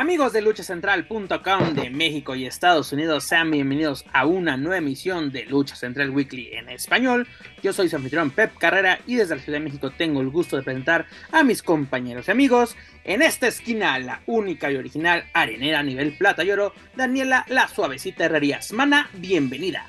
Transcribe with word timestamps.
Amigos 0.00 0.32
de 0.32 0.40
luchacentral.com 0.40 1.74
de 1.74 1.90
México 1.90 2.34
y 2.34 2.46
Estados 2.46 2.90
Unidos, 2.90 3.24
sean 3.24 3.50
bienvenidos 3.50 4.06
a 4.14 4.24
una 4.24 4.56
nueva 4.56 4.78
emisión 4.78 5.30
de 5.30 5.44
Lucha 5.44 5.76
Central 5.76 6.08
Weekly 6.08 6.54
en 6.54 6.70
español. 6.70 7.28
Yo 7.62 7.74
soy 7.74 7.90
su 7.90 7.96
anfitrión 7.96 8.30
Pep 8.30 8.56
Carrera 8.56 9.00
y 9.06 9.16
desde 9.16 9.36
la 9.36 9.42
Ciudad 9.42 9.58
de 9.58 9.64
México 9.64 9.90
tengo 9.90 10.22
el 10.22 10.30
gusto 10.30 10.56
de 10.56 10.62
presentar 10.62 11.04
a 11.30 11.42
mis 11.42 11.62
compañeros 11.62 12.28
y 12.28 12.30
amigos. 12.30 12.76
En 13.04 13.20
esta 13.20 13.46
esquina, 13.46 13.98
la 13.98 14.22
única 14.24 14.72
y 14.72 14.76
original 14.76 15.26
arenera 15.34 15.80
a 15.80 15.82
nivel 15.82 16.16
plata 16.16 16.44
y 16.44 16.50
oro, 16.50 16.72
Daniela 16.96 17.44
La 17.48 17.68
Suavecita 17.68 18.24
Herrerías. 18.24 18.72
Mana, 18.72 19.10
bienvenida. 19.18 19.84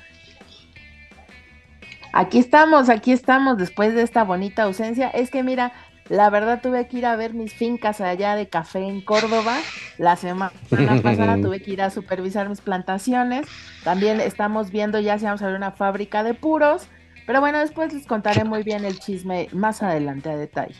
Aquí 2.12 2.38
estamos, 2.38 2.90
aquí 2.90 3.12
estamos 3.12 3.56
después 3.56 3.94
de 3.94 4.02
esta 4.02 4.24
bonita 4.24 4.64
ausencia. 4.64 5.08
Es 5.08 5.30
que 5.30 5.42
mira, 5.42 5.72
la 6.08 6.30
verdad 6.30 6.60
tuve 6.62 6.88
que 6.88 6.98
ir 6.98 7.06
a 7.06 7.16
ver 7.16 7.34
mis 7.34 7.54
fincas 7.54 8.00
allá 8.00 8.34
de 8.36 8.48
café 8.48 8.80
en 8.80 9.00
Córdoba. 9.00 9.58
La 9.98 10.16
semana 10.16 10.52
pasada 11.02 11.36
tuve 11.42 11.62
que 11.62 11.72
ir 11.72 11.82
a 11.82 11.90
supervisar 11.90 12.48
mis 12.48 12.60
plantaciones. 12.60 13.46
También 13.84 14.20
estamos 14.20 14.70
viendo 14.70 15.00
ya 15.00 15.18
si 15.18 15.24
vamos 15.24 15.42
a 15.42 15.46
ver 15.46 15.56
una 15.56 15.72
fábrica 15.72 16.22
de 16.24 16.34
puros. 16.34 16.88
Pero 17.26 17.40
bueno, 17.40 17.60
después 17.60 17.92
les 17.92 18.06
contaré 18.06 18.44
muy 18.44 18.62
bien 18.62 18.84
el 18.84 18.98
chisme 18.98 19.48
más 19.52 19.82
adelante 19.82 20.28
a 20.28 20.36
detalle. 20.36 20.74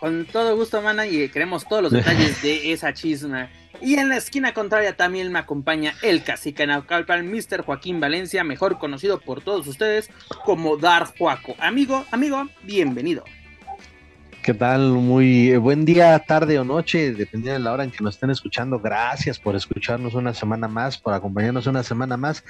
Con 0.00 0.26
todo 0.26 0.56
gusto, 0.56 0.82
mana, 0.82 1.06
y 1.06 1.28
queremos 1.28 1.66
todos 1.68 1.82
los 1.82 1.92
detalles 1.92 2.42
de 2.42 2.72
esa 2.72 2.92
chisma. 2.92 3.50
Y 3.80 3.96
en 3.96 4.08
la 4.08 4.16
esquina 4.16 4.54
contraria 4.54 4.96
también 4.96 5.30
me 5.30 5.38
acompaña 5.38 5.94
el 6.02 6.22
cacique 6.22 6.66
Naucalpan, 6.66 7.30
Mr. 7.30 7.62
Joaquín 7.62 8.00
Valencia, 8.00 8.44
mejor 8.44 8.78
conocido 8.78 9.20
por 9.20 9.42
todos 9.42 9.66
ustedes 9.66 10.10
como 10.44 10.76
Dar 10.76 11.06
Juaco. 11.18 11.54
Amigo, 11.58 12.04
amigo, 12.10 12.48
bienvenido. 12.62 13.24
¿Qué 14.44 14.52
tal? 14.52 14.90
Muy 14.90 15.52
eh, 15.52 15.56
buen 15.56 15.86
día, 15.86 16.18
tarde 16.18 16.58
o 16.58 16.64
noche, 16.64 17.14
dependiendo 17.14 17.52
de 17.52 17.58
la 17.60 17.72
hora 17.72 17.82
en 17.82 17.90
que 17.90 18.04
nos 18.04 18.16
estén 18.16 18.28
escuchando. 18.28 18.78
Gracias 18.78 19.38
por 19.38 19.56
escucharnos 19.56 20.12
una 20.12 20.34
semana 20.34 20.68
más, 20.68 20.98
por 20.98 21.14
acompañarnos 21.14 21.66
una 21.66 21.82
semana 21.82 22.18
más. 22.18 22.44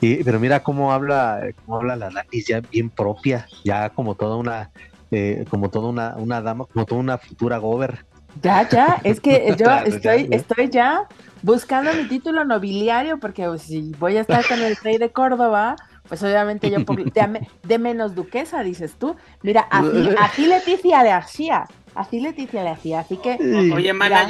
Y, 0.00 0.24
pero 0.24 0.40
mira 0.40 0.64
cómo 0.64 0.92
habla, 0.92 1.40
cómo 1.64 1.76
habla 1.76 1.94
la 1.94 2.10
lápiz 2.10 2.46
ya 2.48 2.60
bien 2.60 2.90
propia, 2.90 3.46
ya 3.62 3.90
como 3.90 4.16
toda 4.16 4.34
una, 4.34 4.72
eh, 5.12 5.44
como 5.48 5.70
toda 5.70 5.88
una, 5.88 6.16
una 6.16 6.42
dama, 6.42 6.64
como 6.64 6.84
toda 6.84 7.00
una 7.00 7.16
futura 7.16 7.58
gober. 7.58 8.04
Ya, 8.42 8.68
ya, 8.68 9.00
es 9.04 9.20
que 9.20 9.54
yo 9.56 9.70
estoy, 9.84 10.26
estoy 10.32 10.68
ya 10.68 11.06
buscando 11.42 11.92
mi 11.94 12.08
título 12.08 12.44
nobiliario 12.44 13.20
porque 13.20 13.46
si 13.58 13.92
voy 14.00 14.16
a 14.16 14.22
estar 14.22 14.44
con 14.48 14.60
el 14.60 14.74
rey 14.74 14.98
de 14.98 15.12
Córdoba, 15.12 15.76
pues 16.08 16.22
obviamente 16.22 16.70
yo 16.70 16.84
por, 16.84 16.96
de, 17.62 17.78
menos 17.78 18.14
duquesa, 18.14 18.62
dices 18.62 18.94
tú. 18.98 19.16
Mira, 19.42 19.66
así, 19.70 20.46
Leticia 20.46 21.02
le 21.02 21.12
hacía, 21.12 21.66
así 21.94 22.20
Leticia 22.20 22.62
le 22.62 22.70
hacía, 22.70 23.00
así 23.00 23.16
que... 23.18 23.36
Oye, 23.74 23.92
mana, 23.92 24.26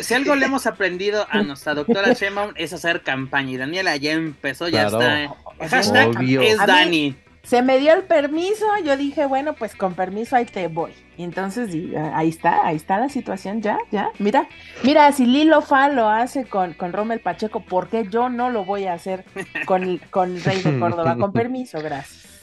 si, 0.00 0.14
algo 0.14 0.34
le 0.34 0.46
hemos 0.46 0.66
aprendido 0.66 1.26
a 1.30 1.42
nuestra 1.42 1.74
doctora 1.74 2.12
Sheinbaum 2.14 2.52
es 2.56 2.72
hacer 2.72 3.02
campaña 3.02 3.50
y 3.52 3.56
Daniela 3.56 3.96
ya 3.96 4.12
empezó, 4.12 4.68
ya 4.68 4.86
está. 4.86 5.34
Hashtag 5.68 6.22
es 6.22 6.58
Dani 6.58 7.16
se 7.46 7.62
me 7.62 7.78
dio 7.78 7.94
el 7.94 8.02
permiso, 8.02 8.66
yo 8.84 8.96
dije, 8.96 9.24
bueno, 9.24 9.54
pues 9.54 9.76
con 9.76 9.94
permiso 9.94 10.34
ahí 10.34 10.46
te 10.46 10.66
voy. 10.66 10.92
Y 11.16 11.22
entonces 11.22 11.70
ahí 12.12 12.28
está, 12.28 12.66
ahí 12.66 12.74
está 12.74 12.98
la 12.98 13.08
situación 13.08 13.62
ya, 13.62 13.78
ya. 13.92 14.10
Mira, 14.18 14.48
mira, 14.82 15.12
si 15.12 15.26
Lilo 15.26 15.62
Fa 15.62 15.88
lo 15.88 16.08
hace 16.08 16.44
con, 16.44 16.74
con 16.74 16.92
Rommel 16.92 17.20
Pacheco, 17.20 17.60
¿por 17.60 17.88
qué 17.88 18.08
yo 18.08 18.28
no 18.28 18.50
lo 18.50 18.64
voy 18.64 18.86
a 18.86 18.94
hacer 18.94 19.24
con, 19.64 19.98
con 20.10 20.42
Rey 20.42 20.60
de 20.60 20.76
Córdoba? 20.80 21.16
Con 21.16 21.32
permiso, 21.32 21.78
gracias. 21.80 22.35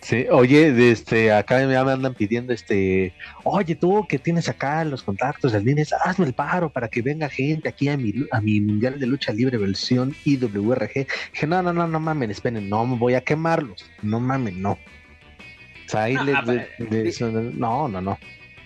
Sí, 0.00 0.26
oye, 0.30 0.90
este, 0.90 1.32
acá 1.32 1.58
me 1.66 1.76
andan 1.76 2.14
pidiendo, 2.14 2.52
este, 2.52 3.12
oye, 3.44 3.74
tú 3.74 4.06
que 4.08 4.18
tienes 4.18 4.48
acá 4.48 4.84
los 4.84 5.02
contactos 5.02 5.52
del 5.52 5.64
Dines, 5.64 5.92
hazme 5.92 6.26
el 6.26 6.34
paro 6.34 6.70
para 6.70 6.88
que 6.88 7.02
venga 7.02 7.28
gente 7.28 7.68
aquí 7.68 7.88
a 7.88 7.96
mi, 7.96 8.14
a 8.30 8.40
mi 8.40 8.60
Mundial 8.60 8.98
de 9.00 9.06
Lucha 9.06 9.32
Libre 9.32 9.58
versión 9.58 10.14
IWRG. 10.24 11.06
Dije, 11.32 11.46
no, 11.46 11.62
no, 11.62 11.72
no, 11.72 11.88
no 11.88 12.00
mamen, 12.00 12.30
esperen, 12.30 12.68
no 12.68 12.86
me 12.86 12.96
voy 12.96 13.14
a 13.14 13.20
quemarlos, 13.22 13.90
no 14.02 14.20
mamen, 14.20 14.62
no. 14.62 14.72
O 14.72 15.90
sea, 15.90 16.04
ahí 16.04 16.14
no, 16.14 17.88
no, 17.88 18.00
no. 18.00 18.18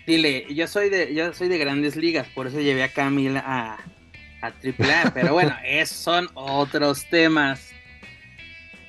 Dile, 0.07 0.47
yo 0.53 0.67
soy 0.67 0.91
de, 0.91 1.15
yo 1.15 1.33
soy 1.33 1.49
de 1.49 1.59
grandes 1.59 1.97
ligas, 1.97 2.27
por 2.35 2.47
eso 2.47 2.61
llevé 2.61 2.83
a 2.83 2.93
Camila 2.93 3.43
a, 3.47 3.79
a 4.43 4.47
AAA, 4.49 5.13
pero 5.15 5.33
bueno, 5.33 5.57
esos 5.65 5.97
son 5.97 6.29
otros 6.35 7.07
temas. 7.07 7.73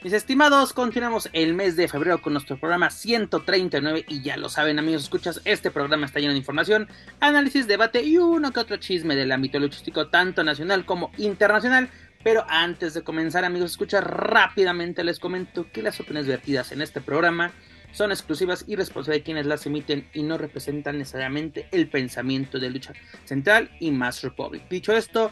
Mis 0.03 0.11
estimados, 0.11 0.73
continuamos 0.73 1.29
el 1.31 1.53
mes 1.53 1.77
de 1.77 1.87
febrero 1.87 2.21
con 2.21 2.33
nuestro 2.33 2.57
programa 2.57 2.89
139 2.89 4.03
y 4.09 4.21
ya 4.21 4.35
lo 4.35 4.49
saben 4.49 4.77
amigos, 4.77 5.03
escuchas, 5.03 5.39
este 5.45 5.71
programa 5.71 6.05
está 6.05 6.19
lleno 6.19 6.33
de 6.33 6.39
información, 6.39 6.89
análisis, 7.21 7.67
debate 7.67 8.03
y 8.03 8.17
uno 8.17 8.51
que 8.51 8.59
otro 8.59 8.75
chisme 8.75 9.15
del 9.15 9.31
ámbito 9.31 9.59
luchístico 9.59 10.09
tanto 10.09 10.43
nacional 10.43 10.83
como 10.83 11.09
internacional. 11.17 11.89
Pero 12.21 12.45
antes 12.49 12.93
de 12.93 13.03
comenzar 13.03 13.45
amigos, 13.45 13.71
escucha 13.71 14.01
rápidamente 14.01 15.05
les 15.05 15.19
comento 15.19 15.71
que 15.71 15.81
las 15.81 15.97
opiniones 16.01 16.27
vertidas 16.27 16.73
en 16.73 16.81
este 16.81 16.99
programa 16.99 17.53
son 17.93 18.11
exclusivas 18.11 18.65
y 18.67 18.75
responsables 18.75 19.21
de 19.21 19.23
quienes 19.23 19.45
las 19.45 19.65
emiten 19.65 20.09
y 20.13 20.23
no 20.23 20.37
representan 20.37 20.97
necesariamente 20.97 21.69
el 21.71 21.87
pensamiento 21.87 22.59
de 22.59 22.71
lucha 22.71 22.91
central 23.23 23.71
y 23.79 23.91
Mass 23.91 24.21
Republic. 24.21 24.67
Dicho 24.67 24.91
esto, 24.91 25.31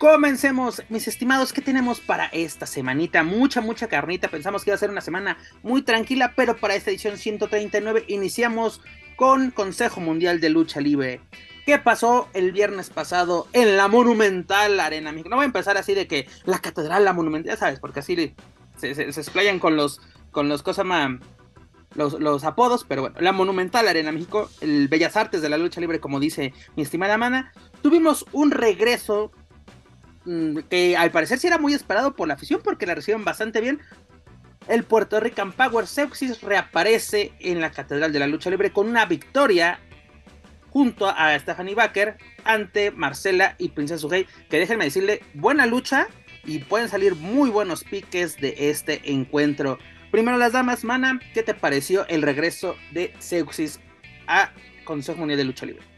Comencemos, 0.00 0.82
mis 0.88 1.06
estimados, 1.08 1.52
¿qué 1.52 1.60
tenemos 1.60 2.00
para 2.00 2.24
esta 2.28 2.64
semanita? 2.64 3.22
Mucha, 3.22 3.60
mucha 3.60 3.86
carnita. 3.86 4.28
Pensamos 4.28 4.64
que 4.64 4.70
iba 4.70 4.74
a 4.74 4.78
ser 4.78 4.88
una 4.88 5.02
semana 5.02 5.36
muy 5.62 5.82
tranquila, 5.82 6.32
pero 6.34 6.56
para 6.56 6.74
esta 6.74 6.90
edición 6.90 7.18
139 7.18 8.06
iniciamos 8.08 8.80
con 9.14 9.50
Consejo 9.50 10.00
Mundial 10.00 10.40
de 10.40 10.48
Lucha 10.48 10.80
Libre. 10.80 11.20
¿Qué 11.66 11.78
pasó 11.78 12.30
el 12.32 12.50
viernes 12.52 12.88
pasado 12.88 13.46
en 13.52 13.76
la 13.76 13.88
Monumental 13.88 14.80
Arena? 14.80 15.12
No 15.12 15.36
voy 15.36 15.42
a 15.42 15.44
empezar 15.44 15.76
así 15.76 15.92
de 15.92 16.06
que 16.06 16.26
la 16.46 16.60
Catedral, 16.60 17.04
la 17.04 17.12
Monumental, 17.12 17.52
ya 17.52 17.58
sabes, 17.58 17.78
porque 17.78 18.00
así 18.00 18.34
se, 18.78 18.94
se, 18.94 19.02
explayan 19.02 19.58
con 19.58 19.76
los, 19.76 20.00
con 20.30 20.48
los 20.48 20.62
cosas 20.62 20.86
más, 20.86 21.10
los, 21.94 22.18
los, 22.18 22.44
apodos, 22.44 22.86
pero 22.88 23.02
bueno, 23.02 23.16
la 23.20 23.32
Monumental 23.32 23.86
Arena 23.86 24.12
México, 24.12 24.48
el 24.62 24.88
Bellas 24.88 25.18
Artes 25.18 25.42
de 25.42 25.50
la 25.50 25.58
Lucha 25.58 25.78
Libre, 25.78 26.00
como 26.00 26.20
dice 26.20 26.54
mi 26.74 26.84
estimada 26.84 27.18
Mana, 27.18 27.52
tuvimos 27.82 28.24
un 28.32 28.50
regreso 28.50 29.30
que 30.68 30.96
al 30.96 31.10
parecer 31.10 31.38
sí 31.38 31.46
era 31.46 31.58
muy 31.58 31.74
esperado 31.74 32.14
por 32.14 32.28
la 32.28 32.34
afición 32.34 32.60
porque 32.62 32.86
la 32.86 32.94
reciben 32.94 33.24
bastante 33.24 33.60
bien. 33.60 33.80
El 34.68 34.84
Puerto 34.84 35.18
Rican 35.18 35.52
Power 35.52 35.86
Sepsis 35.86 36.42
reaparece 36.42 37.32
en 37.40 37.60
la 37.60 37.70
Catedral 37.70 38.12
de 38.12 38.18
la 38.18 38.26
Lucha 38.26 38.50
Libre 38.50 38.72
con 38.72 38.88
una 38.88 39.06
victoria 39.06 39.80
junto 40.68 41.08
a 41.08 41.36
Stephanie 41.38 41.74
Baker 41.74 42.16
ante 42.44 42.90
Marcela 42.90 43.54
y 43.58 43.70
Princesa 43.70 44.00
Sugei. 44.00 44.26
Que 44.48 44.58
déjenme 44.58 44.84
decirle, 44.84 45.22
buena 45.34 45.66
lucha 45.66 46.06
y 46.44 46.58
pueden 46.60 46.88
salir 46.88 47.16
muy 47.16 47.50
buenos 47.50 47.84
piques 47.84 48.36
de 48.40 48.54
este 48.70 49.10
encuentro. 49.10 49.78
Primero 50.10 50.38
las 50.38 50.52
damas, 50.52 50.84
Mana, 50.84 51.20
¿qué 51.34 51.42
te 51.42 51.54
pareció 51.54 52.06
el 52.08 52.22
regreso 52.22 52.76
de 52.92 53.14
Seuxis 53.18 53.80
a 54.26 54.52
Consejo 54.84 55.18
Mundial 55.18 55.38
de 55.38 55.44
Lucha 55.44 55.66
Libre? 55.66 55.89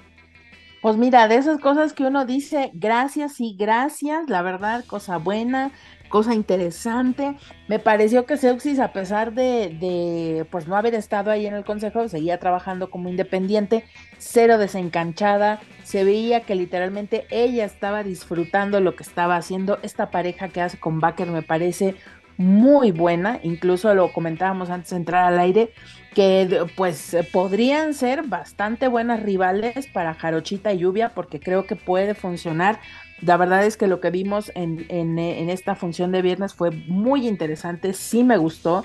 Pues 0.83 0.97
mira, 0.97 1.29
de 1.29 1.37
esas 1.37 1.61
cosas 1.61 1.93
que 1.93 2.03
uno 2.03 2.27
dice, 2.27 2.73
gracias 2.75 3.41
y 3.41 3.55
gracias, 3.57 4.29
la 4.29 4.43
verdad, 4.43 4.85
cosa 4.85 5.17
buena, 5.17 5.71
cosa 6.09 6.35
interesante. 6.35 7.37
Me 7.69 7.79
pareció 7.79 8.27
que 8.27 8.37
Seuxis, 8.37 8.81
a 8.81 8.93
pesar 8.93 9.33
de, 9.33 9.69
de, 9.79 10.45
pues 10.51 10.67
no 10.67 10.77
haber 10.77 10.97
estado 10.97 11.31
ahí 11.31 11.47
en 11.47 11.55
el 11.55 11.65
consejo, 11.65 12.09
seguía 12.09 12.41
trabajando 12.41 12.91
como 12.91 13.09
independiente, 13.09 13.85
cero 14.19 14.59
desencanchada. 14.59 15.61
Se 15.85 16.03
veía 16.03 16.41
que 16.41 16.57
literalmente 16.57 17.27
ella 17.31 17.65
estaba 17.65 18.03
disfrutando 18.03 18.81
lo 18.81 18.97
que 18.97 19.05
estaba 19.05 19.37
haciendo. 19.37 19.79
Esta 19.83 20.11
pareja 20.11 20.49
que 20.49 20.63
hace 20.63 20.81
con 20.81 20.99
Baker 20.99 21.31
me 21.31 21.43
parece 21.43 21.95
muy 22.37 22.93
buena, 22.93 23.41
incluso 23.43 23.95
lo 23.95 24.13
comentábamos 24.13 24.71
antes 24.71 24.91
de 24.91 24.97
entrar 24.97 25.25
al 25.25 25.39
aire, 25.39 25.73
que 26.15 26.67
pues 26.77 27.17
podrían 27.33 27.95
ser 27.95 28.23
bastante 28.25 28.89
buenas 28.89 29.23
rivales 29.23 29.87
para 29.87 30.15
Jarochita 30.15 30.73
y 30.73 30.79
Lluvia, 30.79 31.11
porque 31.15 31.41
creo 31.41 31.67
que 31.67 31.77
puede 31.77 32.15
funcionar. 32.15 32.81
La 33.21 33.37
verdad 33.37 33.65
es 33.65 33.77
que 33.77 33.87
lo 33.87 34.01
que 34.01 34.11
vimos 34.11 34.51
en, 34.55 35.19
esta 35.49 35.75
función 35.75 36.13
de 36.13 36.23
viernes 36.23 36.55
fue 36.55 36.71
muy 36.71 37.27
interesante, 37.29 37.93
sí 37.95 38.25
me 38.25 38.37
gustó, 38.37 38.85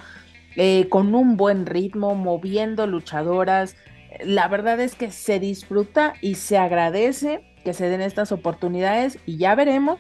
eh, 0.56 0.88
con 0.90 1.14
un 1.16 1.38
buen 1.38 1.66
ritmo, 1.66 2.16
moviendo 2.16 2.88
luchadoras. 2.88 3.76
La 4.24 4.48
verdad 4.48 4.80
es 4.80 4.96
que 4.96 5.12
se 5.12 5.40
disfruta 5.40 6.14
y 6.22 6.36
se 6.36 6.58
agradece 6.58 7.42
que 7.68 7.74
se 7.74 7.90
den 7.90 8.00
estas 8.00 8.32
oportunidades 8.32 9.20
y 9.26 9.36
ya 9.36 9.54
veremos 9.54 10.00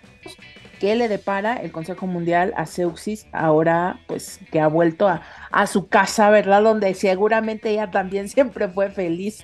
qué 0.79 0.95
le 0.95 1.07
depara 1.07 1.55
el 1.55 1.71
Consejo 1.71 2.07
Mundial 2.07 2.53
a 2.57 2.65
Seuxis 2.65 3.27
ahora, 3.31 3.99
pues 4.07 4.39
que 4.51 4.59
ha 4.59 4.67
vuelto 4.67 5.07
a, 5.07 5.21
a 5.51 5.67
su 5.67 5.87
casa, 5.87 6.29
¿verdad? 6.29 6.61
Donde 6.63 6.93
seguramente 6.93 7.69
ella 7.69 7.91
también 7.91 8.29
siempre 8.29 8.67
fue 8.69 8.89
feliz. 8.89 9.43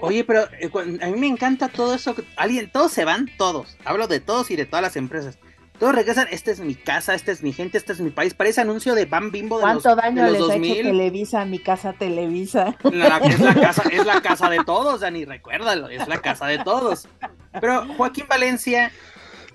Oye, 0.00 0.24
pero 0.24 0.42
eh, 0.60 0.70
a 1.02 1.06
mí 1.06 1.18
me 1.18 1.26
encanta 1.28 1.68
todo 1.68 1.94
eso. 1.94 2.14
Alguien, 2.36 2.70
todos 2.70 2.92
se 2.92 3.04
van, 3.04 3.28
todos. 3.38 3.76
Hablo 3.84 4.06
de 4.08 4.20
todos 4.20 4.50
y 4.50 4.56
de 4.56 4.66
todas 4.66 4.82
las 4.82 4.96
empresas. 4.96 5.38
Todos 5.78 5.96
regresan, 5.96 6.28
esta 6.30 6.52
es 6.52 6.60
mi 6.60 6.76
casa, 6.76 7.12
esta 7.14 7.32
es 7.32 7.42
mi 7.42 7.52
gente, 7.52 7.76
este 7.76 7.92
es 7.92 7.98
mi 8.00 8.10
país. 8.10 8.34
Parece 8.34 8.60
anuncio 8.60 8.94
de 8.94 9.04
Bam 9.04 9.32
Bimbo 9.32 9.56
de 9.56 9.62
¿Cuánto 9.62 9.88
los, 9.88 9.96
daño 9.98 10.22
de 10.24 10.30
los 10.30 10.38
les 10.38 10.42
ha 10.50 10.52
2000. 10.52 10.72
hecho 10.72 10.82
Televisa, 10.90 11.44
mi 11.44 11.58
casa 11.58 11.92
Televisa? 11.94 12.76
La- 12.84 13.16
es, 13.18 13.40
la 13.40 13.54
casa, 13.54 13.82
es 13.90 14.06
la 14.06 14.20
casa 14.22 14.48
de 14.48 14.62
todos, 14.64 15.00
Dani, 15.00 15.24
recuérdalo, 15.24 15.88
es 15.88 16.06
la 16.06 16.18
casa 16.18 16.46
de 16.46 16.58
todos. 16.58 17.08
Pero 17.60 17.84
Joaquín 17.96 18.26
Valencia 18.28 18.92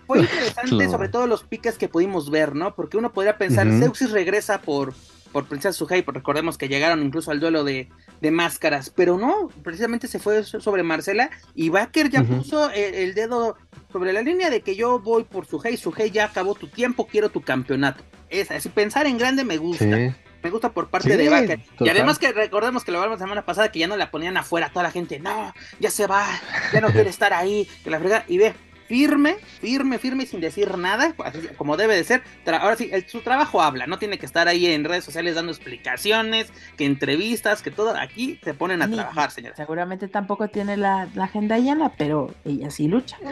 fue 0.07 0.19
interesante, 0.21 0.89
sobre 0.89 1.09
todo 1.09 1.27
los 1.27 1.43
piques 1.43 1.77
que 1.77 1.87
pudimos 1.89 2.31
ver, 2.31 2.55
¿no? 2.55 2.73
Porque 2.73 2.97
uno 2.97 3.13
podría 3.13 3.37
pensar, 3.37 3.67
Ujú. 3.67 3.79
Seuxis 3.79 4.11
regresa 4.11 4.61
por, 4.61 4.93
por 5.31 5.45
Princesa 5.45 5.73
Suhei, 5.73 6.01
porque 6.01 6.19
recordemos 6.19 6.57
que 6.57 6.67
llegaron 6.69 7.03
incluso 7.03 7.29
al 7.31 7.39
duelo 7.39 7.63
de, 7.63 7.89
de 8.21 8.31
máscaras, 8.31 8.89
pero 8.89 9.17
no, 9.17 9.49
precisamente 9.63 10.07
se 10.07 10.19
fue 10.19 10.43
so- 10.43 10.59
sobre 10.61 10.81
Marcela 10.83 11.29
y 11.53 11.69
Baker 11.69 12.09
ya 12.09 12.23
puso 12.23 12.69
el, 12.71 12.95
el 12.95 13.13
dedo 13.13 13.57
sobre 13.91 14.13
la 14.13 14.21
línea 14.21 14.49
de 14.49 14.61
que 14.61 14.75
yo 14.75 14.99
voy 14.99 15.23
por 15.25 15.45
Suhei, 15.45 15.77
Suhei 15.77 16.09
ya 16.11 16.25
acabó 16.25 16.55
tu 16.55 16.67
tiempo, 16.67 17.05
quiero 17.07 17.29
tu 17.29 17.41
campeonato. 17.41 18.03
Es 18.29 18.51
así, 18.51 18.69
pensar 18.69 19.05
en 19.07 19.17
grande 19.17 19.43
me 19.45 19.57
gusta 19.57 19.85
Sí. 19.85 20.13
me 20.43 20.49
gusta 20.49 20.71
por 20.71 20.89
parte 20.89 21.09
Sí, 21.11 21.17
de 21.17 21.29
Baker. 21.29 21.61
Y 21.79 21.89
además 21.89 22.19
que 22.19 22.31
recordemos 22.33 22.83
que 22.83 22.91
lo 22.91 22.97
hablamos 22.99 23.19
la 23.19 23.25
semana 23.25 23.45
pasada 23.45 23.71
que 23.71 23.79
ya 23.79 23.87
no 23.87 23.95
la 23.97 24.11
ponían 24.11 24.35
afuera 24.37 24.69
toda 24.69 24.83
la 24.83 24.91
gente, 24.91 25.19
no, 25.19 25.53
ya 25.79 25.89
se 25.89 26.07
va, 26.07 26.25
ya 26.73 26.81
no 26.81 26.89
quiere 26.89 27.09
estar 27.17 27.33
ahí, 27.33 27.67
que 27.83 27.89
la 27.89 27.99
frega, 27.99 28.25
y 28.27 28.37
ve, 28.37 28.53
firme, 28.87 29.35
firme, 29.61 29.99
firme 29.99 30.23
y 30.23 30.27
sin 30.27 30.39
decir 30.39 30.77
nada, 30.77 31.13
como 31.57 31.77
debe 31.77 31.95
de 31.95 32.03
ser. 32.03 32.23
Ahora 32.45 32.75
sí, 32.75 32.89
el- 32.91 33.07
su 33.07 33.21
trabajo 33.21 33.61
habla, 33.61 33.85
no 33.87 33.99
tiene 33.99 34.17
que 34.17 34.25
estar 34.25 34.47
ahí 34.47 34.65
en 34.67 34.83
redes 34.85 35.03
sociales 35.03 35.35
dando 35.35 35.51
explicaciones, 35.51 36.51
que 36.77 36.85
entrevistas, 36.85 37.61
que 37.61 37.71
todo, 37.71 37.95
aquí 37.95 38.39
se 38.43 38.53
ponen 38.53 38.81
a 38.81 38.87
Ni- 38.87 38.95
trabajar, 38.95 39.31
señora. 39.31 39.55
Seguramente 39.55 40.07
tampoco 40.07 40.47
tiene 40.47 40.77
la, 40.77 41.07
la 41.15 41.25
agenda 41.25 41.57
llena, 41.59 41.91
pero 41.97 42.33
ella 42.45 42.69
sí 42.71 42.87
lucha. 42.87 43.17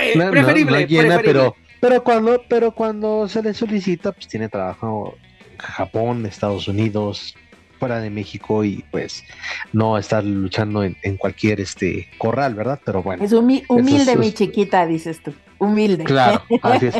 Eh, 0.00 0.14
No, 0.16 0.24
no, 0.26 0.30
preferible, 0.32 0.80
no 0.80 0.86
llena, 0.86 1.02
preferible. 1.18 1.22
pero, 1.32 1.56
pero 1.80 2.04
cuando, 2.04 2.42
pero 2.48 2.72
cuando 2.72 3.28
se 3.28 3.42
le 3.42 3.54
solicita, 3.54 4.12
pues 4.12 4.26
tiene 4.28 4.48
trabajo 4.48 5.16
en 5.52 5.58
Japón, 5.58 6.26
Estados 6.26 6.66
Unidos, 6.66 7.34
fuera 7.82 8.00
de 8.00 8.10
México 8.10 8.62
y 8.62 8.84
pues 8.92 9.24
no 9.72 9.98
estar 9.98 10.22
luchando 10.22 10.84
en, 10.84 10.96
en 11.02 11.16
cualquier 11.16 11.60
este 11.60 12.06
corral, 12.16 12.54
¿verdad? 12.54 12.78
Pero 12.84 13.02
bueno. 13.02 13.24
Es 13.24 13.32
humi- 13.32 13.64
humilde 13.68 14.12
es- 14.12 14.18
mi 14.20 14.30
chiquita, 14.30 14.86
dices 14.86 15.20
tú. 15.20 15.34
Humilde. 15.58 16.04
Claro, 16.04 16.44
así 16.62 16.86
es. 16.86 16.94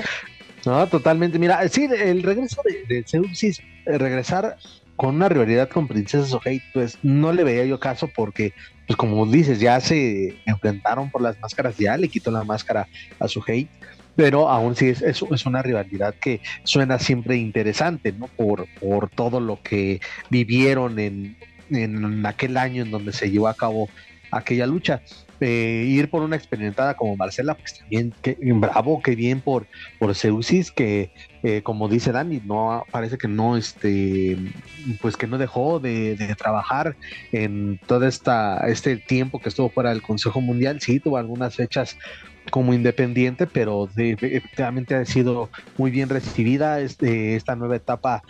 No, 0.67 0.85
totalmente. 0.89 1.39
Mira, 1.39 1.69
sí, 1.69 1.85
el 1.97 2.25
regreso 2.25 2.61
de, 2.65 2.93
de 2.93 3.05
Seuxis, 3.07 3.61
eh, 3.87 3.97
regresar 3.97 4.57
con 4.97 5.15
una 5.15 5.29
rivalidad 5.29 5.69
con 5.69 5.87
Princesa 5.87 6.27
Sohei, 6.27 6.61
pues 6.75 6.99
no 7.05 7.33
le 7.33 7.45
veía 7.45 7.65
yo 7.65 7.79
caso 7.79 8.11
porque, 8.13 8.53
pues 8.89 8.97
como 8.97 9.25
dices, 9.27 9.61
ya 9.61 9.79
se 9.79 10.37
enfrentaron 10.47 11.13
por 11.13 11.23
las 11.23 11.39
máscaras, 11.39 11.77
ya 11.79 11.97
le 11.97 12.09
quitó 12.09 12.33
la 12.33 12.43
máscara 12.43 12.89
a 13.21 13.29
Sohei, 13.29 13.69
pero 14.17 14.49
aún 14.49 14.77
sí 14.77 14.89
es, 14.89 15.03
es, 15.03 15.23
una 15.47 15.63
rivalidad 15.63 16.15
que 16.15 16.41
suena 16.65 16.99
siempre 16.99 17.37
interesante, 17.37 18.13
¿no? 18.13 18.27
Por, 18.29 18.67
por 18.81 19.09
todo 19.11 19.41
lo 19.41 19.61
que 19.63 20.01
vivieron 20.31 20.99
en, 20.99 21.37
en 21.71 22.25
aquel 22.27 22.57
año 22.57 22.83
en 22.83 22.91
donde 22.91 23.13
se 23.13 23.31
llevó 23.31 23.49
a 23.49 23.55
cabo 23.55 23.89
aquella 24.31 24.67
lucha. 24.67 25.03
Eh, 25.45 25.87
ir 25.89 26.09
por 26.09 26.23
una 26.23 26.37
experimentada 26.37 26.95
como 26.95 27.17
Marcela, 27.17 27.55
pues 27.55 27.77
también, 27.77 28.15
que, 28.23 28.37
bravo, 28.55 29.03
qué 29.03 29.17
bien 29.17 29.41
por, 29.41 29.67
por 29.99 30.15
Seusis, 30.15 30.71
que 30.71 31.11
eh, 31.43 31.63
como 31.63 31.89
dice 31.89 32.13
Dani, 32.13 32.41
no 32.45 32.85
parece 32.93 33.19
que 33.19 33.27
no, 33.27 33.57
este, 33.57 34.37
pues 35.01 35.17
que 35.17 35.27
no 35.27 35.39
dejó 35.39 35.81
de, 35.81 36.15
de 36.15 36.37
trabajar 36.37 36.95
en 37.33 37.81
todo 37.89 38.07
esta, 38.07 38.59
este 38.69 38.97
tiempo 38.97 39.41
que 39.41 39.49
estuvo 39.49 39.69
fuera 39.69 39.91
del 39.91 40.01
Consejo 40.01 40.41
Mundial, 40.41 40.81
sí, 40.81 41.01
tuvo 41.01 41.17
algunas 41.17 41.57
fechas 41.57 41.99
como 42.51 42.75
independiente, 42.75 43.47
pero 43.47 43.89
efectivamente 43.97 44.95
ha 44.95 45.05
sido 45.05 45.51
muy 45.79 45.91
bien 45.91 46.09
recibida 46.09 46.81
este, 46.81 47.37
esta 47.37 47.57
nueva 47.57 47.77
etapa 47.77 48.23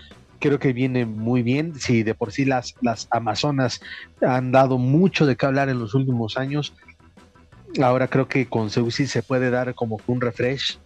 creo 0.42 0.58
que 0.58 0.72
viene 0.72 1.06
muy 1.06 1.42
bien. 1.42 1.74
Si 1.76 2.02
de 2.02 2.14
por 2.14 2.32
sí 2.32 2.44
las, 2.44 2.74
las 2.82 3.08
Amazonas 3.10 3.80
han 4.20 4.52
dado 4.52 4.76
mucho 4.76 5.24
de 5.24 5.36
qué 5.36 5.46
hablar 5.46 5.68
en 5.68 5.78
los 5.78 5.94
últimos 5.94 6.36
años, 6.36 6.74
ahora 7.80 8.08
creo 8.08 8.28
que 8.28 8.46
con 8.46 8.68
Seusi 8.68 9.06
se 9.06 9.22
puede 9.22 9.50
dar 9.50 9.74
como 9.74 10.00
un 10.06 10.20
refresh. 10.20 10.78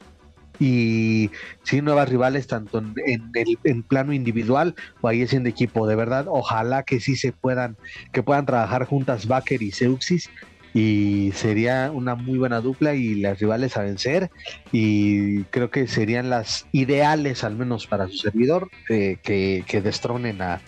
Y 0.58 1.30
sí 1.64 1.82
nuevas 1.82 2.08
rivales 2.08 2.46
tanto 2.46 2.78
en, 2.78 2.94
en 3.04 3.30
el 3.34 3.58
en 3.64 3.82
plano 3.82 4.14
individual 4.14 4.74
o 5.02 5.08
ahí 5.08 5.26
siendo 5.26 5.50
equipo 5.50 5.86
de 5.86 5.96
verdad. 5.96 6.26
Ojalá 6.28 6.82
que 6.82 6.98
sí 6.98 7.16
se 7.16 7.32
puedan 7.32 7.76
que 8.12 8.22
puedan 8.22 8.46
trabajar 8.46 8.86
juntas 8.86 9.26
Baker 9.26 9.60
y 9.62 9.70
Seuxis 9.70 10.30
y 10.76 11.32
sería 11.32 11.90
una 11.90 12.14
muy 12.16 12.36
buena 12.36 12.60
dupla 12.60 12.94
y 12.94 13.14
las 13.14 13.38
rivales 13.38 13.78
a 13.78 13.82
vencer. 13.82 14.30
Y 14.72 15.44
creo 15.44 15.70
que 15.70 15.86
serían 15.86 16.28
las 16.28 16.66
ideales 16.70 17.44
al 17.44 17.56
menos 17.56 17.86
para 17.86 18.08
su 18.08 18.18
servidor 18.18 18.68
eh, 18.90 19.16
que, 19.22 19.64
que 19.66 19.80
destronen 19.80 20.42
a, 20.42 20.60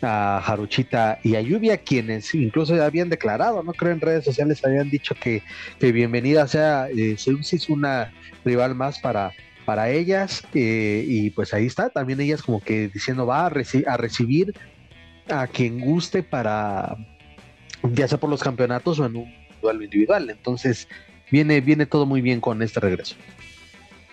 a 0.00 0.38
Haruchita 0.38 1.18
y 1.22 1.34
a 1.34 1.42
Lluvia 1.42 1.76
quienes 1.76 2.34
incluso 2.34 2.74
ya 2.74 2.86
habían 2.86 3.10
declarado 3.10 3.62
no 3.62 3.74
creo 3.74 3.92
en 3.92 4.00
redes 4.00 4.24
sociales 4.24 4.64
habían 4.64 4.88
dicho 4.88 5.14
que, 5.14 5.42
que 5.78 5.92
bienvenida 5.92 6.48
sea 6.48 6.88
eh, 6.88 7.16
una 7.68 8.10
rival 8.42 8.74
más 8.74 8.98
para 8.98 9.32
para 9.66 9.90
ellas 9.90 10.42
eh, 10.54 11.04
y 11.06 11.28
pues 11.28 11.52
ahí 11.52 11.66
está 11.66 11.90
también 11.90 12.18
ellas 12.18 12.40
como 12.42 12.62
que 12.62 12.88
diciendo 12.88 13.26
va 13.26 13.44
a, 13.44 13.50
reci- 13.50 13.86
a 13.86 13.98
recibir 13.98 14.54
a 15.28 15.46
quien 15.46 15.80
guste 15.80 16.22
para 16.22 16.96
ya 17.82 18.08
sea 18.08 18.18
por 18.18 18.30
los 18.30 18.42
campeonatos 18.42 18.98
o 19.00 19.04
en 19.04 19.16
un 19.16 19.39
duelo 19.60 19.82
individual 19.82 20.30
entonces 20.30 20.88
viene 21.30 21.60
viene 21.60 21.86
todo 21.86 22.06
muy 22.06 22.20
bien 22.20 22.40
con 22.40 22.62
este 22.62 22.80
regreso 22.80 23.16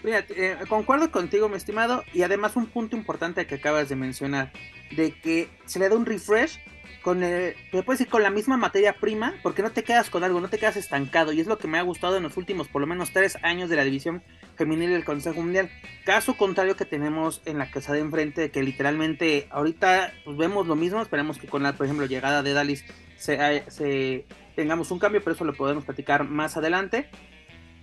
Mira, 0.03 0.23
eh, 0.29 0.55
concuerdo 0.69 1.11
contigo, 1.11 1.49
mi 1.49 1.57
estimado, 1.57 2.03
y 2.13 2.21
además 2.21 2.55
un 2.55 2.67
punto 2.67 2.95
importante 2.95 3.45
que 3.47 3.55
acabas 3.55 3.89
de 3.89 3.95
mencionar, 3.95 4.53
de 4.95 5.11
que 5.11 5.49
se 5.65 5.79
le 5.79 5.89
da 5.89 5.95
un 5.95 6.05
refresh 6.05 6.59
con, 7.01 7.23
el, 7.23 7.55
ir 7.71 8.07
con 8.07 8.23
la 8.23 8.29
misma 8.29 8.57
materia 8.57 8.93
prima, 8.93 9.33
porque 9.41 9.61
no 9.63 9.71
te 9.71 9.83
quedas 9.83 10.09
con 10.09 10.23
algo, 10.23 10.39
no 10.39 10.49
te 10.49 10.59
quedas 10.59 10.77
estancado, 10.77 11.33
y 11.33 11.41
es 11.41 11.47
lo 11.47 11.57
que 11.57 11.67
me 11.67 11.77
ha 11.79 11.81
gustado 11.81 12.17
en 12.17 12.23
los 12.23 12.37
últimos, 12.37 12.67
por 12.67 12.81
lo 12.81 12.87
menos 12.87 13.11
tres 13.11 13.37
años 13.41 13.69
de 13.69 13.75
la 13.75 13.83
división 13.83 14.21
femenil 14.55 14.91
del 14.91 15.03
Consejo 15.03 15.41
Mundial. 15.41 15.69
Caso 16.05 16.37
contrario 16.37 16.75
que 16.75 16.85
tenemos 16.85 17.41
en 17.45 17.57
la 17.57 17.71
casa 17.71 17.93
de 17.93 17.99
enfrente, 17.99 18.51
que 18.51 18.61
literalmente 18.61 19.47
ahorita 19.49 20.13
pues, 20.23 20.37
vemos 20.37 20.67
lo 20.67 20.75
mismo, 20.75 21.01
esperemos 21.01 21.37
que 21.37 21.47
con 21.47 21.63
la, 21.63 21.73
por 21.73 21.85
ejemplo, 21.85 22.05
llegada 22.05 22.43
de 22.43 22.53
Dalis 22.53 22.85
se, 23.17 23.63
se 23.69 24.25
tengamos 24.57 24.91
un 24.91 24.99
cambio, 24.99 25.21
pero 25.23 25.35
eso 25.35 25.45
lo 25.45 25.53
podemos 25.53 25.85
platicar 25.85 26.27
más 26.27 26.57
adelante. 26.57 27.07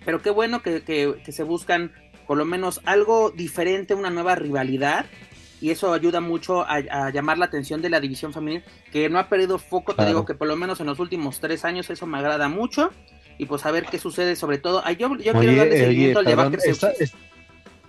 Pero 0.03 0.21
qué 0.21 0.29
bueno 0.29 0.61
que, 0.61 0.83
que, 0.83 1.15
que 1.25 1.31
se 1.31 1.41
buscan 1.43 1.91
por 2.27 2.37
lo 2.37 2.45
menos 2.45 2.81
algo 2.85 3.31
diferente, 3.31 3.95
una 3.95 4.11
nueva 4.11 4.35
rivalidad. 4.35 5.05
Y 5.61 5.71
eso 5.71 5.93
ayuda 5.93 6.19
mucho 6.19 6.63
a, 6.63 6.75
a, 6.75 7.09
llamar 7.11 7.37
la 7.37 7.45
atención 7.45 7.81
de 7.81 7.89
la 7.89 8.01
división 8.01 8.33
femenil, 8.33 8.61
que 8.91 9.09
no 9.09 9.17
ha 9.17 9.29
perdido 9.29 9.57
foco, 9.57 9.93
Claro. 9.93 10.03
te 10.03 10.07
digo 10.07 10.25
que 10.25 10.35
por 10.35 10.49
lo 10.49 10.57
menos 10.57 10.79
en 10.81 10.85
los 10.87 10.99
últimos 10.99 11.39
tres 11.39 11.63
años 11.63 11.89
eso 11.89 12.05
me 12.05 12.17
agrada 12.19 12.49
mucho. 12.49 12.91
Y 13.37 13.45
pues 13.45 13.65
a 13.65 13.71
ver 13.71 13.85
qué 13.85 13.97
sucede, 13.97 14.35
sobre 14.35 14.57
todo. 14.57 14.81
Ay, 14.85 14.97
yo, 14.97 15.07
yo 15.15 15.33
quiero 15.33 15.55
darle 15.55 15.63
eh, 15.63 15.67
oye, 15.67 15.77
seguimiento 15.85 16.19
al 16.19 16.25
de 16.25 16.31
perdón, 16.35 16.51
Baker 16.51 16.69
esta, 16.69 16.91
esta 16.91 17.17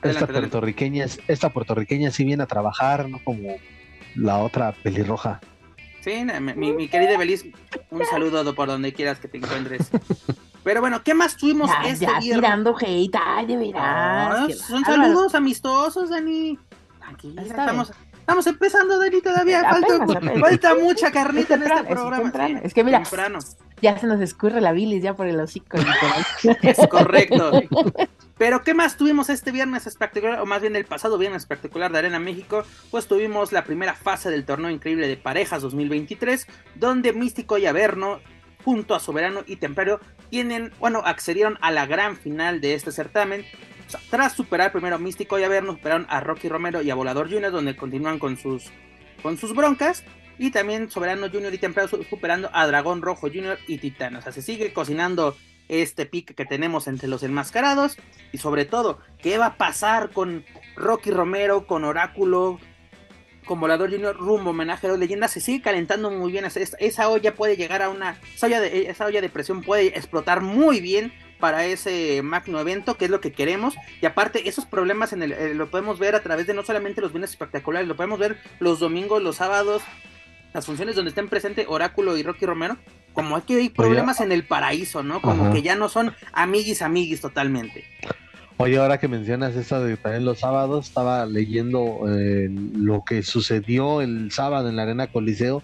Adelante, 0.00 0.32
puertorriqueña, 0.32 1.06
esta 1.26 1.50
puertorriqueña 1.50 2.10
sí 2.12 2.24
viene 2.24 2.44
a 2.44 2.46
trabajar, 2.46 3.08
no 3.08 3.18
como 3.24 3.56
la 4.14 4.38
otra 4.38 4.72
pelirroja. 4.72 5.40
Sí, 6.06 6.24
mi, 6.54 6.72
mi 6.72 6.86
querida 6.86 7.18
Belis, 7.18 7.44
un 7.90 8.06
saludo 8.06 8.54
por 8.54 8.68
donde 8.68 8.92
quieras 8.92 9.18
que 9.18 9.26
te 9.26 9.38
encuentres. 9.38 9.90
Pero 10.62 10.80
bueno, 10.80 11.02
¿qué 11.02 11.14
más 11.14 11.36
tuvimos 11.36 11.68
Ya, 11.68 11.88
este 11.90 12.06
ya 12.06 12.20
viernes? 12.20 12.30
tirando 12.44 12.76
hate, 12.78 13.16
ay, 13.20 13.46
de 13.46 13.56
veras. 13.56 13.82
Ah, 13.84 14.46
son 14.54 14.82
bárbaro. 14.82 15.02
saludos 15.02 15.34
amistosos, 15.34 16.10
Dani. 16.10 16.56
Está 17.36 17.42
estamos, 17.42 17.92
estamos 18.20 18.46
empezando, 18.46 19.00
Dani, 19.00 19.20
todavía. 19.20 19.62
Falta, 19.68 19.94
Apenas, 19.96 20.16
apenas. 20.16 20.40
falta 20.40 20.74
mucha 20.76 21.10
carnita 21.10 21.54
en 21.54 21.60
temprano, 21.60 21.80
este 21.82 21.92
es 21.92 21.98
programa. 21.98 22.22
temprano. 22.22 22.58
sí, 22.60 22.66
Es 22.66 22.74
que 22.74 22.84
mira, 22.84 23.02
temprano. 23.02 23.38
Ya 23.82 23.98
se 23.98 24.06
nos 24.06 24.20
escurre 24.20 24.60
la 24.60 24.70
bilis 24.70 25.02
ya 25.02 25.14
por 25.14 25.26
el 25.26 25.40
hocico. 25.40 25.76
Es 26.62 26.78
correcto. 26.88 27.50
Pero 28.38 28.62
¿qué 28.62 28.74
más 28.74 28.96
tuvimos 28.98 29.30
este 29.30 29.50
viernes 29.50 29.86
espectacular? 29.86 30.40
O 30.40 30.46
más 30.46 30.60
bien 30.60 30.76
el 30.76 30.84
pasado 30.84 31.16
viernes 31.16 31.42
espectacular 31.42 31.90
de 31.90 31.98
Arena 31.98 32.18
México. 32.18 32.64
Pues 32.90 33.06
tuvimos 33.06 33.50
la 33.52 33.64
primera 33.64 33.94
fase 33.94 34.30
del 34.30 34.44
torneo 34.44 34.70
increíble 34.70 35.08
de 35.08 35.16
parejas 35.16 35.62
2023. 35.62 36.46
Donde 36.74 37.14
Místico 37.14 37.56
y 37.56 37.64
Averno, 37.64 38.20
junto 38.62 38.94
a 38.94 39.00
Soberano 39.00 39.42
y 39.46 39.56
Templario, 39.56 40.00
tienen, 40.28 40.70
bueno, 40.78 41.02
accedieron 41.04 41.56
a 41.62 41.70
la 41.70 41.86
gran 41.86 42.16
final 42.16 42.60
de 42.60 42.74
este 42.74 42.92
certamen. 42.92 43.44
Tras 44.10 44.34
superar 44.34 44.70
primero 44.72 44.98
Místico 44.98 45.38
y 45.38 45.44
Averno, 45.44 45.72
superaron 45.72 46.06
a 46.10 46.20
Rocky 46.20 46.48
Romero 46.50 46.82
y 46.82 46.90
a 46.90 46.94
Volador 46.94 47.30
Junior, 47.30 47.52
donde 47.52 47.74
continúan 47.76 48.18
con 48.18 48.36
sus, 48.36 48.64
con 49.22 49.38
sus 49.38 49.54
broncas. 49.54 50.04
Y 50.38 50.50
también 50.50 50.90
Soberano 50.90 51.30
Junior 51.30 51.54
y 51.54 51.58
Templario 51.58 51.88
su- 51.88 52.02
superando 52.04 52.50
a 52.52 52.66
Dragón 52.66 53.00
Rojo 53.00 53.28
Junior 53.28 53.58
y 53.66 53.78
Titán. 53.78 54.16
O 54.16 54.20
sea, 54.20 54.32
se 54.32 54.42
sigue 54.42 54.74
cocinando 54.74 55.34
este 55.68 56.06
pique 56.06 56.34
que 56.34 56.44
tenemos 56.44 56.86
entre 56.88 57.08
los 57.08 57.22
enmascarados 57.22 57.96
y 58.32 58.38
sobre 58.38 58.64
todo, 58.64 58.98
¿qué 59.18 59.38
va 59.38 59.46
a 59.46 59.56
pasar 59.56 60.10
con 60.10 60.44
Rocky 60.76 61.10
Romero, 61.10 61.66
con 61.66 61.84
Oráculo, 61.84 62.58
con 63.44 63.60
Volador 63.60 63.90
Junior 63.90 64.16
rumbo 64.16 64.50
homenaje 64.50 64.86
a 64.86 64.90
las 64.90 64.98
leyendas? 64.98 65.32
Se 65.32 65.40
sigue 65.40 65.62
calentando 65.62 66.10
muy 66.10 66.32
bien, 66.32 66.44
esa, 66.44 66.60
esa 66.78 67.08
olla 67.08 67.34
puede 67.34 67.56
llegar 67.56 67.82
a 67.82 67.88
una, 67.88 68.20
esa 68.34 68.46
olla, 69.06 69.20
de, 69.20 69.30
presión 69.30 69.62
puede 69.62 69.88
explotar 69.88 70.40
muy 70.40 70.80
bien 70.80 71.12
para 71.40 71.66
ese 71.66 72.22
magno 72.22 72.60
evento, 72.60 72.96
que 72.96 73.06
es 73.06 73.10
lo 73.10 73.20
que 73.20 73.32
queremos. 73.32 73.74
Y 74.00 74.06
aparte, 74.06 74.48
esos 74.48 74.64
problemas 74.64 75.12
en 75.12 75.22
el, 75.22 75.32
eh, 75.32 75.54
lo 75.54 75.70
podemos 75.70 75.98
ver 75.98 76.14
a 76.14 76.22
través 76.22 76.46
de 76.46 76.54
no 76.54 76.62
solamente 76.62 77.00
los 77.00 77.12
bienes 77.12 77.30
espectaculares, 77.30 77.86
lo 77.86 77.96
podemos 77.96 78.18
ver 78.18 78.38
los 78.58 78.80
domingos, 78.80 79.22
los 79.22 79.36
sábados, 79.36 79.82
las 80.54 80.64
funciones 80.64 80.96
donde 80.96 81.10
estén 81.10 81.28
presentes 81.28 81.66
Oráculo 81.68 82.16
y 82.16 82.22
Rocky 82.22 82.46
Romero, 82.46 82.78
como 83.16 83.42
que 83.46 83.56
hay 83.56 83.70
problemas 83.70 84.20
en 84.20 84.30
el 84.30 84.44
paraíso, 84.44 85.02
¿no? 85.02 85.22
Como 85.22 85.50
que 85.50 85.62
ya 85.62 85.74
no 85.74 85.88
son 85.88 86.12
amiguis, 86.34 86.82
amiguis 86.82 87.22
totalmente. 87.22 87.84
Oye, 88.58 88.76
ahora 88.76 88.98
que 88.98 89.08
mencionas 89.08 89.56
esto 89.56 89.82
de 89.82 89.96
también 89.96 90.26
los 90.26 90.40
sábados, 90.40 90.88
estaba 90.88 91.24
leyendo 91.24 92.00
eh, 92.08 92.48
lo 92.50 93.04
que 93.04 93.22
sucedió 93.22 94.02
el 94.02 94.30
sábado 94.32 94.68
en 94.68 94.76
la 94.76 94.82
Arena 94.82 95.06
Coliseo, 95.06 95.62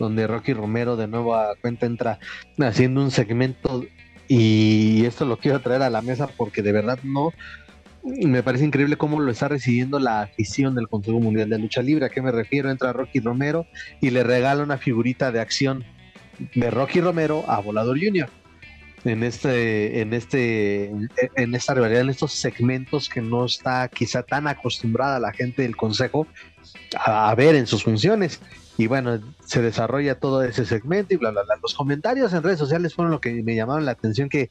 donde 0.00 0.26
Rocky 0.26 0.54
Romero 0.54 0.96
de 0.96 1.06
nuevo 1.06 1.36
a 1.36 1.54
cuenta 1.60 1.86
entra 1.86 2.18
haciendo 2.58 3.00
un 3.00 3.12
segmento 3.12 3.84
y 4.26 5.04
esto 5.04 5.24
lo 5.24 5.36
quiero 5.36 5.60
traer 5.60 5.82
a 5.82 5.90
la 5.90 6.02
mesa 6.02 6.28
porque 6.36 6.62
de 6.62 6.72
verdad 6.72 6.98
no, 7.04 7.32
me 8.02 8.42
parece 8.42 8.64
increíble 8.64 8.96
cómo 8.96 9.20
lo 9.20 9.30
está 9.30 9.46
recibiendo 9.46 10.00
la 10.00 10.22
afición 10.22 10.74
del 10.74 10.88
Consejo 10.88 11.20
Mundial 11.20 11.48
de 11.48 11.58
Lucha 11.60 11.80
Libre. 11.80 12.06
¿A 12.06 12.10
qué 12.10 12.22
me 12.22 12.32
refiero? 12.32 12.70
Entra 12.70 12.92
Rocky 12.92 13.20
Romero 13.20 13.66
y 14.00 14.10
le 14.10 14.24
regala 14.24 14.64
una 14.64 14.78
figurita 14.78 15.30
de 15.30 15.40
acción 15.40 15.84
de 16.54 16.70
Rocky 16.70 17.00
Romero 17.00 17.44
a 17.48 17.60
Volador 17.60 17.98
Junior. 17.98 18.28
En 19.04 19.22
este, 19.22 20.00
en 20.00 20.12
este, 20.12 20.90
en 21.36 21.54
esta 21.54 21.74
rivalidad, 21.74 22.00
en 22.02 22.10
estos 22.10 22.32
segmentos 22.32 23.08
que 23.08 23.20
no 23.20 23.44
está 23.44 23.88
quizá 23.88 24.24
tan 24.24 24.48
acostumbrada 24.48 25.20
la 25.20 25.32
gente 25.32 25.62
del 25.62 25.76
consejo 25.76 26.26
a, 26.96 27.34
ver 27.34 27.54
en 27.54 27.66
sus 27.66 27.84
funciones. 27.84 28.40
Y 28.76 28.86
bueno, 28.86 29.20
se 29.44 29.62
desarrolla 29.62 30.16
todo 30.16 30.42
ese 30.42 30.64
segmento 30.64 31.14
y 31.14 31.16
bla, 31.16 31.30
bla, 31.30 31.42
bla. 31.42 31.56
Los 31.62 31.74
comentarios 31.74 32.32
en 32.32 32.42
redes 32.42 32.58
sociales 32.58 32.94
fueron 32.94 33.12
lo 33.12 33.20
que 33.20 33.42
me 33.42 33.54
llamaron 33.54 33.84
la 33.84 33.92
atención, 33.92 34.28
que 34.28 34.50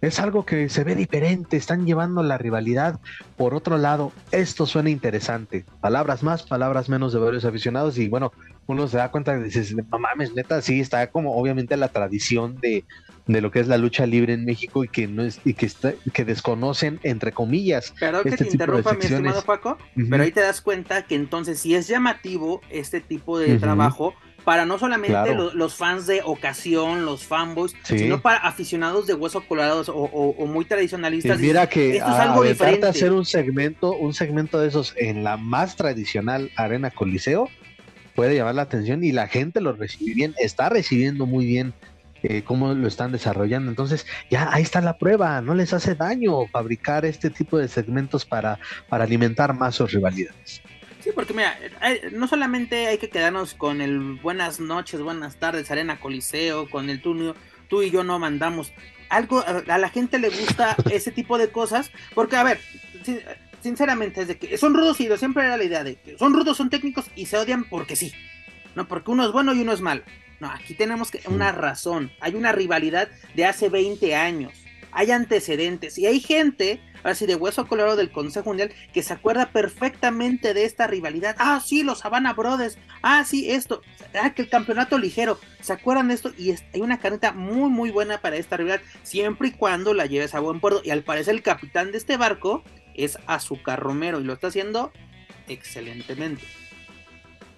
es 0.00 0.20
algo 0.20 0.44
que 0.44 0.68
se 0.68 0.84
ve 0.84 0.94
diferente, 0.94 1.56
están 1.56 1.86
llevando 1.86 2.22
la 2.22 2.36
rivalidad 2.36 3.00
por 3.36 3.54
otro 3.54 3.78
lado. 3.78 4.12
Esto 4.32 4.66
suena 4.66 4.90
interesante. 4.90 5.64
Palabras 5.80 6.22
más, 6.22 6.42
palabras 6.42 6.88
menos 6.88 7.12
de 7.12 7.20
varios 7.20 7.44
aficionados 7.44 7.96
y 7.98 8.08
bueno, 8.08 8.32
uno 8.66 8.88
se 8.88 8.96
da 8.96 9.10
cuenta 9.10 9.36
y 9.36 9.42
dices, 9.42 9.74
no 9.74 9.98
mames, 9.98 10.34
neta, 10.34 10.60
sí, 10.62 10.80
está 10.80 11.10
como 11.10 11.36
obviamente 11.36 11.76
la 11.76 11.88
tradición 11.88 12.60
de, 12.60 12.84
de 13.26 13.40
lo 13.40 13.50
que 13.50 13.60
es 13.60 13.68
la 13.68 13.78
lucha 13.78 14.06
libre 14.06 14.32
en 14.32 14.44
México 14.44 14.84
y 14.84 14.88
que 14.88 15.06
no 15.06 15.22
es, 15.22 15.40
y 15.44 15.54
que 15.54 15.66
está, 15.66 15.94
que 16.12 16.24
desconocen 16.24 17.00
entre 17.02 17.32
comillas. 17.32 17.94
Pero 17.98 18.22
que 18.22 18.30
este 18.30 18.44
te 18.44 18.50
interrumpa, 18.52 18.94
mi 18.94 19.04
estimado 19.04 19.42
Paco, 19.42 19.78
pero 20.10 20.22
ahí 20.22 20.32
te 20.32 20.40
das 20.40 20.60
cuenta 20.60 21.06
que 21.06 21.14
entonces 21.14 21.58
si 21.58 21.74
es 21.74 21.88
llamativo 21.88 22.60
este 22.70 23.00
tipo 23.00 23.38
de 23.38 23.58
trabajo 23.58 24.14
para 24.44 24.66
no 24.66 24.78
solamente 24.78 25.34
los, 25.54 25.74
fans 25.74 26.06
de 26.06 26.20
ocasión, 26.22 27.06
los 27.06 27.24
fanboys, 27.24 27.74
sino 27.82 28.20
para 28.20 28.38
aficionados 28.38 29.06
de 29.06 29.14
hueso 29.14 29.40
colorados 29.46 29.90
o, 29.92 30.46
muy 30.46 30.66
tradicionalistas. 30.66 31.40
mira 31.40 31.66
que 31.66 31.96
esto 31.96 32.10
es 32.10 32.16
algo 32.16 32.42
diferente. 32.42 32.86
hacer 32.86 33.12
un 33.12 33.24
segmento, 33.24 33.96
un 33.96 34.12
segmento 34.12 34.60
de 34.60 34.68
esos 34.68 34.94
en 34.98 35.24
la 35.24 35.38
más 35.38 35.76
tradicional 35.76 36.50
Arena 36.56 36.90
Coliseo 36.90 37.48
puede 38.14 38.36
llamar 38.36 38.54
la 38.54 38.62
atención 38.62 39.04
y 39.04 39.12
la 39.12 39.28
gente 39.28 39.60
lo 39.60 39.72
recibe 39.72 40.14
bien, 40.14 40.34
está 40.38 40.68
recibiendo 40.68 41.26
muy 41.26 41.46
bien 41.46 41.74
eh, 42.22 42.42
cómo 42.42 42.72
lo 42.72 42.88
están 42.88 43.12
desarrollando. 43.12 43.70
Entonces, 43.70 44.06
ya 44.30 44.48
ahí 44.52 44.62
está 44.62 44.80
la 44.80 44.96
prueba, 44.96 45.40
no 45.40 45.54
les 45.54 45.72
hace 45.72 45.94
daño 45.94 46.46
fabricar 46.46 47.04
este 47.04 47.30
tipo 47.30 47.58
de 47.58 47.68
segmentos 47.68 48.24
para, 48.24 48.58
para 48.88 49.04
alimentar 49.04 49.54
más 49.54 49.74
sus 49.74 49.92
rivalidades. 49.92 50.62
Sí, 51.00 51.10
porque 51.14 51.34
mira, 51.34 51.58
no 52.12 52.26
solamente 52.26 52.86
hay 52.86 52.96
que 52.96 53.10
quedarnos 53.10 53.52
con 53.52 53.82
el 53.82 54.14
buenas 54.22 54.58
noches, 54.58 55.02
buenas 55.02 55.36
tardes, 55.36 55.70
Arena 55.70 56.00
Coliseo, 56.00 56.70
con 56.70 56.88
el 56.88 57.02
tú, 57.02 57.34
tú 57.68 57.82
y 57.82 57.90
yo 57.90 58.04
no 58.04 58.18
mandamos. 58.18 58.72
Algo 59.10 59.44
a 59.46 59.76
la 59.76 59.90
gente 59.90 60.18
le 60.18 60.30
gusta 60.30 60.76
ese 60.90 61.10
tipo 61.10 61.36
de 61.36 61.50
cosas, 61.50 61.90
porque 62.14 62.36
a 62.36 62.42
ver, 62.42 62.58
sinceramente 63.64 64.20
es 64.20 64.28
de 64.28 64.36
que 64.36 64.58
son 64.58 64.74
rudos 64.74 65.00
y 65.00 65.08
siempre 65.16 65.42
era 65.42 65.56
la 65.56 65.64
idea 65.64 65.82
de 65.82 65.96
que 65.96 66.18
son 66.18 66.34
rudos, 66.34 66.58
son 66.58 66.68
técnicos 66.68 67.06
y 67.16 67.24
se 67.24 67.38
odian 67.38 67.64
porque 67.64 67.96
sí. 67.96 68.12
No, 68.74 68.86
porque 68.86 69.10
uno 69.10 69.24
es 69.24 69.32
bueno 69.32 69.54
y 69.54 69.62
uno 69.62 69.72
es 69.72 69.80
malo. 69.80 70.02
No, 70.38 70.50
aquí 70.50 70.74
tenemos 70.74 71.10
que, 71.10 71.22
una 71.28 71.50
razón. 71.50 72.12
Hay 72.20 72.34
una 72.34 72.52
rivalidad 72.52 73.08
de 73.34 73.46
hace 73.46 73.70
20 73.70 74.14
años. 74.14 74.52
Hay 74.92 75.10
antecedentes 75.12 75.96
y 75.96 76.04
hay 76.04 76.20
gente 76.20 76.78
ahora 76.98 77.14
sí, 77.14 77.24
de 77.24 77.36
hueso 77.36 77.66
colorado 77.66 77.96
del 77.96 78.10
Consejo 78.10 78.50
Mundial, 78.50 78.72
que 78.92 79.02
se 79.02 79.14
acuerda 79.14 79.50
perfectamente 79.50 80.52
de 80.52 80.64
esta 80.64 80.86
rivalidad. 80.86 81.34
Ah, 81.38 81.62
sí, 81.64 81.82
los 81.82 82.04
Havana 82.04 82.34
Brothers. 82.34 82.76
Ah, 83.02 83.24
sí, 83.24 83.50
esto. 83.50 83.80
Ah, 84.14 84.34
que 84.34 84.42
el 84.42 84.50
campeonato 84.50 84.98
ligero. 84.98 85.38
¿Se 85.60 85.72
acuerdan 85.72 86.08
de 86.08 86.14
esto? 86.14 86.32
Y 86.36 86.50
hay 86.50 86.80
una 86.82 87.00
carneta 87.00 87.32
muy, 87.32 87.70
muy 87.70 87.90
buena 87.90 88.18
para 88.18 88.36
esta 88.36 88.58
rivalidad, 88.58 88.84
siempre 89.02 89.48
y 89.48 89.52
cuando 89.52 89.94
la 89.94 90.04
lleves 90.04 90.34
a 90.34 90.40
buen 90.40 90.60
puerto. 90.60 90.82
Y 90.84 90.90
al 90.90 91.02
parecer 91.02 91.34
el 91.34 91.42
capitán 91.42 91.92
de 91.92 91.98
este 91.98 92.18
barco 92.18 92.62
es 92.94 93.18
Azúcar 93.26 93.80
Romero 93.80 94.20
y 94.20 94.24
lo 94.24 94.32
está 94.32 94.48
haciendo 94.48 94.92
excelentemente. 95.48 96.44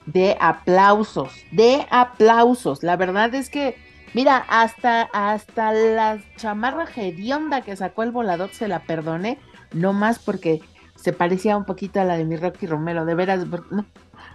De 0.06 0.36
aplausos, 0.40 1.32
de 1.50 1.86
aplausos. 1.90 2.82
La 2.82 2.96
verdad 2.96 3.34
es 3.34 3.50
que 3.50 3.76
Mira, 4.16 4.46
hasta, 4.48 5.02
hasta 5.12 5.72
la 5.72 6.18
chamarra 6.36 6.86
hedionda 6.96 7.60
que 7.60 7.76
sacó 7.76 8.02
el 8.02 8.12
volador 8.12 8.48
se 8.50 8.66
la 8.66 8.80
perdoné, 8.80 9.38
no 9.74 9.92
más 9.92 10.18
porque 10.18 10.62
se 10.94 11.12
parecía 11.12 11.54
un 11.54 11.66
poquito 11.66 12.00
a 12.00 12.04
la 12.04 12.16
de 12.16 12.24
mi 12.24 12.36
Rocky 12.36 12.66
Romero, 12.66 13.04
de 13.04 13.14
veras, 13.14 13.44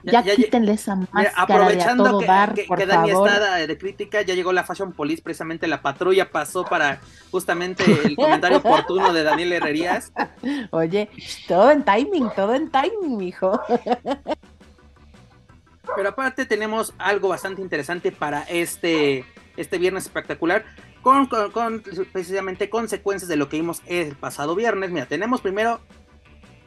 ya, 0.03 0.23
quítenle 0.23 0.73
esa 0.73 0.95
máscara 0.95 1.31
aprovechando 1.35 2.03
de 2.03 2.09
a 2.09 2.11
todo 2.11 2.19
que, 2.19 2.25
dar, 2.25 2.53
que, 2.53 2.63
por 2.63 2.77
que 2.77 2.85
Dani 2.85 3.11
está 3.11 3.55
de 3.55 3.77
crítica, 3.77 4.21
ya 4.21 4.33
llegó 4.33 4.53
la 4.53 4.63
Fashion 4.63 4.93
Police, 4.93 5.21
precisamente 5.21 5.67
la 5.67 5.81
patrulla 5.81 6.31
pasó 6.31 6.63
para 6.65 6.99
justamente 7.31 7.83
el 8.05 8.15
comentario 8.15 8.57
oportuno 8.57 9.13
de 9.13 9.23
Daniel 9.23 9.53
Herrerías. 9.53 10.11
Oye, 10.71 11.09
todo 11.47 11.71
en 11.71 11.83
timing, 11.83 12.29
todo 12.35 12.53
en 12.55 12.69
timing, 12.69 13.17
mijo. 13.17 13.61
Pero 15.95 16.09
aparte 16.09 16.45
tenemos 16.45 16.93
algo 16.97 17.29
bastante 17.29 17.61
interesante 17.61 18.11
para 18.11 18.43
este 18.43 19.25
este 19.57 19.77
viernes 19.77 20.05
espectacular 20.05 20.63
con, 21.01 21.27
precisamente 22.11 22.69
consecuencias 22.69 23.27
de 23.27 23.35
lo 23.35 23.49
que 23.49 23.57
vimos 23.57 23.81
el 23.87 24.15
pasado 24.15 24.55
viernes. 24.55 24.91
Mira, 24.91 25.05
tenemos 25.07 25.41
primero, 25.41 25.79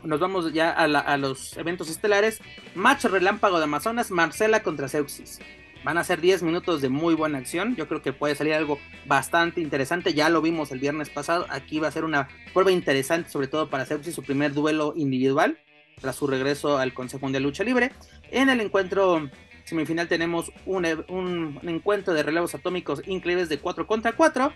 nos 0.05 0.21
vamos 0.21 0.53
ya 0.53 0.71
a, 0.71 1.17
los 1.17 1.57
eventos 1.57 1.91
estelares. 1.91 2.41
Match 2.75 3.05
relámpago 3.05 3.59
de 3.59 3.65
Amazonas, 3.65 4.11
Marcela 4.11 4.63
contra 4.63 4.89
Seuxis. 4.89 5.41
Van 5.85 5.99
a 5.99 6.05
ser 6.05 6.21
10 6.21 6.43
minutos 6.43 6.81
de 6.81 6.89
muy 6.89 7.15
buena 7.15 7.39
acción. 7.39 7.77
Yo 7.77 7.89
creo 7.89 8.01
que 8.01 8.13
puede 8.13 8.35
salir 8.35 8.55
algo 8.55 8.79
bastante 9.07 9.61
interesante. 9.61 10.15
Ya 10.15 10.29
lo 10.31 10.41
vimos 10.41 10.73
el 10.73 10.79
viernes 10.79 11.11
pasado. 11.11 11.47
Aquí 11.51 11.79
va 11.79 11.89
a 11.89 11.93
ser 11.93 12.05
una 12.05 12.29
prueba 12.53 12.73
interesante, 12.73 13.31
sobre 13.31 13.49
todo 13.49 13.69
para 13.69 13.85
Seuxis, 13.85 14.15
su 14.15 14.23
primer 14.23 14.55
duelo 14.55 14.95
individual 14.97 15.59
tras 16.01 16.17
su 16.17 16.27
regreso 16.27 16.79
al 16.79 16.93
Consejo 16.93 17.25
Mundial 17.25 17.43
de 17.43 17.49
Lucha 17.49 17.65
Libre. 17.65 17.93
En 18.31 18.49
el 18.49 18.61
encuentro 18.61 19.31
semifinal 19.65 20.09
tenemos 20.09 20.53
un, 20.67 20.85
un, 21.09 21.61
encuentro 21.63 22.15
de 22.15 22.23
relevos 22.23 22.55
atómicos 22.55 23.03
increíbles 23.07 23.49
de 23.49 23.59
4 23.59 23.87
contra 23.87 24.13
4. 24.13 24.53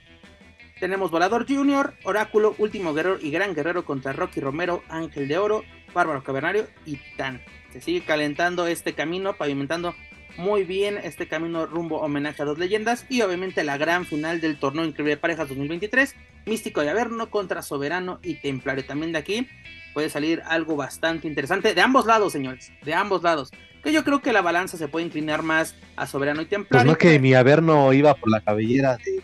Tenemos 0.80 1.10
Volador 1.10 1.46
Junior, 1.48 1.94
Oráculo, 2.04 2.54
Último 2.58 2.94
Guerrero 2.94 3.18
y 3.20 3.30
Gran 3.30 3.54
Guerrero 3.54 3.84
contra 3.84 4.12
Rocky 4.12 4.40
Romero, 4.40 4.82
Ángel 4.88 5.26
de 5.26 5.38
Oro, 5.38 5.64
Bárbaro 5.92 6.22
Cavernario 6.22 6.66
y 6.86 6.98
Tan. 7.16 7.42
Se 7.72 7.80
sigue 7.80 8.02
calentando 8.02 8.66
este 8.66 8.92
camino, 8.92 9.34
pavimentando 9.36 9.94
muy 10.36 10.62
bien 10.62 10.98
este 11.02 11.26
camino 11.26 11.66
rumbo 11.66 12.00
homenaje 12.00 12.42
a 12.42 12.44
dos 12.44 12.58
leyendas 12.58 13.06
y 13.08 13.22
obviamente 13.22 13.64
la 13.64 13.76
gran 13.76 14.04
final 14.04 14.40
del 14.40 14.58
torneo 14.58 14.84
increíble 14.84 15.16
de 15.16 15.20
parejas 15.20 15.48
2023, 15.48 16.14
Místico 16.46 16.80
de 16.82 16.90
Averno 16.90 17.28
contra 17.28 17.62
Soberano 17.62 18.20
y 18.22 18.34
Templario. 18.34 18.84
También 18.84 19.10
de 19.10 19.18
aquí 19.18 19.48
puede 19.94 20.10
salir 20.10 20.42
algo 20.46 20.76
bastante 20.76 21.26
interesante 21.26 21.74
de 21.74 21.80
ambos 21.80 22.06
lados, 22.06 22.32
señores, 22.32 22.70
de 22.84 22.94
ambos 22.94 23.22
lados 23.24 23.50
que 23.82 23.92
yo 23.92 24.04
creo 24.04 24.20
que 24.20 24.32
la 24.32 24.42
balanza 24.42 24.76
se 24.76 24.88
puede 24.88 25.06
inclinar 25.06 25.42
más 25.42 25.74
a 25.96 26.06
Soberano 26.06 26.42
y 26.42 26.46
Templario. 26.46 26.84
Pues 26.84 26.92
no 26.92 26.98
que 26.98 27.18
mi 27.18 27.34
Averno 27.34 27.92
iba 27.92 28.14
por 28.14 28.30
la 28.30 28.40
cabellera 28.40 28.96
de... 28.96 29.22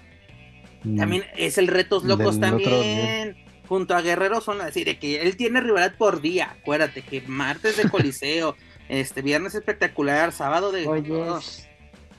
Mm, 0.84 0.98
también 0.98 1.24
es 1.36 1.58
el 1.58 1.66
Retos 1.66 2.04
Locos 2.04 2.38
también. 2.38 3.36
junto 3.68 3.96
a 3.96 4.02
Guerrero 4.02 4.40
son 4.40 4.60
así 4.60 4.84
de 4.84 4.98
que 4.98 5.22
él 5.22 5.36
tiene 5.36 5.60
rivalidad 5.60 5.96
por 5.96 6.20
día. 6.20 6.56
Acuérdate 6.60 7.02
que 7.02 7.22
martes 7.22 7.76
de 7.76 7.88
Coliseo, 7.88 8.56
este 8.88 9.22
viernes 9.22 9.54
espectacular, 9.54 10.32
sábado 10.32 10.70
de. 10.70 10.88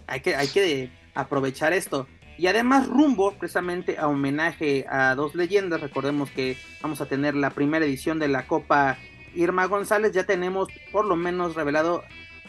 hay 0.07 0.19
que, 0.19 0.35
hay 0.35 0.47
que 0.47 0.89
aprovechar 1.13 1.73
esto. 1.73 2.07
Y 2.37 2.47
además, 2.47 2.87
rumbo 2.87 3.31
precisamente 3.33 3.97
a 3.97 4.07
homenaje 4.07 4.85
a 4.89 5.15
dos 5.15 5.35
leyendas. 5.35 5.79
Recordemos 5.79 6.29
que 6.31 6.57
vamos 6.81 6.99
a 6.99 7.05
tener 7.05 7.33
la 7.35 7.51
primera 7.51 7.85
edición 7.85 8.19
de 8.19 8.27
la 8.27 8.45
Copa 8.45 8.97
Irma 9.33 9.65
González. 9.65 10.11
Ya 10.11 10.25
tenemos 10.25 10.67
por 10.91 11.05
lo 11.05 11.15
menos 11.15 11.55
revelado 11.55 12.03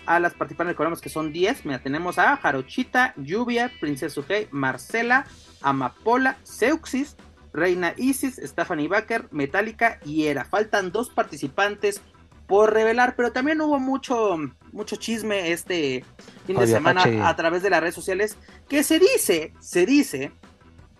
a 0.06 0.20
las 0.20 0.34
participantes 0.34 0.76
que 0.76 1.00
que 1.02 1.08
son 1.08 1.32
10. 1.32 1.64
Mira, 1.64 1.82
tenemos 1.82 2.18
a 2.18 2.36
Jarochita, 2.36 3.14
Lluvia, 3.16 3.70
Princesa 3.80 4.20
Ugei, 4.20 4.48
Marcela, 4.50 5.26
Amapola, 5.60 6.38
Seuxis, 6.42 7.16
Reina 7.52 7.94
Isis, 7.96 8.40
Stephanie 8.42 8.88
Baker, 8.88 9.28
Metallica 9.30 9.98
y 10.04 10.26
Era. 10.26 10.44
Faltan 10.44 10.92
dos 10.92 11.10
participantes 11.10 12.00
por 12.46 12.72
revelar, 12.72 13.16
pero 13.16 13.32
también 13.32 13.60
hubo 13.60 13.78
mucho, 13.78 14.36
mucho 14.72 14.96
chisme 14.96 15.50
este 15.52 16.04
fin 16.46 16.56
de 16.56 16.66
semana 16.66 17.28
a 17.28 17.34
través 17.34 17.62
de 17.62 17.70
las 17.70 17.80
redes 17.80 17.94
sociales 17.94 18.36
que 18.68 18.84
se 18.84 18.98
dice, 18.98 19.52
se 19.58 19.84
dice 19.84 20.32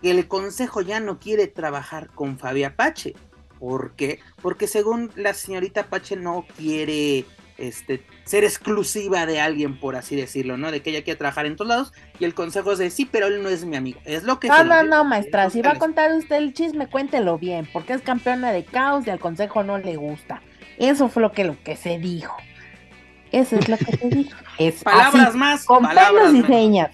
que 0.01 0.11
el 0.11 0.27
consejo 0.27 0.81
ya 0.81 0.99
no 0.99 1.19
quiere 1.19 1.47
trabajar 1.47 2.09
con 2.09 2.37
Fabi 2.37 2.63
Apache. 2.63 3.15
¿Por 3.59 3.95
qué? 3.95 4.19
Porque 4.41 4.67
según 4.67 5.11
la 5.15 5.33
señorita 5.33 5.81
Apache 5.81 6.15
no 6.15 6.45
quiere 6.57 7.25
este, 7.57 8.03
ser 8.23 8.43
exclusiva 8.43 9.25
de 9.25 9.39
alguien, 9.39 9.79
por 9.79 9.95
así 9.95 10.15
decirlo, 10.15 10.57
¿no? 10.57 10.71
De 10.71 10.81
que 10.81 10.91
ella 10.91 11.03
quiere 11.03 11.17
trabajar 11.17 11.45
en 11.45 11.55
todos 11.55 11.69
lados 11.69 11.93
y 12.19 12.25
el 12.25 12.33
consejo 12.33 12.71
es 12.71 12.77
de 12.77 12.89
sí, 12.89 13.07
pero 13.09 13.27
él 13.27 13.41
no 13.41 13.49
es 13.49 13.65
mi 13.65 13.75
amigo. 13.75 13.99
Es 14.05 14.23
lo 14.23 14.39
que... 14.39 14.47
No, 14.47 14.63
no, 14.63 14.83
no, 14.83 15.03
maestra, 15.03 15.49
si 15.49 15.61
va 15.61 15.71
a 15.71 15.79
contar 15.79 16.13
usted 16.13 16.37
el 16.37 16.53
chisme, 16.53 16.87
cuéntelo 16.87 17.37
bien, 17.37 17.67
porque 17.71 17.93
es 17.93 18.01
campeona 18.01 18.51
de 18.51 18.65
caos 18.65 19.07
y 19.07 19.09
al 19.09 19.19
consejo 19.19 19.63
no 19.63 19.77
le 19.77 19.95
gusta. 19.95 20.41
Eso 20.77 21.09
fue 21.09 21.21
lo 21.21 21.31
que, 21.31 21.43
lo 21.43 21.61
que 21.63 21.75
se 21.75 21.97
dijo. 21.97 22.35
Eso 23.31 23.57
es 23.57 23.67
lo 23.67 23.77
que 23.77 23.97
se 23.97 24.09
dijo. 24.09 24.37
Es 24.57 24.83
palabras 24.83 25.35
más. 25.35 25.65
Con 25.65 25.83
palabras 25.83 26.33
y 26.33 26.41
señas. 26.41 26.89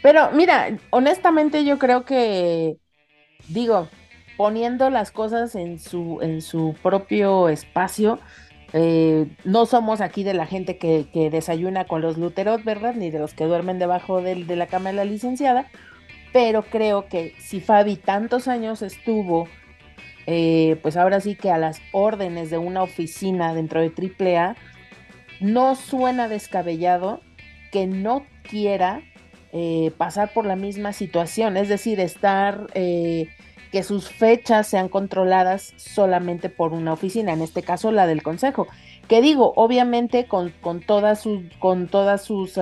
Pero 0.00 0.30
mira, 0.32 0.78
honestamente 0.90 1.64
yo 1.64 1.76
creo 1.78 2.04
que, 2.04 2.76
digo, 3.48 3.88
poniendo 4.36 4.88
las 4.88 5.10
cosas 5.10 5.56
en 5.56 5.80
su, 5.80 6.20
en 6.22 6.40
su 6.40 6.76
propio 6.80 7.48
espacio, 7.48 8.20
eh, 8.72 9.26
no 9.44 9.66
somos 9.66 10.00
aquí 10.00 10.24
de 10.24 10.34
la 10.34 10.46
gente 10.46 10.76
que, 10.76 11.06
desayuna 11.30 11.86
con 11.86 12.02
los 12.02 12.18
luteros, 12.18 12.64
¿verdad? 12.64 12.94
Ni 12.94 13.10
de 13.10 13.18
los 13.18 13.34
que 13.34 13.44
duermen 13.44 13.78
debajo 13.78 14.20
de, 14.20 14.34
la 14.36 14.66
cama 14.66 14.90
de 14.90 14.96
la 14.96 15.04
licenciada, 15.04 15.66
pero 16.32 16.62
creo 16.62 17.06
que 17.08 17.34
si 17.38 17.60
Fabi 17.60 17.96
tantos 17.96 18.48
años 18.48 18.82
estuvo 18.82 19.48
eh, 20.26 20.78
pues 20.82 20.98
ahora 20.98 21.20
sí 21.20 21.36
que 21.36 21.50
a 21.50 21.56
las 21.56 21.80
órdenes 21.90 22.50
de 22.50 22.58
una 22.58 22.82
oficina 22.82 23.54
dentro 23.54 23.80
de 23.80 23.90
AAA, 23.90 24.56
no 25.40 25.74
suena 25.74 26.28
descabellado 26.28 27.22
que 27.72 27.86
no 27.86 28.26
quiera 28.42 29.00
eh, 29.52 29.90
pasar 29.96 30.34
por 30.34 30.44
la 30.44 30.54
misma 30.54 30.92
situación, 30.92 31.56
es 31.56 31.70
decir, 31.70 31.98
estar, 31.98 32.66
que 33.70 33.82
sus 33.82 34.08
fechas 34.08 34.66
sean 34.66 34.88
controladas 34.88 35.74
solamente 35.76 36.48
por 36.48 36.72
una 36.72 36.92
oficina, 36.92 37.32
en 37.32 37.42
este 37.42 37.62
caso 37.62 37.92
la 37.92 38.06
del 38.06 38.22
Consejo, 38.22 38.66
que 39.08 39.22
digo, 39.22 39.52
obviamente 39.56 40.26
con, 40.26 40.52
todas 40.86 41.20
sus, 41.20 41.42
con 41.58 41.88
todas 41.88 42.22
sus 42.22 42.58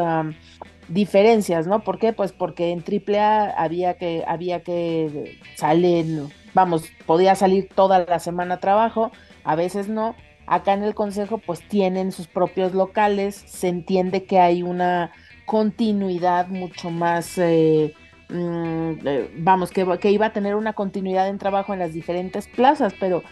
diferencias, 0.88 1.66
¿no? 1.66 1.80
¿Por 1.80 1.98
qué? 1.98 2.12
Pues 2.12 2.32
porque 2.32 2.70
en 2.70 2.82
AAA 2.82 3.50
había 3.50 3.94
que, 3.94 4.24
había 4.26 4.62
que 4.62 5.38
salir 5.56 6.28
vamos, 6.56 6.90
podía 7.04 7.34
salir 7.34 7.68
toda 7.68 8.06
la 8.06 8.18
semana 8.18 8.54
a 8.54 8.60
trabajo, 8.60 9.12
a 9.44 9.54
veces 9.54 9.88
no. 9.88 10.16
Acá 10.46 10.72
en 10.72 10.84
el 10.84 10.94
consejo 10.94 11.38
pues 11.38 11.60
tienen 11.68 12.12
sus 12.12 12.28
propios 12.28 12.72
locales, 12.72 13.34
se 13.46 13.68
entiende 13.68 14.24
que 14.24 14.40
hay 14.40 14.62
una 14.62 15.12
continuidad 15.44 16.48
mucho 16.48 16.90
más, 16.90 17.36
eh, 17.36 17.94
vamos, 18.28 19.70
que, 19.70 20.10
iba 20.10 20.26
a 20.26 20.32
tener 20.32 20.54
una 20.54 20.72
continuidad 20.72 21.28
en 21.28 21.38
trabajo 21.38 21.72
en 21.72 21.78
las 21.78 21.92
diferentes 21.92 22.48
plazas, 22.48 22.94
pero 22.98 23.22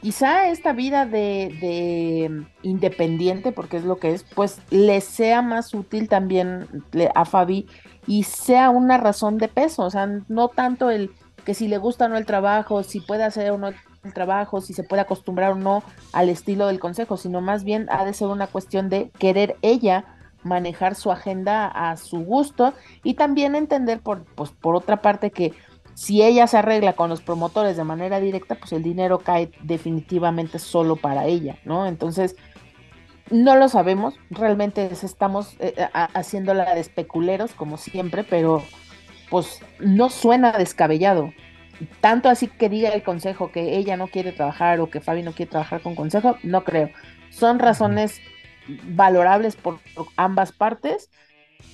quizá 0.00 0.48
esta 0.48 0.72
vida 0.72 1.04
de, 1.06 1.54
de 1.60 2.44
independiente, 2.62 3.52
porque 3.52 3.76
es 3.76 3.84
lo 3.84 3.96
que 3.96 4.12
es, 4.12 4.24
pues 4.34 4.60
le 4.70 5.00
sea 5.00 5.42
más 5.42 5.74
útil 5.74 6.08
también 6.08 6.66
a 7.14 7.24
Fabi 7.24 7.66
y 8.06 8.22
sea 8.24 8.70
una 8.70 8.96
razón 8.96 9.38
de 9.38 9.48
peso, 9.48 9.82
o 9.82 9.90
sea, 9.90 10.08
no 10.28 10.48
tanto 10.48 10.90
el 10.90 11.10
que 11.44 11.54
si 11.54 11.68
le 11.68 11.78
gusta 11.78 12.06
o 12.06 12.08
no 12.08 12.16
el 12.16 12.26
trabajo, 12.26 12.82
si 12.82 13.00
puede 13.00 13.24
hacer 13.24 13.50
o 13.50 13.58
no 13.58 13.68
el 13.68 14.14
trabajo, 14.14 14.60
si 14.60 14.72
se 14.72 14.84
puede 14.84 15.02
acostumbrar 15.02 15.52
o 15.52 15.56
no 15.56 15.82
al 16.12 16.28
estilo 16.28 16.66
del 16.66 16.80
consejo, 16.80 17.16
sino 17.16 17.40
más 17.40 17.64
bien 17.64 17.86
ha 17.90 18.04
de 18.04 18.14
ser 18.14 18.28
una 18.28 18.46
cuestión 18.46 18.88
de 18.88 19.10
querer 19.18 19.56
ella 19.62 20.04
manejar 20.42 20.94
su 20.94 21.10
agenda 21.10 21.66
a 21.66 21.96
su 21.96 22.24
gusto 22.24 22.74
y 23.02 23.14
también 23.14 23.54
entender 23.54 24.00
por, 24.00 24.24
pues, 24.34 24.50
por 24.50 24.76
otra 24.76 25.02
parte 25.02 25.30
que 25.30 25.52
si 25.94 26.22
ella 26.22 26.46
se 26.46 26.56
arregla 26.56 26.94
con 26.94 27.10
los 27.10 27.20
promotores 27.20 27.76
de 27.76 27.84
manera 27.84 28.20
directa, 28.20 28.54
pues 28.54 28.72
el 28.72 28.82
dinero 28.82 29.18
cae 29.18 29.50
definitivamente 29.62 30.58
solo 30.58 30.96
para 30.96 31.26
ella, 31.26 31.58
¿no? 31.64 31.86
Entonces, 31.86 32.36
no 33.30 33.54
lo 33.56 33.68
sabemos, 33.68 34.14
realmente 34.30 34.88
estamos 34.90 35.54
eh, 35.60 35.74
eh, 35.76 35.88
haciéndola 35.92 36.74
de 36.74 36.80
especuleros 36.80 37.52
como 37.52 37.76
siempre, 37.76 38.24
pero 38.24 38.62
pues 39.30 39.60
no 39.78 40.10
suena 40.10 40.52
descabellado. 40.52 41.32
Tanto 42.00 42.28
así 42.28 42.48
que 42.48 42.68
diga 42.68 42.90
el 42.90 43.02
consejo 43.02 43.52
que 43.52 43.76
ella 43.76 43.96
no 43.96 44.08
quiere 44.08 44.32
trabajar 44.32 44.80
o 44.80 44.90
que 44.90 45.00
Fabi 45.00 45.22
no 45.22 45.32
quiere 45.32 45.50
trabajar 45.50 45.80
con 45.80 45.94
consejo, 45.94 46.36
no 46.42 46.64
creo. 46.64 46.90
Son 47.30 47.58
razones 47.58 48.20
valorables 48.84 49.56
por 49.56 49.78
ambas 50.16 50.52
partes. 50.52 51.10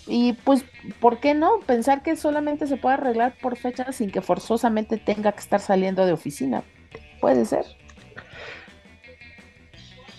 Y 0.07 0.35
pues, 0.44 0.64
¿por 1.01 1.18
qué 1.18 1.35
no? 1.35 1.61
Pensar 1.66 2.03
que 2.03 2.16
solamente 2.16 2.66
se 2.66 2.77
puede 2.77 2.94
arreglar 2.94 3.35
por 3.40 3.57
fecha 3.57 3.92
sin 3.92 4.11
que 4.11 4.20
forzosamente 4.20 4.99
tenga 4.99 5.33
que 5.33 5.40
estar 5.40 5.61
saliendo 5.61 6.07
de 6.07 6.12
oficina. 6.12 6.62
Puede 7.20 7.44
ser. 7.44 7.64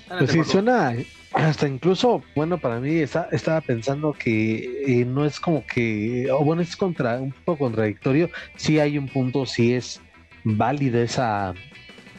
Pues 0.10 0.32
sí, 0.32 0.44
suena, 0.44 0.94
hasta 1.34 1.68
incluso, 1.68 2.24
bueno, 2.36 2.58
para 2.58 2.80
mí 2.80 3.00
estaba 3.00 3.62
pensando 3.62 4.14
que 4.14 4.84
eh, 4.86 5.06
no 5.06 5.26
es 5.26 5.40
como 5.40 5.66
que, 5.66 6.30
o 6.32 6.44
bueno, 6.44 6.62
es 6.62 6.76
contra, 6.76 7.20
un 7.20 7.32
poco 7.32 7.66
contradictorio. 7.66 8.30
Sí 8.56 8.80
hay 8.80 8.98
un 8.98 9.10
punto, 9.10 9.46
sí 9.46 9.74
es 9.74 10.02
válida 10.44 11.02
esa 11.02 11.54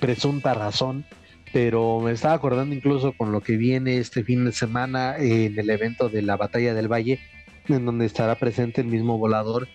presunta 0.00 0.54
razón, 0.54 1.06
pero 1.52 2.00
me 2.00 2.12
estaba 2.12 2.34
acordando 2.34 2.74
incluso 2.74 3.12
con 3.12 3.32
lo 3.32 3.40
que 3.40 3.56
viene 3.56 3.98
este 3.98 4.24
fin 4.24 4.44
de 4.44 4.52
semana 4.52 5.16
en 5.18 5.58
el 5.58 5.70
evento 5.70 6.08
de 6.08 6.22
la 6.22 6.37
Batalla 6.37 6.74
del 6.74 6.90
Valle, 6.90 7.20
en 7.68 7.84
donde 7.84 8.06
estará 8.06 8.37
presente 8.37 8.80
el 8.80 8.87
mismo 8.87 9.18
volador 9.18 9.68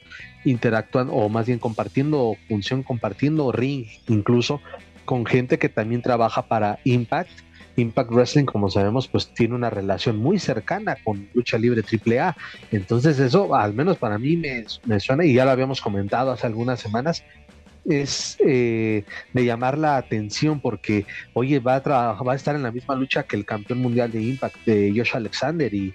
interactuando, 0.45 1.13
o 1.13 1.29
más 1.29 1.45
bien 1.45 1.59
compartiendo 1.59 2.35
función, 2.47 2.83
compartiendo 2.83 3.51
ring, 3.51 3.85
incluso 4.07 4.61
con 5.05 5.25
gente 5.25 5.59
que 5.59 5.69
también 5.69 6.01
trabaja 6.01 6.47
para 6.47 6.79
Impact 6.83 7.29
Impact 7.75 8.11
Wrestling, 8.11 8.45
como 8.45 8.69
sabemos, 8.69 9.07
pues 9.07 9.33
tiene 9.33 9.55
una 9.55 9.69
relación 9.69 10.17
muy 10.17 10.39
cercana 10.39 10.97
con 11.03 11.27
Lucha 11.33 11.57
Libre 11.57 11.81
AAA. 11.81 12.35
Entonces 12.71 13.19
eso, 13.19 13.55
al 13.55 13.73
menos 13.73 13.97
para 13.97 14.17
mí, 14.17 14.37
me, 14.37 14.99
suena, 14.99 15.25
y 15.25 15.33
ya 15.33 15.45
lo 15.45 15.51
habíamos 15.51 15.81
comentado 15.81 16.31
hace 16.31 16.45
algunas 16.45 16.79
semanas, 16.79 17.23
es 17.85 18.37
eh, 18.45 19.03
de 19.33 19.45
llamar 19.45 19.77
la 19.77 19.97
atención 19.97 20.59
porque, 20.59 21.05
oye, 21.33 21.59
va 21.59 21.75
a, 21.75 22.23
va 22.23 22.33
a 22.33 22.35
estar 22.35 22.55
en 22.55 22.63
la 22.63 22.71
misma 22.71 22.95
lucha 22.95 23.23
que 23.23 23.35
el 23.35 23.45
campeón 23.45 23.79
mundial 23.79 24.11
de 24.11 24.21
Impact, 24.21 24.65
de 24.65 24.93
Josh 24.95 25.15
Alexander, 25.15 25.73
y, 25.73 25.93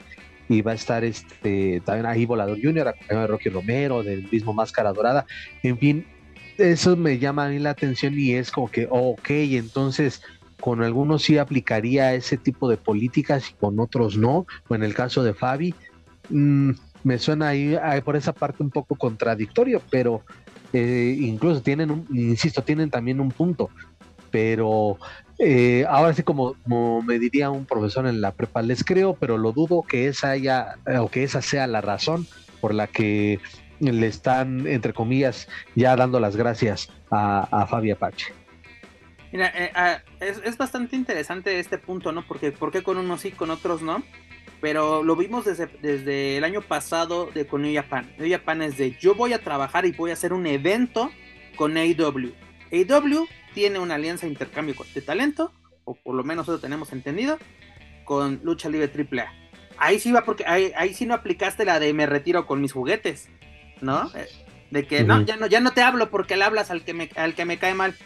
va 0.63 0.73
a 0.73 0.75
estar 0.75 1.05
este 1.05 1.83
también 1.85 2.07
ahí 2.07 2.25
Volador 2.25 2.59
Junior, 2.61 2.89
acompañado 2.89 3.21
de 3.21 3.27
Rocky 3.27 3.51
Romero, 3.51 4.03
del 4.03 4.27
mismo 4.31 4.55
Máscara 4.55 4.95
Dorada. 4.95 5.27
En 5.63 5.77
fin, 5.79 6.07
eso 6.57 6.97
me 6.97 7.19
llama 7.19 7.45
a 7.45 7.49
mí 7.51 7.59
la 7.59 7.71
atención 7.71 8.19
y 8.19 8.33
es 8.33 8.51
como 8.51 8.71
que, 8.71 8.89
ok, 8.91 9.29
entonces 9.29 10.23
con 10.59 10.83
algunos 10.83 11.23
sí 11.23 11.39
aplicaría 11.39 12.15
ese 12.15 12.37
tipo 12.37 12.69
de 12.69 12.79
políticas 12.79 13.51
y 13.51 13.55
con 13.55 13.79
otros 13.79 14.17
no, 14.17 14.47
o 14.69 14.75
en 14.75 14.83
el 14.83 14.95
caso 14.95 15.23
de 15.23 15.35
Fabi, 15.35 15.75
mm, 16.31 16.71
me 17.05 17.19
suena 17.19 17.49
ahí, 17.49 17.77
por 18.05 18.17
esa 18.17 18.33
parte 18.33 18.63
un 18.63 18.71
poco 18.71 18.97
contradictorio, 18.97 19.81
pero 19.91 20.23
eh, 20.73 21.17
incluso 21.19 21.63
tienen, 21.63 21.91
un, 21.91 22.07
insisto, 22.11 22.63
tienen 22.63 22.91
también 22.91 23.21
un 23.21 23.31
punto, 23.31 23.71
pero 24.31 24.99
eh, 25.39 25.85
ahora 25.89 26.13
sí 26.15 26.23
como, 26.23 26.57
me 27.07 27.19
diría 27.19 27.51
un 27.51 27.65
profesor 27.65 28.07
en 28.07 28.21
la 28.21 28.33
prepa, 28.33 28.63
les 28.63 28.85
creo, 28.85 29.15
pero 29.15 29.39
lo 29.39 29.53
dudo 29.53 29.83
que 29.83 30.09
esa 30.09 30.31
haya, 30.31 30.77
o 31.01 31.09
que 31.09 31.25
esa 31.25 31.43
sea 31.43 31.67
la 31.67 31.81
razón 31.81 32.27
por 32.61 32.75
la 32.75 32.87
que 32.87 33.41
le 33.81 34.07
están, 34.07 34.67
entre 34.67 34.93
comillas, 34.93 35.49
ya 35.75 35.97
dando 35.97 36.21
las 36.21 36.37
gracias 36.37 36.91
a, 37.11 37.49
a 37.51 37.67
Fabi 37.67 37.91
Apache. 37.91 38.35
Mira, 39.33 39.53
eh, 39.55 39.71
ah, 39.75 39.99
es, 40.21 40.57
bastante 40.57 40.97
interesante 40.97 41.59
este 41.59 41.79
punto, 41.79 42.13
¿no? 42.13 42.27
Porque 42.27 42.51
¿por 42.51 42.73
qué 42.73 42.83
con 42.83 42.97
unos 42.97 43.21
sí, 43.21 43.31
con 43.31 43.51
otros 43.51 43.83
no? 43.83 44.03
Pero 44.61 45.03
lo 45.03 45.17
vimos 45.17 45.45
desde, 45.45 45.67
desde 45.81 46.37
el 46.37 46.45
año 46.45 46.61
pasado 46.61 47.31
de 47.33 47.47
con 47.47 47.63
New 47.63 47.75
Japan. 47.75 48.13
New 48.19 48.31
Japan 48.31 48.63
es 48.63 48.77
de 48.77 48.97
yo 48.99 49.15
voy 49.15 49.33
a 49.33 49.43
trabajar 49.43 49.87
y 49.87 49.93
voy 49.93 50.11
a 50.11 50.15
hacer 50.15 50.33
un 50.33 50.47
evento 50.47 51.11
con 51.57 51.77
AEW. 51.77 52.33
AEW 52.73 53.27
tiene 53.55 53.79
una 53.79 53.97
alianza 53.97 54.27
de 54.27 54.33
intercambio 54.33 54.75
de 54.95 55.03
talento, 55.03 55.53
o 55.85 55.95
por 55.95 56.15
lo 56.15 56.25
menos 56.25 56.49
eso 56.49 56.61
tenemos 56.61 56.93
entendido, 56.93 57.39
con 58.05 58.41
Lucha 58.43 58.69
Libre 58.69 58.91
AAA. 58.93 59.33
Ahí 59.79 59.99
sí 59.99 60.13
va 60.13 60.25
porque 60.25 60.45
ahí, 60.47 60.73
ahí 60.77 60.95
sí 60.95 61.07
no 61.07 61.15
aplicaste 61.15 61.65
la 61.65 61.79
de 61.79 61.93
me 61.93 62.07
retiro 62.07 62.47
con 62.47 62.61
mis 62.61 62.73
juguetes, 62.73 63.29
¿no? 63.81 64.11
Eh, 64.15 64.29
de 64.71 64.87
que 64.87 65.05
no, 65.05 65.23
ya 65.23 65.37
no, 65.37 65.47
ya 65.47 65.61
no 65.61 65.73
te 65.73 65.83
hablo 65.83 66.11
porque 66.11 66.37
le 66.37 66.45
hablas 66.45 66.71
al 66.71 66.85
que 66.85 66.95
me, 66.95 67.11
al 67.17 67.35
que 67.35 67.45
me 67.45 67.59
cae 67.59 67.75
mal. 67.75 67.97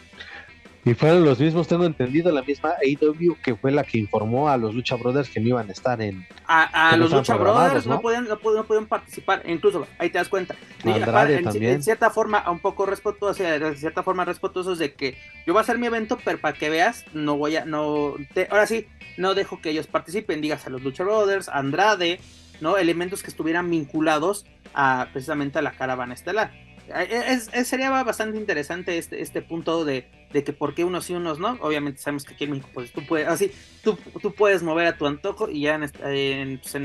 Y 0.85 0.93
fueron 0.95 1.23
los 1.23 1.39
mismos, 1.39 1.67
tengo 1.67 1.85
entendido, 1.85 2.29
la 2.31 2.41
misma 2.41 2.73
AEW 2.83 3.37
que 3.41 3.55
fue 3.55 3.71
la 3.71 3.85
que 3.85 3.97
informó 3.97 4.49
a 4.49 4.57
los 4.57 4.75
Lucha 4.75 4.95
Brothers 4.95 5.29
que 5.29 5.39
no 5.39 5.47
iban 5.47 5.69
a 5.69 5.71
estar 5.71 6.01
en. 6.01 6.27
A, 6.45 6.97
los 6.97 7.11
Lucha 7.11 7.35
Brothers 7.35 7.87
¿no? 7.87 8.01
podían, 8.01 8.27
no, 8.27 8.37
podían, 8.37 8.85
participar, 8.87 9.43
incluso 9.45 9.87
ahí 9.97 10.09
te 10.09 10.17
das 10.17 10.27
cuenta. 10.27 10.55
en, 10.83 11.83
cierta 11.83 12.09
forma, 12.09 12.49
un 12.51 12.59
poco 12.59 12.85
respetuoso, 12.85 13.43
de 13.43 13.77
cierta 13.77 14.03
forma 14.03 14.25
respetuosos 14.25 14.77
de 14.77 14.93
que 14.93 15.17
yo 15.47 15.53
voy 15.53 15.59
a 15.59 15.61
hacer 15.61 15.77
mi 15.77 15.87
evento, 15.87 16.17
pero 16.23 16.37
para 16.39 16.57
que 16.57 16.69
veas, 16.69 17.05
no 17.13 17.37
voy 17.37 17.55
a. 17.55 17.63
no 17.63 18.15
Ahora 18.49 18.67
sí, 18.67 18.87
no 19.15 19.35
dejo 19.35 19.61
que 19.61 19.69
ellos 19.69 19.87
participen, 19.87 20.41
digas 20.41 20.67
a 20.67 20.69
los 20.69 20.83
Lucha 20.83 21.05
Brothers, 21.05 21.47
Andrade, 21.47 22.19
¿no? 22.59 22.77
Elementos 22.77 23.23
que 23.23 23.29
estuvieran 23.29 23.69
vinculados 23.69 24.45
a 24.73 25.07
precisamente 25.13 25.59
a 25.59 25.61
la 25.61 25.71
caravana 25.71 26.13
estelar. 26.13 26.51
Es, 26.89 27.49
sería 27.67 27.89
bastante 28.03 28.37
interesante 28.37 28.97
este, 28.97 29.21
este 29.21 29.41
punto 29.41 29.85
de, 29.85 30.05
de, 30.31 30.43
que 30.43 30.53
por 30.53 30.75
qué 30.75 30.83
unos 30.83 31.09
y 31.09 31.13
unos 31.13 31.39
no. 31.39 31.57
Obviamente 31.61 31.99
sabemos 31.99 32.25
que 32.25 32.33
aquí 32.33 32.43
en 32.43 32.51
México, 32.51 32.69
pues 32.73 32.91
tú 32.91 33.05
puedes, 33.05 33.27
así, 33.27 33.51
tú, 33.83 33.97
tú 34.21 34.33
puedes 34.33 34.63
mover 34.63 34.87
a 34.87 34.97
tu 34.97 35.07
antojo 35.07 35.49
y 35.49 35.61
ya 35.61 35.75
en, 35.75 36.59
pues, 36.59 36.75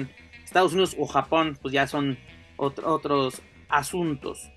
Estados 0.44 0.72
Unidos 0.72 0.96
o 0.98 1.06
Japón, 1.06 1.58
pues 1.60 1.74
ya 1.74 1.86
son 1.86 2.18
otros 2.56 3.42
asuntos. 3.68 4.50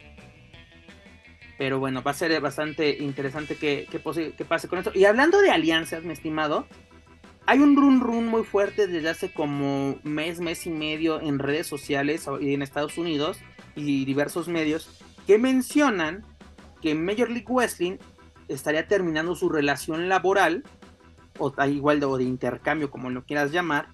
Pero 1.58 1.80
bueno, 1.80 2.02
va 2.02 2.12
a 2.12 2.16
ser 2.16 2.40
bastante 2.42 2.98
interesante 2.98 3.56
que, 3.56 3.88
que, 3.92 4.00
pase 4.46 4.68
con 4.68 4.80
esto. 4.80 4.92
Y 4.94 5.06
hablando 5.06 5.40
de 5.42 5.52
alianzas, 5.52 6.04
mi 6.04 6.14
estimado, 6.14 6.66
hay 7.46 7.60
un 7.60 7.76
run 7.76 8.00
run 8.00 8.28
muy 8.28 8.44
fuerte 8.44 8.88
desde 8.88 9.10
hace 9.10 9.34
como 9.34 10.00
mes, 10.04 10.40
mes 10.40 10.66
y 10.66 10.70
medio 10.70 11.22
en 11.22 11.40
redes 11.40 11.68
sociales 11.68 12.28
y 12.40 12.54
en 12.54 12.62
Estados 12.62 12.98
Unidos 12.98 13.40
y 13.76 14.06
diversos 14.06 14.48
medios 14.48 15.04
que 15.28 15.38
mencionan 15.38 16.26
que 16.82 16.96
Major 16.96 17.30
League 17.30 17.48
Wrestling 17.48 17.98
estaría 18.48 18.88
terminando 18.88 19.36
su 19.36 19.50
relación 19.50 20.10
laboral, 20.10 20.64
o 21.38 21.54
igual 21.66 22.00
de, 22.00 22.24
intercambio, 22.24 22.92
como 22.92 23.10
lo 23.10 23.24
quieras 23.24 23.52
llamar, 23.52 23.90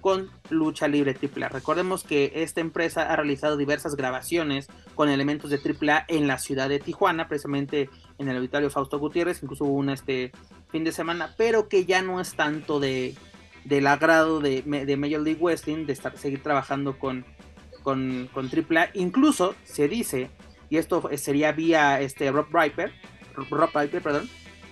con 0.00 0.30
Lucha 0.48 0.86
Libre 0.88 1.16
AAA. 1.20 1.48
Recordemos 1.48 2.04
que 2.04 2.32
esta 2.36 2.60
empresa 2.60 3.02
ha 3.02 3.16
realizado 3.16 3.56
diversas 3.56 3.96
grabaciones 3.96 4.68
con 4.94 5.08
elementos 5.08 5.50
de 5.50 5.58
AAA 5.58 6.04
en 6.08 6.26
la 6.26 6.38
ciudad 6.38 6.68
de 6.68 6.78
Tijuana, 6.78 7.28
precisamente 7.28 7.90
en 8.18 8.28
el 8.28 8.36
auditorio 8.36 8.70
Fausto 8.70 8.98
Gutiérrez, 8.98 9.42
incluso 9.42 9.64
hubo 9.64 9.74
un 9.74 9.90
este 9.90 10.32
fin 10.70 10.84
de 10.84 10.92
semana, 10.92 11.34
pero 11.36 11.68
que 11.68 11.84
ya 11.84 12.00
no 12.02 12.20
es 12.20 12.34
tanto 12.34 12.80
de 12.80 13.16
del 13.64 13.86
agrado 13.86 14.40
de, 14.40 14.62
de 14.62 14.96
Major 14.96 15.20
League 15.20 15.40
Wrestling 15.42 15.84
de 15.84 15.92
estar, 15.92 16.16
seguir 16.16 16.42
trabajando 16.42 16.98
con, 16.98 17.26
con, 17.82 18.28
con 18.32 18.46
AAA. 18.46 18.90
Incluso 18.94 19.54
se 19.64 19.88
dice 19.88 20.30
y 20.70 20.76
esto 20.76 21.08
sería 21.16 21.52
vía 21.52 22.00
este 22.00 22.30
Rob 22.30 22.46
Piper, 22.46 22.92
Rob 23.34 23.70
Piper, 23.72 24.02
perdón, 24.02 24.28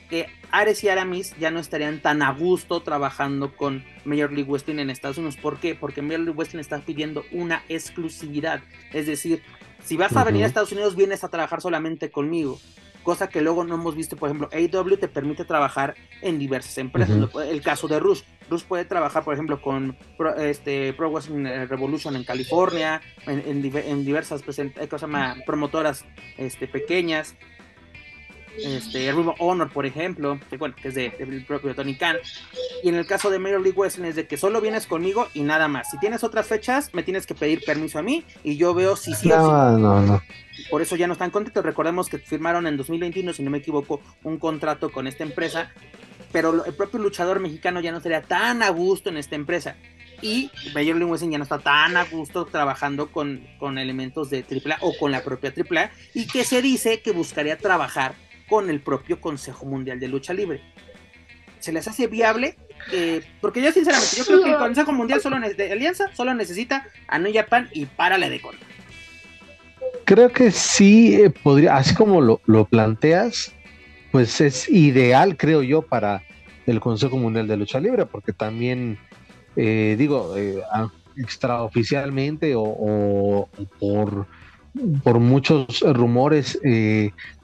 que 0.08 0.26
Ares 0.52 0.84
y 0.84 0.88
Aramis 0.88 1.34
ya 1.38 1.50
no 1.50 1.58
estarían 1.58 2.00
tan 2.00 2.22
a 2.22 2.32
gusto 2.32 2.80
trabajando 2.82 3.56
con 3.56 3.84
Major 4.04 4.32
League 4.32 4.50
Wrestling 4.50 4.78
en 4.78 4.90
Estados 4.90 5.18
Unidos. 5.18 5.36
¿Por 5.36 5.58
qué? 5.58 5.74
Porque 5.74 6.02
Major 6.02 6.20
League 6.20 6.36
Wrestling 6.36 6.60
está 6.60 6.78
pidiendo 6.78 7.24
una 7.32 7.64
exclusividad. 7.68 8.60
Es 8.92 9.06
decir, 9.06 9.42
si 9.84 9.96
vas 9.96 10.16
a 10.16 10.24
venir 10.24 10.44
a 10.44 10.46
Estados 10.46 10.72
Unidos, 10.72 10.94
vienes 10.94 11.24
a 11.24 11.28
trabajar 11.28 11.60
solamente 11.60 12.10
conmigo 12.10 12.58
cosa 13.06 13.28
que 13.28 13.40
luego 13.40 13.62
no 13.62 13.76
hemos 13.76 13.94
visto, 13.94 14.16
por 14.16 14.28
ejemplo, 14.28 14.50
AW 14.52 14.96
te 14.96 15.06
permite 15.06 15.44
trabajar 15.44 15.94
en 16.22 16.40
diversas 16.40 16.76
empresas. 16.78 17.16
El 17.48 17.62
caso 17.62 17.86
de 17.86 18.00
Rush, 18.00 18.22
Rush 18.48 18.64
puede 18.64 18.84
trabajar, 18.84 19.24
por 19.24 19.34
ejemplo, 19.34 19.60
con 19.60 19.96
Pro, 20.16 20.36
este, 20.36 20.92
Pro 20.92 21.10
Wrestling 21.10 21.44
Revolution 21.68 22.16
en 22.16 22.24
California, 22.24 23.00
en, 23.26 24.04
diversas 24.04 24.42
pues, 24.42 24.60
promotoras 25.46 26.04
este, 26.38 26.68
pequeñas 26.68 27.36
este, 28.58 29.08
el 29.08 29.16
mismo 29.16 29.34
Honor, 29.38 29.70
por 29.70 29.86
ejemplo, 29.86 30.38
que 30.48 30.56
bueno, 30.56 30.74
que 30.80 30.88
es 30.88 30.94
de, 30.94 31.10
del 31.10 31.44
propio 31.44 31.74
Tony 31.74 31.96
Khan. 31.96 32.16
Y 32.82 32.88
en 32.88 32.94
el 32.94 33.06
caso 33.06 33.30
de 33.30 33.38
Major 33.38 33.60
League 33.60 33.78
Wrestling 33.78 34.06
es 34.06 34.16
de 34.16 34.26
que 34.26 34.36
solo 34.36 34.60
vienes 34.60 34.86
conmigo 34.86 35.28
y 35.34 35.42
nada 35.42 35.68
más. 35.68 35.90
Si 35.90 35.98
tienes 35.98 36.24
otras 36.24 36.46
fechas, 36.46 36.94
me 36.94 37.02
tienes 37.02 37.26
que 37.26 37.34
pedir 37.34 37.64
permiso 37.64 37.98
a 37.98 38.02
mí 38.02 38.24
y 38.42 38.56
yo 38.56 38.74
veo 38.74 38.96
si 38.96 39.14
sí 39.14 39.28
no, 39.28 39.78
No, 39.78 40.00
no. 40.00 40.22
Por 40.70 40.82
eso 40.82 40.96
ya 40.96 41.06
no 41.06 41.12
están 41.12 41.30
contentos. 41.30 41.64
Recordemos 41.64 42.08
que 42.08 42.18
firmaron 42.18 42.66
en 42.66 42.76
2021, 42.76 43.32
si 43.32 43.42
no 43.42 43.50
me 43.50 43.58
equivoco, 43.58 44.00
un 44.22 44.38
contrato 44.38 44.90
con 44.90 45.06
esta 45.06 45.22
empresa. 45.22 45.70
Pero 46.36 46.66
el 46.66 46.74
propio 46.74 47.00
luchador 47.00 47.40
mexicano 47.40 47.80
ya 47.80 47.92
no 47.92 48.00
sería 48.02 48.20
tan 48.20 48.62
a 48.62 48.68
gusto 48.68 49.08
en 49.08 49.16
esta 49.16 49.36
empresa. 49.36 49.74
Y 50.20 50.50
League 50.74 50.92
Wrestling 50.92 51.30
ya 51.30 51.38
no 51.38 51.44
está 51.44 51.60
tan 51.60 51.96
a 51.96 52.04
gusto 52.04 52.44
trabajando 52.44 53.10
con, 53.10 53.46
con 53.58 53.78
elementos 53.78 54.28
de 54.28 54.44
AAA 54.44 54.76
o 54.82 54.94
con 54.98 55.12
la 55.12 55.24
propia 55.24 55.54
AAA. 55.56 55.90
Y 56.12 56.26
que 56.26 56.44
se 56.44 56.60
dice 56.60 57.00
que 57.00 57.12
buscaría 57.12 57.56
trabajar 57.56 58.16
con 58.50 58.68
el 58.68 58.80
propio 58.80 59.18
Consejo 59.18 59.64
Mundial 59.64 59.98
de 59.98 60.08
Lucha 60.08 60.34
Libre. 60.34 60.60
¿Se 61.58 61.72
les 61.72 61.88
hace 61.88 62.06
viable? 62.06 62.58
Eh, 62.92 63.22
porque 63.40 63.62
yo 63.62 63.72
sinceramente, 63.72 64.16
yo 64.18 64.26
creo 64.26 64.44
que 64.44 64.50
el 64.50 64.58
Consejo 64.58 64.92
Mundial 64.92 65.22
solo 65.22 65.40
de 65.40 65.72
Alianza 65.72 66.14
solo 66.14 66.34
necesita 66.34 66.86
a 67.08 67.18
New 67.18 67.32
Japan 67.32 67.70
y 67.72 67.86
párale 67.86 68.28
de 68.28 68.42
contar. 68.42 68.68
Creo 70.04 70.30
que 70.30 70.50
sí 70.50 71.14
eh, 71.14 71.30
podría, 71.30 71.78
así 71.78 71.94
como 71.94 72.20
lo, 72.20 72.64
planteas, 72.66 73.54
pues 74.12 74.42
es 74.42 74.68
ideal, 74.68 75.36
creo 75.36 75.62
yo, 75.62 75.82
para 75.82 76.22
el 76.66 76.80
Consejo 76.80 77.16
Mundial 77.16 77.46
de 77.46 77.56
Lucha 77.56 77.80
Libre, 77.80 78.06
porque 78.06 78.32
también, 78.32 78.98
eh, 79.56 79.96
digo, 79.98 80.34
extraoficialmente 81.16 82.54
o, 82.56 83.48
por, 83.78 84.26
por 85.02 85.18
muchos 85.20 85.80
rumores, 85.80 86.60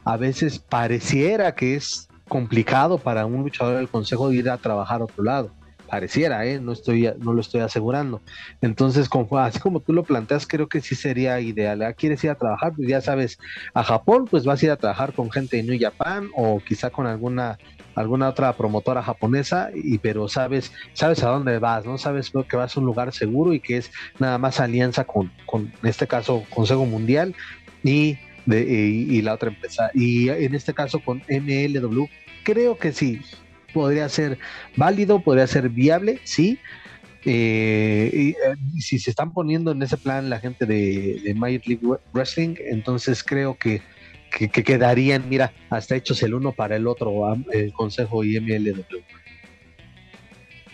a 0.04 0.16
veces 0.16 0.58
pareciera 0.58 1.54
que 1.54 1.76
es 1.76 2.08
complicado 2.32 2.96
para 2.96 3.26
un 3.26 3.42
luchador 3.42 3.76
del 3.76 3.88
consejo 3.88 4.32
ir 4.32 4.48
a 4.48 4.56
trabajar 4.56 5.02
a 5.02 5.04
otro 5.04 5.22
lado. 5.22 5.50
Pareciera, 5.87 6.46
¿eh? 6.46 6.58
no, 6.58 6.72
estoy, 6.72 7.12
no 7.18 7.35
lo 7.35 7.42
estoy 7.42 7.61
asegurando. 7.61 8.22
Entonces, 8.62 9.11
así 9.32 9.61
como 9.61 9.80
tú 9.80 9.92
lo 9.92 10.04
planteas, 10.04 10.46
creo 10.46 10.66
que 10.66 10.80
sí 10.80 10.94
sería 10.94 11.38
ideal. 11.40 11.82
¿Ah, 11.82 11.92
¿Quieres 11.92 12.24
ir 12.24 12.30
a 12.30 12.35
trabajar? 12.35 12.72
Pues 12.74 12.88
ya 12.88 13.02
sabes, 13.02 13.38
a 13.74 13.85
Japón, 13.85 14.24
pues 14.30 14.46
vas 14.46 14.62
a 14.62 14.64
ir 14.64 14.70
a 14.70 14.78
trabajar 14.78 15.12
con 15.12 15.30
gente 15.30 15.58
de 15.58 15.64
New 15.64 15.78
Japan 15.78 16.30
o 16.35 16.61
quizá 16.66 16.88
con 16.88 17.06
alguna 17.06 17.58
alguna 17.94 18.28
otra 18.28 18.52
promotora 18.57 19.02
japonesa, 19.02 19.70
y 19.74 19.98
pero 19.98 20.28
sabes, 20.28 20.72
sabes 20.92 21.22
a 21.22 21.28
dónde 21.28 21.59
vas, 21.59 21.85
¿no? 21.85 21.98
Sabes 21.98 22.33
que 22.48 22.57
vas 22.57 22.76
a 22.76 22.81
un 22.81 22.87
lugar 22.87 23.12
seguro 23.12 23.52
y 23.52 23.61
que 23.61 23.76
es 23.78 23.90
nada 24.18 24.38
más 24.38 24.61
alianza 24.61 25.05
con, 25.05 25.31
con 25.46 25.72
en 25.83 25.88
este 25.88 26.07
caso, 26.07 26.44
Consejo 26.50 26.87
Mundial 26.87 27.35
y 27.83 28.18
y, 28.46 29.22
la 29.22 29.35
otra 29.35 29.50
empresa. 29.50 29.90
Y 29.94 30.28
en 30.28 30.55
este 30.55 30.74
caso 30.74 31.00
con 31.00 31.22
MLW, 31.28 32.07
creo 32.42 32.76
que 32.78 32.92
sí, 32.92 33.20
podría 33.72 34.09
ser 34.09 34.38
válido, 34.76 35.20
podría 35.20 35.46
ser 35.46 35.68
viable, 35.68 36.20
sí. 36.24 36.59
Eh, 37.24 38.11
eh, 38.12 38.55
y, 38.74 38.81
si 38.81 38.98
se 38.98 39.11
están 39.11 39.33
poniendo 39.33 39.70
en 39.70 39.83
ese 39.83 39.96
plan 39.96 40.28
la 40.28 40.40
gente 40.40 40.66
de, 40.66 41.20
de 41.24 41.35
Major 41.35 41.62
League 41.66 41.87
Wrestling, 42.12 42.57
entonces 42.59 43.22
creo 43.22 43.57
que, 43.57 43.81
que, 44.33 44.49
quedarían, 44.49 45.29
mira, 45.29 45.53
hasta 45.71 45.97
hechos 45.97 46.23
el 46.23 46.35
uno 46.35 46.53
para 46.53 46.77
el 46.77 46.87
otro, 46.87 47.37
el 47.53 47.73
Consejo 47.73 48.25
y 48.25 48.40
MLW. 48.40 48.99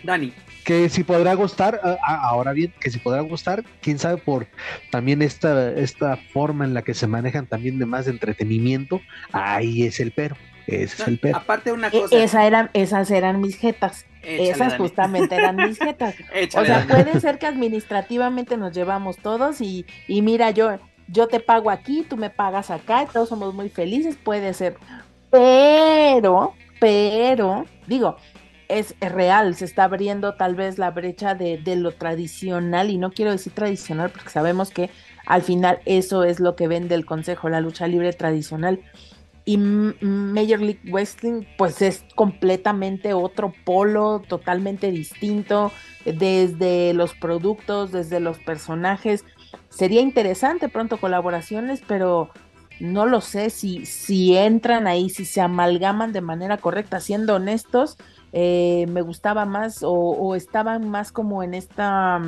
Dani, 0.03 0.33
que 0.63 0.87
si 0.87 1.03
podrá 1.03 1.33
gustar, 1.33 1.81
ahora 2.03 2.53
bien, 2.53 2.73
que 2.79 2.89
si 2.89 2.99
podrá 2.99 3.21
gustar, 3.21 3.63
quién 3.81 3.99
sabe 3.99 4.17
por 4.17 4.47
también 4.91 5.21
esta, 5.21 5.71
esta 5.71 6.15
forma 6.15 6.63
en 6.63 6.73
la 6.73 6.83
que 6.83 6.93
se 6.93 7.07
manejan 7.07 7.47
también 7.47 7.79
de 7.79 7.85
más 7.85 8.07
entretenimiento, 8.07 9.01
ahí 9.31 9.83
es 9.83 9.99
el 9.99 10.11
pero. 10.11 10.35
Ese 10.67 11.01
es 11.01 11.07
el 11.07 11.17
pero. 11.19 11.37
Aparte 11.37 11.71
una 11.71 11.87
e, 11.87 11.91
cosa. 11.91 12.15
Esa 12.15 12.45
eran, 12.45 12.69
esas 12.73 13.09
eran 13.09 13.41
mis 13.41 13.57
jetas. 13.57 14.05
esas 14.21 14.75
justamente 14.77 15.35
eran 15.35 15.55
mis 15.55 15.79
jetas. 15.79 16.15
o 16.55 16.65
sea, 16.65 16.85
puede 16.87 17.19
ser 17.19 17.39
que 17.39 17.47
administrativamente 17.47 18.55
nos 18.55 18.73
llevamos 18.73 19.17
todos 19.17 19.61
y, 19.61 19.85
y 20.07 20.21
mira, 20.21 20.51
yo, 20.51 20.77
yo 21.11 21.27
te 21.27 21.39
pago 21.39 21.69
aquí, 21.69 22.05
tú 22.07 22.17
me 22.17 22.29
pagas 22.29 22.69
acá, 22.69 23.07
todos 23.11 23.29
somos 23.29 23.53
muy 23.53 23.69
felices, 23.69 24.15
puede 24.15 24.53
ser. 24.53 24.77
Pero, 25.31 26.53
pero, 26.79 27.65
digo, 27.87 28.17
es, 28.67 28.95
real, 29.01 29.55
se 29.55 29.65
está 29.65 29.85
abriendo 29.85 30.35
tal 30.35 30.55
vez 30.55 30.77
la 30.77 30.91
brecha 30.91 31.35
de, 31.35 31.59
lo 31.75 31.91
tradicional, 31.91 32.89
y 32.89 32.97
no 32.97 33.11
quiero 33.11 33.31
decir 33.31 33.53
tradicional 33.53 34.11
porque 34.11 34.29
sabemos 34.29 34.69
que 34.69 34.89
al 35.25 35.41
final 35.41 35.79
eso 35.85 36.23
es 36.23 36.39
lo 36.39 36.55
que 36.55 36.67
vende 36.67 36.95
el 36.95 37.05
Consejo, 37.05 37.49
la 37.49 37.61
lucha 37.61 37.87
libre 37.87 38.13
tradicional. 38.13 38.79
Y 39.45 39.57
Major 39.57 40.59
League 40.59 40.81
Wrestling 40.85 41.43
pues 41.57 41.81
es 41.81 42.05
completamente 42.13 43.13
otro 43.13 43.51
polo, 43.65 44.21
totalmente 44.27 44.91
distinto, 44.91 45.71
desde 46.05 46.93
los 46.93 47.15
productos, 47.15 47.91
desde 47.91 48.19
los 48.19 48.37
personajes. 48.37 49.25
Sería 49.69 50.01
interesante 50.01 50.69
pronto 50.69 50.99
colaboraciones, 50.99 51.81
pero 51.87 52.29
no 52.79 53.05
lo 53.05 53.21
sé 53.21 53.49
si, 53.49 53.85
si 53.85 54.37
entran 54.37 54.87
ahí, 54.87 55.09
si 55.09 55.25
se 55.25 55.41
amalgaman 55.41 56.13
de 56.13 56.21
manera 56.21 56.57
correcta, 56.57 56.99
siendo 56.99 57.35
honestos 57.35 57.97
eh, 58.31 58.85
me 58.89 59.01
gustaba 59.01 59.45
más 59.45 59.79
o, 59.81 60.35
estaban 60.35 60.89
más 60.89 61.11
como 61.11 61.41
en 61.41 61.55
esta 61.55 62.21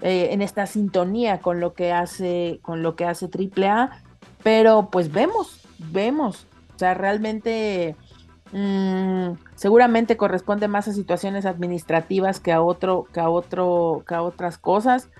eh, 0.00 0.28
en 0.30 0.42
esta 0.42 0.66
sintonía 0.66 1.40
con 1.40 1.58
lo 1.58 1.74
que 1.74 1.92
hace 1.92 2.60
con 2.62 2.82
lo 2.84 2.94
que 2.94 3.04
hace 3.04 3.28
AAA 3.28 3.90
pero 4.44 4.90
pues 4.92 5.10
vemos 5.10 5.66
vemos 5.78 6.46
o 6.76 6.78
sea 6.78 6.94
realmente 6.94 7.96
Mm, 8.56 9.32
seguramente 9.56 10.16
corresponde 10.16 10.68
más 10.68 10.86
a 10.86 10.92
situaciones 10.92 11.44
administrativas 11.44 12.38
que 12.38 12.52
a 12.52 12.62
otro, 12.62 13.08
que 13.12 13.18
a 13.18 13.28
otro, 13.28 14.04
que 14.06 14.14
a 14.14 14.22
otras 14.22 14.58
cosas. 14.58 15.10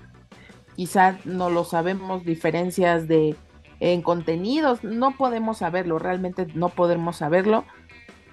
Quizá 0.76 1.18
no 1.24 1.50
lo 1.50 1.64
sabemos, 1.64 2.24
diferencias 2.24 3.08
de 3.08 3.36
en 3.80 4.02
contenidos, 4.02 4.82
no 4.82 5.16
podemos 5.16 5.58
saberlo, 5.58 5.98
realmente 5.98 6.46
no 6.54 6.70
podemos 6.70 7.16
saberlo, 7.16 7.64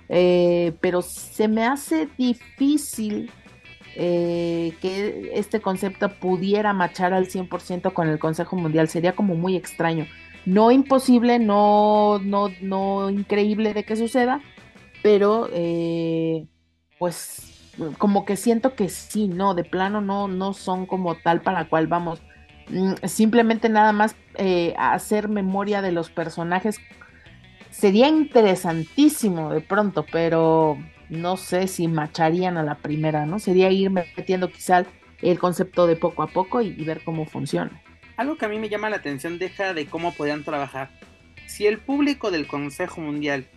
eh, 0.08 0.73
pero 0.82 1.01
se 1.01 1.47
me 1.47 1.65
hace 1.65 2.08
difícil 2.17 3.32
eh, 3.95 4.73
que 4.82 5.32
este 5.34 5.60
concepto 5.60 6.10
pudiera 6.19 6.73
machar 6.73 7.13
al 7.13 7.27
100% 7.27 7.93
con 7.93 8.08
el 8.08 8.19
Consejo 8.19 8.56
Mundial, 8.56 8.88
sería 8.88 9.15
como 9.15 9.36
muy 9.36 9.56
extraño. 9.56 10.06
No 10.45 10.71
imposible, 10.71 11.38
no, 11.39 12.19
no, 12.19 12.49
no 12.62 13.10
increíble 13.10 13.73
de 13.73 13.84
que 13.84 13.95
suceda, 13.95 14.41
pero 15.04 15.49
eh, 15.51 16.47
pues 16.97 17.69
como 17.97 18.25
que 18.25 18.36
siento 18.36 18.75
que 18.75 18.89
sí, 18.89 19.27
no, 19.27 19.54
de 19.54 19.63
plano 19.63 20.01
no, 20.01 20.27
no 20.27 20.54
son 20.54 20.86
como 20.86 21.15
tal 21.15 21.41
para 21.41 21.67
cual 21.67 21.88
vamos. 21.88 22.21
Mm, 22.69 22.93
simplemente 23.08 23.69
nada 23.69 23.91
más 23.91 24.15
eh, 24.36 24.74
hacer 24.78 25.28
memoria 25.28 25.82
de 25.82 25.91
los 25.91 26.10
personajes 26.10 26.80
sería 27.69 28.08
interesantísimo 28.08 29.52
de 29.52 29.62
pronto, 29.62 30.06
pero 30.12 30.78
no 31.10 31.38
sé 31.38 31.67
si 31.67 31.88
macharían 31.88 32.58
a 32.58 32.63
la 32.63 32.76
primera, 32.76 33.26
¿no? 33.26 33.39
Sería 33.39 33.69
ir 33.69 33.89
metiendo 33.89 34.50
quizá 34.50 34.86
el 35.21 35.39
concepto 35.39 35.88
de 35.88 35.95
poco 35.95 36.24
a 36.24 36.28
poco 36.28 36.62
y, 36.62 36.71
ver 36.71 37.04
cómo 37.04 37.26
funciona. 37.26 37.82
Algo 38.17 38.38
que 38.38 38.45
a 38.45 38.50
mí 38.50 38.60
me 38.60 38.69
llama 38.69 38.89
la 38.89 38.97
atención 38.97 39.39
deja 39.39 39.74
de 39.74 39.86
cómo 39.88 40.13
podían 40.13 40.43
trabajar. 40.43 40.89
Si 41.47 41.67
el 41.67 41.80
público 41.80 42.32
del 42.32 42.47
Consejo 42.47 43.02
Mundial 43.02 43.47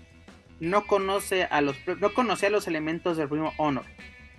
no 0.61 0.87
conoce 0.87 1.45
a 1.45 1.61
los 1.61 1.77
no 2.01 2.13
conoce 2.15 2.47
a 2.47 2.51
los 2.51 2.67
elementos 2.67 3.17
del 3.17 3.29
Ring 3.29 3.51
Honor, 3.57 3.85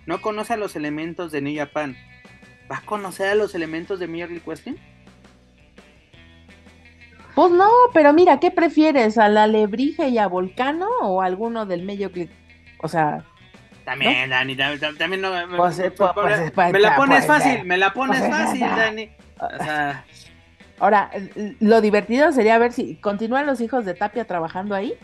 no 0.06 0.20
conoce 0.20 0.54
a 0.54 0.56
los 0.56 0.76
elementos 0.76 1.32
de 1.32 1.42
New 1.42 1.56
Japan, 1.56 1.96
¿va 2.70 2.78
a 2.78 2.82
conocer 2.82 3.28
a 3.28 3.34
los 3.34 3.54
elementos 3.54 3.98
de 3.98 4.06
League 4.06 4.42
Wrestling? 4.44 4.76
Pues 7.34 7.52
no, 7.52 7.68
pero 7.92 8.12
mira, 8.12 8.40
¿qué 8.40 8.50
prefieres? 8.50 9.18
¿A 9.18 9.28
la 9.28 9.46
Lebrige 9.46 10.08
y 10.08 10.18
a 10.18 10.26
Volcano 10.26 10.88
o 11.02 11.20
a 11.20 11.26
alguno 11.26 11.66
del 11.66 11.84
Major 11.84 12.10
League? 12.14 12.32
O 12.78 12.88
sea, 12.88 13.24
también, 13.86 14.30
Dani, 14.30 14.56
también, 14.56 14.96
también 14.98 15.20
no, 15.20 15.46
me, 15.46 15.56
Pues, 15.56 15.78
eh, 15.78 15.92
pues, 15.92 16.10
pues, 16.12 16.40
me 16.40 16.50
pues, 16.50 16.82
la 16.82 16.96
pones 16.96 17.24
pues, 17.24 17.44
fácil, 17.44 17.64
me 17.64 17.76
la 17.76 17.92
pones 17.92 18.18
pues, 18.18 18.30
fácil, 18.30 18.60
Dani. 18.60 19.10
O 19.38 19.62
sea, 19.62 20.04
ahora, 20.80 21.10
lo 21.60 21.80
divertido 21.80 22.32
sería 22.32 22.58
ver 22.58 22.72
si 22.72 22.96
continúan 22.96 23.46
los 23.46 23.60
hijos 23.60 23.84
de 23.84 23.94
Tapia 23.94 24.24
trabajando 24.24 24.74
ahí. 24.74 24.94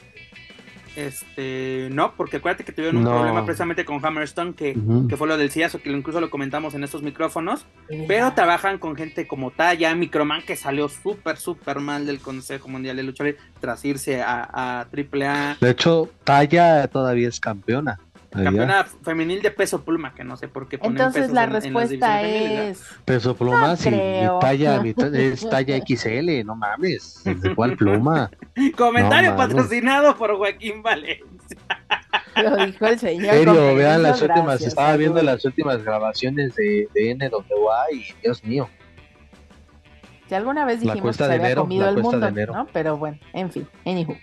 Este, 0.97 1.89
no, 1.91 2.15
porque 2.17 2.37
acuérdate 2.37 2.65
que 2.65 2.73
tuvieron 2.73 2.99
un 2.99 3.05
No. 3.05 3.11
problema 3.11 3.45
precisamente 3.45 3.85
con 3.85 4.05
Hammerstone, 4.05 4.55
que, 4.55 4.77
que 5.09 5.17
fue 5.17 5.27
lo 5.29 5.37
del 5.37 5.51
sillazo, 5.51 5.81
que 5.81 5.91
lo- 5.91 5.97
incluso 5.99 6.21
lo 6.21 6.31
comentamos 6.31 6.75
en 6.75 6.85
estos 6.85 7.03
micrófonos. 7.03 7.67
Pero 8.09 8.33
trabajan 8.35 8.79
con 8.79 8.97
gente 8.97 9.27
como 9.27 9.51
Taya, 9.51 9.95
Microman, 9.95 10.43
que 10.43 10.57
salió 10.57 10.89
súper, 10.89 11.37
súper 11.37 11.79
mal 11.81 12.07
del 12.07 12.21
Consejo 12.21 12.69
Mundial 12.69 12.97
de 12.97 13.03
Lucha 13.05 13.25
Libre 13.25 13.41
tras 13.61 13.85
irse 13.85 14.23
a, 14.23 14.49
a 14.53 14.81
AAA. 14.93 15.57
De 15.61 15.71
hecho, 15.71 16.09
Talla 16.25 16.87
todavía 16.89 17.29
es 17.29 17.41
campeona. 17.41 17.99
Campeona 18.33 18.85
femenil 19.03 19.43
de 19.43 19.51
peso 19.51 19.85
pluma, 19.85 20.15
que 20.15 20.25
no 20.25 20.37
sé 20.37 20.49
por 20.49 20.69
qué 20.69 20.79
ponen 20.79 20.93
Entonces 20.97 21.23
pesos 21.23 21.35
la 21.35 21.45
en- 21.45 21.49
en 21.51 21.55
respuesta 21.55 22.19
divisiones 22.19 22.49
femeniles, 22.49 22.81
es 22.81 22.87
Peso 23.05 23.37
pluma, 23.37 23.77
sí, 23.77 23.91
mi 23.91 24.29
talla, 24.41 24.81
mi 24.83 24.95
ta- 24.95 25.07
es 25.13 25.49
talla 25.49 25.77
XL, 25.79 26.45
no 26.45 26.55
mames. 26.57 27.23
¿De 27.25 27.55
cuál 27.55 27.77
pluma? 27.77 28.31
Comentario 28.77 29.31
No, 29.33 29.37
mames. 29.37 29.55
patrocinado 29.55 30.17
por 30.17 30.37
Joaquín 30.37 30.83
Valencia. 30.83 31.27
lo 32.37 32.57
dijo 32.67 32.87
el 32.87 32.93
En 32.95 32.99
señor. 32.99 33.35
serio, 33.35 33.55
con 33.55 33.77
vean 33.77 34.03
las 34.03 34.23
últimas, 34.23 34.45
gracias, 34.47 34.69
estaba 34.69 34.97
viendo 34.97 35.23
las 35.23 35.45
últimas 35.45 35.83
grabaciones 35.85 36.55
de, 36.55 36.89
de 36.95 37.15
NWA 37.15 37.93
y 37.93 38.07
Dios 38.23 38.43
mío. 38.45 38.69
Si 40.29 40.35
alguna 40.35 40.65
vez 40.65 40.83
La 40.83 40.95
dijimos 40.95 41.17
que 41.19 41.23
se 41.25 41.29
de 41.29 41.35
había 41.35 41.47
enero, 41.49 41.63
comido 41.63 41.85
la 41.85 41.91
el 41.91 41.99
mundo, 42.03 42.27
enero. 42.27 42.55
¿no? 42.55 42.67
Pero 42.73 42.97
bueno, 42.97 43.19
en 43.35 43.51
fin, 43.51 43.69
anywho. 43.85 44.17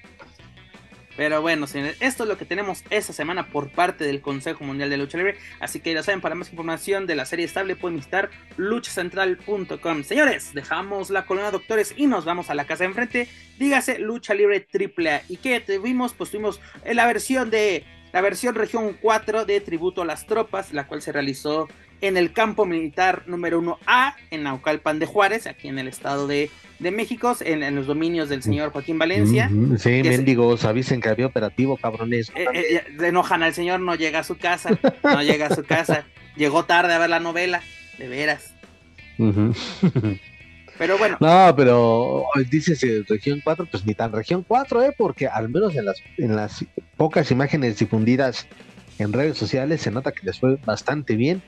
Pero 1.20 1.42
bueno, 1.42 1.68
señores, 1.68 1.98
esto 2.00 2.24
es 2.24 2.30
lo 2.30 2.38
que 2.38 2.46
tenemos 2.46 2.82
esta 2.90 3.12
semana 3.12 3.50
por 3.50 3.72
parte 3.72 4.06
del 4.06 4.22
Consejo 4.22 4.64
Mundial 4.64 4.90
de 4.90 4.96
Lucha 4.96 5.18
Libre. 5.18 5.36
Así 5.60 5.82
que 5.82 5.94
ya 5.94 6.02
saben, 6.02 6.22
para 6.22 6.34
más 6.34 6.50
información 6.50 7.08
de 7.08 7.16
la 7.16 7.26
serie 7.26 7.44
estable 7.44 7.76
pueden 7.76 7.98
visitar 7.98 8.30
luchacentral.com. 8.56 10.04
Señores, 10.06 10.54
dejamos 10.54 11.10
la 11.10 11.26
columna 11.26 11.52
doctores 11.52 11.94
y 11.98 12.08
nos 12.08 12.24
vamos 12.24 12.50
a 12.50 12.56
la 12.56 12.66
casa 12.66 12.86
de 12.86 12.92
enfrente. 12.92 13.28
Dígase 13.58 14.00
Lucha 14.00 14.34
Libre 14.34 14.66
AAA. 14.74 15.24
¿Y 15.28 15.36
qué 15.36 15.60
tuvimos? 15.60 16.14
Pues 16.14 16.32
tuvimos 16.32 16.62
eh, 16.86 16.94
la 16.94 17.06
versión 17.06 17.50
de 17.50 17.84
la 18.14 18.22
versión 18.22 18.56
región 18.56 18.96
4 19.02 19.44
de 19.44 19.60
Tributo 19.60 20.04
a 20.04 20.06
las 20.06 20.26
Tropas, 20.26 20.72
la 20.72 20.88
cual 20.88 21.02
se 21.02 21.12
realizó 21.12 21.68
en 22.02 22.18
el 22.18 22.32
campo 22.34 22.66
militar 22.66 23.24
número 23.28 23.62
1A 23.62 24.16
en 24.32 24.44
Naucalpan 24.44 25.00
de 25.00 25.06
Juárez, 25.06 25.48
aquí 25.48 25.68
en 25.68 25.80
el 25.80 25.88
estado 25.88 26.28
de, 26.28 26.50
de 26.80 26.92
México, 26.92 27.36
en, 27.42 27.64
en 27.64 27.76
los 27.76 27.88
dominios 27.88 28.30
del 28.30 28.42
señor 28.42 28.72
Joaquín 28.72 28.98
Valencia. 28.98 29.50
Ujú, 29.52 29.78
Sí, 29.78 30.02
mendigos, 30.04 30.66
avisen 30.66 31.02
que 31.02 31.10
había 31.10 31.26
operativo, 31.28 31.78
cabrones. 31.78 32.30
Eh, 32.36 32.46
eh, 32.54 32.84
ya, 33.00 33.08
enojan 33.08 33.44
al 33.44 33.54
señor, 33.54 33.80
no 33.82 33.96
llega 33.96 34.20
a 34.20 34.24
su 34.24 34.38
casa, 34.38 34.78
no 35.04 35.22
llega 35.22 35.48
a 35.48 35.56
su 35.56 35.64
casa, 35.64 36.06
llegó 36.36 36.66
tarde 36.66 36.94
a 36.94 37.00
ver 37.00 37.10
la 37.10 37.20
novela, 37.20 37.62
de 37.98 38.08
veras. 38.08 38.54
Pero 40.78 40.98
bueno, 40.98 41.18
No, 41.20 41.54
pero 41.58 42.26
dices 42.50 42.82
eh, 42.84 43.04
región 43.08 43.42
4, 43.44 43.68
pues 43.70 43.86
ni 43.86 43.94
tan 43.94 44.14
región 44.14 44.46
4, 44.48 44.84
¿eh? 44.84 44.96
Porque 44.98 45.28
al 45.28 45.50
menos 45.50 45.76
en 45.76 45.84
las, 45.86 46.02
en 46.18 46.36
las 46.38 46.64
pocas 46.96 47.30
imágenes 47.32 47.78
difundidas 47.78 48.48
en 48.98 49.12
redes 49.12 49.38
sociales 49.38 49.82
se 49.82 49.92
nota 49.92 50.14
que 50.14 50.26
les 50.26 50.40
fue 50.40 50.56
bastante 50.66 51.16
bien. 51.18 51.42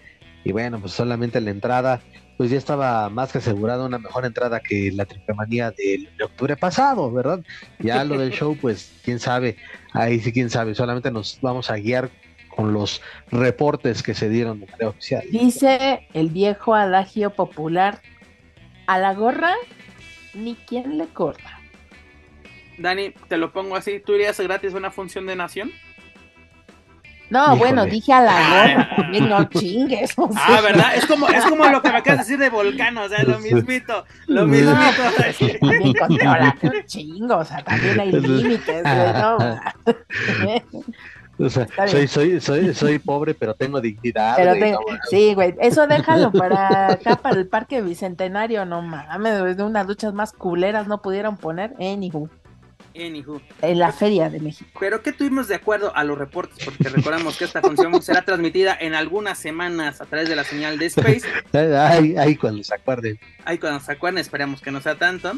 Y 0.44 0.52
bueno, 0.52 0.80
pues 0.80 0.94
solamente 0.94 1.40
la 1.42 1.52
entrada, 1.52 2.02
pues 2.38 2.50
ya 2.50 2.58
estaba 2.58 3.10
más 3.10 3.32
que 3.32 3.38
asegurada 3.38 3.86
una 3.86 4.00
mejor 4.00 4.26
entrada 4.26 4.60
que 4.60 4.92
la 4.92 5.06
triple 5.06 5.36
manía 5.36 5.72
del- 5.72 6.10
de 6.18 6.24
octubre 6.24 6.56
pasado, 6.58 7.12
¿verdad? 7.12 7.42
Ya 7.80 8.04
lo 8.04 8.18
del 8.18 8.32
show, 8.32 8.58
pues 8.60 8.92
quién 9.04 9.20
sabe, 9.20 9.58
ahí 9.94 10.20
sí 10.20 10.32
quién 10.34 10.50
sabe, 10.50 10.74
solamente 10.74 11.12
nos 11.12 11.38
vamos 11.42 11.70
a 11.70 11.76
guiar 11.78 12.10
con 12.56 12.74
los 12.74 13.02
reportes 13.32 14.02
que 14.04 14.14
se 14.14 14.30
dieron 14.30 14.60
de 14.60 14.66
manera 14.68 14.90
oficial. 14.90 15.24
Dice 15.32 16.08
el 16.14 16.30
viejo 16.30 16.74
adagio 16.76 17.30
popular, 17.30 18.02
a 18.88 18.98
la 18.98 19.14
gorra 19.14 19.54
ni 20.34 20.56
quien 20.56 20.98
le 20.98 21.06
corta. 21.08 21.60
Dani, 22.78 23.14
te 23.28 23.38
lo 23.38 23.54
pongo 23.54 23.76
así, 23.76 24.00
¿tú 24.04 24.14
irías 24.14 24.40
gratis 24.40 24.74
a 24.74 24.78
una 24.78 24.92
función 24.92 25.28
de 25.28 25.36
nación? 25.36 25.72
No, 27.32 27.44
Híjole. 27.46 27.60
bueno, 27.60 27.86
dije 27.86 28.14
a 28.14 28.22
la 28.22 28.34
gorra, 28.50 28.90
también 28.98 29.30
no 29.30 29.44
chingues. 29.46 30.14
o 30.18 30.30
Ah. 30.36 30.60
¿verdad? 30.62 30.96
Es 30.96 31.06
como, 31.06 31.28
es 31.30 31.44
como 31.46 31.66
lo 31.68 31.82
que 31.82 31.90
me 31.90 31.98
acabas 31.98 32.20
de 32.20 32.24
decir 32.26 32.38
de 32.40 32.50
Volcano, 32.50 33.04
o 33.04 33.10
sea, 33.10 33.24
lo 33.24 33.40
mismito, 33.40 34.06
lo 34.28 34.46
mismito. 34.46 34.76
pues, 35.18 35.60
También 35.60 35.94
controla 35.94 36.56
un 36.62 36.86
chingo, 36.86 37.38
o 37.38 37.46
sea, 37.46 37.64
también 37.64 38.00
hay 38.00 38.12
límites, 38.12 38.84
güey, 38.84 39.14
¿no? 39.14 39.38
O 41.40 41.50
sea, 41.50 41.68
soy, 41.88 42.08
soy, 42.08 42.40
soy, 42.40 42.74
soy 42.76 43.00
pobre, 43.00 43.34
pero 43.34 43.56
tengo 43.56 43.82
dignidad. 43.82 44.36
Pero 44.36 44.50
güey, 44.52 44.62
te- 44.62 44.72
no 44.74 44.80
sí, 45.10 45.34
güey, 45.34 45.56
eso 45.60 45.88
déjalo 45.88 46.32
para 46.32 46.92
acá, 46.92 47.16
para 47.16 47.36
el 47.40 47.48
Parque 47.48 47.82
Bicentenario, 47.82 48.64
no 48.66 48.82
mames, 48.84 49.58
de 49.58 49.64
unas 49.64 49.88
duchas 49.88 50.14
más 50.14 50.34
culeras 50.34 50.86
no 50.88 51.02
pudieron 51.02 51.38
poner, 51.38 51.74
anywho, 51.80 52.30
Anywho. 52.96 53.42
en 53.62 53.80
la 53.80 53.92
Feria 53.92 54.30
de 54.30 54.40
México. 54.40 54.70
Pero 54.80 55.02
¿qué 55.02 55.12
tuvimos 55.12 55.48
de 55.48 55.56
acuerdo 55.56 55.96
a 55.96 56.04
los 56.04 56.18
reportes? 56.18 56.64
Porque 56.64 56.90
recordamos 56.90 57.38
que 57.38 57.46
esta 57.46 57.62
función 57.62 58.02
será 58.02 58.24
transmitida 58.24 58.78
en 58.80 58.94
algunas 58.94 59.38
semanas 59.38 60.02
a 60.02 60.06
través 60.06 60.30
de 60.30 60.36
la 60.36 60.44
señal 60.44 60.78
de 60.78 60.88
Space. 60.88 61.22
Ay, 61.54 62.16
ay, 62.18 62.36
cuando 62.36 62.64
se 62.64 62.76
acuerden. 62.76 63.20
Ahí 63.46 63.58
cuando 63.58 63.80
se 63.80 63.92
acuerden, 63.92 64.20
esperamos 64.20 64.62
que 64.62 64.72
no 64.72 64.82
sea 64.82 64.96
tanto. 64.96 65.34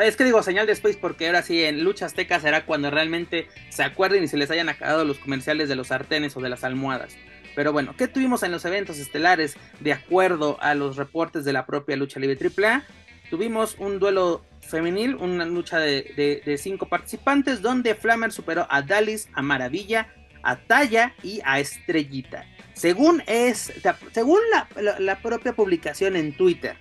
Es 0.00 0.16
que 0.16 0.24
digo 0.24 0.42
señal 0.42 0.66
de 0.66 0.72
Space 0.72 0.98
porque 1.00 1.26
ahora 1.26 1.42
sí 1.42 1.64
en 1.64 1.82
Lucha 1.82 2.06
Azteca 2.06 2.38
será 2.38 2.64
cuando 2.66 2.90
realmente 2.90 3.48
se 3.68 3.82
acuerden 3.82 4.22
y 4.22 4.28
se 4.28 4.36
les 4.36 4.50
hayan 4.50 4.68
acabado 4.68 5.04
los 5.04 5.18
comerciales 5.18 5.68
de 5.68 5.74
los 5.74 5.88
sartenes 5.88 6.36
o 6.36 6.40
de 6.40 6.48
las 6.48 6.62
almohadas. 6.62 7.16
Pero 7.56 7.72
bueno, 7.72 7.94
¿qué 7.96 8.06
tuvimos 8.06 8.44
en 8.44 8.52
los 8.52 8.64
eventos 8.64 8.98
estelares 8.98 9.56
de 9.80 9.92
acuerdo 9.92 10.58
a 10.60 10.74
los 10.74 10.96
reportes 10.96 11.44
de 11.44 11.52
la 11.52 11.66
propia 11.66 11.96
Lucha 11.96 12.20
Libre 12.20 12.38
AAA? 12.38 12.84
Tuvimos 13.30 13.76
un 13.78 13.98
duelo 13.98 14.44
femenil, 14.60 15.14
una 15.16 15.44
lucha 15.44 15.78
de, 15.78 16.12
de- 16.16 16.42
de 16.44 16.58
cinco 16.58 16.88
participantes 16.88 17.62
donde 17.62 17.94
Flammer 17.94 18.32
superó 18.32 18.66
a 18.70 18.82
Dalis, 18.82 19.28
a 19.34 19.42
Maravilla, 19.42 20.08
a 20.42 20.56
Taya 20.56 21.14
y 21.22 21.40
a 21.44 21.58
Estrellita. 21.60 22.44
Según 22.74 23.22
es, 23.26 23.72
según 24.12 24.38
la, 24.52 24.68
la- 24.80 25.00
la 25.00 25.18
propia 25.20 25.52
publicación 25.52 26.14
en 26.16 26.32
Twitter, 26.36 26.76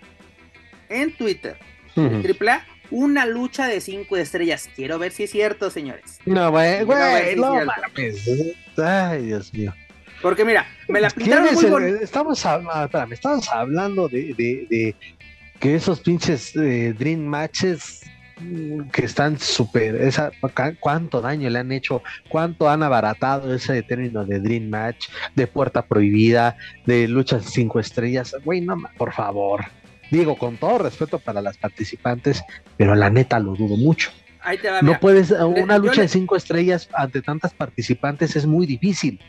en 0.89 1.11
Twitter. 1.15 1.57
Triple 2.21 2.51
A, 2.51 2.65
una 2.91 3.25
lucha 3.25 3.67
de 3.67 3.81
cinco 3.81 4.17
estrellas. 4.17 4.69
Quiero 4.75 4.99
ver 4.99 5.11
si 5.11 5.23
es 5.23 5.31
cierto, 5.31 5.71
señores. 5.71 6.19
No, 6.27 6.51
güey, 6.51 6.83
güey, 6.83 7.33
si 7.33 7.35
no. 7.39 7.59
Ay, 8.77 9.25
Dios 9.25 9.51
mío. 9.53 9.73
Porque 10.21 10.45
mira, 10.45 10.65
me 10.87 11.01
la 11.01 11.09
¿Quién 11.09 11.25
pintaron 11.25 11.53
muy 11.55 11.65
el- 11.65 11.71
bonita. 11.71 12.03
Estamos, 12.03 12.45
ah, 12.45 12.83
espérame, 12.85 13.13
estamos 13.13 13.49
hablando 13.49 14.07
de, 14.07 14.33
de, 14.35 14.67
de 14.69 14.95
que 15.59 15.75
esos 15.75 15.99
pinches 16.01 16.55
eh, 16.55 16.93
Dream 16.97 17.21
Matches 17.21 18.03
que 18.91 19.03
están 19.03 19.39
súper, 19.39 19.95
esa, 19.95 20.31
cuánto 20.79 21.21
daño 21.21 21.49
le 21.49 21.59
han 21.59 21.71
hecho, 21.71 22.03
cuánto 22.29 22.69
han 22.69 22.83
abaratado 22.83 23.53
ese 23.53 23.81
término 23.81 24.25
de 24.25 24.39
Dream 24.39 24.69
Match, 24.69 25.07
de 25.35 25.47
Puerta 25.47 25.83
Prohibida, 25.83 26.55
de 26.85 27.07
luchas 27.07 27.45
cinco 27.45 27.79
estrellas, 27.79 28.35
güey, 28.45 28.61
no, 28.61 28.77
por 28.97 29.13
favor. 29.13 29.65
Digo, 30.11 30.37
con 30.37 30.57
todo 30.57 30.77
respeto 30.77 31.19
para 31.19 31.41
las 31.41 31.57
participantes, 31.57 32.43
pero 32.77 32.95
la 32.95 33.09
neta 33.09 33.39
lo 33.39 33.55
dudo 33.55 33.75
mucho. 33.75 34.11
no 34.81 34.99
puedes, 34.99 35.31
una 35.31 35.77
lucha 35.77 36.01
de 36.01 36.07
cinco 36.07 36.35
estrellas 36.35 36.89
ante 36.93 37.21
tantas 37.21 37.53
participantes 37.53 38.35
es 38.35 38.45
muy 38.45 38.65
difícil. 38.65 39.19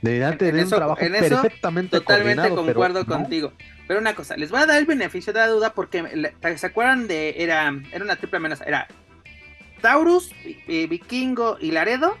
Deberían 0.00 0.38
tener 0.38 0.64
un 0.64 0.70
trabajo 0.70 1.00
perfectamente 1.00 1.98
Totalmente 1.98 2.50
concuerdo 2.50 3.04
contigo. 3.04 3.52
Pero 3.86 4.00
una 4.00 4.14
cosa, 4.14 4.36
les 4.36 4.50
voy 4.50 4.60
a 4.60 4.66
dar 4.66 4.78
el 4.78 4.86
beneficio 4.86 5.32
de 5.32 5.40
la 5.40 5.48
duda 5.48 5.74
porque 5.74 6.32
se 6.56 6.66
acuerdan 6.66 7.06
de 7.06 7.34
era 7.38 7.74
era 7.92 8.04
una 8.04 8.16
triple 8.16 8.38
amenaza, 8.38 8.64
era 8.64 8.88
Taurus, 9.82 10.30
Vikingo 10.66 11.58
y 11.60 11.70
Laredo 11.70 12.16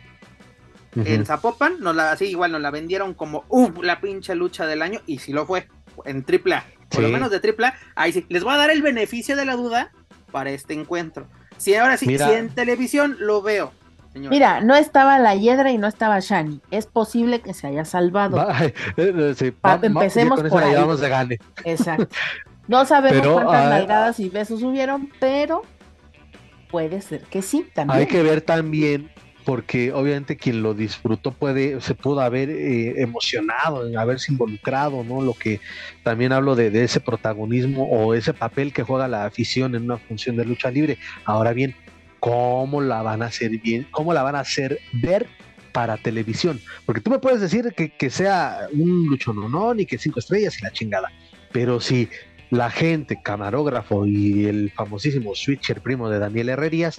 en 0.96 1.26
Zapopan, 1.26 1.80
nos 1.80 1.96
la 1.96 2.12
así 2.12 2.26
igual 2.26 2.52
nos 2.52 2.60
la 2.60 2.70
vendieron 2.70 3.14
como 3.14 3.44
la 3.82 4.00
pinche 4.00 4.34
lucha 4.34 4.66
del 4.66 4.82
año 4.82 5.00
y 5.06 5.18
si 5.18 5.32
lo 5.32 5.46
fue 5.46 5.68
en 6.04 6.22
triple 6.24 6.56
A, 6.56 6.66
por 6.90 7.02
lo 7.02 7.08
menos 7.08 7.30
de 7.30 7.40
triple 7.40 7.66
A, 7.66 7.74
ahí 7.96 8.12
sí, 8.12 8.26
les 8.28 8.44
voy 8.44 8.54
a 8.54 8.58
dar 8.58 8.70
el 8.70 8.82
beneficio 8.82 9.34
de 9.36 9.44
la 9.44 9.56
duda 9.56 9.90
para 10.30 10.50
este 10.50 10.74
encuentro. 10.74 11.28
Si 11.56 11.74
ahora 11.74 11.96
sí, 11.96 12.06
si 12.06 12.22
en 12.22 12.50
televisión 12.50 13.16
lo 13.18 13.42
veo 13.42 13.72
Mira, 14.14 14.60
no 14.60 14.76
estaba 14.76 15.18
la 15.18 15.34
Hiedra 15.34 15.72
y 15.72 15.78
no 15.78 15.88
estaba 15.88 16.20
Shani. 16.20 16.60
Es 16.70 16.86
posible 16.86 17.40
que 17.40 17.52
se 17.52 17.66
haya 17.66 17.84
salvado. 17.84 18.46
empecemos 18.96 20.40
por 20.42 20.62
ahí. 20.62 20.74
gane. 21.08 21.38
Exacto. 21.64 22.08
No 22.66 22.84
sabemos 22.86 23.26
cuántas 23.26 23.68
nalgadas 23.68 24.20
y 24.20 24.30
besos 24.30 24.62
hubieron, 24.62 25.10
pero 25.20 25.62
puede 26.70 27.02
ser 27.02 27.20
que 27.22 27.42
sí 27.42 27.66
también. 27.74 28.00
Hay 28.00 28.06
que 28.06 28.22
ver 28.22 28.40
también 28.40 29.10
porque 29.44 29.92
obviamente 29.92 30.36
quien 30.36 30.62
lo 30.62 30.74
disfrutó 30.74 31.30
puede 31.30 31.80
se 31.80 31.94
pudo 31.94 32.20
haber 32.20 32.48
eh, 32.48 33.02
emocionado 33.02 33.86
en 33.86 33.98
haberse 33.98 34.32
involucrado 34.32 35.04
no 35.04 35.20
lo 35.20 35.34
que 35.34 35.60
también 36.02 36.32
hablo 36.32 36.56
de, 36.56 36.70
de, 36.70 36.84
ese 36.84 36.98
protagonismo 36.98 37.86
o 37.90 38.14
ese 38.14 38.32
papel 38.32 38.72
que 38.72 38.82
juega 38.82 39.06
la 39.06 39.26
afición 39.26 39.74
en 39.74 39.84
una 39.84 39.98
función 39.98 40.36
de 40.36 40.46
lucha 40.46 40.70
libre 40.70 40.96
ahora 41.26 41.52
bien 41.52 41.76
cómo 42.24 42.80
la 42.80 43.02
van 43.02 43.20
a 43.20 43.26
hacer 43.26 43.50
bien, 43.50 43.86
cómo 43.90 44.14
la 44.14 44.22
van 44.22 44.34
a 44.34 44.40
hacer 44.40 44.80
ver 44.94 45.26
para 45.72 45.98
televisión. 45.98 46.58
Porque 46.86 47.02
tú 47.02 47.10
me 47.10 47.18
puedes 47.18 47.38
decir 47.38 47.74
que, 47.76 47.90
que 47.90 48.08
sea 48.08 48.66
un 48.72 49.08
luchononón 49.08 49.80
y 49.80 49.84
que 49.84 49.98
cinco 49.98 50.20
estrellas 50.20 50.58
y 50.58 50.64
la 50.64 50.72
chingada. 50.72 51.12
Pero 51.52 51.80
si 51.80 52.08
la 52.48 52.70
gente, 52.70 53.20
camarógrafo 53.22 54.06
y 54.06 54.46
el 54.46 54.72
famosísimo 54.74 55.34
switcher 55.34 55.82
primo 55.82 56.08
de 56.08 56.18
Daniel 56.18 56.48
Herrerías 56.48 56.98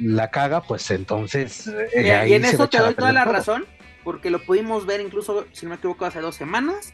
la 0.00 0.32
caga, 0.32 0.62
pues 0.62 0.90
entonces. 0.90 1.68
Eh, 1.94 2.26
y 2.28 2.32
en 2.32 2.44
eso 2.44 2.68
te 2.68 2.78
doy 2.78 2.94
toda 2.94 3.12
la 3.12 3.24
razón, 3.24 3.66
porque 4.02 4.30
lo 4.30 4.42
pudimos 4.44 4.84
ver 4.84 5.00
incluso, 5.00 5.46
si 5.52 5.64
no 5.64 5.70
me 5.70 5.76
equivoco, 5.76 6.06
hace 6.06 6.20
dos 6.20 6.34
semanas, 6.34 6.92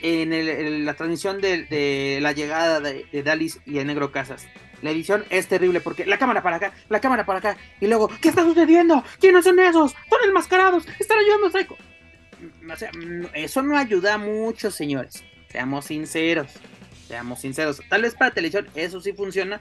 en, 0.00 0.86
la 0.86 0.94
transmisión 0.94 1.42
de, 1.42 2.18
la 2.22 2.32
llegada 2.32 2.80
de, 2.80 3.04
de 3.12 3.22
Dalis 3.22 3.60
y 3.66 3.76
el 3.80 3.86
Negro 3.86 4.12
Casas 4.12 4.46
la 4.82 4.90
edición 4.90 5.24
es 5.30 5.46
terrible 5.46 5.80
porque 5.80 6.04
la 6.04 6.18
cámara 6.18 6.42
para 6.42 6.56
acá, 6.56 6.72
la 6.88 7.00
cámara 7.00 7.24
para 7.24 7.38
acá, 7.38 7.56
y 7.80 7.86
luego, 7.86 8.10
¿qué 8.20 8.28
está 8.28 8.42
sucediendo? 8.42 9.02
¿Quiénes 9.20 9.44
son 9.44 9.58
esos? 9.58 9.92
Son 9.92 10.18
enmascarados, 10.24 10.86
están 10.98 11.18
ayudando 11.18 11.46
a 11.46 11.50
Psycho. 11.52 11.76
O 12.70 12.76
sea, 12.76 12.90
eso 13.34 13.62
no 13.62 13.78
ayuda 13.78 14.18
mucho, 14.18 14.70
señores. 14.70 15.24
Seamos 15.48 15.86
sinceros. 15.86 16.52
Seamos 17.06 17.40
sinceros. 17.40 17.80
Tal 17.88 18.02
vez 18.02 18.14
para 18.14 18.32
televisión 18.32 18.66
eso 18.74 19.00
sí 19.00 19.12
funciona, 19.12 19.60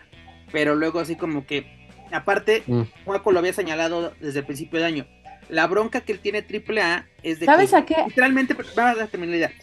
pero 0.51 0.75
luego 0.75 0.99
así 0.99 1.15
como 1.15 1.45
que, 1.45 1.87
aparte, 2.11 2.63
mm. 2.65 2.83
lo 3.05 3.39
había 3.39 3.53
señalado 3.53 4.13
desde 4.19 4.39
el 4.39 4.45
principio 4.45 4.79
de 4.79 4.85
año. 4.85 5.07
La 5.49 5.67
bronca 5.67 6.01
que 6.01 6.13
él 6.13 6.19
tiene 6.19 6.39
AAA 6.39 7.07
es 7.23 7.39
de 7.39 7.45
¿Sabes 7.45 7.73
a 7.73 7.85
qué? 7.85 7.97
Literalmente, 8.07 8.55
va 8.77 8.91
a 8.91 9.07
terminar 9.07 9.31
la 9.31 9.37
idea. 9.37 9.53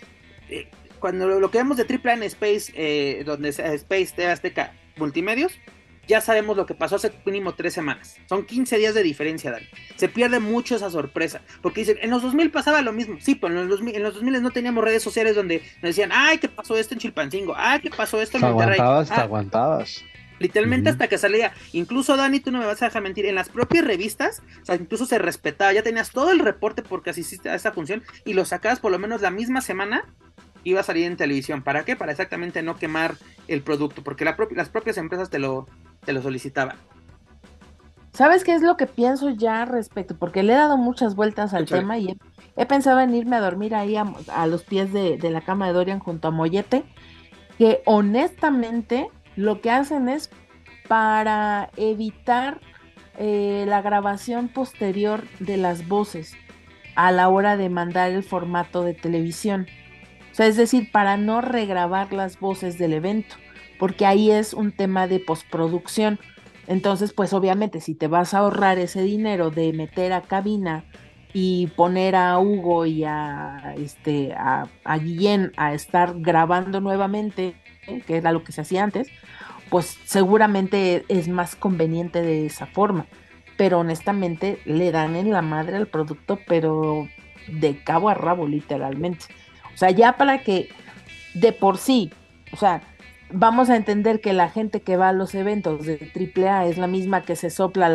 Eh, 0.50 0.68
cuando 1.00 1.26
lo, 1.28 1.50
que 1.50 1.58
vemos 1.58 1.76
de 1.76 1.84
AAA 1.84 2.14
en 2.14 2.22
Space, 2.24 2.72
eh, 2.74 3.22
donde 3.24 3.48
Space 3.48 4.12
de 4.16 4.26
Azteca 4.26 4.72
multimedios, 4.98 5.58
ya 6.08 6.20
sabemos 6.22 6.56
lo 6.56 6.66
que 6.66 6.74
pasó 6.74 6.96
hace 6.96 7.12
mínimo 7.26 7.54
tres 7.54 7.74
semanas. 7.74 8.16
Son 8.26 8.46
15 8.46 8.78
días 8.78 8.94
de 8.94 9.02
diferencia, 9.02 9.50
Dani. 9.50 9.66
Se 9.96 10.08
pierde 10.08 10.40
mucho 10.40 10.74
esa 10.74 10.90
sorpresa. 10.90 11.42
Porque 11.60 11.82
dicen, 11.82 11.98
en 12.00 12.10
los 12.10 12.22
2000 12.22 12.50
pasaba 12.50 12.80
lo 12.80 12.92
mismo. 12.92 13.18
Sí, 13.20 13.34
pero 13.34 13.52
en 13.52 13.60
los 13.60 13.68
2000, 13.68 13.94
en 13.94 14.02
los 14.02 14.14
2000 14.14 14.42
no 14.42 14.50
teníamos 14.50 14.82
redes 14.82 15.02
sociales 15.02 15.36
donde 15.36 15.58
nos 15.82 15.82
decían, 15.82 16.10
ay, 16.12 16.38
¿qué 16.38 16.48
pasó 16.48 16.76
esto 16.78 16.94
en 16.94 17.00
Chilpancingo? 17.00 17.54
Ay, 17.56 17.80
¿qué 17.80 17.90
pasó 17.90 18.20
esto 18.22 18.38
en 18.38 18.44
Monterrey? 18.44 18.80
Aguantabas, 18.80 19.08
te 19.08 19.14
ah, 19.14 19.22
aguantabas. 19.22 20.04
Literalmente 20.38 20.88
hasta 20.88 21.08
que 21.08 21.18
salía. 21.18 21.52
Incluso, 21.72 22.16
Dani, 22.16 22.40
tú 22.40 22.50
no 22.50 22.58
me 22.58 22.66
vas 22.66 22.80
a 22.80 22.86
dejar 22.86 23.02
mentir. 23.02 23.26
En 23.26 23.34
las 23.34 23.50
propias 23.50 23.84
revistas, 23.84 24.42
o 24.62 24.64
sea, 24.64 24.76
incluso 24.76 25.04
se 25.04 25.18
respetaba. 25.18 25.72
Ya 25.74 25.82
tenías 25.82 26.10
todo 26.10 26.30
el 26.30 26.38
reporte 26.38 26.82
porque 26.82 27.10
asististe 27.10 27.50
a 27.50 27.54
esa 27.54 27.72
función 27.72 28.02
y 28.24 28.32
lo 28.32 28.46
sacabas 28.46 28.80
por 28.80 28.92
lo 28.92 28.98
menos 28.98 29.20
la 29.20 29.30
misma 29.30 29.60
semana 29.60 30.04
iba 30.68 30.80
a 30.80 30.84
salir 30.84 31.06
en 31.06 31.16
televisión. 31.16 31.62
¿Para 31.62 31.84
qué? 31.84 31.96
Para 31.96 32.12
exactamente 32.12 32.62
no 32.62 32.76
quemar 32.76 33.16
el 33.46 33.62
producto, 33.62 34.02
porque 34.02 34.24
las 34.24 34.68
propias 34.68 34.98
empresas 34.98 35.30
te 35.30 35.38
lo, 35.38 35.66
te 36.04 36.12
lo 36.12 36.22
solicitaban. 36.22 36.76
¿Sabes 38.12 38.42
qué 38.42 38.52
es 38.52 38.62
lo 38.62 38.76
que 38.76 38.86
pienso 38.86 39.30
ya 39.30 39.64
respecto? 39.64 40.16
Porque 40.16 40.42
le 40.42 40.52
he 40.52 40.56
dado 40.56 40.76
muchas 40.76 41.14
vueltas 41.14 41.54
al 41.54 41.66
tema 41.66 41.98
y 41.98 42.18
he, 42.56 42.66
pensado 42.66 42.98
en 42.98 43.14
irme 43.14 43.36
a 43.36 43.40
dormir 43.40 43.76
ahí 43.76 43.94
a, 43.96 44.46
los 44.48 44.64
pies 44.64 44.92
de, 44.92 45.18
la 45.30 45.40
cama 45.40 45.68
de 45.68 45.72
Dorian 45.72 46.00
junto 46.00 46.26
a 46.26 46.30
Mollete, 46.32 46.84
que 47.58 47.80
honestamente 47.86 49.08
lo 49.36 49.60
que 49.60 49.70
hacen 49.70 50.08
es 50.08 50.30
para 50.88 51.70
evitar 51.76 52.60
eh, 53.18 53.64
la 53.68 53.82
grabación 53.82 54.48
posterior 54.48 55.22
de 55.38 55.56
las 55.56 55.86
voces 55.86 56.34
a 56.96 57.12
la 57.12 57.28
hora 57.28 57.56
de 57.56 57.68
mandar 57.68 58.10
el 58.10 58.24
formato 58.24 58.82
de 58.82 58.94
televisión 58.94 59.68
es 60.44 60.56
decir, 60.56 60.90
para 60.90 61.16
no 61.16 61.40
regrabar 61.40 62.12
las 62.12 62.38
voces 62.38 62.78
del 62.78 62.92
evento, 62.92 63.36
porque 63.78 64.06
ahí 64.06 64.30
es 64.30 64.54
un 64.54 64.72
tema 64.72 65.06
de 65.06 65.20
postproducción. 65.20 66.18
Entonces, 66.66 67.12
pues 67.12 67.32
obviamente 67.32 67.80
si 67.80 67.94
te 67.94 68.08
vas 68.08 68.34
a 68.34 68.38
ahorrar 68.38 68.78
ese 68.78 69.02
dinero 69.02 69.50
de 69.50 69.72
meter 69.72 70.12
a 70.12 70.22
cabina 70.22 70.84
y 71.32 71.68
poner 71.68 72.16
a 72.16 72.38
Hugo 72.38 72.86
y 72.86 73.04
a 73.04 73.74
este 73.76 74.32
a, 74.34 74.68
Guillén 74.98 75.52
a 75.56 75.74
estar 75.74 76.14
grabando 76.16 76.80
nuevamente, 76.80 77.54
que 78.06 78.16
era 78.16 78.32
lo 78.32 78.44
que 78.44 78.52
se 78.52 78.62
hacía 78.62 78.84
antes, 78.84 79.08
pues 79.70 79.98
seguramente 80.04 81.04
es 81.08 81.28
más 81.28 81.56
conveniente 81.56 82.22
de 82.22 82.46
esa 82.46 82.66
forma. 82.66 83.06
Pero 83.56 83.80
honestamente 83.80 84.60
le 84.64 84.92
dan 84.92 85.16
en 85.16 85.30
la 85.30 85.42
madre 85.42 85.76
al 85.76 85.88
producto, 85.88 86.38
pero 86.46 87.08
de 87.48 87.82
cabo 87.82 88.08
a 88.08 88.14
rabo, 88.14 88.46
literalmente. 88.46 89.26
O 89.78 89.82
sea, 89.86 89.92
ya 89.92 90.16
para 90.16 90.42
que 90.42 90.70
de 91.34 91.52
por 91.52 91.78
sí, 91.78 92.10
o 92.50 92.56
sea, 92.56 92.82
vamos 93.30 93.70
a 93.70 93.76
entender 93.76 94.20
que 94.20 94.32
la 94.32 94.50
gente 94.50 94.82
que 94.82 94.96
va 94.96 95.10
a 95.10 95.12
los 95.12 95.36
eventos 95.36 95.86
de 95.86 96.10
AAA 96.12 96.66
es 96.66 96.78
la 96.78 96.88
misma 96.88 97.22
que 97.22 97.36
se 97.36 97.48
sopla 97.48 97.88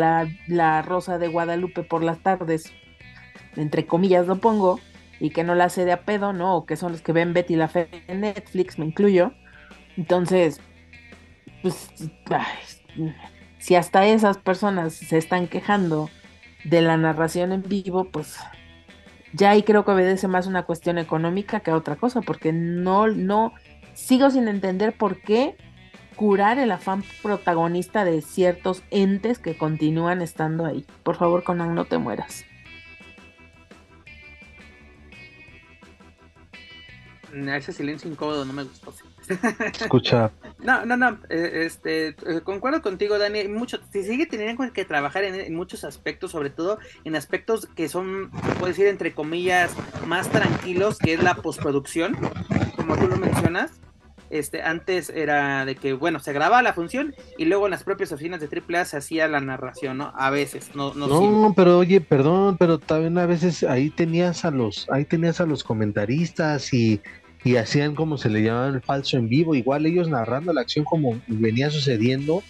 la, 0.48 0.80
rosa 0.80 1.18
de 1.18 1.28
Guadalupe 1.28 1.82
por 1.82 2.02
las 2.02 2.20
tardes, 2.20 2.72
entre 3.54 3.84
comillas 3.84 4.26
lo 4.26 4.36
pongo, 4.36 4.80
y 5.20 5.28
que 5.28 5.44
no 5.44 5.54
la 5.54 5.64
hace 5.64 5.84
de 5.84 5.92
a 5.92 6.06
pedo, 6.06 6.32
¿no? 6.32 6.56
O 6.56 6.64
que 6.64 6.76
son 6.76 6.92
los 6.92 7.02
que 7.02 7.12
ven 7.12 7.34
Betty 7.34 7.54
la 7.54 7.68
Fe 7.68 7.90
en 8.08 8.22
Netflix, 8.22 8.78
me 8.78 8.86
incluyo. 8.86 9.34
Entonces, 9.98 10.62
pues, 11.60 11.90
si 13.58 13.74
hasta 13.74 14.06
esas 14.06 14.38
personas 14.38 14.94
se 14.94 15.18
están 15.18 15.48
quejando 15.48 16.08
de 16.64 16.80
la 16.80 16.96
narración 16.96 17.52
en 17.52 17.62
vivo, 17.62 18.04
pues 18.04 18.38
ya 19.34 19.50
ahí 19.50 19.64
creo 19.64 19.84
que 19.84 19.90
obedece 19.90 20.28
más 20.28 20.46
una 20.46 20.62
cuestión 20.62 20.96
económica 20.96 21.60
que 21.60 21.70
a 21.72 21.76
otra 21.76 21.96
cosa, 21.96 22.20
porque 22.20 22.52
no, 22.52 23.08
no, 23.08 23.52
sigo 23.92 24.30
sin 24.30 24.46
entender 24.46 24.96
por 24.96 25.20
qué 25.20 25.56
curar 26.14 26.58
el 26.58 26.70
afán 26.70 27.02
protagonista 27.22 28.04
de 28.04 28.22
ciertos 28.22 28.84
entes 28.90 29.40
que 29.40 29.58
continúan 29.58 30.22
estando 30.22 30.64
ahí. 30.64 30.86
Por 31.02 31.16
favor, 31.16 31.42
Conan, 31.42 31.74
no 31.74 31.84
te 31.84 31.98
mueras. 31.98 32.44
Ese 37.32 37.72
silencio 37.72 38.08
incómodo 38.08 38.44
no 38.44 38.52
me 38.52 38.62
gustó. 38.62 38.94
Escucha. 39.28 40.30
No, 40.64 40.86
no, 40.86 40.96
no. 40.96 41.18
Eh, 41.28 41.64
este, 41.66 42.08
eh, 42.08 42.40
concuerdo 42.42 42.80
contigo, 42.80 43.18
Dani. 43.18 43.48
Mucho, 43.48 43.80
se 43.92 44.02
sigue 44.02 44.24
teniendo 44.24 44.72
que 44.72 44.86
trabajar 44.86 45.24
en, 45.24 45.54
muchos 45.54 45.84
aspectos, 45.84 46.30
sobre 46.30 46.48
todo 46.48 46.78
en 47.04 47.16
aspectos 47.16 47.66
que 47.66 47.86
son, 47.90 48.30
puedo 48.30 48.68
decir, 48.68 48.86
entre 48.86 49.12
comillas, 49.12 49.74
más 50.06 50.30
tranquilos, 50.30 50.98
que 50.98 51.12
es 51.12 51.22
la 51.22 51.34
postproducción, 51.34 52.16
como 52.76 52.96
tú 52.96 53.08
lo 53.08 53.18
mencionas. 53.18 53.72
Este, 54.30 54.62
antes 54.62 55.10
era 55.10 55.64
de 55.64 55.76
que, 55.76 55.92
bueno, 55.92 56.18
se 56.18 56.32
grababa 56.32 56.62
la 56.62 56.72
función 56.72 57.14
y 57.36 57.44
luego 57.44 57.66
en 57.66 57.72
las 57.72 57.84
propias 57.84 58.10
oficinas 58.10 58.40
de 58.40 58.48
AAA 58.48 58.84
se 58.86 58.96
hacía 58.96 59.28
la 59.28 59.40
narración, 59.40 59.98
¿no? 59.98 60.12
A 60.16 60.30
veces, 60.30 60.70
no, 60.74 60.94
no. 60.94 61.06
No, 61.06 61.52
pero 61.54 61.78
oye, 61.78 62.00
perdón, 62.00 62.56
pero 62.56 62.78
también 62.78 63.16
a 63.18 63.26
veces 63.26 63.62
ahí 63.62 63.90
tenías 63.90 64.44
a 64.44 64.50
los, 64.50 64.86
ahí 64.90 65.04
tenías 65.04 65.40
a 65.40 65.46
los 65.46 65.62
comentaristas 65.62 66.72
y 66.72 67.00
y 67.44 67.56
hacían 67.56 67.94
como 67.94 68.18
se 68.18 68.30
le 68.30 68.42
llamaba 68.42 68.68
el 68.68 68.80
falso 68.80 69.16
en 69.16 69.28
vivo, 69.28 69.54
igual 69.54 69.86
ellos 69.86 70.08
narrando 70.08 70.52
la 70.52 70.62
acción 70.62 70.84
como 70.84 71.20
venía 71.28 71.70
sucediendo 71.70 72.42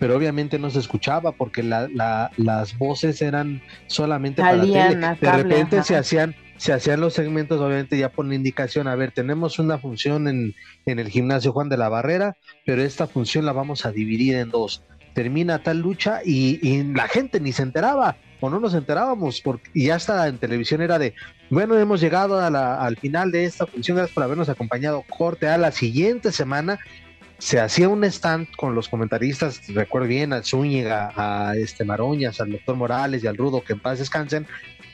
pero 0.00 0.16
obviamente 0.16 0.58
no 0.58 0.70
se 0.70 0.78
escuchaba 0.78 1.32
porque 1.32 1.62
las 1.62 2.78
voces 2.78 3.20
eran 3.20 3.60
solamente 3.86 4.40
para 4.40 4.62
tele. 4.62 4.96
De 5.20 5.32
repente 5.32 5.82
se 5.84 5.94
hacían 5.94 6.34
se 6.56 6.74
hacían 6.74 7.00
los 7.00 7.14
segmentos, 7.14 7.58
obviamente 7.58 7.96
ya 7.96 8.10
por 8.10 8.26
la 8.26 8.34
indicación, 8.34 8.86
a 8.86 8.94
ver, 8.94 9.12
tenemos 9.12 9.58
una 9.58 9.78
función 9.78 10.28
en, 10.28 10.54
en 10.84 10.98
el 10.98 11.08
gimnasio 11.08 11.52
Juan 11.52 11.70
de 11.70 11.78
la 11.78 11.88
Barrera, 11.88 12.36
pero 12.66 12.82
esta 12.82 13.06
función 13.06 13.46
la 13.46 13.52
vamos 13.52 13.86
a 13.86 13.92
dividir 13.92 14.34
en 14.34 14.50
dos. 14.50 14.82
Termina 15.14 15.62
tal 15.62 15.78
lucha 15.78 16.20
y, 16.24 16.82
la 16.94 17.08
gente 17.08 17.40
ni 17.40 17.52
se 17.52 17.62
enteraba, 17.62 18.16
o 18.40 18.48
no 18.48 18.60
nos 18.60 18.74
enterábamos, 18.74 19.40
porque, 19.40 19.70
y 19.74 19.90
hasta 19.90 20.28
en 20.28 20.38
televisión 20.38 20.80
era 20.80 20.98
de, 20.98 21.14
bueno, 21.50 21.78
hemos 21.78 22.00
llegado 22.00 22.40
al 22.40 22.96
final 22.96 23.32
de 23.32 23.44
esta 23.44 23.66
función, 23.66 23.96
gracias 23.96 24.14
por 24.14 24.24
habernos 24.24 24.48
acompañado, 24.48 25.04
corte 25.08 25.48
a 25.48 25.58
la 25.58 25.72
siguiente 25.72 26.32
semana, 26.32 26.78
se 27.38 27.58
hacía 27.58 27.88
un 27.88 28.04
stand 28.04 28.48
con 28.56 28.74
los 28.74 28.88
comentaristas, 28.88 29.62
recuerdo 29.68 30.08
bien, 30.08 30.32
a 30.32 30.42
Zúñiga, 30.42 31.12
a 31.16 31.56
este 31.56 31.84
Maroñas, 31.84 32.40
al 32.40 32.52
doctor 32.52 32.76
Morales 32.76 33.24
y 33.24 33.26
al 33.26 33.36
Rudo, 33.36 33.64
que 33.64 33.72
en 33.72 33.80
paz 33.80 33.98
descansen, 33.98 34.46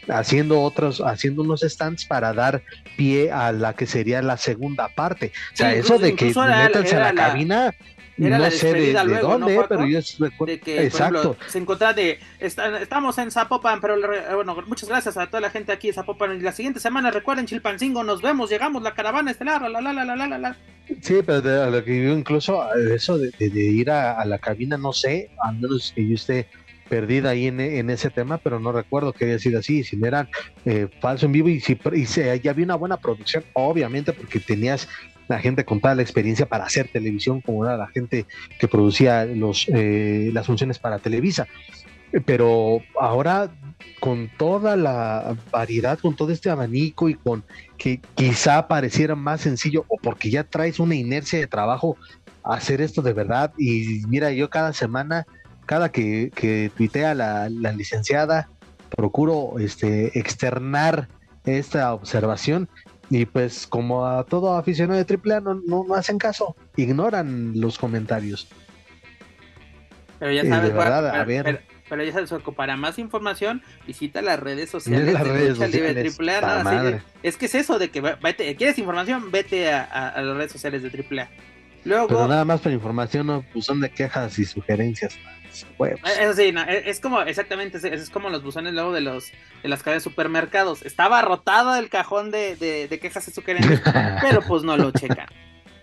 haciendo 0.08 0.60
otros, 0.60 1.00
haciendo 1.00 1.42
unos 1.42 1.62
stands 1.62 2.04
para 2.04 2.32
dar 2.32 2.62
pie 2.96 3.32
a 3.32 3.52
la 3.52 3.74
que 3.74 3.86
sería 3.86 4.22
la 4.22 4.36
segunda 4.36 4.88
parte. 4.88 5.32
O 5.52 5.56
sea, 5.56 5.74
eso 5.74 5.98
de 5.98 6.14
que 6.14 6.26
métanse 6.26 6.96
a 6.96 7.12
la, 7.12 7.14
cabina, 7.14 7.74
no 8.16 8.50
sé 8.50 8.72
de, 8.72 8.92
dónde, 9.20 9.64
pero 9.68 9.86
yo 9.86 10.00
recuerdo. 10.18 10.54
Exacto. 10.66 11.36
se 11.46 11.58
encontraba 11.58 11.92
de. 11.92 12.18
estamos 12.40 13.18
en 13.18 13.30
Zapopan, 13.30 13.80
pero 13.80 13.96
bueno, 14.34 14.56
muchas 14.66 14.88
gracias 14.88 15.16
a 15.16 15.26
toda 15.26 15.40
la 15.40 15.50
gente 15.50 15.72
aquí 15.72 15.88
en 15.88 15.94
Zapopan. 15.94 16.36
Y 16.36 16.40
la 16.40 16.52
siguiente 16.52 16.80
semana, 16.80 17.10
recuerden, 17.10 17.46
Chilpancingo, 17.46 18.04
nos 18.04 18.22
vemos, 18.22 18.50
llegamos, 18.50 18.82
la 18.82 18.94
caravana 18.94 19.30
estelar, 19.30 19.62
la 19.62 19.80
la 19.80 19.92
la 19.92 20.04
la 20.04 20.16
la 20.16 20.38
la. 20.38 20.56
Sí, 21.00 21.16
pero 21.24 21.42
de, 21.42 21.70
lo 21.70 21.84
que 21.84 22.04
yo 22.04 22.16
incluso, 22.16 22.72
eso 22.74 23.18
de, 23.18 23.32
ir 23.40 23.90
a, 23.90 24.20
a, 24.20 24.24
la 24.24 24.38
cabina, 24.38 24.78
no 24.78 24.92
sé, 24.92 25.30
a 25.42 25.52
menos 25.52 25.92
que 25.94 26.06
yo 26.06 26.14
esté 26.14 26.46
perdida 26.88 27.30
ahí 27.30 27.46
en, 27.46 27.90
ese 27.90 28.10
tema, 28.10 28.38
pero 28.38 28.60
no 28.60 28.72
recuerdo 28.72 29.12
que 29.12 29.24
haya 29.24 29.38
sido 29.38 29.58
así, 29.58 29.84
si 29.84 29.96
no 29.96 30.06
eran 30.06 30.28
eh, 30.64 30.88
falso 31.00 31.26
en 31.26 31.32
vivo 31.32 31.48
y 31.48 31.60
si 31.60 31.78
y 31.92 32.06
se, 32.06 32.40
ya 32.40 32.50
había 32.50 32.64
una 32.64 32.76
buena 32.76 32.96
producción, 32.96 33.44
obviamente 33.52 34.12
porque 34.12 34.40
tenías 34.40 34.88
la 35.28 35.38
gente 35.40 35.64
con 35.64 35.80
toda 35.80 35.94
la 35.94 36.02
experiencia 36.02 36.46
para 36.46 36.64
hacer 36.64 36.88
televisión, 36.88 37.40
como 37.40 37.64
era 37.64 37.76
la 37.76 37.88
gente 37.88 38.26
que 38.58 38.68
producía 38.68 39.24
los, 39.24 39.66
eh, 39.68 40.30
las 40.32 40.46
funciones 40.46 40.78
para 40.78 40.98
Televisa. 40.98 41.46
Pero 42.24 42.82
ahora 43.00 43.50
con 44.00 44.30
toda 44.38 44.76
la 44.76 45.36
variedad, 45.50 45.98
con 45.98 46.14
todo 46.14 46.32
este 46.32 46.50
abanico 46.50 47.08
y 47.08 47.14
con 47.14 47.44
que 47.76 48.00
quizá 48.14 48.68
pareciera 48.68 49.16
más 49.16 49.40
sencillo 49.40 49.84
o 49.88 49.96
porque 49.98 50.30
ya 50.30 50.44
traes 50.44 50.78
una 50.78 50.94
inercia 50.94 51.38
de 51.38 51.46
trabajo 51.46 51.96
hacer 52.42 52.80
esto 52.80 53.02
de 53.02 53.12
verdad 53.12 53.52
y 53.58 54.02
mira, 54.06 54.30
yo 54.30 54.48
cada 54.48 54.72
semana 54.72 55.26
cada 55.66 55.90
que, 55.90 56.30
que 56.34 56.70
tuitea 56.76 57.14
la, 57.14 57.48
licenciada, 57.48 58.48
procuro 58.88 59.58
este, 59.58 60.18
externar 60.18 61.08
esta 61.44 61.92
observación 61.92 62.68
y 63.10 63.24
pues 63.24 63.66
como 63.66 64.06
a 64.06 64.24
todo 64.24 64.56
aficionado 64.56 65.02
de 65.02 65.18
AAA 65.18 65.40
no, 65.40 65.62
no, 65.66 65.94
hacen 65.94 66.18
caso, 66.18 66.56
ignoran 66.76 67.52
los 67.60 67.78
comentarios. 67.78 68.48
Pero 70.18 70.32
ya 70.32 70.44
sabes, 70.44 70.72
pero, 71.88 72.02
ya 72.02 72.12
sabes, 72.12 72.32
para 72.56 72.76
más 72.76 72.98
información 72.98 73.62
visita 73.86 74.20
las 74.20 74.40
redes 74.40 74.70
sociales 74.70 75.12
las 75.12 75.26
redes 75.26 75.56
sociales, 75.56 76.18
AAA. 76.18 77.00
es 77.22 77.36
que 77.36 77.46
es 77.46 77.54
eso 77.54 77.78
de 77.78 77.90
que 77.90 78.02
quieres 78.56 78.78
información, 78.78 79.30
vete 79.30 79.70
a, 79.70 80.14
las 80.20 80.36
redes 80.36 80.52
sociales 80.52 80.82
de 80.82 80.88
AAA. 80.88 81.28
Luego, 81.84 82.08
pero 82.08 82.26
nada 82.26 82.44
más 82.44 82.60
para 82.60 82.74
información, 82.74 83.28
no, 83.28 83.44
buzón 83.54 83.80
de 83.80 83.90
quejas 83.90 84.36
y 84.40 84.44
sugerencias. 84.44 85.16
Eh, 85.78 85.96
eso 86.20 86.34
sí, 86.34 86.42
eh, 86.42 86.82
es 86.86 87.00
como 87.00 87.22
exactamente, 87.22 87.78
es, 87.82 88.10
como 88.10 88.30
los 88.30 88.42
buzones 88.42 88.72
luego 88.72 88.92
de 88.92 89.00
los 89.00 89.30
de 89.62 89.68
las 89.68 89.82
cadenas 89.82 90.04
de 90.04 90.10
supermercados. 90.10 90.82
Estaba 90.82 91.22
rotado 91.22 91.76
el 91.76 91.88
cajón 91.88 92.30
de, 92.30 92.56
de, 92.56 92.98
quejas 92.98 93.28
y 93.28 93.30
sugerencias, 93.30 93.80
pero 94.22 94.42
pues 94.42 94.62
no 94.62 94.76
lo 94.76 94.90
checan. 94.90 95.28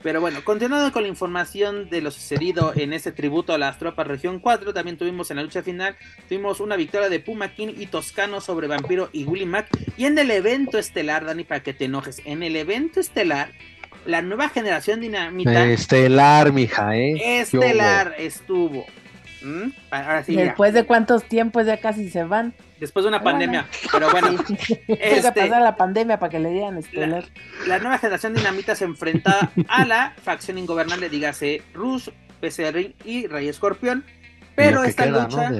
Pero 0.04 0.20
bueno, 0.20 0.44
continuando 0.44 0.92
con 0.92 1.04
la 1.04 1.08
información 1.08 1.90
de 1.90 2.02
lo 2.02 2.12
sucedido 2.12 2.74
en 2.76 2.92
ese 2.92 3.14
tributo 3.14 3.54
a 3.54 3.58
las 3.58 3.80
tropas 3.80 4.06
Región 4.06 4.40
4, 4.40 4.74
también 4.74 4.98
tuvimos 4.98 5.32
en 5.32 5.38
la 5.38 5.44
lucha 5.44 5.64
final, 5.64 5.96
tuvimos 6.28 6.60
una 6.60 6.76
victoria 6.76 7.08
de 7.08 7.22
Puma 7.22 7.56
King 7.56 7.70
y 7.78 7.86
Toscano 7.88 8.42
sobre 8.42 8.68
Vampiro 8.68 9.10
y 9.14 9.24
Willy 9.24 9.46
Mac. 9.46 9.70
Y 9.96 10.06
en 10.06 10.20
el 10.20 10.30
evento 10.30 10.78
estelar, 10.78 11.24
Dani, 11.24 11.46
para 11.46 11.64
que 11.64 11.74
te 11.74 11.86
enojes, 11.86 12.22
en 12.26 12.44
el 12.44 12.58
evento 12.58 13.00
estelar 13.00 13.52
la 14.06 14.22
nueva 14.22 14.50
generación 14.50 15.00
dinamita. 15.00 15.66
Estelar, 15.66 16.52
mija, 16.52 16.96
¿eh? 16.98 17.40
Estelar 17.40 18.16
estuvo. 18.18 18.86
¿Mm? 19.44 19.72
Después 20.28 20.74
de 20.74 20.86
cuántos 20.86 21.26
tiempos 21.26 21.66
ya 21.66 21.78
casi 21.78 22.10
se 22.10 22.24
van. 22.24 22.54
Después 22.80 23.04
de 23.04 23.10
una 23.10 23.22
pandemia. 23.22 23.68
Pero 23.92 24.10
bueno. 24.10 24.30
este, 24.88 25.32
pasar 25.32 25.62
la 25.62 25.76
pandemia 25.76 26.18
para 26.18 26.30
que 26.30 26.40
le 26.40 26.50
dieran 26.50 26.78
estelar. 26.78 27.26
La, 27.68 27.80
nueva 27.80 27.98
generación 27.98 28.34
dinamita 28.34 28.76
se 28.76 28.86
enfrenta 28.86 29.52
a 29.68 29.86
la 29.86 30.14
facción 30.24 30.58
ingobernable, 30.58 31.10
dígase 31.10 31.62
Rus, 31.74 32.12
PCR 32.40 32.94
y 33.04 33.28
Rey 33.28 33.50
Escorpión. 33.50 34.06
Pero 34.56 34.84
esta 34.84 35.06
lucha, 35.06 35.52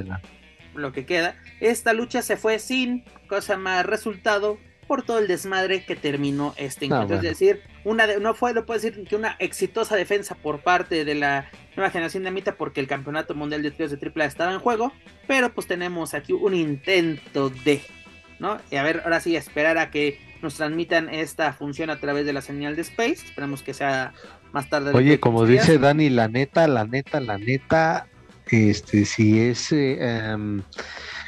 lo 0.74 0.92
que 0.92 1.04
queda, 1.04 1.36
esta 1.60 1.92
lucha 1.92 2.22
se 2.22 2.36
fue 2.36 2.58
sin 2.58 3.04
cosa 3.28 3.56
más 3.56 3.84
resultado 3.84 4.58
por 4.84 5.02
todo 5.02 5.18
el 5.18 5.26
desmadre 5.26 5.84
que 5.84 5.96
terminó 5.96 6.54
este 6.56 6.86
encuentro. 6.86 7.16
Es 7.16 7.22
decir, 7.22 7.62
una 7.84 8.06
no 8.18 8.34
fue, 8.34 8.54
lo 8.54 8.64
puedo 8.66 8.80
decir, 8.80 9.06
que 9.06 9.16
una 9.16 9.36
exitosa 9.38 9.96
defensa 9.96 10.34
por 10.34 10.60
parte 10.60 11.04
de 11.04 11.14
la 11.14 11.50
nueva 11.76 11.90
generación 11.90 12.22
de 12.22 12.30
Amita 12.30 12.56
porque 12.56 12.80
el 12.80 12.86
campeonato 12.86 13.34
mundial 13.34 13.62
de 13.62 13.70
tríos 13.70 13.90
de 13.90 13.98
AAA 13.98 14.26
estaba 14.26 14.52
en 14.52 14.60
juego, 14.60 14.92
pero 15.26 15.52
pues 15.52 15.66
tenemos 15.66 16.14
aquí 16.14 16.32
un 16.32 16.54
intento 16.54 17.50
de, 17.50 17.82
¿no? 18.38 18.58
Y 18.70 18.76
a 18.76 18.82
ver, 18.82 19.02
ahora 19.04 19.20
sí, 19.20 19.36
esperar 19.36 19.78
a 19.78 19.90
que 19.90 20.18
nos 20.42 20.54
transmitan 20.54 21.08
esta 21.08 21.52
función 21.52 21.90
a 21.90 21.98
través 21.98 22.26
de 22.26 22.32
la 22.32 22.42
señal 22.42 22.76
de 22.76 22.82
Space, 22.82 23.26
esperemos 23.26 23.62
que 23.62 23.74
sea 23.74 24.12
más 24.52 24.68
tarde. 24.68 24.92
Oye, 24.94 25.18
como 25.18 25.46
dice 25.46 25.78
Dani, 25.78 26.10
la 26.10 26.28
neta, 26.28 26.68
la 26.68 26.84
neta, 26.84 27.20
la 27.20 27.38
neta, 27.38 28.06
este, 28.46 29.04
si 29.04 29.40
es... 29.40 29.72
Eh, 29.72 29.98
em, 30.00 30.62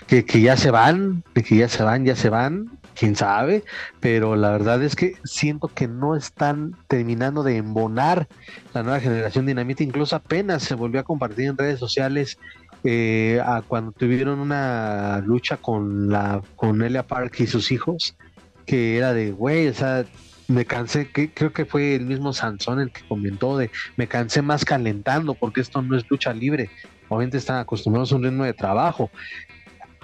que, 0.06 0.24
que, 0.24 0.40
ya 0.40 0.56
se 0.56 0.70
van, 0.70 1.24
que 1.34 1.56
ya 1.56 1.68
se 1.68 1.82
van, 1.82 2.04
ya 2.04 2.14
se 2.14 2.28
van, 2.28 2.70
quién 2.96 3.14
sabe, 3.14 3.62
pero 4.00 4.34
la 4.36 4.50
verdad 4.50 4.82
es 4.82 4.96
que 4.96 5.14
siento 5.24 5.68
que 5.68 5.86
no 5.86 6.16
están 6.16 6.76
terminando 6.88 7.42
de 7.42 7.58
embonar 7.58 8.26
la 8.74 8.82
nueva 8.82 9.00
generación 9.00 9.46
Dinamita, 9.46 9.84
incluso 9.84 10.16
apenas 10.16 10.62
se 10.62 10.74
volvió 10.74 11.00
a 11.00 11.04
compartir 11.04 11.46
en 11.46 11.58
redes 11.58 11.78
sociales 11.78 12.38
eh, 12.84 13.40
a 13.44 13.62
cuando 13.62 13.92
tuvieron 13.92 14.38
una 14.38 15.22
lucha 15.24 15.56
con 15.56 16.08
la 16.08 16.42
con 16.56 16.82
Elia 16.82 17.06
Park 17.06 17.40
y 17.40 17.46
sus 17.46 17.70
hijos, 17.70 18.16
que 18.64 18.96
era 18.96 19.12
de, 19.12 19.32
güey, 19.32 19.68
o 19.68 19.74
sea, 19.74 20.04
me 20.48 20.64
cansé, 20.64 21.10
que 21.10 21.30
creo 21.30 21.52
que 21.52 21.64
fue 21.64 21.94
el 21.94 22.06
mismo 22.06 22.32
Sansón 22.32 22.80
el 22.80 22.90
que 22.90 23.02
comentó 23.08 23.58
de, 23.58 23.70
me 23.96 24.06
cansé 24.06 24.42
más 24.42 24.64
calentando 24.64 25.34
porque 25.34 25.60
esto 25.60 25.82
no 25.82 25.96
es 25.96 26.08
lucha 26.08 26.32
libre, 26.32 26.70
obviamente 27.08 27.38
están 27.38 27.58
acostumbrados 27.58 28.12
a 28.12 28.16
un 28.16 28.24
ritmo 28.24 28.44
de 28.44 28.54
trabajo. 28.54 29.10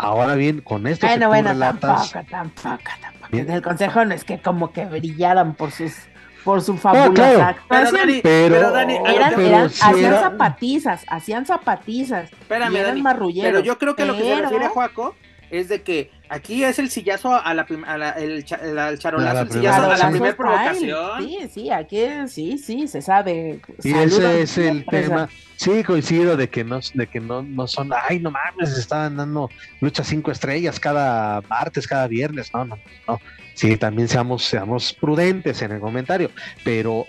Ahora 0.02 0.34
bien, 0.34 0.60
con 0.60 0.86
esto 0.86 1.06
bueno, 1.06 1.28
bueno, 1.28 1.58
tampoco, 1.58 2.04
tampoco, 2.28 2.78
tampoco. 3.00 3.36
El 3.36 3.62
consejo 3.62 4.04
no 4.04 4.14
es 4.14 4.24
que 4.24 4.40
como 4.40 4.72
que 4.72 4.84
brillaran 4.84 5.54
por 5.54 5.70
sus 5.70 5.94
por 6.44 6.60
su 6.60 6.76
fabulosa 6.76 7.48
actuación. 7.48 8.20
Pero, 8.22 8.72
Dani, 8.72 8.96
eran, 9.06 9.40
eran, 9.40 9.66
hacían 9.66 10.14
zapatizas, 10.14 11.04
hacían 11.08 11.46
zapatizas. 11.46 12.32
Espérame, 12.32 12.82
Dani, 12.82 13.02
pero 13.40 13.60
yo 13.60 13.78
creo 13.78 13.94
que 13.94 14.04
lo 14.04 14.16
que 14.16 14.22
se 14.24 14.42
refiere 14.42 14.68
Juaco 14.68 15.14
es 15.52 15.68
de 15.68 15.82
que 15.82 16.10
aquí 16.30 16.64
es 16.64 16.78
el 16.78 16.88
sillazo 16.88 17.34
a 17.34 17.52
la, 17.52 17.66
a 17.86 17.98
la 17.98 18.10
el, 18.12 18.42
charolazo, 18.44 19.42
el 19.42 19.52
sillazo 19.52 19.90
a 19.90 19.98
la 19.98 20.10
primera 20.10 20.34
provocación. 20.34 21.22
Sí, 21.22 21.38
sí, 21.52 21.70
aquí 21.70 22.00
sí, 22.26 22.56
sí, 22.56 22.88
se 22.88 23.02
sabe. 23.02 23.60
Y 23.84 23.92
ese 23.92 24.40
es 24.40 24.56
el 24.56 24.86
tema. 24.86 25.28
Sí, 25.56 25.84
coincido 25.84 26.38
de 26.38 26.48
que 26.48 26.64
no, 26.64 26.80
de 26.94 27.06
que 27.06 27.20
no, 27.20 27.42
no 27.42 27.66
son, 27.66 27.90
ay, 28.08 28.18
no 28.18 28.30
mames, 28.30 28.76
estaban 28.76 29.18
dando 29.18 29.50
lucha 29.80 30.02
cinco 30.02 30.30
estrellas 30.30 30.80
cada 30.80 31.42
martes, 31.42 31.86
cada 31.86 32.08
viernes. 32.08 32.52
No, 32.54 32.64
no, 32.64 32.78
no. 33.06 33.20
Sí, 33.52 33.76
también 33.76 34.08
seamos, 34.08 34.44
seamos 34.44 34.94
prudentes 34.94 35.60
en 35.60 35.72
el 35.72 35.80
comentario, 35.80 36.30
pero 36.64 37.04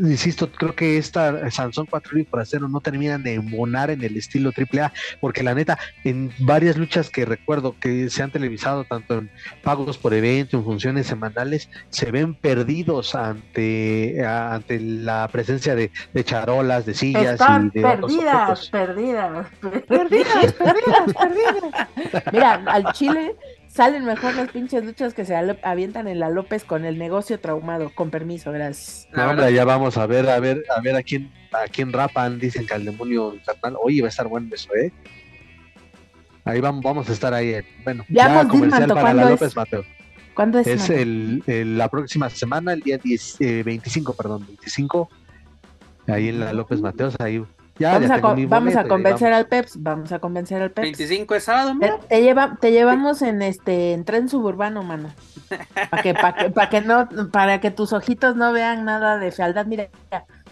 insisto, 0.00 0.50
creo 0.50 0.74
que 0.74 0.98
esta 0.98 1.50
Sansón 1.50 1.86
4 1.88 2.18
y 2.18 2.24
por 2.24 2.40
acero 2.40 2.68
no 2.68 2.80
terminan 2.80 3.22
de 3.22 3.34
embonar 3.34 3.90
en 3.90 4.02
el 4.02 4.16
estilo 4.16 4.50
AAA, 4.50 4.92
porque 5.20 5.42
la 5.42 5.54
neta, 5.54 5.78
en 6.04 6.32
varias 6.38 6.76
luchas 6.76 7.10
que 7.10 7.24
recuerdo 7.24 7.76
que 7.78 8.10
se 8.10 8.22
han 8.22 8.30
televisado, 8.30 8.84
tanto 8.84 9.18
en 9.18 9.30
pagos 9.62 9.98
por 9.98 10.14
evento, 10.14 10.56
en 10.56 10.64
funciones 10.64 11.06
semanales, 11.06 11.68
se 11.90 12.10
ven 12.10 12.34
perdidos 12.34 13.14
ante, 13.14 14.24
ante 14.24 14.80
la 14.80 15.28
presencia 15.28 15.74
de, 15.74 15.90
charolas, 16.24 16.86
de 16.86 16.94
sillas 16.94 17.40
y 17.40 17.78
de 17.78 17.82
perdidas, 17.82 18.68
perdidas, 18.70 19.46
perdidas, 19.86 20.52
perdidas, 20.52 21.14
perdidas. 21.14 22.32
Mira, 22.32 22.62
al 22.66 22.92
Chile 22.92 23.36
Salen 23.76 24.06
mejor 24.06 24.34
las 24.34 24.50
pinches 24.50 24.82
luchas 24.86 25.12
que 25.12 25.26
se 25.26 25.36
avientan 25.36 26.08
en 26.08 26.18
la 26.18 26.30
López 26.30 26.64
con 26.64 26.86
el 26.86 26.96
negocio 26.96 27.38
traumado. 27.40 27.90
Con 27.94 28.08
permiso, 28.08 28.50
gracias. 28.50 29.06
Ahora 29.12 29.50
ya 29.50 29.66
vamos 29.66 29.98
a 29.98 30.06
ver, 30.06 30.30
a 30.30 30.40
ver, 30.40 30.64
a 30.74 30.80
ver 30.80 30.96
a 30.96 31.02
quién, 31.02 31.30
a 31.52 31.68
quién 31.68 31.92
rapan, 31.92 32.38
dicen 32.38 32.66
que 32.66 32.72
al 32.72 32.86
demonio 32.86 33.34
infernal. 33.34 33.76
Oye, 33.82 34.00
va 34.00 34.06
a 34.06 34.08
estar 34.08 34.28
bueno 34.28 34.48
eso, 34.54 34.74
¿eh? 34.74 34.90
Ahí 36.46 36.58
vamos, 36.58 36.82
vamos 36.82 37.10
a 37.10 37.12
estar 37.12 37.34
ahí. 37.34 37.50
Eh. 37.50 37.66
Bueno, 37.84 38.06
ya, 38.08 38.48
comercial 38.48 38.88
para 38.88 39.12
la 39.12 39.28
López 39.28 39.54
Mateo. 39.54 39.84
¿Cuándo 40.32 40.58
es? 40.58 40.66
Es 40.66 40.88
el, 40.88 41.42
la 41.76 41.90
próxima 41.90 42.30
semana, 42.30 42.72
el 42.72 42.80
día 42.80 42.96
10, 42.96 43.36
25, 43.62 44.12
eh, 44.12 44.14
perdón, 44.16 44.46
25. 44.46 45.10
Ahí 46.06 46.30
en 46.30 46.40
la 46.40 46.54
López 46.54 46.80
Mateos, 46.80 47.14
ahí 47.18 47.44
vamos, 47.78 48.10
a, 48.10 48.18
vamos 48.48 48.76
a 48.76 48.84
convencer 48.84 49.32
al 49.32 49.46
Peps, 49.46 49.82
vamos 49.82 50.12
a 50.12 50.18
convencer 50.18 50.62
al 50.62 50.70
Peps. 50.70 50.86
25 50.86 51.34
es 51.34 51.44
sábado, 51.44 51.74
Te, 52.08 52.22
lleva, 52.22 52.56
te 52.60 52.72
llevamos 52.72 53.22
en 53.22 53.42
este 53.42 53.92
en 53.92 54.04
tren 54.04 54.28
suburbano, 54.28 54.82
mano. 54.82 55.10
Para 55.90 56.02
que, 56.02 56.14
para 56.14 56.68
que, 56.68 56.80
no, 56.80 57.08
para 57.30 57.60
que 57.60 57.70
tus 57.70 57.92
ojitos 57.92 58.36
no 58.36 58.52
vean 58.52 58.84
nada 58.84 59.18
de 59.18 59.30
fealdad. 59.30 59.66
Mira, 59.66 59.88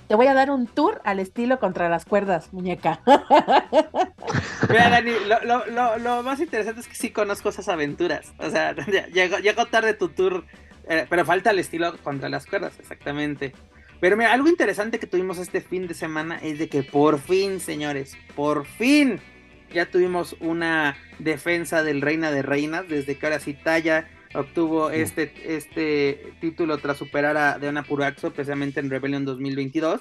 te 0.09 0.15
voy 0.15 0.27
a 0.27 0.35
dar 0.35 0.51
un 0.51 0.67
tour 0.67 1.01
al 1.05 1.19
estilo 1.19 1.59
contra 1.59 1.89
las 1.89 2.05
cuerdas, 2.05 2.53
muñeca. 2.53 3.01
Mira, 4.69 4.91
Dani, 4.91 5.13
lo, 5.45 5.67
lo, 5.67 5.99
lo, 5.99 6.23
más 6.23 6.41
interesante 6.41 6.81
es 6.81 6.89
que 6.89 6.95
sí 6.95 7.11
conozco 7.11 7.49
esas 7.49 7.69
aventuras. 7.69 8.33
O 8.39 8.51
sea, 8.51 8.75
llegó, 9.43 9.67
tarde 9.67 9.95
tu 9.95 10.09
tour, 10.09 10.45
eh, 10.89 11.07
pero 11.09 11.25
falta 11.25 11.51
el 11.51 11.59
estilo 11.59 11.97
contra 12.03 12.29
las 12.29 12.47
cuerdas, 12.47 12.79
exactamente. 12.79 13.55
Pero 14.01 14.17
mira, 14.17 14.33
algo 14.33 14.49
interesante 14.49 14.99
que 14.99 15.07
tuvimos 15.07 15.39
este 15.39 15.61
fin 15.61 15.87
de 15.87 15.95
semana 15.95 16.39
es 16.43 16.59
de 16.59 16.69
que 16.69 16.83
por 16.83 17.19
fin, 17.19 17.61
señores, 17.61 18.17
por 18.35 18.67
fin 18.67 19.21
ya 19.73 19.87
tuvimos 19.87 20.37
una 20.41 20.97
defensa 21.19 21.83
del 21.83 22.01
Reina 22.01 22.31
de 22.31 22.43
Reinas, 22.43 22.89
desde 22.89 23.17
que 23.17 23.27
ahora 23.27 23.41
sí 23.41 23.55
Talla 23.55 24.09
obtuvo 24.35 24.91
este, 24.91 25.33
este 25.45 26.33
título 26.41 26.79
tras 26.79 26.99
superar 26.99 27.37
a 27.37 27.59
Deona 27.59 27.83
Puraxo, 27.83 28.33
precisamente 28.33 28.81
en 28.81 28.91
Rebellion 28.91 29.25
2022. 29.25 30.01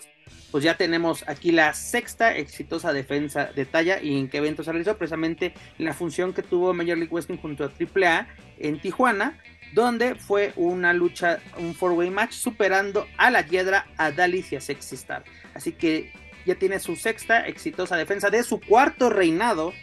Pues 0.52 0.64
ya 0.64 0.78
tenemos 0.78 1.24
aquí 1.28 1.52
la 1.52 1.74
sexta 1.74 2.36
exitosa 2.36 2.94
defensa 2.94 3.46
de 3.56 3.66
Talla 3.66 4.02
y 4.02 4.18
en 4.18 4.30
qué 4.30 4.38
evento 4.38 4.64
se 4.64 4.72
realizó, 4.72 4.98
precisamente 4.98 5.54
la 5.78 5.94
función 5.94 6.34
que 6.34 6.44
tuvo 6.44 6.74
Major 6.74 6.98
League 6.98 7.12
Wrestling 7.12 7.38
junto 7.38 7.64
a 7.64 7.72
AAA 7.72 8.28
en 8.60 8.80
Tijuana, 8.80 9.40
donde 9.74 10.16
fue 10.16 10.54
una 10.56 10.94
lucha, 10.94 11.40
un 11.58 11.74
four-way 11.74 12.10
match, 12.10 12.34
superando 12.34 13.08
a 13.18 13.32
la 13.32 13.42
Hiedra, 13.42 13.88
a 13.98 14.12
Dalis 14.12 14.52
y 14.52 14.56
a 14.56 14.62
Sexy 14.62 14.96
Star. 14.96 15.24
Así 15.54 15.72
que 15.72 16.12
ya 16.46 16.56
tiene 16.56 16.80
su 16.80 16.96
sexta 16.96 17.48
exitosa 17.48 17.96
defensa 17.96 18.30
de 18.30 18.44
su 18.44 18.60
cuarto 18.60 19.10
reinado 19.10 19.74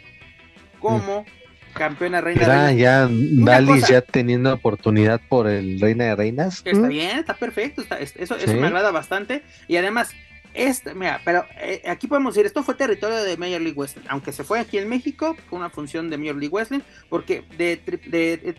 como 0.79 1.25
campeona 1.73 2.21
reina 2.21 2.67
de 2.67 2.77
ya 2.77 3.07
Dalis 3.09 3.87
ya 3.87 4.01
teniendo 4.01 4.53
oportunidad 4.53 5.21
por 5.29 5.47
el 5.47 5.79
Reina 5.79 6.05
de 6.05 6.15
Reinas. 6.15 6.61
Está 6.65 6.87
bien, 6.87 7.19
está 7.19 7.35
perfecto, 7.35 7.83
eso, 7.99 8.35
eso 8.35 8.53
me 8.53 8.67
agrada 8.67 8.91
bastante. 8.91 9.43
Y 9.67 9.77
además, 9.77 10.11
este, 10.53 10.93
mira, 10.93 11.21
pero 11.23 11.45
eh, 11.59 11.81
aquí 11.87 12.07
podemos 12.07 12.33
decir, 12.33 12.45
esto 12.45 12.63
fue 12.63 12.75
territorio 12.75 13.23
de 13.23 13.37
Major 13.37 13.61
League 13.61 13.77
Wrestling, 13.77 14.03
aunque 14.09 14.33
se 14.33 14.43
fue 14.43 14.59
aquí 14.59 14.77
en 14.77 14.89
México, 14.89 15.35
fue 15.49 15.57
una 15.57 15.69
función 15.69 16.09
de 16.09 16.17
Major 16.17 16.35
League 16.35 16.53
Wrestling, 16.53 16.81
porque 17.09 17.45
de, 17.57 17.79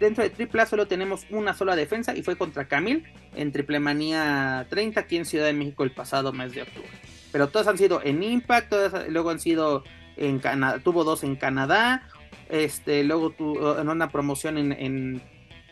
dentro 0.00 0.24
de 0.24 0.30
Triple 0.30 0.62
A 0.62 0.66
solo 0.66 0.86
tenemos 0.86 1.26
una 1.30 1.54
sola 1.54 1.76
defensa 1.76 2.16
y 2.16 2.22
fue 2.22 2.36
contra 2.36 2.66
Camil 2.66 3.04
en 3.34 3.52
Triple 3.52 3.78
Manía 3.80 4.66
30 4.70 5.00
aquí 5.00 5.16
en 5.16 5.26
Ciudad 5.26 5.46
de 5.46 5.52
México 5.52 5.84
el 5.84 5.92
pasado 5.92 6.32
mes 6.32 6.54
de 6.54 6.62
octubre. 6.62 6.88
Pero 7.30 7.48
todas 7.48 7.68
han 7.68 7.78
sido 7.78 8.00
en 8.02 8.22
Impact, 8.22 8.72
luego 9.08 9.30
han 9.30 9.40
sido 9.40 9.84
en 10.16 10.38
Canadá, 10.38 10.78
tuvo 10.78 11.04
dos 11.04 11.24
en 11.24 11.36
Canadá, 11.36 12.08
este, 12.48 13.04
luego 13.04 13.30
tuvo 13.30 13.78
en 13.78 13.88
una 13.88 14.10
promoción 14.10 14.58
en, 14.58 14.72
en 14.72 15.22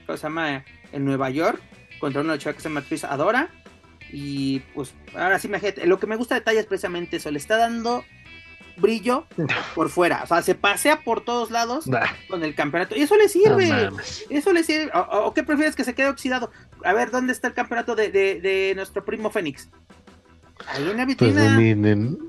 ¿cómo 0.07 0.17
se 0.17 0.23
llama? 0.23 0.65
En 0.93 1.05
Nueva 1.05 1.31
York, 1.31 1.61
contra 1.99 2.21
una 2.23 2.37
chica 2.37 2.53
que 2.53 2.61
se 2.61 2.69
llama 2.69 2.83
Tris 2.83 3.05
Adora 3.05 3.51
y 4.13 4.61
pues 4.75 4.95
ahora 5.15 5.39
sí, 5.39 5.49
imagínate, 5.49 5.87
lo 5.87 5.99
que 5.99 6.07
me 6.07 6.17
gusta 6.17 6.35
de 6.35 6.41
Talla 6.41 6.61
es 6.61 6.67
precisamente 6.67 7.17
eso, 7.17 7.31
le 7.31 7.39
está 7.39 7.57
dando 7.57 8.05
brillo 8.77 9.27
por 9.75 9.91
fuera, 9.91 10.23
o 10.23 10.27
sea, 10.27 10.43
se 10.43 10.55
pasea 10.55 11.01
por 11.03 11.23
todos 11.25 11.51
lados 11.51 11.85
con 12.29 12.45
el 12.45 12.55
campeonato 12.55 12.97
y 12.97 13.03
eso 13.03 13.17
le 13.17 13.29
sirve, 13.29 13.91
eso 14.31 14.53
le 14.53 14.65
sirve, 14.65 14.91
o, 14.95 15.33
qué 15.35 15.43
prefieres 15.43 15.77
que 15.77 15.85
se 15.85 15.95
quede 15.95 16.09
oxidado, 16.09 16.51
a 16.85 16.93
ver, 16.93 17.11
¿dónde 17.11 17.33
está 17.33 17.49
el 17.49 17.55
campeonato 17.55 17.95
de, 17.95 18.73
nuestro 18.77 19.05
primo 19.05 19.31
Fénix? 19.31 19.69
Ahí 20.67 20.83
en 20.83 20.97
la 20.99 21.07
pues, 21.07 21.19
vitrina. 21.19 22.27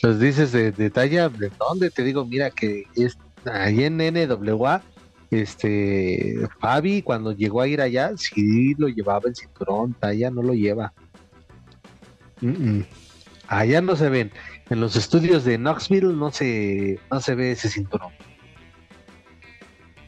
Pues, 0.00 0.18
dices 0.20 0.52
de, 0.52 0.70
de, 0.70 0.88
talla, 0.88 1.28
¿de 1.28 1.50
dónde? 1.58 1.90
Te 1.90 2.04
digo, 2.04 2.24
mira 2.24 2.50
que 2.50 2.86
es 2.94 3.18
ahí 3.44 3.82
en 3.82 3.96
NWA 3.96 4.82
este 5.32 6.46
Fabi 6.60 7.02
cuando 7.02 7.32
llegó 7.32 7.62
a 7.62 7.68
ir 7.68 7.80
allá 7.80 8.12
sí 8.16 8.74
lo 8.76 8.88
llevaba 8.88 9.28
el 9.28 9.34
cinturón, 9.34 9.96
allá 10.00 10.30
no 10.30 10.42
lo 10.42 10.52
lleva. 10.52 10.92
Allá 13.48 13.80
no 13.80 13.96
se 13.96 14.08
ven. 14.10 14.30
En 14.68 14.80
los 14.80 14.96
estudios 14.96 15.44
de 15.44 15.58
Knoxville 15.58 16.14
no 16.14 16.30
se 16.30 16.98
no 17.10 17.20
se 17.20 17.34
ve 17.34 17.52
ese 17.52 17.68
cinturón. 17.68 18.12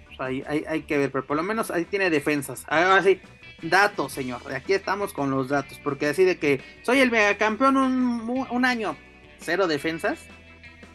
Pues 0.07 0.21
ahí, 0.21 0.45
hay, 0.47 0.83
que 0.83 0.99
ver, 0.99 1.11
pero 1.11 1.27
por 1.27 1.37
lo 1.37 1.43
menos 1.43 1.71
ahí 1.71 1.85
tiene 1.87 2.11
defensas. 2.11 2.65
Ahora 2.69 3.03
sí, 3.03 3.21
datos, 3.63 4.13
señor. 4.13 4.41
Aquí 4.53 4.73
estamos 4.73 5.13
con 5.13 5.31
los 5.31 5.49
datos, 5.49 5.81
porque 5.83 6.07
así 6.07 6.25
de 6.25 6.39
que 6.39 6.61
soy 6.83 7.01
el 7.01 7.11
megacampeón 7.11 7.77
un, 7.77 8.47
un 8.51 8.65
año, 8.65 8.97
cero 9.39 9.67
defensas, 9.67 10.21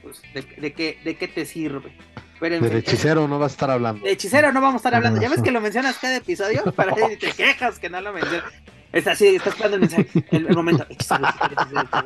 pues 0.02 0.22
de, 0.34 0.42
de, 0.42 0.74
qué, 0.74 1.00
de 1.04 1.16
qué 1.16 1.28
te 1.28 1.46
sirve. 1.46 1.92
De 2.40 2.78
hechicero 2.78 3.28
no 3.28 3.38
vas 3.38 3.52
a 3.52 3.56
estar 3.56 3.72
hablando. 3.72 4.04
De 4.04 4.12
hechicero 4.12 4.54
no 4.54 4.62
vamos 4.62 4.76
a 4.76 4.78
estar 4.78 4.96
hablando. 4.96 5.22
Ya 5.22 5.30
ves 5.30 5.42
que 5.42 5.52
lo 5.52 5.60
mencionas 5.60 5.98
cada 5.98 6.18
episodio 6.18 6.64
para 6.76 6.96
que 6.96 7.18
te 7.18 7.32
quejas 7.32 7.80
que 7.80 7.90
no 7.90 8.00
lo 8.00 8.14
mencionas. 8.14 8.52
Es 8.92 9.06
así, 9.08 9.36
estás 9.36 9.54
esperando 9.54 9.76
el 9.76 9.82
mensaje. 9.82 10.08
El, 10.32 10.56
momento. 10.56 10.86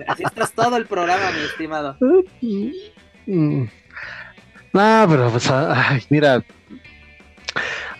Así 0.07 0.23
estás 0.23 0.51
todo 0.51 0.75
el 0.75 0.85
programa, 0.85 1.31
mi 1.31 1.43
estimado. 1.43 1.97
No, 4.73 5.05
pero 5.07 5.29
pues, 5.31 5.49
ay, 5.49 6.03
mira. 6.09 6.43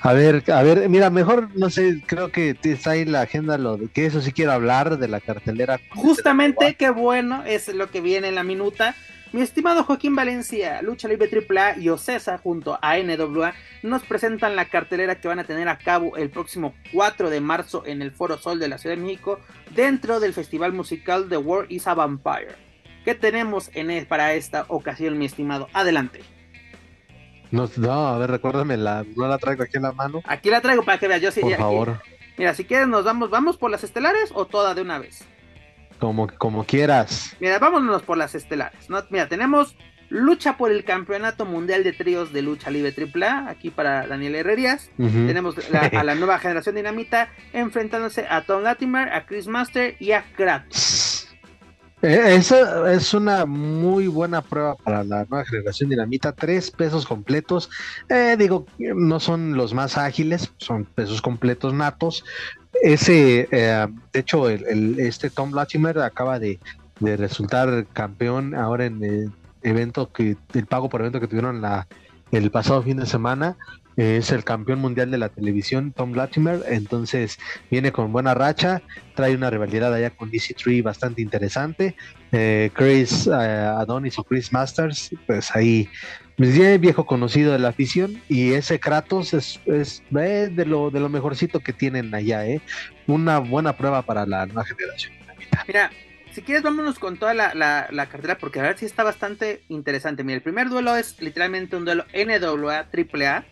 A 0.01 0.11
ver, 0.11 0.43
a 0.51 0.63
ver, 0.63 0.89
mira, 0.89 1.09
mejor, 1.09 1.47
no 1.55 1.69
sé, 1.69 2.03
creo 2.05 2.29
que 2.29 2.57
está 2.61 2.91
ahí 2.91 3.05
la 3.05 3.21
agenda, 3.21 3.57
lo 3.57 3.77
de 3.77 3.88
que 3.88 4.05
eso 4.05 4.19
sí 4.19 4.34
quiero 4.34 4.51
hablar 4.51 4.97
de 4.97 5.07
la 5.07 5.21
cartelera. 5.21 5.79
Justamente, 5.91 6.75
qué 6.75 6.89
bueno, 6.89 7.43
es 7.45 7.69
lo 7.69 7.89
que 7.89 8.01
viene 8.01 8.27
en 8.27 8.36
la 8.36 8.43
minuta. 8.43 8.95
Mi 9.34 9.41
estimado 9.41 9.84
Joaquín 9.84 10.15
Valencia, 10.15 10.84
Lucha 10.84 11.07
Libre 11.07 11.27
AAA 11.27 11.79
y 11.79 11.89
Ocesa 11.89 12.38
junto 12.38 12.77
a 12.79 12.99
NWA 12.99 13.55
nos 13.81 14.03
presentan 14.03 14.55
la 14.55 14.65
cartelera 14.65 15.19
que 15.19 15.27
van 15.27 15.39
a 15.39 15.43
tener 15.43 15.67
a 15.69 15.79
cabo 15.79 16.17
el 16.17 16.29
próximo 16.29 16.75
4 16.93 17.31
de 17.31 17.41
marzo 17.41 17.81
en 17.88 18.03
el 18.03 18.11
Foro 18.11 18.38
Sol 18.38 18.59
de 18.59 18.67
la 18.67 18.77
Ciudad 18.77 18.95
de 18.95 19.01
México 19.01 19.39
dentro 19.71 20.19
del 20.19 20.34
festival 20.34 20.71
musical 20.71 21.29
The 21.29 21.38
War 21.38 21.65
is 21.69 21.88
a 21.88 21.95
Vampire. 21.95 22.53
¿Qué 23.05 23.15
tenemos 23.15 23.71
en 23.73 23.89
e, 23.89 24.05
para 24.05 24.36
esta 24.36 24.65
ocasión, 24.67 25.17
mi 25.17 25.25
estimado? 25.25 25.67
Adelante. 25.73 26.21
No, 27.49 27.67
a 28.07 28.19
ver, 28.19 28.29
recuérdame, 28.29 28.77
la, 28.77 29.03
no 29.15 29.27
la 29.27 29.39
traigo 29.39 29.63
aquí 29.63 29.77
en 29.77 29.84
la 29.84 29.93
mano. 29.93 30.21
Aquí 30.27 30.51
la 30.51 30.61
traigo 30.61 30.84
para 30.84 30.99
que 30.99 31.07
veas, 31.07 31.21
yo 31.23 31.31
sí. 31.31 31.41
Por 31.41 31.55
favor. 31.55 32.01
mira, 32.38 32.53
si 32.53 32.65
quieres 32.65 32.88
nos 32.88 33.03
vamos, 33.03 33.31
vamos 33.31 33.57
por 33.57 33.71
las 33.71 33.84
estelares 33.84 34.29
o 34.36 34.45
toda 34.45 34.75
de 34.75 34.84
una 34.84 34.99
vez. 34.99 35.25
Como, 36.04 36.28
como 36.28 36.66
quieras. 36.66 37.34
Mira, 37.39 37.60
vámonos 37.60 38.01
por 38.04 38.18
las 38.18 38.36
estelares. 38.36 38.89
¿no? 38.89 39.01
Mira, 39.10 39.30
tenemos 39.30 39.78
lucha 40.10 40.58
por 40.58 40.70
el 40.70 40.84
campeonato 40.84 41.45
mundial 41.45 41.86
de 41.86 41.93
tríos 41.93 42.34
de 42.34 42.41
lucha 42.41 42.70
libre 42.70 42.93
AAA, 42.93 43.49
aquí 43.49 43.70
para 43.70 44.06
Daniel 44.06 44.36
Herrerías. 44.36 44.91
Tenemos 44.97 45.56
a 45.72 46.04
la 46.04 46.16
nueva 46.16 46.39
generación 46.39 46.76
dinamita 46.76 47.30
enfrentándose 47.54 48.26
a 48.30 48.41
Tom 48.41 48.64
Latimer, 48.64 49.14
a 49.14 49.26
Chris 49.26 49.47
Master 49.47 49.95
y 49.97 50.12
a 50.12 50.26
Kratos. 50.36 51.30
Eh, 52.01 52.36
Esa 52.36 52.91
es 52.91 53.14
una 53.14 53.45
muy 53.45 54.08
buena 54.08 54.41
prueba 54.41 54.76
para 54.76 55.06
la 55.06 55.24
nueva 55.24 55.45
generación 55.45 55.89
dinamita. 55.89 56.34
Tres 56.34 56.70
pesos 56.70 57.06
completos. 57.06 57.70
Eh, 58.10 58.36
digo, 58.38 58.66
no 58.78 59.22
son 59.22 59.56
los 59.56 59.74
más 59.74 59.97
ágiles, 59.97 60.51
son 60.58 60.84
pesos 60.84 61.22
completos 61.22 61.74
natos, 61.74 62.26
ese, 62.82 63.47
eh, 63.51 63.88
de 64.11 64.19
hecho, 64.19 64.49
el, 64.49 64.99
este 64.99 65.30
Tom 65.30 65.53
Latimer 65.53 65.99
acaba 65.99 66.39
de, 66.39 66.59
resultar 66.99 67.86
campeón 67.91 68.55
ahora 68.55 68.86
en 68.86 69.03
el 69.03 69.32
evento 69.61 70.13
que, 70.13 70.38
el 70.53 70.65
pago 70.67 70.88
por 70.88 71.01
evento 71.01 71.19
que 71.19 71.28
tuvieron 71.28 71.61
la, 71.61 71.88
el 72.32 72.49
pasado 72.49 72.82
fin 72.82 72.97
de 72.97 73.05
semana. 73.05 73.57
Es 73.95 74.32
el 74.32 74.43
campeón 74.43 74.80
mundial 74.80 75.11
de 75.11 75.19
la 75.19 75.30
televisión, 75.30 75.91
Tom 75.91 76.13
Latimer. 76.13 76.63
Entonces 76.67 77.38
viene 77.69 77.91
con 77.91 78.11
buena 78.11 78.34
racha. 78.34 78.82
Trae 79.15 79.36
una 79.36 79.51
rivalidad 79.51 79.93
allá 79.93 80.09
con 80.09 80.32
DC3 80.32 80.82
bastante 80.82 81.21
interesante. 81.21 81.95
Eh, 82.32 82.71
Chris 82.74 83.28
eh, 83.28 83.32
Adonis 83.32 84.17
o 84.17 84.24
Chris 84.24 84.51
Masters, 84.51 85.11
pues 85.28 85.55
ahí 85.55 85.88
es 86.38 86.79
viejo 86.79 87.05
conocido 87.05 87.51
de 87.51 87.59
la 87.59 87.69
afición 87.69 88.21
y 88.27 88.53
ese 88.53 88.79
Kratos 88.79 89.34
es, 89.34 89.61
es 89.65 90.03
de, 90.09 90.65
lo, 90.65 90.89
de 90.89 90.99
lo 90.99 91.09
mejorcito 91.09 91.59
que 91.59 91.73
tienen 91.73 92.13
allá, 92.13 92.45
¿eh? 92.47 92.61
Una 93.07 93.39
buena 93.39 93.73
prueba 93.77 94.01
para 94.01 94.25
la 94.25 94.45
nueva 94.45 94.65
generación. 94.65 95.13
Mira, 95.67 95.91
si 96.31 96.41
quieres 96.41 96.63
vámonos 96.63 96.97
con 96.97 97.17
toda 97.17 97.34
la, 97.34 97.53
la, 97.91 98.05
cartera 98.07 98.38
porque 98.38 98.59
a 98.59 98.63
ver 98.63 98.77
si 98.77 98.86
está 98.86 99.03
bastante 99.03 99.63
interesante. 99.69 100.23
Mira, 100.23 100.38
el 100.38 100.41
primer 100.41 100.69
duelo 100.69 100.95
es 100.95 101.21
literalmente 101.21 101.75
un 101.75 101.86
duelo 101.86 102.05
NWA 102.13 102.88
AAA 102.91 103.45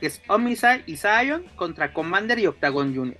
que 0.00 0.06
es 0.06 0.22
Homicide 0.28 0.82
y 0.86 0.96
Zion 0.96 1.44
contra 1.56 1.92
Commander 1.92 2.38
y 2.38 2.46
Octagon 2.46 2.94
Jr. 2.94 3.16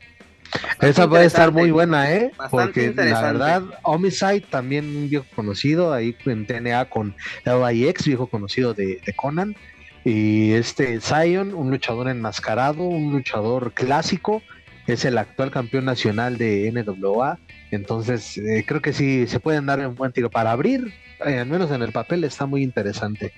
Esa 0.80 1.09
puede 1.09 1.26
estar 1.26 1.53
muy 1.53 1.70
buena, 1.70 2.12
¿eh? 2.12 2.32
Porque 2.51 2.92
la 2.94 3.22
verdad, 3.22 3.62
Homicide, 3.82 4.42
también 4.42 4.84
un 4.96 5.11
viejo 5.11 5.26
conocido, 5.34 5.92
ahí 5.92 6.16
en 6.26 6.46
TNA 6.46 6.86
con 6.86 7.14
LIX, 7.44 8.07
viejo 8.07 8.26
conocido 8.26 8.74
de, 8.74 9.01
de 9.05 9.12
Conan. 9.12 9.57
Y 10.05 10.53
este 10.53 11.01
Zion, 11.01 11.55
un 11.55 11.70
luchador 11.70 12.09
enmascarado, 12.09 12.82
un 12.82 13.12
luchador 13.12 13.72
clásico, 13.72 14.42
es 14.86 15.05
el 15.05 15.18
actual 15.18 15.51
campeón 15.51 15.84
nacional 15.84 16.38
de 16.38 16.70
NWA. 16.72 17.38
Entonces, 17.70 18.38
eh, 18.38 18.64
creo 18.66 18.80
que 18.80 18.92
sí 18.92 19.26
se 19.26 19.40
pueden 19.40 19.66
dar 19.66 19.86
un 19.86 19.94
buen 19.94 20.12
tiro 20.12 20.30
para 20.30 20.53
abrir, 20.53 20.92
eh, 21.24 21.38
al 21.38 21.46
menos 21.46 21.70
en 21.70 21.82
el 21.82 21.92
papel 21.92 22.24
está 22.24 22.46
muy 22.46 22.62
interesante. 22.62 23.32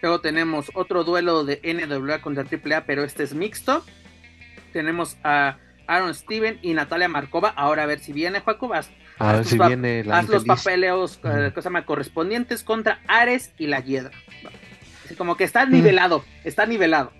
Luego 0.00 0.20
tenemos 0.20 0.70
otro 0.74 1.02
duelo 1.02 1.44
de 1.44 1.60
NWA 1.62 2.20
contra 2.20 2.44
AAA, 2.44 2.84
pero 2.84 3.04
este 3.04 3.22
es 3.22 3.34
mixto. 3.34 3.84
Tenemos 4.72 5.16
a 5.24 5.58
Aaron 5.86 6.14
Steven 6.14 6.58
y 6.62 6.74
Natalia 6.74 7.08
Markova. 7.08 7.50
Ahora 7.50 7.84
a 7.84 7.86
ver 7.86 8.00
si 8.00 8.12
viene, 8.12 8.40
Juaco. 8.40 8.68
Vas, 8.68 8.90
a 9.18 9.34
ver 9.34 9.44
si 9.44 9.58
viene 9.58 10.04
la 10.04 10.18
Haz 10.18 10.28
los 10.28 10.44
papeleos 10.44 11.20
eh, 11.24 11.52
correspondientes 11.84 12.62
contra 12.62 13.00
Ares 13.06 13.52
y 13.58 13.66
la 13.66 13.80
Hiedra. 13.80 14.10
Así 15.04 15.14
como 15.14 15.36
que 15.36 15.44
está 15.44 15.66
nivelado, 15.66 16.24
está 16.44 16.66
nivelado. 16.66 17.12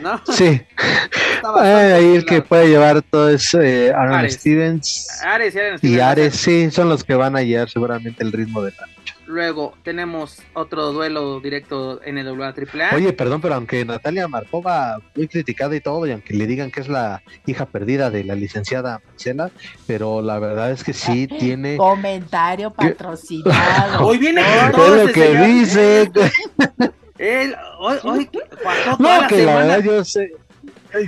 ¿no? 0.00 0.20
Sí. 0.32 0.60
ahí 1.44 2.16
el 2.16 2.24
que 2.24 2.42
puede 2.42 2.68
llevar 2.68 3.02
todo 3.02 3.30
es 3.30 3.54
eh, 3.54 3.92
Aaron 3.94 4.28
Stevens. 4.30 5.08
Ares 5.22 5.54
y 5.54 5.58
Aaron 5.58 5.78
Stevens. 5.78 5.96
Y 5.96 6.00
Ares, 6.00 6.34
sí, 6.36 6.70
son 6.70 6.88
los 6.88 7.04
que 7.04 7.14
van 7.14 7.36
a 7.36 7.42
llevar 7.42 7.68
seguramente 7.68 8.22
el 8.22 8.32
ritmo 8.32 8.62
de 8.62 8.72
la. 8.72 8.97
Luego 9.28 9.74
tenemos 9.84 10.38
otro 10.54 10.90
duelo 10.90 11.38
directo 11.40 12.00
en 12.02 12.16
el 12.16 12.28
AAA. 12.28 12.94
Oye, 12.94 13.12
perdón, 13.12 13.42
pero 13.42 13.56
aunque 13.56 13.84
Natalia 13.84 14.26
Markova 14.26 15.02
muy 15.14 15.28
criticada 15.28 15.76
y 15.76 15.82
todo, 15.82 16.06
y 16.06 16.12
aunque 16.12 16.32
le 16.32 16.46
digan 16.46 16.70
que 16.70 16.80
es 16.80 16.88
la 16.88 17.22
hija 17.44 17.66
perdida 17.66 18.10
de 18.10 18.24
la 18.24 18.34
licenciada 18.34 19.02
Marcela, 19.06 19.50
pero 19.86 20.22
la 20.22 20.38
verdad 20.38 20.70
es 20.70 20.82
que 20.82 20.94
sí 20.94 21.26
tiene. 21.38 21.76
Comentario 21.76 22.72
patrocinado. 22.72 24.06
Hoy 24.06 24.16
viene 24.16 24.42
todo 24.72 25.04
lo 25.04 25.12
que 25.12 25.36
dice. 25.36 26.10
Él, 27.18 27.54
hoy, 27.80 27.98
hoy, 28.04 28.30
no, 28.98 29.28
que 29.28 29.44
la, 29.44 29.56
verdad 29.56 29.82
yo 29.82 30.04
sé, 30.06 30.32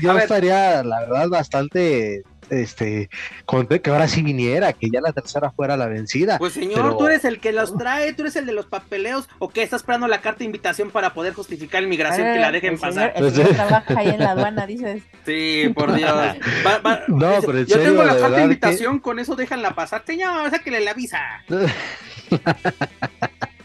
yo 0.02 0.18
estaría, 0.18 0.82
la 0.82 1.00
verdad, 1.00 1.28
bastante 1.30 2.22
este, 2.50 3.08
con 3.46 3.66
que 3.66 3.90
ahora 3.90 4.08
sí 4.08 4.22
viniera, 4.22 4.72
que 4.72 4.90
ya 4.90 5.00
la 5.00 5.12
tercera 5.12 5.50
fuera 5.50 5.76
la 5.76 5.86
vencida. 5.86 6.38
Pues 6.38 6.52
señor, 6.52 6.98
tú 6.98 7.06
eres 7.06 7.24
el 7.24 7.40
que 7.40 7.52
los 7.52 7.76
trae, 7.76 8.12
tú 8.12 8.22
eres 8.22 8.36
el 8.36 8.46
de 8.46 8.52
los 8.52 8.66
papeleos, 8.66 9.28
o 9.38 9.48
que 9.48 9.62
estás 9.62 9.80
esperando 9.80 10.08
la 10.08 10.20
carta 10.20 10.40
de 10.40 10.44
invitación 10.46 10.90
para 10.90 11.14
poder 11.14 11.34
justificar 11.34 11.82
inmigración 11.82 12.32
que 12.32 12.40
la 12.40 12.52
dejen 12.52 12.78
pasar. 12.78 13.12
el 13.16 13.32
señor 13.32 13.54
trabaja 13.54 13.98
ahí 13.98 14.08
en 14.08 14.20
la 14.20 14.30
aduana, 14.30 14.66
dices. 14.66 15.02
Sí, 15.24 15.70
por 15.74 15.94
Dios. 15.94 16.10
no, 17.08 17.40
pero 17.40 17.62
yo 17.62 17.78
tengo 17.78 18.02
la 18.02 18.16
carta 18.16 18.36
de 18.36 18.42
invitación, 18.42 18.98
con 18.98 19.18
eso 19.18 19.36
déjanla 19.36 19.74
pasar. 19.74 20.02
Señor, 20.06 20.50
sáquele 20.50 20.80
la 20.80 20.94
visa. 20.94 21.20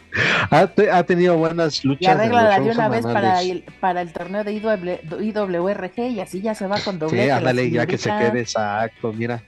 ha, 0.50 1.02
tenido 1.04 1.36
buenas 1.36 1.84
luchas. 1.84 2.02
Y 2.02 2.06
arregla 2.06 2.60
de 2.60 2.70
una 2.70 2.88
vez 2.88 3.04
para 3.04 3.42
el, 3.42 3.64
para 3.80 4.02
el 4.02 4.12
torneo 4.12 4.44
de 4.44 4.52
IWRG 4.52 5.98
y 6.10 6.20
así 6.20 6.40
ya 6.40 6.54
se 6.54 6.66
va 6.66 6.80
con 6.80 6.98
doble. 6.98 7.24
Sí, 7.24 7.30
ándale, 7.30 7.70
ya 7.70 7.86
que 7.86 7.98
se 7.98 8.10
quede 8.10 8.40
exacto, 8.40 9.12
mira. 9.12 9.42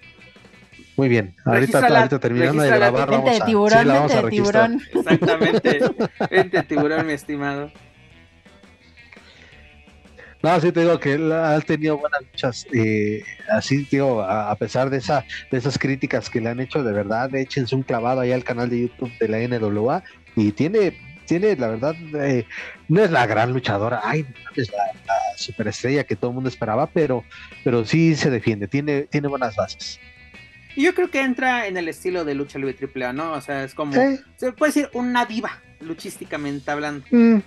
Muy 0.97 1.09
bien, 1.09 1.33
ahorita, 1.45 1.79
ahorita 1.79 2.19
terminando 2.19 2.61
de 2.61 2.71
grabar, 2.71 3.09
vamos 3.09 3.31
de 3.31 3.41
tiburón, 3.47 3.83
sí, 3.83 3.89
vamos 3.89 4.13
a 4.13 4.23
de 4.23 4.31
tiburón. 4.31 4.83
Exactamente, 4.93 5.81
vente 6.31 6.63
tiburón, 6.65 7.07
mi 7.07 7.13
estimado. 7.13 7.71
No, 10.43 10.61
sí 10.61 10.71
te 10.71 10.81
digo 10.81 11.01
que 11.01 11.15
ha 11.15 11.61
tenido 11.61 11.99
buenas 11.99 12.23
luchas. 12.23 12.67
Eh, 12.73 13.23
así, 13.51 13.87
digo, 13.91 14.23
a, 14.23 14.55
pesar 14.57 14.89
de 14.89 14.99
esa, 14.99 15.25
de 15.51 15.59
esas 15.59 15.79
críticas 15.79 16.31
que 16.31 16.41
le 16.41 16.51
han 16.51 16.61
hecho, 16.61 16.83
de 16.85 16.93
verdad, 16.93 17.35
échense 17.35 17.75
un 17.75 17.83
clavado 17.83 18.21
ahí 18.21 18.31
al 18.33 18.45
canal 18.45 18.71
de 18.71 18.83
YouTube 18.83 19.11
de 19.19 19.29
la 19.29 19.39
NWA 19.39 20.05
y 20.37 20.53
tiene, 20.53 20.99
tiene 21.27 21.57
la 21.57 21.69
verdad, 21.69 21.95
eh, 22.15 22.47
no 22.89 23.03
es 23.03 23.11
la 23.11 23.27
gran 23.27 23.53
luchadora, 23.53 24.01
ay, 24.05 24.27
es 24.57 24.71
la, 24.71 24.85
superestrella 25.37 26.05
que 26.05 26.17
todo 26.17 26.31
el 26.31 26.35
mundo 26.35 26.49
esperaba, 26.49 26.89
pero, 26.89 27.25
pero 27.63 27.85
sí 27.85 28.17
se 28.17 28.31
defiende, 28.31 28.67
tiene, 28.67 29.03
tiene 29.03 29.29
buenas 29.29 29.55
bases. 29.55 30.01
Y 30.75 30.85
yo 30.85 30.95
creo 30.95 31.11
que 31.11 31.23
entra 31.23 31.67
en 31.67 31.77
el 31.77 31.89
estilo 31.89 32.25
de 32.25 32.35
lucha 32.35 32.59
libre 32.59 32.75
triple 32.75 33.05
A, 33.05 33.13
¿no? 33.13 33.33
O 33.33 33.41
sea, 33.41 33.65
es 33.65 33.75
como, 33.75 33.93
se 34.37 34.53
puede 34.53 34.73
decir 34.73 34.91
una 34.93 35.27
diva, 35.27 35.61
luchísticamente 35.81 36.71
hablando. 36.71 37.05
Mm, 37.11 37.39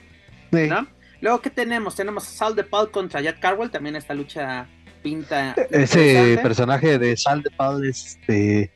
¿No? 0.51 0.87
Luego, 1.21 1.41
¿qué 1.41 1.49
tenemos? 1.49 1.95
Tenemos 1.95 2.27
a 2.27 2.31
Sal 2.31 2.55
de 2.55 2.63
Paul 2.63 2.91
contra 2.91 3.21
Jack 3.21 3.39
Carwell, 3.39 3.69
también 3.69 3.95
esta 3.95 4.13
lucha 4.13 4.67
pinta. 5.01 5.55
Ese 5.69 6.39
personaje 6.41 6.97
de 6.97 7.15
Sal 7.15 7.43
de 7.43 7.51
Paul 7.51 7.85
este, 7.85 8.71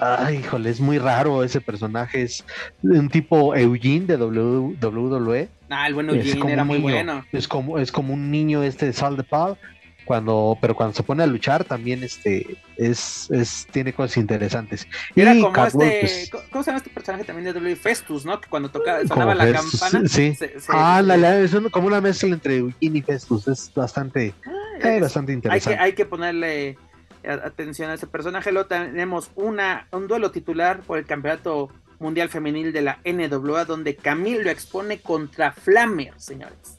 Ay, 0.00 0.38
híjole, 0.38 0.70
es 0.70 0.80
muy 0.80 0.98
raro 0.98 1.42
ese 1.42 1.60
personaje. 1.60 2.22
Es 2.22 2.44
un 2.82 3.08
tipo 3.08 3.54
Eugene 3.54 4.06
de 4.06 4.16
WWE. 4.16 5.48
Ah, 5.70 5.86
el 5.86 5.94
bueno 5.94 6.14
Eugene 6.14 6.52
era 6.52 6.64
muy 6.64 6.78
bueno. 6.78 7.24
Es 7.32 7.48
como, 7.48 7.78
es 7.78 7.92
como 7.92 8.14
un 8.14 8.30
niño 8.30 8.62
este 8.62 8.86
de 8.86 8.92
Sal 8.92 9.16
de 9.16 9.24
Paul. 9.24 9.56
Cuando, 10.04 10.56
pero 10.58 10.74
cuando 10.74 10.94
se 10.94 11.02
pone 11.02 11.22
a 11.22 11.26
luchar 11.26 11.64
también 11.64 12.02
este 12.02 12.56
es, 12.78 13.30
es 13.30 13.66
tiene 13.70 13.92
cosas 13.92 14.16
interesantes. 14.16 14.88
Era 15.14 15.34
como 15.34 15.66
este, 15.66 15.98
pues, 16.00 16.30
¿cómo 16.50 16.64
se 16.64 16.70
llama 16.70 16.78
este 16.78 16.88
personaje 16.88 17.24
también 17.24 17.52
de 17.52 17.60
WWE? 17.60 17.76
Festus, 17.76 18.24
¿no? 18.24 18.40
Que 18.40 18.48
cuando 18.48 18.70
tocaba, 18.70 19.06
sonaba 19.06 19.34
la 19.34 19.52
campana. 19.52 20.08
Sí. 20.08 20.34
ah, 20.70 21.02
la, 21.04 21.40
es 21.40 21.54
como 21.70 21.88
una 21.88 22.00
mezcla 22.00 22.30
entre 22.30 22.56
Eugene 22.56 23.00
y 23.00 23.02
Festus. 23.02 23.48
Es 23.48 23.70
bastante, 23.74 24.32
ah, 24.46 24.88
eh, 24.88 24.98
bastante 24.98 25.34
interesante. 25.34 25.74
Hay 25.74 25.76
que, 25.76 25.84
hay 25.84 25.92
que 25.92 26.06
ponerle 26.06 26.78
atención 27.24 27.90
a 27.90 27.94
ese 27.94 28.06
personaje. 28.06 28.52
Luego 28.52 28.68
tenemos 28.68 29.30
una, 29.34 29.88
un 29.92 30.08
duelo 30.08 30.30
titular 30.30 30.80
por 30.80 30.98
el 30.98 31.06
campeonato 31.06 31.70
mundial 31.98 32.28
femenil 32.28 32.72
de 32.72 32.82
la 32.82 32.98
NWA, 33.04 33.64
donde 33.64 33.96
Camille 33.96 34.44
lo 34.44 34.50
expone 34.50 35.00
contra 35.00 35.52
Flammer, 35.52 36.14
señores. 36.16 36.78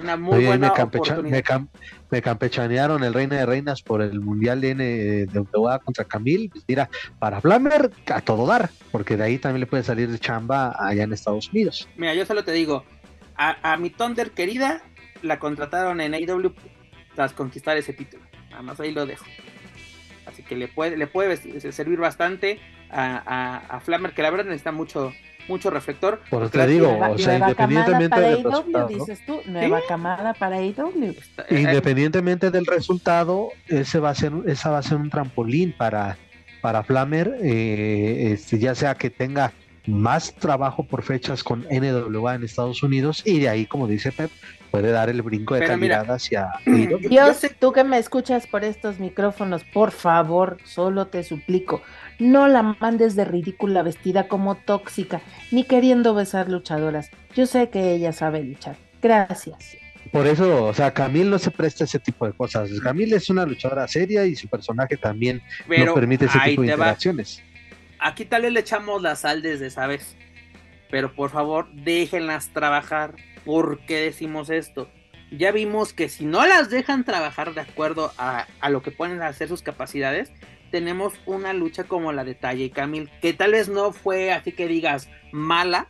Una 0.00 0.16
muy 0.16 0.44
buena 0.44 0.72
me, 0.72 0.82
oportunidad. 0.82 1.62
Me, 2.10 2.22
campechanearon 2.22 3.02
el 3.02 3.12
Reina 3.12 3.36
de 3.36 3.46
Reinas 3.46 3.82
por 3.82 4.00
el 4.00 4.20
Mundial 4.20 4.60
de 4.60 5.26
NWA 5.26 5.80
contra 5.80 6.04
Camille. 6.04 6.50
Pues 6.50 6.64
mira, 6.68 6.88
para 7.18 7.40
Flammer, 7.40 7.90
a 8.06 8.20
todo 8.20 8.46
dar, 8.46 8.70
porque 8.92 9.16
de 9.16 9.24
ahí 9.24 9.38
también 9.38 9.60
le 9.60 9.66
puede 9.66 9.82
salir 9.82 10.08
de 10.08 10.20
chamba 10.20 10.76
allá 10.78 11.02
en 11.02 11.12
Estados 11.12 11.48
Unidos. 11.48 11.88
Mira, 11.96 12.14
yo 12.14 12.24
solo 12.24 12.44
te 12.44 12.52
digo, 12.52 12.84
a, 13.36 13.72
a 13.72 13.76
mi 13.76 13.90
Thunder 13.90 14.30
querida 14.30 14.82
la 15.22 15.40
contrataron 15.40 16.00
en 16.00 16.14
AEW 16.14 16.54
tras 17.16 17.32
conquistar 17.32 17.76
ese 17.76 17.92
título. 17.92 18.22
Nada 18.50 18.62
más 18.62 18.78
ahí 18.78 18.92
lo 18.92 19.04
dejo. 19.04 19.24
Así 20.26 20.42
que 20.42 20.56
le 20.56 20.68
puede, 20.68 20.96
le 20.96 21.06
puede 21.06 21.36
servir 21.72 21.98
bastante 21.98 22.60
a, 22.90 23.62
a, 23.68 23.80
Flammer, 23.80 24.12
que 24.12 24.22
la 24.22 24.30
verdad 24.30 24.44
necesita 24.44 24.72
mucho, 24.72 25.12
mucho 25.48 25.70
reflector. 25.70 26.20
Por 26.30 26.48
te 26.50 26.66
digo, 26.66 26.98
o 26.98 27.18
sea, 27.18 27.38
independientemente 27.38 28.20
del 28.20 28.44
resultado. 28.44 28.88
Dices 28.88 29.26
tú, 29.26 29.40
nueva 29.46 29.80
camada 29.88 30.34
para 30.34 30.56
AEW. 30.56 31.14
Independientemente 31.50 32.50
del 32.50 32.66
resultado, 32.66 33.48
ese 33.68 33.98
va 33.98 34.10
a 34.10 34.14
ser, 34.14 34.32
esa 34.46 34.70
va 34.70 34.78
a 34.78 34.82
ser 34.82 34.98
un 34.98 35.10
trampolín 35.10 35.74
para, 35.76 36.16
para 36.60 36.82
Flammer, 36.82 37.36
eh, 37.42 38.32
este, 38.32 38.58
ya 38.58 38.74
sea 38.74 38.94
que 38.94 39.10
tenga 39.10 39.52
más 39.86 40.34
trabajo 40.34 40.84
por 40.84 41.02
fechas 41.02 41.42
con 41.42 41.66
NWA 41.70 42.36
en 42.36 42.44
Estados 42.44 42.82
Unidos 42.82 43.22
y 43.26 43.40
de 43.40 43.48
ahí, 43.48 43.66
como 43.66 43.88
dice 43.88 44.12
Pep, 44.12 44.30
puede 44.72 44.90
dar 44.90 45.08
el 45.08 45.22
brinco 45.22 45.54
de 45.54 45.64
calidad 45.64 46.10
hacia 46.10 46.48
Dios, 47.08 47.46
tú 47.60 47.72
que 47.72 47.84
me 47.84 47.98
escuchas 47.98 48.48
por 48.48 48.64
estos 48.64 48.98
micrófonos, 48.98 49.62
por 49.62 49.92
favor, 49.92 50.58
solo 50.64 51.06
te 51.06 51.22
suplico, 51.22 51.80
no 52.18 52.48
la 52.48 52.62
mandes 52.62 53.14
de 53.14 53.24
ridícula 53.24 53.84
vestida 53.84 54.26
como 54.26 54.56
tóxica, 54.56 55.20
ni 55.52 55.62
queriendo 55.62 56.14
besar 56.14 56.48
luchadoras. 56.48 57.08
Yo 57.36 57.46
sé 57.46 57.68
que 57.68 57.92
ella 57.92 58.12
sabe 58.12 58.42
luchar. 58.42 58.76
Gracias. 59.00 59.76
Por 60.10 60.26
eso, 60.26 60.64
o 60.64 60.74
sea, 60.74 60.92
Camille 60.92 61.30
no 61.30 61.38
se 61.38 61.52
presta 61.52 61.84
ese 61.84 62.00
tipo 62.00 62.26
de 62.26 62.32
cosas. 62.32 62.68
Camille 62.82 63.14
es 63.16 63.30
una 63.30 63.46
luchadora 63.46 63.86
seria 63.86 64.26
y 64.26 64.34
su 64.34 64.48
personaje 64.48 64.96
también 64.96 65.40
no 65.68 65.94
permite 65.94 66.24
ese 66.24 66.38
tipo 66.40 66.62
de 66.62 66.72
interacciones 66.72 67.40
aquí 68.02 68.24
tal 68.24 68.42
vez 68.42 68.52
le 68.52 68.60
echamos 68.60 69.00
la 69.00 69.16
sal 69.16 69.40
desde 69.40 69.66
esa 69.66 69.86
vez. 69.86 70.16
Pero 70.90 71.14
por 71.14 71.30
favor, 71.30 71.72
déjenlas 71.72 72.48
trabajar. 72.48 73.14
¿Por 73.44 73.80
qué 73.80 74.00
decimos 74.00 74.50
esto? 74.50 74.88
Ya 75.30 75.50
vimos 75.50 75.92
que 75.92 76.08
si 76.08 76.24
no 76.24 76.46
las 76.46 76.70
dejan 76.70 77.04
trabajar 77.04 77.54
de 77.54 77.62
acuerdo 77.62 78.12
a, 78.18 78.46
lo 78.68 78.82
que 78.82 78.90
pueden 78.90 79.22
hacer 79.22 79.48
sus 79.48 79.62
capacidades, 79.62 80.30
tenemos 80.70 81.14
una 81.26 81.52
lucha 81.52 81.84
como 81.84 82.12
la 82.12 82.24
de 82.24 82.34
Taya 82.34 82.64
y 82.64 82.70
Camil, 82.70 83.10
que 83.20 83.32
tal 83.32 83.52
vez 83.52 83.68
no 83.68 83.92
fue 83.92 84.32
así 84.32 84.52
que 84.52 84.68
digas 84.68 85.08
mala, 85.32 85.88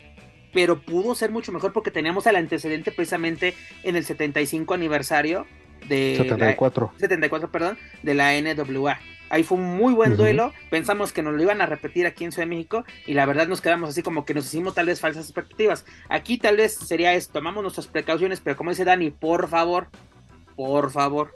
pero 0.53 0.81
pudo 0.83 1.15
ser 1.15 1.31
mucho 1.31 1.51
mejor 1.51 1.73
porque 1.73 1.91
teníamos 1.91 2.27
el 2.27 2.37
antecedente 2.37 2.93
precisamente 2.93 3.55
en 3.83 3.97
el 3.97 4.05
75 4.05 4.75
aniversario 4.75 5.47
de 5.89 6.17
74. 6.19 6.93
74, 6.99 7.51
perdón, 7.51 7.79
de 8.03 8.15
la 8.15 8.33
NWA. 8.41 9.01
Ahí 9.33 9.45
fue 9.45 9.57
un 9.57 9.79
muy 9.79 9.95
buen 9.95 10.19
duelo. 10.19 10.53
Pensamos 10.69 11.11
que 11.15 11.23
nos 11.23 11.33
lo 11.33 11.43
iban 11.43 11.63
a 11.63 11.67
repetir 11.67 12.07
aquí 12.07 12.23
en 12.23 12.33
Ciudad 12.33 12.47
de 12.47 12.55
México 12.55 12.85
y 13.07 13.15
la 13.15 13.25
verdad 13.25 13.49
nos 13.49 13.63
quedamos 13.63 13.89
así 13.89 14.03
como 14.03 14.27
que 14.27 14.35
nos 14.35 14.45
hicimos 14.45 14.75
tal 14.75 14.85
vez 14.85 15.01
falsas 15.01 15.25
expectativas. 15.25 15.87
Aquí 16.11 16.37
tal 16.37 16.59
vez 16.59 16.75
sería 16.75 17.15
esto, 17.15 17.33
tomamos 17.33 17.63
nuestras 17.63 17.87
precauciones, 17.87 18.43
pero 18.43 18.59
como 18.59 18.69
dice 18.69 18.85
Dani, 18.85 19.11
por 19.11 19.49
favor, 19.49 19.89
por 20.55 20.91
favor. 20.91 21.33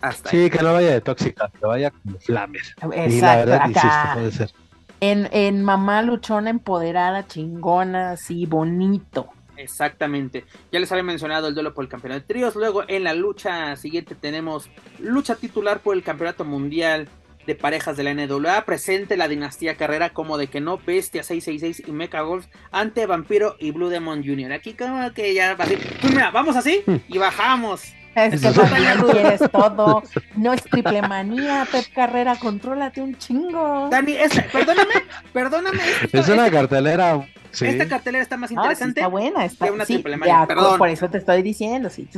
Hasta 0.00 0.30
sí, 0.30 0.50
que 0.50 0.58
no 0.64 0.72
vaya 0.72 0.90
de 0.90 1.00
tóxica, 1.00 1.48
que 1.60 1.64
vaya 1.64 1.92
como 1.92 2.18
flames. 2.18 2.74
Exacto, 2.80 3.14
y 3.14 3.20
la 3.20 3.36
verdad, 3.36 3.56
acá. 3.56 3.68
insisto, 3.68 4.14
puede 4.14 4.32
ser. 4.32 4.50
En, 4.98 5.28
en 5.30 5.62
mamá 5.62 6.02
luchona, 6.02 6.50
empoderada, 6.50 7.28
chingona, 7.28 8.10
así, 8.10 8.46
bonito. 8.46 9.28
Exactamente. 9.56 10.44
Ya 10.70 10.80
les 10.80 10.90
había 10.92 11.04
mencionado 11.04 11.48
el 11.48 11.54
duelo 11.54 11.74
por 11.74 11.84
el 11.84 11.90
campeonato 11.90 12.20
de 12.20 12.26
tríos. 12.26 12.56
Luego 12.56 12.84
en 12.88 13.04
la 13.04 13.14
lucha 13.14 13.76
siguiente 13.76 14.14
tenemos 14.14 14.70
lucha 14.98 15.36
titular 15.36 15.80
por 15.80 15.96
el 15.96 16.02
campeonato 16.02 16.44
mundial 16.44 17.08
de 17.46 17.54
parejas 17.54 17.96
de 17.96 18.04
la 18.04 18.14
NWA. 18.14 18.64
Presente 18.64 19.16
la 19.16 19.28
dinastía 19.28 19.76
Carrera 19.76 20.10
como 20.10 20.38
de 20.38 20.46
que 20.46 20.60
no, 20.60 20.78
Bestia 20.78 21.22
666 21.22 21.88
y 21.88 21.92
Mecha 21.92 22.20
Golf 22.22 22.46
ante 22.70 23.06
Vampiro 23.06 23.56
y 23.58 23.72
Blue 23.72 23.88
Demon 23.88 24.24
Jr. 24.24 24.52
Aquí 24.52 24.74
como 24.74 25.12
que 25.12 25.34
ya 25.34 25.54
va 25.54 25.64
pues 25.64 26.12
mira, 26.12 26.30
vamos 26.30 26.56
así 26.56 26.82
y 27.08 27.18
bajamos. 27.18 27.92
Es 28.14 28.40
que 28.40 28.50
también 28.50 29.02
quieres 29.10 29.40
todo. 29.52 30.02
No 30.36 30.52
es 30.52 30.62
triple 30.64 31.02
manía, 31.02 31.66
Pep 31.70 31.86
Carrera, 31.94 32.36
contrólate 32.36 33.00
un 33.00 33.16
chingo. 33.16 33.88
Dani, 33.90 34.16
perdóname, 34.52 34.94
perdóname. 35.32 35.80
es 36.12 36.28
una 36.28 36.50
cartelera 36.50 37.26
esta 37.60 37.86
cartelera 37.86 38.22
está 38.22 38.36
más 38.36 38.50
interesante. 38.50 39.00
está 39.00 39.08
buena, 39.08 39.44
está 39.44 39.66
que 39.66 39.72
una 39.72 40.46
Perdón. 40.46 40.78
Por 40.78 40.88
eso 40.88 41.10
te 41.10 41.18
estoy 41.18 41.42
diciendo, 41.42 41.90
sí. 41.90 42.08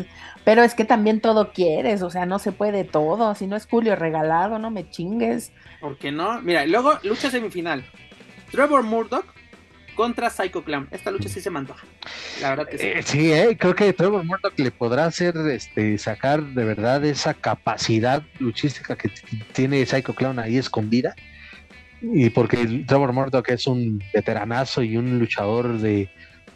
Pero 0.44 0.62
es 0.62 0.74
que 0.74 0.84
también 0.84 1.20
todo 1.20 1.52
quieres, 1.52 2.02
o 2.02 2.10
sea, 2.10 2.26
no 2.26 2.38
se 2.38 2.52
puede 2.52 2.84
todo. 2.84 3.34
Si 3.34 3.46
no 3.46 3.56
es 3.56 3.66
Julio 3.66 3.96
regalado, 3.96 4.58
no 4.58 4.70
me 4.70 4.88
chingues. 4.88 5.52
¿Por 5.80 5.98
qué 5.98 6.12
no? 6.12 6.40
Mira, 6.42 6.64
luego 6.66 6.98
lucha 7.02 7.30
semifinal. 7.30 7.84
Trevor 8.50 8.84
Murdoch 8.84 9.26
contra 9.94 10.30
Psycho 10.30 10.62
Clown. 10.64 10.88
Esta 10.90 11.10
lucha 11.10 11.28
sí 11.28 11.40
se 11.40 11.50
me. 11.50 11.64
La 12.40 12.50
verdad 12.50 12.68
que 12.68 12.78
sí. 12.78 12.86
Eh, 12.86 13.02
sí, 13.02 13.32
eh, 13.32 13.56
creo 13.58 13.74
que 13.74 13.92
Trevor 13.92 14.24
Murdoch 14.24 14.58
le 14.58 14.70
podrá 14.70 15.06
hacer 15.06 15.36
este 15.36 15.96
sacar 15.98 16.42
de 16.42 16.64
verdad 16.64 17.04
esa 17.04 17.34
capacidad 17.34 18.22
luchística 18.38 18.96
que 18.96 19.10
tiene 19.52 19.84
Psycho 19.86 20.14
Clown 20.14 20.38
ahí 20.38 20.58
escondida 20.58 21.14
y 22.12 22.30
porque 22.30 22.84
Trevor 22.86 23.12
Murdoch 23.12 23.48
es 23.48 23.66
un 23.66 24.02
veteranazo 24.12 24.82
y 24.82 24.96
un 24.96 25.18
luchador 25.18 25.78
de, 25.78 26.08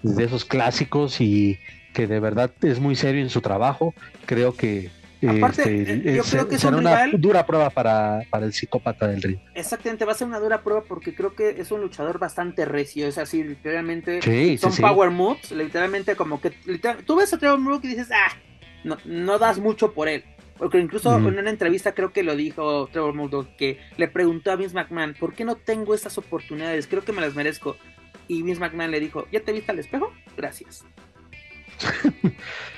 esos 0.02 0.44
clásicos 0.44 1.20
y 1.20 1.58
que 1.94 2.06
de 2.06 2.20
verdad 2.20 2.52
es 2.62 2.80
muy 2.80 2.94
serio 2.96 3.22
en 3.22 3.30
su 3.30 3.40
trabajo, 3.40 3.94
creo 4.26 4.54
que 4.54 4.90
Aparte, 5.26 5.62
este, 5.62 6.10
eh, 6.12 6.16
yo 6.16 6.22
creo 6.22 6.48
que 6.48 6.58
será 6.58 6.76
una 6.76 7.06
dura 7.08 7.44
prueba 7.44 7.70
para, 7.70 8.22
el 8.32 8.52
psicópata 8.52 9.08
del 9.08 9.22
ring. 9.22 9.38
Exactamente, 9.54 10.04
va 10.04 10.12
a 10.12 10.14
ser 10.14 10.28
una 10.28 10.38
dura 10.38 10.62
prueba 10.62 10.82
porque 10.84 11.14
creo 11.14 11.34
que 11.34 11.60
es 11.60 11.70
un 11.72 11.80
luchador 11.80 12.18
bastante 12.18 12.64
recio, 12.64 13.06
es 13.06 13.18
así, 13.18 13.42
literalmente 13.42 14.20
son 14.58 14.76
power 14.76 15.10
moves, 15.10 15.50
literalmente 15.50 16.14
como 16.14 16.40
que 16.40 16.50
tú 17.04 17.16
ves 17.16 17.32
a 17.32 17.38
Trevor 17.38 17.58
Murdoch 17.58 17.84
y 17.84 17.88
dices, 17.88 18.08
ah, 18.12 18.36
no, 18.84 18.96
no 19.04 19.38
das 19.38 19.58
mucho 19.58 19.92
por 19.92 20.08
él. 20.08 20.24
Porque 20.58 20.78
incluso 20.78 21.16
en 21.16 21.38
una 21.38 21.50
entrevista 21.50 21.94
creo 21.94 22.12
que 22.12 22.24
lo 22.24 22.34
dijo 22.34 22.88
Trevor 22.88 23.14
Murdoch, 23.14 23.46
que 23.56 23.78
le 23.96 24.08
preguntó 24.08 24.50
a 24.50 24.56
Vince 24.56 24.74
McMahon, 24.74 25.14
¿por 25.14 25.34
qué 25.34 25.44
no 25.44 25.54
tengo 25.54 25.94
estas 25.94 26.18
oportunidades? 26.18 26.88
Creo 26.88 27.04
que 27.04 27.12
me 27.12 27.20
las 27.20 27.34
merezco. 27.36 27.76
Y 28.26 28.42
Vince 28.42 28.60
McMahon 28.60 28.90
le 28.90 28.98
dijo, 28.98 29.28
¿ya 29.30 29.40
te 29.40 29.52
viste 29.52 29.70
al 29.70 29.78
espejo? 29.78 30.12
Gracias. 30.36 30.84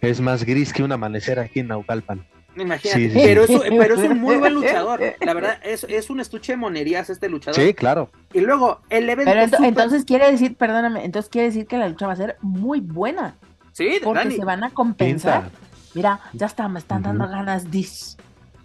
es 0.00 0.20
más 0.20 0.44
gris 0.44 0.72
que 0.72 0.82
un 0.82 0.92
amanecer 0.92 1.38
aquí 1.38 1.60
en 1.60 1.68
Naucalpan. 1.68 2.24
Imagínate, 2.56 3.10
Pero, 3.14 3.44
es, 3.44 3.50
pero, 3.70 3.94
es, 3.94 4.10
un 4.10 4.20
muy 4.20 4.36
buen 4.36 4.54
luchador. 4.54 5.00
La 5.20 5.32
verdad, 5.32 5.58
es, 5.64 5.84
es 5.84 6.10
un 6.10 6.20
estuche 6.20 6.52
de 6.52 6.56
monerías 6.58 7.08
este 7.08 7.28
luchador. 7.28 7.58
Sí, 7.58 7.72
claro. 7.72 8.10
Y 8.34 8.40
luego, 8.40 8.80
el 8.90 9.08
evento. 9.08 9.32
Pero 9.32 9.64
entonces 9.64 10.04
quiere 10.04 10.30
decir, 10.30 10.54
perdóname, 10.56 11.04
entonces 11.04 11.30
quiere 11.30 11.48
decir 11.48 11.66
que 11.66 11.78
la 11.78 11.88
lucha 11.88 12.06
va 12.06 12.12
a 12.12 12.16
ser 12.16 12.36
muy 12.42 12.80
buena. 12.80 13.36
Sí, 13.72 14.00
porque 14.02 14.32
se 14.32 14.44
van 14.44 14.64
a 14.64 14.70
compensar. 14.70 15.50
Mira, 15.94 16.20
ya 16.32 16.46
está, 16.46 16.68
me 16.68 16.78
están 16.78 17.02
dando 17.02 17.26
ganas 17.26 17.70
dis. 17.70 18.16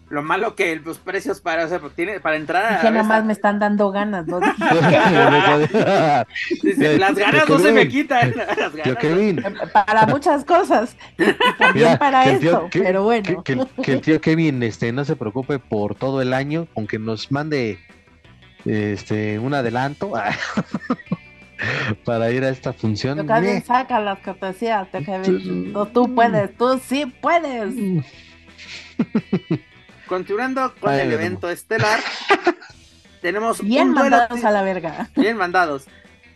Lo 0.09 0.23
malo 0.23 0.55
que 0.55 0.73
los 0.77 0.99
precios 0.99 1.41
para, 1.41 1.65
o 1.65 1.67
sea, 1.67 1.79
pues, 1.79 1.93
tiene, 1.93 2.21
para 2.21 2.37
entrar 2.37 2.85
a. 2.85 2.91
nomás 2.91 3.25
me 3.25 3.33
están 3.33 3.59
dando 3.59 3.91
ganas, 3.91 4.25
¿no? 4.25 4.39
las 4.39 4.55
ganas 7.15 7.49
no 7.49 7.59
se 7.59 7.73
me 7.73 7.89
quitan. 7.89 8.33
Kevin. 9.01 9.43
Para 9.73 10.05
muchas 10.05 10.45
cosas. 10.45 10.95
también 11.57 11.97
para 11.97 12.31
eso, 12.31 12.69
pero 12.71 13.03
bueno. 13.03 13.43
Que, 13.43 13.59
el 13.91 13.99
tío 14.01 14.21
Kevin 14.21 14.63
este, 14.63 14.93
no 14.93 15.03
se 15.03 15.17
preocupe 15.17 15.59
por 15.59 15.95
todo 15.95 16.21
el 16.21 16.33
año, 16.33 16.67
aunque 16.75 16.99
nos 16.99 17.29
mande 17.29 17.77
este 18.63 19.39
un 19.39 19.53
adelanto. 19.53 20.13
para 22.05 22.31
ir 22.31 22.45
a 22.45 22.49
esta 22.49 22.71
función. 22.71 23.27
Yo 23.27 23.61
saca 23.65 23.99
las 23.99 24.19
cortesías, 24.19 24.87
tú, 25.93 26.15
puedes, 26.15 26.55
tú 26.55 26.79
sí 26.87 27.05
puedes. 27.19 27.73
Continuando 30.07 30.73
con 30.79 30.93
el 30.93 31.11
evento 31.11 31.49
estelar, 31.49 31.99
tenemos 33.21 33.61
bien 33.61 33.91
mandados 33.91 34.43
a 34.43 34.51
la 34.51 34.61
verga. 34.61 35.09
Bien 35.15 35.35
mandados. 35.35 35.85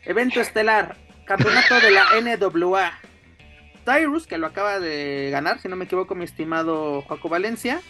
Evento 0.04 0.42
estelar, 0.42 0.98
campeonato 1.26 1.80
de 1.80 1.92
la 1.92 2.06
NWA. 2.22 2.92
Tyrus, 3.86 4.28
que 4.28 4.38
lo 4.38 4.48
acaba 4.48 4.80
de 4.80 5.30
ganar, 5.32 5.60
si 5.60 5.68
no 5.68 5.76
me 5.76 5.86
equivoco, 5.86 6.16
mi 6.16 6.26
estimado 6.26 7.02
Joaco 7.04 7.30
Valencia. 7.30 7.82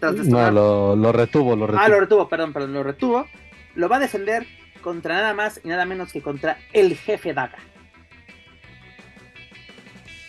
no, 0.00 0.50
lo, 0.50 0.96
lo, 0.96 1.12
retuvo, 1.12 1.56
lo 1.56 1.66
retuvo. 1.66 1.82
Ah, 1.82 1.88
lo 1.88 2.00
retuvo, 2.00 2.28
perdón, 2.28 2.52
perdón, 2.52 2.74
lo 2.74 2.82
retuvo. 2.82 3.26
Lo 3.74 3.88
va 3.88 3.96
a 3.96 4.00
defender 4.00 4.46
contra 4.82 5.14
nada 5.14 5.34
más 5.34 5.60
y 5.64 5.68
nada 5.68 5.86
menos 5.86 6.12
que 6.12 6.20
contra 6.20 6.58
el 6.72 6.96
jefe 6.96 7.32
Daga. 7.32 7.58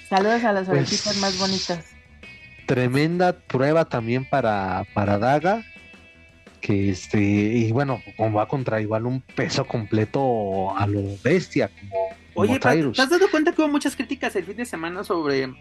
Saludos 0.10 0.44
a 0.44 0.54
las 0.54 0.68
pues, 0.68 1.18
más 1.18 1.38
bonitas. 1.38 1.95
Tremenda 2.66 3.34
prueba 3.34 3.86
también 3.86 4.26
para, 4.26 4.86
para 4.94 5.18
Daga. 5.18 5.64
Que 6.62 6.90
este, 6.90 7.20
y 7.20 7.72
bueno, 7.72 8.02
como 8.18 8.38
va 8.38 8.48
contra 8.48 8.82
igual 8.82 9.06
un 9.06 9.22
peso 9.22 9.66
completo 9.66 10.76
a 10.76 10.88
lo 10.88 11.02
bestia, 11.24 11.70
como, 11.70 12.10
Oye, 12.34 12.60
¿te 12.60 13.02
has 13.02 13.10
dado 13.10 13.30
cuenta 13.32 13.54
que 13.54 13.62
hubo 13.62 13.70
muchas 13.70 13.96
críticas 13.96 14.36
el 14.36 14.46
fin 14.46 14.58
de 14.58 14.66
semana 14.66 15.04
sobre, 15.04 15.54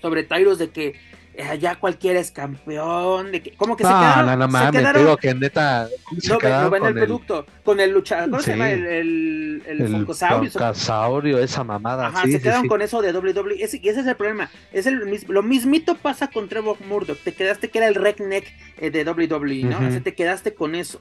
sobre 0.00 0.24
Tyrus 0.24 0.58
de 0.58 0.70
que 0.70 0.94
eh, 1.34 1.58
ya 1.58 1.76
cualquiera 1.76 2.20
es 2.20 2.30
campeón, 2.30 3.32
de 3.32 3.42
que, 3.42 3.52
como 3.52 3.74
que 3.74 3.84
se 3.84 3.88
quedaron, 3.88 4.26
no, 4.26 4.36
no 4.36 4.48
mames, 4.48 4.94
digo 4.94 5.16
que 5.16 5.34
neta 5.34 5.88
no, 6.28 6.38
no 6.38 6.70
ven 6.70 6.84
el 6.84 6.94
producto, 6.94 7.46
con 7.64 7.80
el 7.80 7.90
luchador, 7.90 8.28
¿cómo 8.28 8.42
se 8.42 8.50
llama? 8.50 8.70
El, 8.70 8.86
el, 8.86 9.62
el, 9.66 9.80
el 9.80 11.38
esa 11.38 11.64
mamada. 11.64 12.08
Ajá, 12.08 12.26
se 12.26 12.40
quedaron 12.40 12.68
con 12.68 12.82
eso 12.82 13.00
de 13.00 13.12
WWE, 13.12 13.56
y 13.56 13.62
ese 13.62 13.78
es 13.88 14.06
el 14.06 14.16
problema, 14.16 14.50
es 14.72 14.86
el 14.86 15.22
lo 15.28 15.42
mismito 15.42 15.94
pasa 15.94 16.28
con 16.28 16.48
Trevor 16.48 16.76
Murdoch, 16.86 17.18
te 17.18 17.32
quedaste 17.32 17.70
que 17.70 17.78
era 17.78 17.88
el 17.88 17.94
redneck 17.94 18.46
eh, 18.78 18.90
de 18.90 19.04
WWE, 19.04 19.64
¿no? 19.64 19.78
o 19.78 19.90
sea, 19.90 20.00
te 20.00 20.14
quedaste 20.14 20.54
con 20.54 20.74
eso. 20.74 21.00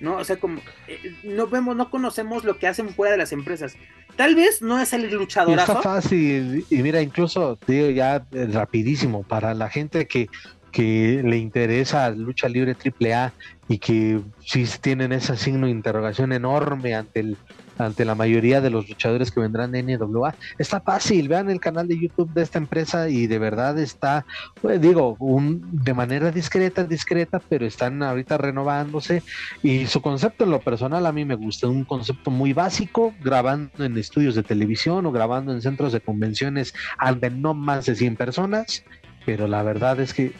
¿No? 0.00 0.16
O 0.16 0.24
sea, 0.24 0.36
como 0.36 0.60
eh, 0.86 1.14
no 1.24 1.46
vemos, 1.46 1.76
no 1.76 1.90
conocemos 1.90 2.44
lo 2.44 2.58
que 2.58 2.66
hacen 2.66 2.90
fuera 2.90 3.12
de 3.12 3.18
las 3.18 3.32
empresas. 3.32 3.76
Tal 4.16 4.34
vez 4.34 4.62
no 4.62 4.80
es 4.80 4.92
el 4.92 5.10
luchador. 5.12 5.58
Está 5.58 5.82
fácil, 5.82 6.64
y 6.68 6.82
mira, 6.82 7.00
incluso, 7.00 7.58
digo 7.66 7.90
ya 7.90 8.24
eh, 8.32 8.48
rapidísimo, 8.50 9.22
para 9.22 9.54
la 9.54 9.68
gente 9.68 10.06
que, 10.06 10.28
que 10.72 11.22
le 11.24 11.36
interesa 11.36 12.10
lucha 12.10 12.48
libre 12.48 12.74
AAA 12.74 13.32
y 13.68 13.78
que 13.78 14.20
sí 14.44 14.66
tienen 14.80 15.12
ese 15.12 15.36
signo 15.36 15.66
de 15.66 15.72
interrogación 15.72 16.32
enorme 16.32 16.94
ante 16.94 17.20
el 17.20 17.36
ante 17.78 18.04
la 18.04 18.14
mayoría 18.14 18.60
de 18.60 18.70
los 18.70 18.88
luchadores 18.88 19.30
que 19.30 19.40
vendrán 19.40 19.72
de 19.72 19.82
NWA. 19.82 20.34
Está 20.58 20.80
fácil, 20.80 21.28
vean 21.28 21.50
el 21.50 21.60
canal 21.60 21.88
de 21.88 21.98
YouTube 21.98 22.32
de 22.32 22.42
esta 22.42 22.58
empresa 22.58 23.08
y 23.08 23.26
de 23.26 23.38
verdad 23.38 23.78
está, 23.78 24.24
pues, 24.60 24.80
digo, 24.80 25.16
un, 25.18 25.62
de 25.72 25.94
manera 25.94 26.30
discreta, 26.30 26.84
discreta, 26.84 27.40
pero 27.48 27.66
están 27.66 28.02
ahorita 28.02 28.38
renovándose 28.38 29.22
y 29.62 29.86
su 29.86 30.02
concepto 30.02 30.44
en 30.44 30.50
lo 30.50 30.60
personal 30.60 31.06
a 31.06 31.12
mí 31.12 31.24
me 31.24 31.34
gusta, 31.34 31.68
un 31.68 31.84
concepto 31.84 32.30
muy 32.30 32.52
básico, 32.52 33.14
grabando 33.22 33.84
en 33.84 33.96
estudios 33.96 34.34
de 34.34 34.42
televisión 34.42 35.06
o 35.06 35.12
grabando 35.12 35.52
en 35.52 35.62
centros 35.62 35.92
de 35.92 36.00
convenciones 36.00 36.74
de 37.20 37.30
no 37.30 37.54
más 37.54 37.86
de 37.86 37.94
100 37.94 38.16
personas 38.16 38.84
pero 39.28 39.46
la 39.46 39.62
verdad 39.62 40.00
es 40.00 40.14
que 40.14 40.32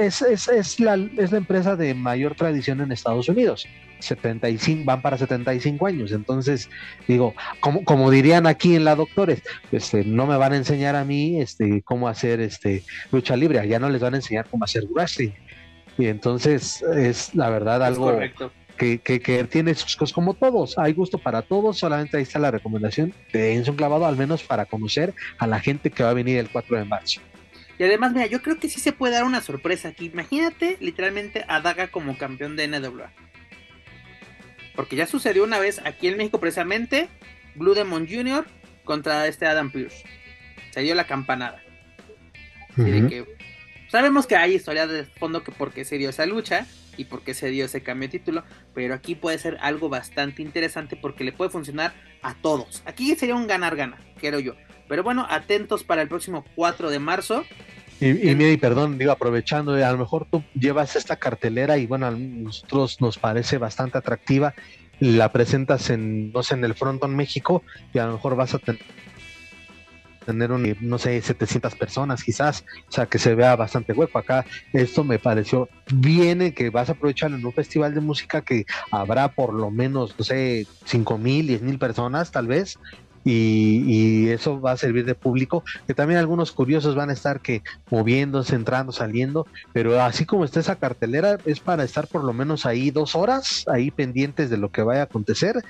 es, 0.00 0.22
es, 0.22 0.48
es, 0.48 0.80
la, 0.80 0.94
es 0.94 1.30
la 1.30 1.36
empresa 1.36 1.76
de 1.76 1.92
mayor 1.92 2.34
tradición 2.34 2.80
en 2.80 2.90
Estados 2.90 3.28
Unidos. 3.28 3.66
75, 3.98 4.82
van 4.86 5.02
para 5.02 5.18
75 5.18 5.86
años. 5.86 6.10
Entonces, 6.10 6.70
digo, 7.06 7.34
como, 7.60 7.84
como 7.84 8.10
dirían 8.10 8.46
aquí 8.46 8.76
en 8.76 8.84
la 8.84 8.94
Doctores, 8.94 9.42
este, 9.72 10.06
no 10.06 10.26
me 10.26 10.38
van 10.38 10.54
a 10.54 10.56
enseñar 10.56 10.96
a 10.96 11.04
mí 11.04 11.38
este, 11.38 11.82
cómo 11.82 12.08
hacer 12.08 12.40
este, 12.40 12.82
lucha 13.12 13.36
libre, 13.36 13.58
allá 13.58 13.78
no 13.78 13.90
les 13.90 14.00
van 14.00 14.14
a 14.14 14.16
enseñar 14.16 14.46
cómo 14.50 14.64
hacer 14.64 14.84
wrestling. 14.86 15.32
Y 15.98 16.06
entonces 16.06 16.80
es 16.96 17.34
la 17.34 17.50
verdad 17.50 17.84
algo 17.84 18.18
que, 18.78 19.00
que, 19.00 19.44
tiene 19.50 19.74
sus 19.74 19.96
cosas 19.96 20.14
como 20.14 20.32
todos. 20.32 20.78
Hay 20.78 20.94
gusto 20.94 21.18
para 21.18 21.42
todos, 21.42 21.76
solamente 21.76 22.16
ahí 22.16 22.22
está 22.22 22.38
la 22.38 22.50
recomendación. 22.50 23.12
de 23.34 23.62
un 23.68 23.76
clavado 23.76 24.06
al 24.06 24.16
menos 24.16 24.42
para 24.42 24.64
conocer 24.64 25.12
a 25.36 25.46
la 25.46 25.60
gente 25.60 25.90
que 25.90 26.02
va 26.02 26.08
a 26.08 26.14
venir 26.14 26.38
el 26.38 26.48
4 26.48 26.78
de 26.78 26.84
marzo. 26.86 27.20
Y 27.78 27.84
además, 27.84 28.12
mira, 28.12 28.26
yo 28.26 28.40
creo 28.42 28.58
que 28.58 28.68
sí 28.68 28.80
se 28.80 28.92
puede 28.92 29.14
dar 29.14 29.24
una 29.24 29.40
sorpresa 29.40 29.88
aquí. 29.88 30.06
Imagínate 30.06 30.76
literalmente 30.80 31.44
a 31.48 31.60
Daga 31.60 31.88
como 31.88 32.16
campeón 32.16 32.56
de 32.56 32.68
NWA. 32.68 33.12
Porque 34.76 34.96
ya 34.96 35.06
sucedió 35.06 35.44
una 35.44 35.58
vez 35.58 35.80
aquí 35.84 36.08
en 36.08 36.16
México 36.16 36.40
precisamente 36.40 37.08
Blue 37.54 37.74
Demon 37.74 38.08
Jr. 38.08 38.46
contra 38.84 39.26
este 39.26 39.46
Adam 39.46 39.70
Pierce. 39.70 40.04
Se 40.70 40.80
dio 40.80 40.94
la 40.94 41.06
campanada. 41.06 41.62
que 42.76 43.24
sabemos 43.88 44.26
que 44.26 44.36
hay 44.36 44.54
historia 44.54 44.86
de 44.86 45.04
fondo 45.04 45.44
que 45.44 45.52
por 45.52 45.72
qué 45.72 45.84
se 45.84 45.98
dio 45.98 46.10
esa 46.10 46.26
lucha 46.26 46.66
y 46.96 47.04
por 47.04 47.22
qué 47.22 47.34
se 47.34 47.48
dio 47.50 47.64
ese 47.64 47.82
cambio 47.82 48.08
de 48.08 48.18
título, 48.18 48.44
pero 48.74 48.94
aquí 48.94 49.14
puede 49.14 49.38
ser 49.38 49.58
algo 49.60 49.88
bastante 49.88 50.42
interesante 50.42 50.96
porque 50.96 51.24
le 51.24 51.32
puede 51.32 51.50
funcionar 51.50 51.92
a 52.22 52.34
todos. 52.34 52.82
Aquí 52.86 53.14
sería 53.16 53.34
un 53.34 53.46
ganar-ganar, 53.46 54.00
creo 54.18 54.40
yo. 54.40 54.54
Pero 54.88 55.02
bueno, 55.02 55.26
atentos 55.28 55.84
para 55.84 56.02
el 56.02 56.08
próximo 56.08 56.44
4 56.54 56.90
de 56.90 56.98
marzo. 56.98 57.44
Y, 58.00 58.08
y, 58.08 58.30
y 58.30 58.56
perdón, 58.56 58.98
digo, 58.98 59.12
aprovechando, 59.12 59.72
a 59.74 59.92
lo 59.92 59.98
mejor 59.98 60.26
tú 60.30 60.42
llevas 60.54 60.96
esta 60.96 61.16
cartelera 61.16 61.78
y 61.78 61.86
bueno, 61.86 62.06
a 62.06 62.10
nosotros 62.10 63.00
nos 63.00 63.18
parece 63.18 63.58
bastante 63.58 63.98
atractiva, 63.98 64.54
la 65.00 65.30
presentas 65.32 65.90
en, 65.90 66.32
no 66.32 66.42
sé, 66.42 66.54
en 66.54 66.64
el 66.64 66.74
Fronton 66.74 67.14
México 67.14 67.62
y 67.92 67.98
a 67.98 68.06
lo 68.06 68.14
mejor 68.14 68.36
vas 68.36 68.54
a 68.54 68.58
tener 68.58 68.82
tener 70.24 70.52
un, 70.52 70.76
no 70.80 70.98
sé, 70.98 71.20
700 71.20 71.74
personas 71.76 72.22
quizás, 72.22 72.64
o 72.88 72.92
sea, 72.92 73.06
que 73.06 73.18
se 73.18 73.34
vea 73.34 73.54
bastante 73.56 73.92
hueco. 73.92 74.18
Acá 74.18 74.44
esto 74.72 75.04
me 75.04 75.18
pareció 75.18 75.68
bien, 75.92 76.52
que 76.52 76.70
vas 76.70 76.88
a 76.88 76.92
aprovechar 76.92 77.30
en 77.32 77.44
un 77.44 77.52
festival 77.52 77.94
de 77.94 78.00
música 78.00 78.40
que 78.40 78.64
habrá 78.90 79.28
por 79.28 79.52
lo 79.52 79.70
menos, 79.70 80.14
no 80.18 80.24
sé, 80.24 80.66
5 80.84 81.18
mil, 81.18 81.46
10 81.46 81.62
mil 81.62 81.78
personas 81.78 82.30
tal 82.30 82.46
vez, 82.46 82.78
y, 83.24 84.28
eso 84.28 84.60
va 84.60 84.72
a 84.72 84.76
servir 84.76 85.04
de 85.04 85.14
público, 85.14 85.64
que 85.86 85.94
también 85.94 86.18
algunos 86.18 86.52
curiosos 86.52 86.94
van 86.94 87.10
a 87.10 87.12
estar 87.12 87.40
que 87.40 87.62
moviéndose, 87.90 88.54
entrando, 88.54 88.92
saliendo, 88.92 89.46
pero 89.72 90.00
así 90.02 90.26
como 90.26 90.44
está 90.44 90.60
esa 90.60 90.76
cartelera, 90.76 91.38
es 91.44 91.60
para 91.60 91.84
estar 91.84 92.06
por 92.06 92.24
lo 92.24 92.32
menos 92.32 92.66
ahí 92.66 92.90
dos 92.90 93.14
horas, 93.14 93.64
ahí 93.68 93.90
pendientes 93.90 94.50
de 94.50 94.58
lo 94.58 94.70
que 94.70 94.82
vaya 94.82 95.00
a 95.00 95.04
acontecer. 95.04 95.62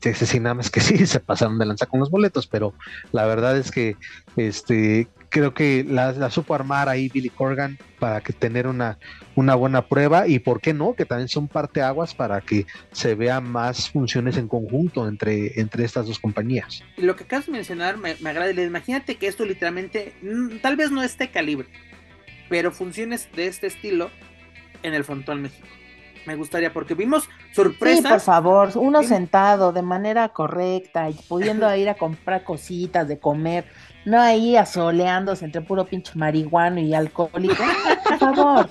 Sí, 0.00 0.12
sí, 0.12 0.38
nada 0.38 0.54
más 0.54 0.70
que 0.70 0.80
sí, 0.80 1.06
se 1.06 1.20
pasaron 1.20 1.58
de 1.58 1.66
lanza 1.66 1.86
con 1.86 2.00
los 2.00 2.10
boletos, 2.10 2.46
pero 2.46 2.74
la 3.12 3.24
verdad 3.24 3.56
es 3.56 3.70
que 3.70 3.96
este 4.36 5.08
creo 5.34 5.52
que 5.52 5.82
la, 5.82 6.12
la 6.12 6.30
supo 6.30 6.54
armar 6.54 6.88
ahí 6.88 7.08
Billy 7.08 7.28
Corgan 7.28 7.76
para 7.98 8.20
que 8.20 8.32
tener 8.32 8.68
una, 8.68 9.00
una 9.34 9.56
buena 9.56 9.88
prueba 9.88 10.28
y 10.28 10.38
por 10.38 10.60
qué 10.60 10.72
no, 10.72 10.94
que 10.94 11.06
también 11.06 11.26
son 11.26 11.48
parteaguas 11.48 12.14
para 12.14 12.40
que 12.40 12.66
se 12.92 13.16
vean 13.16 13.50
más 13.50 13.90
funciones 13.90 14.36
en 14.36 14.46
conjunto 14.46 15.08
entre, 15.08 15.60
entre 15.60 15.84
estas 15.84 16.06
dos 16.06 16.20
compañías. 16.20 16.84
Y 16.96 17.02
lo 17.02 17.16
que 17.16 17.24
acabas 17.24 17.46
de 17.46 17.52
mencionar 17.52 17.96
me, 17.96 18.14
me 18.20 18.30
agrada, 18.30 18.52
imagínate 18.52 19.16
que 19.16 19.26
esto 19.26 19.44
literalmente, 19.44 20.14
mm, 20.22 20.58
tal 20.58 20.76
vez 20.76 20.92
no 20.92 21.02
esté 21.02 21.32
calibre, 21.32 21.66
pero 22.48 22.70
funciones 22.70 23.28
de 23.34 23.48
este 23.48 23.66
estilo 23.66 24.10
en 24.84 24.94
el 24.94 25.02
Frontón 25.02 25.42
México 25.42 25.66
me 26.26 26.36
gustaría, 26.36 26.72
porque 26.72 26.94
vimos 26.94 27.28
sorpresas. 27.52 28.02
Sí, 28.02 28.08
por 28.08 28.20
favor, 28.20 28.70
uno 28.76 29.02
sentado 29.02 29.72
de 29.72 29.82
manera 29.82 30.28
correcta 30.30 31.10
y 31.10 31.14
pudiendo 31.14 31.74
ir 31.76 31.88
a 31.88 31.94
comprar 31.94 32.44
cositas 32.44 33.06
de 33.08 33.18
comer, 33.18 33.66
no 34.04 34.20
ahí 34.20 34.56
asoleándose 34.56 35.44
entre 35.44 35.62
puro 35.62 35.84
pinche 35.86 36.12
marihuano 36.14 36.80
y 36.80 36.94
alcohólico. 36.94 37.62
Por 38.08 38.18
favor. 38.18 38.70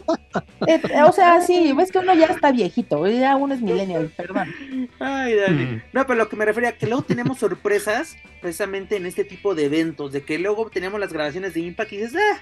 Eh, 0.67 0.81
o 1.05 1.11
sea, 1.11 1.41
sí, 1.41 1.73
ves 1.73 1.91
que 1.91 1.99
uno 1.99 2.13
ya 2.13 2.27
está 2.27 2.51
viejito, 2.51 3.05
ya 3.07 3.35
uno 3.35 3.53
es 3.53 3.61
millennial, 3.61 4.11
perdón. 4.15 4.53
Ay, 4.99 5.35
dale. 5.35 5.65
Mm. 5.65 5.81
No, 5.91 6.07
pero 6.07 6.19
lo 6.19 6.29
que 6.29 6.35
me 6.35 6.45
refería, 6.45 6.77
que 6.77 6.87
luego 6.87 7.03
tenemos 7.03 7.39
sorpresas 7.39 8.15
precisamente 8.41 8.95
en 8.95 9.05
este 9.05 9.23
tipo 9.23 9.55
de 9.55 9.65
eventos, 9.65 10.11
de 10.11 10.23
que 10.23 10.39
luego 10.39 10.69
tenemos 10.69 10.99
las 10.99 11.13
grabaciones 11.13 11.53
de 11.53 11.61
Impact 11.61 11.93
y 11.93 11.97
dices, 11.97 12.15
ah, 12.15 12.39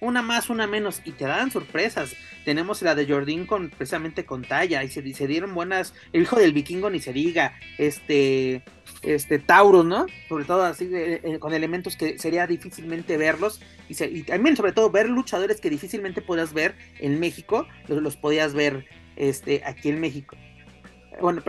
una 0.00 0.22
más, 0.22 0.50
una 0.50 0.66
menos, 0.66 1.00
y 1.04 1.12
te 1.12 1.24
dan 1.24 1.50
sorpresas. 1.50 2.14
Tenemos 2.44 2.82
la 2.82 2.94
de 2.94 3.06
Jordan 3.06 3.46
con 3.46 3.70
precisamente 3.70 4.24
con 4.24 4.42
talla, 4.42 4.84
y 4.84 4.88
se, 4.88 5.26
dieron 5.26 5.54
buenas, 5.54 5.94
el 6.12 6.22
hijo 6.22 6.36
del 6.36 6.52
vikingo 6.52 6.90
ni 6.90 7.00
se 7.00 7.12
diga, 7.12 7.54
este, 7.78 8.62
este 9.02 9.38
Taurus, 9.38 9.84
¿no? 9.84 10.06
Sobre 10.28 10.44
todo 10.44 10.62
así 10.64 10.88
eh, 10.92 11.38
con 11.40 11.54
elementos 11.54 11.96
que 11.96 12.18
sería 12.18 12.46
difícilmente 12.46 13.16
verlos, 13.16 13.60
y, 13.88 14.22
también 14.22 14.56
sobre 14.56 14.72
todo 14.72 14.90
ver 14.90 15.08
luchadores 15.08 15.60
que 15.60 15.70
difícilmente 15.70 16.22
podías 16.22 16.52
ver 16.52 16.74
en 16.98 17.20
México, 17.20 17.66
los, 17.88 18.16
podías 18.16 18.54
ver 18.54 18.86
este, 19.16 19.62
aquí 19.64 19.88
en 19.88 20.00
México. 20.00 20.36
Bueno, 21.20 21.42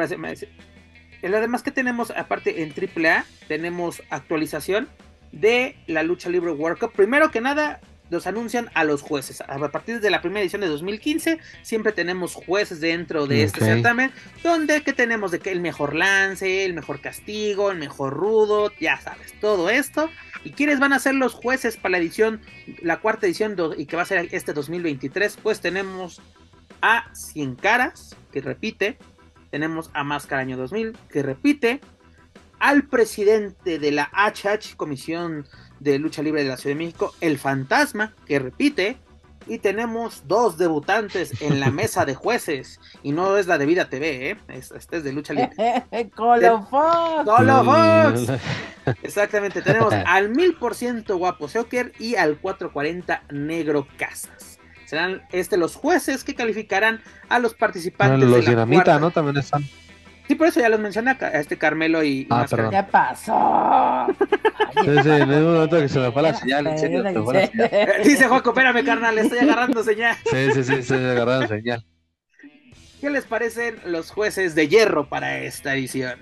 lo 1.30 1.40
demás 1.40 1.64
que 1.64 1.72
tenemos, 1.72 2.12
aparte 2.12 2.62
en 2.62 2.72
AAA, 2.72 3.26
tenemos 3.48 4.04
actualización 4.10 4.88
de 5.32 5.76
la 5.88 6.04
lucha 6.04 6.30
libre 6.30 6.52
World 6.52 6.80
Cup. 6.80 6.94
Primero 6.94 7.32
que 7.32 7.42
nada, 7.42 7.82
los 8.10 8.28
anuncian 8.28 8.70
a 8.74 8.84
los 8.84 9.02
jueces. 9.02 9.42
A 9.42 9.58
partir 9.70 10.00
de 10.00 10.10
la 10.10 10.22
primera 10.22 10.42
edición 10.42 10.62
de 10.62 10.68
2015, 10.68 11.40
siempre 11.62 11.92
tenemos 11.92 12.34
jueces 12.34 12.80
dentro 12.80 13.28
de 13.28 13.44
este 13.44 13.62
certamen, 13.62 14.12
donde 14.44 14.82
que 14.84 14.94
tenemos 14.94 15.32
de 15.32 15.40
que 15.40 15.52
el 15.52 15.60
mejor 15.60 15.96
lance, 15.96 16.66
el 16.66 16.74
mejor 16.74 17.02
castigo, 17.02 17.72
el 17.72 17.78
mejor 17.78 18.14
rudo, 18.14 18.72
ya 18.80 19.00
sabes, 19.00 19.34
todo 19.40 19.70
esto. 19.70 20.10
¿Y 20.44 20.52
quiénes 20.52 20.80
van 20.80 20.94
a 20.94 21.00
ser 21.00 21.16
los 21.16 21.34
jueces 21.34 21.78
para 21.78 21.94
la 21.94 21.98
edición, 21.98 22.42
la 22.82 23.00
cuarta 23.00 23.26
edición 23.26 23.56
y 23.78 23.88
que 23.88 23.96
va 23.96 24.04
a 24.04 24.06
ser 24.06 24.30
este 24.32 24.54
2023? 24.54 25.38
Pues 25.42 25.60
tenemos 25.60 26.22
a 26.82 27.12
Cien 27.14 27.56
Caras, 27.56 28.16
que 28.32 28.42
repite, 28.42 28.98
tenemos 29.50 29.90
a 29.94 30.04
Máscara 30.04 30.42
Año 30.42 30.58
2000, 30.58 30.96
que 31.10 31.24
repite, 31.24 31.82
al 32.60 32.84
presidente 32.84 33.80
de 33.80 33.92
la 33.92 34.12
HH, 34.14 34.76
Comisión 34.78 35.48
de 35.80 36.00
Lucha 36.00 36.22
Libre 36.22 36.44
de 36.44 36.50
la 36.50 36.58
Ciudad 36.58 36.76
de 36.76 36.84
México, 36.86 37.14
El 37.22 37.38
Fantasma, 37.38 38.14
que 38.26 38.40
repite, 38.40 38.98
y 39.48 39.60
tenemos 39.60 40.24
dos 40.28 40.58
debutantes 40.58 41.42
en 41.42 41.60
la 41.60 41.70
mesa 41.72 42.06
de 42.06 42.16
jueces. 42.16 42.80
Y 43.04 43.12
no 43.12 43.38
es 43.38 43.48
la 43.48 43.58
de 43.58 43.66
Vida 43.66 43.90
TV, 43.90 44.32
¿eh? 44.32 44.38
Este 44.48 44.98
es 44.98 45.04
de 45.04 45.14
lucha 45.14 45.34
libre. 45.34 45.52
Colofox. 46.16 47.26
Colofox. 47.26 48.40
Exactamente. 49.04 49.62
Tenemos 49.62 49.94
al 50.06 50.30
mil 50.30 50.56
por 50.56 50.76
ciento 50.76 51.18
Guapo 51.18 51.48
Joker 51.48 51.92
y 52.00 52.16
al 52.16 52.38
440 52.38 53.24
Negro 53.32 53.88
Casas. 53.98 54.60
Serán 54.86 55.24
este 55.32 55.58
los 55.58 55.76
jueces 55.76 56.24
que 56.24 56.36
calificarán 56.36 57.02
a 57.28 57.40
los 57.40 57.56
participantes. 57.56 58.30
los 58.30 58.46
Dinamita, 58.46 59.00
¿no? 59.00 59.10
También 59.12 59.38
están. 59.38 59.64
Sí, 60.28 60.36
por 60.36 60.48
eso 60.48 60.60
ya 60.60 60.70
los 60.70 60.80
mencioné 60.80 61.12
a 61.12 61.28
este 61.40 61.58
Carmelo 61.58 62.04
y. 62.04 62.28
Ah, 62.32 62.46
perdón. 62.50 62.72
¿Qué 62.72 62.84
pasó? 62.84 64.08
Sí, 64.84 64.92
sí, 65.04 65.10
en 65.10 65.32
un 65.32 65.54
momento 65.54 65.80
que 65.80 65.88
se 65.88 66.00
me 66.00 66.12
fue 66.12 66.22
la 66.24 66.34
señal, 66.40 66.68
en 66.68 66.80
serio, 66.80 67.04
se 67.04 67.22
fue 67.22 67.34
la 67.34 67.48
señal. 67.48 68.04
Dice 68.04 68.28
Juaco, 68.28 68.50
espérame, 68.50 68.84
carnal, 68.84 69.18
estoy 69.20 69.40
agarrando 69.40 69.84
señal. 69.84 70.16
Sí, 70.26 70.52
sí, 70.54 70.64
sí, 70.64 70.74
estoy 70.76 71.04
agarrando 71.04 71.48
señal. 71.48 71.86
¿Qué 73.02 73.10
les 73.10 73.26
parecen 73.26 73.76
los 73.86 74.10
jueces 74.10 74.56
de 74.56 74.68
hierro 74.68 75.08
para 75.08 75.38
esta 75.40 75.76
edición? 75.76 76.20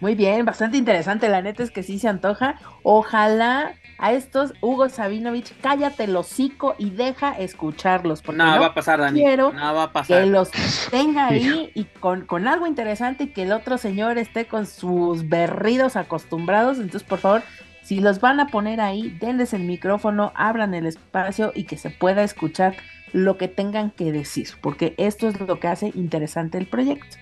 Muy 0.00 0.16
bien, 0.16 0.44
bastante 0.44 0.76
interesante, 0.76 1.28
la 1.28 1.42
neta 1.42 1.62
es 1.62 1.70
que 1.70 1.84
sí 1.84 2.00
se 2.00 2.08
antoja. 2.08 2.56
Ojalá 2.82 3.74
a 3.98 4.12
estos, 4.12 4.52
Hugo 4.60 4.88
Sabinovich, 4.88 5.54
cállate 5.60 6.04
el 6.04 6.16
hocico 6.16 6.74
y 6.78 6.90
deja 6.90 7.32
escucharlos. 7.32 8.22
Porque 8.22 8.38
no, 8.38 8.60
va 8.60 8.66
a 8.66 8.74
pasar, 8.74 9.00
Dani. 9.00 9.20
Quiero 9.20 9.52
no 9.52 9.74
va 9.74 9.84
a 9.84 9.92
pasar. 9.92 10.22
que 10.22 10.30
los 10.30 10.50
tenga 10.90 11.28
ahí 11.28 11.70
y 11.74 11.84
con, 11.84 12.26
con 12.26 12.48
algo 12.48 12.66
interesante 12.66 13.24
y 13.24 13.26
que 13.28 13.42
el 13.42 13.52
otro 13.52 13.78
señor 13.78 14.18
esté 14.18 14.46
con 14.46 14.66
sus 14.66 15.28
berridos 15.28 15.96
acostumbrados. 15.96 16.78
Entonces, 16.78 17.04
por 17.04 17.18
favor, 17.18 17.42
si 17.82 18.00
los 18.00 18.20
van 18.20 18.40
a 18.40 18.46
poner 18.46 18.80
ahí, 18.80 19.10
denles 19.20 19.54
el 19.54 19.64
micrófono, 19.64 20.32
abran 20.34 20.74
el 20.74 20.86
espacio 20.86 21.52
y 21.54 21.64
que 21.64 21.76
se 21.76 21.90
pueda 21.90 22.22
escuchar 22.22 22.76
lo 23.12 23.36
que 23.36 23.48
tengan 23.48 23.90
que 23.90 24.12
decir, 24.12 24.48
porque 24.60 24.94
esto 24.96 25.28
es 25.28 25.38
lo 25.40 25.60
que 25.60 25.68
hace 25.68 25.92
interesante 25.94 26.58
el 26.58 26.66
proyecto. 26.66 27.16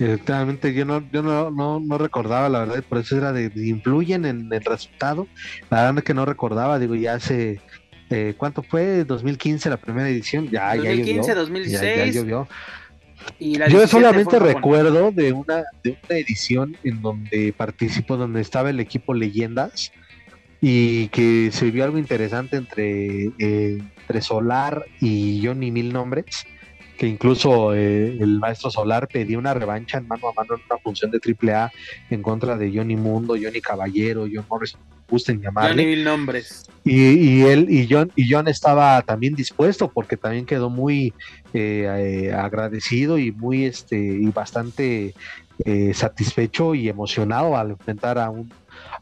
Directamente 0.00 0.72
yo 0.72 0.86
no, 0.86 1.04
yo 1.12 1.22
no, 1.22 1.50
no, 1.78 1.98
recordaba, 1.98 2.48
la 2.48 2.60
verdad, 2.60 2.82
por 2.88 2.96
eso 2.96 3.18
era 3.18 3.34
de, 3.34 3.52
influyen 3.54 4.24
en 4.24 4.50
el 4.50 4.64
resultado. 4.64 5.26
La 5.68 5.82
verdad 5.82 5.98
es 5.98 6.04
que 6.04 6.14
no 6.14 6.24
recordaba, 6.24 6.78
digo, 6.78 6.94
ya 6.94 7.16
hace, 7.16 7.60
eh, 8.08 8.32
¿cuánto 8.38 8.62
fue? 8.62 9.04
2015 9.04 9.68
la 9.68 9.76
primera 9.76 10.08
edición, 10.08 10.48
ya, 10.48 10.74
2015, 10.74 11.28
ya 11.28 11.34
2016. 11.34 12.14
Ya, 12.14 12.18
llovió. 12.18 12.48
yo 13.68 13.86
solamente 13.86 14.38
recuerdo 14.38 15.12
de 15.12 15.34
una, 15.34 15.64
de 15.84 15.98
una 16.08 16.16
edición 16.18 16.78
en 16.82 17.02
donde 17.02 17.52
participó, 17.54 18.16
donde 18.16 18.40
estaba 18.40 18.70
el 18.70 18.80
equipo 18.80 19.12
Leyendas 19.12 19.92
y 20.62 21.08
que 21.08 21.50
se 21.52 21.70
vio 21.70 21.84
algo 21.84 21.98
interesante 21.98 22.56
entre, 22.56 23.32
eh, 23.38 23.82
entre 24.00 24.22
Solar 24.22 24.86
y 24.98 25.42
Johnny 25.44 25.70
Mil 25.70 25.92
Nombres 25.92 26.46
que 27.00 27.06
incluso 27.06 27.72
eh, 27.72 28.18
el 28.20 28.38
maestro 28.38 28.70
Solar 28.70 29.08
pedía 29.08 29.38
una 29.38 29.54
revancha 29.54 29.96
en 29.96 30.06
mano 30.06 30.28
a 30.28 30.34
mano 30.34 30.56
en 30.56 30.60
una 30.70 30.78
función 30.82 31.10
de 31.10 31.18
AAA 31.18 31.72
en 32.10 32.20
contra 32.22 32.58
de 32.58 32.70
Johnny 32.70 32.94
Mundo, 32.94 33.36
Johnny 33.42 33.62
Caballero, 33.62 34.26
John 34.30 34.44
Morris, 34.50 34.76
gusten 35.08 35.40
llamarle. 35.40 35.82
Johnny 35.82 35.96
mil 35.96 36.04
nombres. 36.04 36.68
Y, 36.84 37.00
y, 37.00 37.42
él 37.44 37.70
y 37.70 37.88
John 37.90 38.12
y 38.16 38.30
John 38.30 38.48
estaba 38.48 39.00
también 39.00 39.34
dispuesto 39.34 39.90
porque 39.90 40.18
también 40.18 40.44
quedó 40.44 40.68
muy 40.68 41.14
eh, 41.54 41.86
eh, 41.88 42.34
agradecido 42.34 43.18
y 43.18 43.32
muy 43.32 43.64
este 43.64 43.96
y 43.96 44.26
bastante 44.26 45.14
satisfecho 45.94 46.74
y 46.74 46.88
emocionado 46.88 47.56
al 47.56 47.70
enfrentar 47.70 48.18
a 48.18 48.28
un 48.28 48.50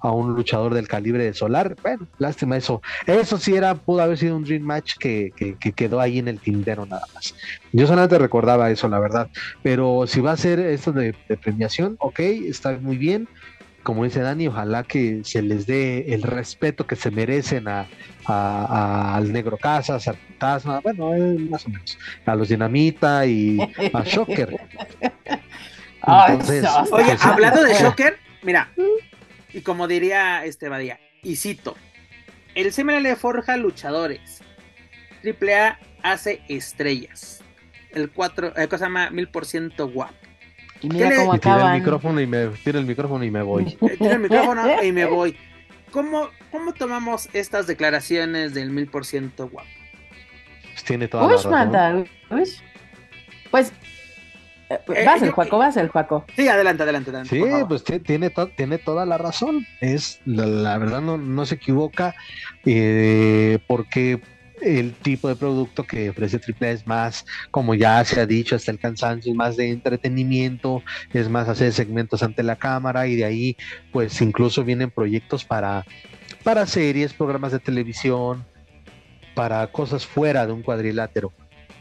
a 0.01 0.13
un 0.13 0.35
luchador 0.35 0.75
del 0.75 0.89
calibre 0.89 1.25
de 1.25 1.35
Solar. 1.35 1.77
Bueno, 1.83 2.07
lástima 2.19 2.57
eso. 2.57 2.83
Eso 3.07 3.39
sí 3.39 3.55
era, 3.55 3.75
pudo 3.75 4.03
haber 4.03 4.19
sido 4.19 4.37
un 4.37 4.45
Dream 4.45 4.63
Match 4.63 4.95
que, 4.99 5.33
quedó 5.75 6.01
ahí 6.01 6.19
en 6.19 6.29
el 6.29 6.39
tindero 6.39 6.87
nada 6.87 7.05
más. 7.15 7.35
Yo 7.73 7.87
solamente 7.87 8.19
recordaba 8.19 8.71
eso, 8.71 8.89
la 8.89 8.99
verdad. 8.99 9.29
Pero 9.63 10.07
si 10.07 10.21
va 10.21 10.33
a 10.33 10.37
ser 10.37 10.61
esto 10.61 10.93
de, 10.93 11.15
premiación, 11.43 11.97
ok, 12.01 12.21
está 12.21 12.77
muy 12.81 12.97
bien 12.97 13.29
como 13.83 14.05
dice 14.05 14.21
Dani, 14.21 14.49
ojalá 14.49 14.83
que 14.83 15.23
se 15.25 15.41
les 15.41 15.67
dé 15.67 16.13
el 16.13 16.23
respeto 16.23 16.87
que 16.87 16.95
se 16.95 17.11
merecen 17.11 17.69
a, 17.69 17.87
al 18.27 19.33
Negro 19.33 19.57
Casas, 19.57 20.07
al 20.09 20.17
Fantasma, 20.17 20.81
bueno, 20.81 21.15
eh, 21.15 21.39
más 21.49 21.65
o 21.65 21.71
menos, 21.71 21.97
a 22.27 22.35
los 22.35 22.49
Dinamita 22.51 23.25
y 23.25 23.59
a 23.95 24.03
Shocker. 24.05 24.61
Oye, 26.03 26.39
pues, 26.45 26.65
hablando 27.25 27.63
de 27.63 27.75
Shocker, 27.75 28.19
mira, 28.43 28.69
y 29.53 29.63
como 29.63 29.89
diría 29.89 30.45
este 30.45 30.69
Badía, 30.69 31.01
y 31.23 31.37
cito, 31.37 31.77
el 32.55 32.73
CML 32.73 33.17
forja 33.17 33.57
luchadores, 33.57 34.43
AAA 35.25 35.79
hace 36.03 36.43
estrellas, 36.49 37.43
el 37.91 38.11
4, 38.11 38.55
eh, 38.57 38.69
cosa 38.69 38.79
se 38.79 38.85
llama 38.85 39.11
1000% 39.11 39.93
guapo. 39.93 40.15
Y 40.81 40.89
mira 40.89 41.15
cómo 41.17 41.33
acaban. 41.33 41.75
el 41.75 41.81
micrófono 41.81 42.21
y 42.21 42.27
me 42.27 42.47
tira 42.63 42.79
el 42.79 42.87
micrófono 42.87 43.25
y 43.25 43.31
me 43.31 43.43
voy. 43.43 43.65
Tira 43.99 44.13
el 44.13 44.21
micrófono 44.21 44.83
y 44.83 44.93
me 44.93 45.07
voy. 45.07 45.37
¿Cómo, 45.91 46.29
¿Cómo 46.53 46.73
tomamos 46.73 47.29
estas 47.33 47.67
declaraciones 47.67 48.55
del 48.55 48.71
mil 48.71 48.87
por 48.87 49.05
ciento 49.05 49.49
guapo? 49.49 49.69
Pues 50.73 50.85
tiene 50.85 51.09
toda 51.09 51.27
la 51.27 51.33
razón. 51.33 52.09
Pues 53.51 53.71
eh, 53.71 53.73
eh, 53.73 53.73
vas 55.07 55.23
el 55.23 55.31
Juaco, 55.31 55.59
vas 55.59 55.77
el 55.77 55.89
Juaco. 55.89 56.25
Sí, 56.37 56.49
adelante, 56.49 56.83
adelante, 56.83 57.11
adelante. 57.11 57.37
Sí, 57.37 57.65
pues 57.69 57.85
tiene, 57.85 58.33
tiene 58.57 58.79
toda 58.79 59.07
la 59.07 59.19
razón. 59.19 59.67
Es 59.81 60.21
la, 60.25 60.79
verdad 60.79 61.01
no, 61.01 61.17
no 61.17 61.47
se 61.47 61.57
equivoca 61.57 62.15
eh, 62.65 63.59
porque 63.67 64.21
el 64.61 64.93
tipo 64.95 65.29
de 65.29 65.37
producto 65.37 65.85
que 65.85 66.11
ofrece 66.11 66.39
AAA 66.39 66.71
es 66.71 66.87
más, 66.87 67.27
como 67.51 67.75
ya 67.75 68.05
se 68.05 68.21
ha 68.21 68.27
dicho 68.27 68.57
hasta 68.57 68.71
el 68.71 68.79
cansancio, 68.79 69.33
es 69.33 69.37
más 69.37 69.57
de 69.57 69.71
entretenimiento, 69.71 70.83
es 71.13 71.29
más 71.29 71.49
hacer 71.49 71.73
segmentos 71.73 72.23
ante 72.23 72.43
la 72.43 72.57
cámara 72.57 73.07
y 73.07 73.17
de 73.17 73.25
ahí 73.25 73.57
pues 73.93 74.21
incluso 74.21 74.65
vienen 74.65 74.91
proyectos 74.91 75.45
para, 75.45 75.85
para 76.43 76.67
series, 76.67 77.13
programas 77.13 77.53
de 77.53 77.61
televisión, 77.61 78.45
para 79.35 79.67
cosas 79.69 80.07
fuera 80.07 80.47
de 80.47 80.53
un 80.53 80.63
cuadrilátero 80.63 81.33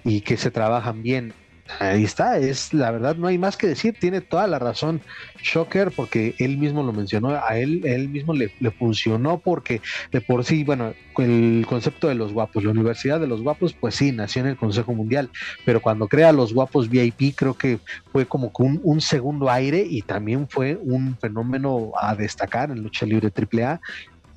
y 0.03 0.21
que 0.21 0.37
se 0.37 0.51
trabajan 0.51 1.01
bien. 1.01 1.33
Ahí 1.79 2.03
está, 2.03 2.37
es 2.37 2.73
la 2.73 2.91
verdad, 2.91 3.15
no 3.15 3.27
hay 3.27 3.37
más 3.37 3.57
que 3.57 3.67
decir, 3.67 3.95
tiene 3.99 4.21
toda 4.21 4.47
la 4.47 4.57
razón 4.57 5.01
Shocker, 5.43 5.91
porque 5.95 6.33
él 6.39 6.57
mismo 6.57 6.81
lo 6.81 6.93
mencionó, 6.93 7.29
a 7.29 7.57
él, 7.57 7.81
él 7.85 8.09
mismo 8.09 8.33
le, 8.33 8.49
funcionó 8.71 9.39
porque 9.39 9.81
de 10.11 10.21
por 10.21 10.43
sí, 10.43 10.63
bueno, 10.63 10.93
el 11.17 11.65
concepto 11.67 12.07
de 12.07 12.15
los 12.15 12.33
guapos, 12.33 12.63
la 12.63 12.71
Universidad 12.71 13.19
de 13.19 13.27
los 13.27 13.41
Guapos, 13.41 13.73
pues 13.73 13.95
sí, 13.95 14.11
nació 14.11 14.41
en 14.41 14.49
el 14.49 14.57
Consejo 14.57 14.93
Mundial, 14.93 15.29
pero 15.65 15.81
cuando 15.81 16.07
crea 16.07 16.31
los 16.31 16.53
guapos 16.53 16.89
VIP, 16.89 17.35
creo 17.35 17.55
que 17.55 17.79
fue 18.11 18.25
como 18.25 18.51
un, 18.59 18.79
un 18.83 19.01
segundo 19.01 19.49
aire 19.49 19.85
y 19.87 20.01
también 20.01 20.47
fue 20.47 20.77
un 20.81 21.17
fenómeno 21.17 21.91
a 21.99 22.15
destacar 22.15 22.71
en 22.71 22.81
lucha 22.83 23.05
libre 23.05 23.31
AAA 23.31 23.79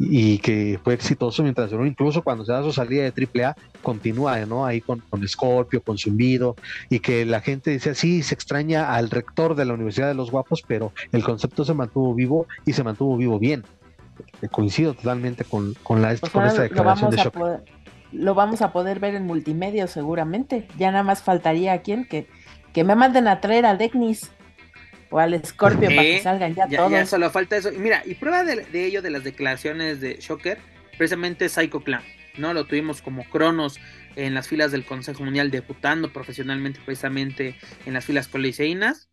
y 0.03 0.39
que 0.39 0.81
fue 0.83 0.95
exitoso 0.95 1.43
mientras 1.43 1.71
duró, 1.71 1.85
incluso 1.85 2.23
cuando 2.23 2.43
se 2.47 2.53
da 2.53 2.63
su 2.63 2.73
salida 2.73 3.03
de 3.03 3.13
AAA, 3.13 3.55
continúa 3.83 4.39
¿no? 4.47 4.65
ahí 4.65 4.81
con, 4.81 5.01
con 5.11 5.27
Scorpio, 5.29 5.83
con 5.83 5.99
Zumbido, 5.99 6.57
y 6.89 7.01
que 7.01 7.27
la 7.27 7.41
gente 7.43 7.71
dice, 7.71 7.95
sí, 7.95 8.23
se 8.23 8.35
extraña 8.35 8.95
al 8.95 9.11
rector 9.11 9.55
de 9.55 9.67
la 9.67 9.75
Universidad 9.75 10.09
de 10.09 10.15
los 10.15 10.31
Guapos, 10.31 10.63
pero 10.67 10.93
el 11.13 11.23
concepto 11.23 11.67
se 11.67 11.75
mantuvo 11.75 12.15
vivo 12.15 12.47
y 12.65 12.73
se 12.73 12.83
mantuvo 12.83 13.19
vivo 13.19 13.39
bien. 13.39 13.65
Coincido 14.51 14.95
totalmente 14.95 15.45
con, 15.45 15.75
con, 15.83 16.01
la, 16.01 16.17
con 16.17 16.47
esta 16.47 16.63
declaración 16.63 17.11
de 17.11 17.17
Shock. 17.19 17.37
Lo 18.13 18.35
vamos 18.35 18.63
a 18.63 18.73
poder 18.73 19.01
ver 19.01 19.15
en 19.15 19.27
multimedia 19.27 19.87
seguramente. 19.87 20.67
Ya 20.79 20.91
nada 20.91 21.05
más 21.05 21.23
faltaría 21.23 21.75
a 21.75 21.79
quien 21.83 22.07
que, 22.07 22.27
que 22.73 22.85
me 22.85 22.97
manden 22.97 23.29
a 23.29 23.41
traer 23.41 23.67
a 23.67 23.77
Decnis 23.77 24.31
o 25.11 25.19
al 25.19 25.45
Scorpio 25.45 25.89
para 25.89 26.03
que 26.03 26.21
salgan 26.23 26.55
ya, 26.55 26.69
todos. 26.69 26.91
Ya 26.91 27.05
solo 27.05 27.31
falta 27.31 27.57
eso. 27.57 27.73
Y 27.73 27.79
mira, 27.79 28.03
y 28.07 28.15
prueba 28.15 28.45
de, 28.45 28.87
ello 28.87 29.03
de 29.03 29.11
las 29.11 29.25
declaraciones 29.25 30.01
de 30.01 30.17
Shocker, 30.21 30.59
precisamente 30.97 31.49
Psycho 31.49 31.81
Clan, 31.81 32.03
¿no? 32.39 32.55
Lo 32.55 32.65
tuvimos 32.65 33.03
como 33.03 33.25
Cronos 33.25 33.79
en 34.17 34.35
las 34.35 34.49
filas 34.49 34.73
del 34.73 34.85
Consejo 34.85 35.25
Mundial 35.25 35.51
debutando 35.51 36.13
profesionalmente 36.13 36.81
precisamente 36.85 37.57
en 37.87 37.95
las 37.95 38.05
filas 38.05 38.29
coliseínas. 38.29 39.09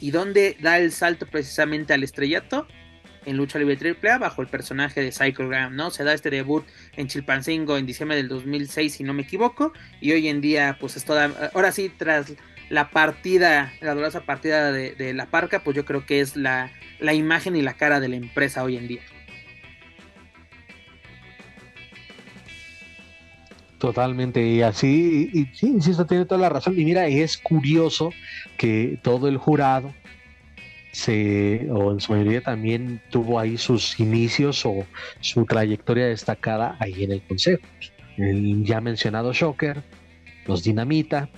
Y 0.00 0.12
donde 0.12 0.56
da 0.60 0.78
el 0.78 0.92
salto 0.92 1.26
precisamente 1.26 1.92
al 1.92 2.02
estrellato 2.02 2.66
en 3.26 3.36
lucha 3.36 3.58
libre 3.58 3.76
triple 3.76 4.10
A 4.10 4.18
bajo 4.18 4.42
el 4.42 4.48
personaje 4.48 5.02
de 5.02 5.12
Psycho 5.12 5.48
Graham, 5.48 5.76
¿no? 5.76 5.90
Se 5.90 6.04
da 6.04 6.12
este 6.12 6.30
debut 6.30 6.64
en 6.96 7.06
Chilpancingo 7.06 7.76
en 7.76 7.86
diciembre 7.86 8.16
del 8.16 8.28
2006, 8.28 8.94
si 8.94 9.04
no 9.04 9.14
me 9.14 9.22
equivoco, 9.22 9.72
y 10.00 10.12
hoy 10.12 10.28
en 10.28 10.40
día, 10.40 10.76
pues 10.80 10.96
es 10.96 11.04
toda, 11.04 11.50
ahora 11.54 11.72
sí, 11.72 11.90
tras 11.96 12.34
la 12.74 12.90
partida, 12.90 13.72
la 13.80 13.94
dolorosa 13.94 14.22
partida 14.22 14.72
de, 14.72 15.14
la 15.14 15.26
parca, 15.26 15.62
pues 15.62 15.76
yo 15.76 15.84
creo 15.84 16.04
que 16.04 16.20
es 16.20 16.36
la, 16.36 16.70
imagen 17.00 17.54
y 17.54 17.62
la 17.62 17.74
cara 17.74 18.00
de 18.00 18.08
la 18.08 18.16
empresa 18.16 18.64
hoy 18.64 18.76
en 18.76 18.88
día. 18.88 19.02
Totalmente, 23.78 24.44
y 24.44 24.62
así, 24.62 25.30
y, 25.32 25.44
sí, 25.54 25.68
insisto, 25.68 26.04
tiene 26.04 26.24
toda 26.24 26.40
la 26.40 26.48
razón. 26.48 26.78
Y 26.78 26.84
mira, 26.84 27.06
es 27.06 27.36
curioso 27.36 28.10
que 28.56 28.98
todo 29.02 29.28
el 29.28 29.36
jurado 29.36 29.94
se, 30.90 31.68
o 31.70 31.92
en 31.92 32.00
su 32.00 32.12
mayoría 32.12 32.42
también 32.42 33.00
tuvo 33.10 33.38
ahí 33.38 33.56
sus 33.56 34.00
inicios 34.00 34.66
o 34.66 34.84
su 35.20 35.44
trayectoria 35.44 36.06
destacada 36.06 36.76
ahí 36.80 37.04
en 37.04 37.12
el 37.12 37.22
consejo. 37.22 37.62
El 38.16 38.64
ya 38.64 38.80
mencionado 38.80 39.32
Shocker, 39.32 39.82
los 40.46 40.64
Dinamita, 40.64 41.28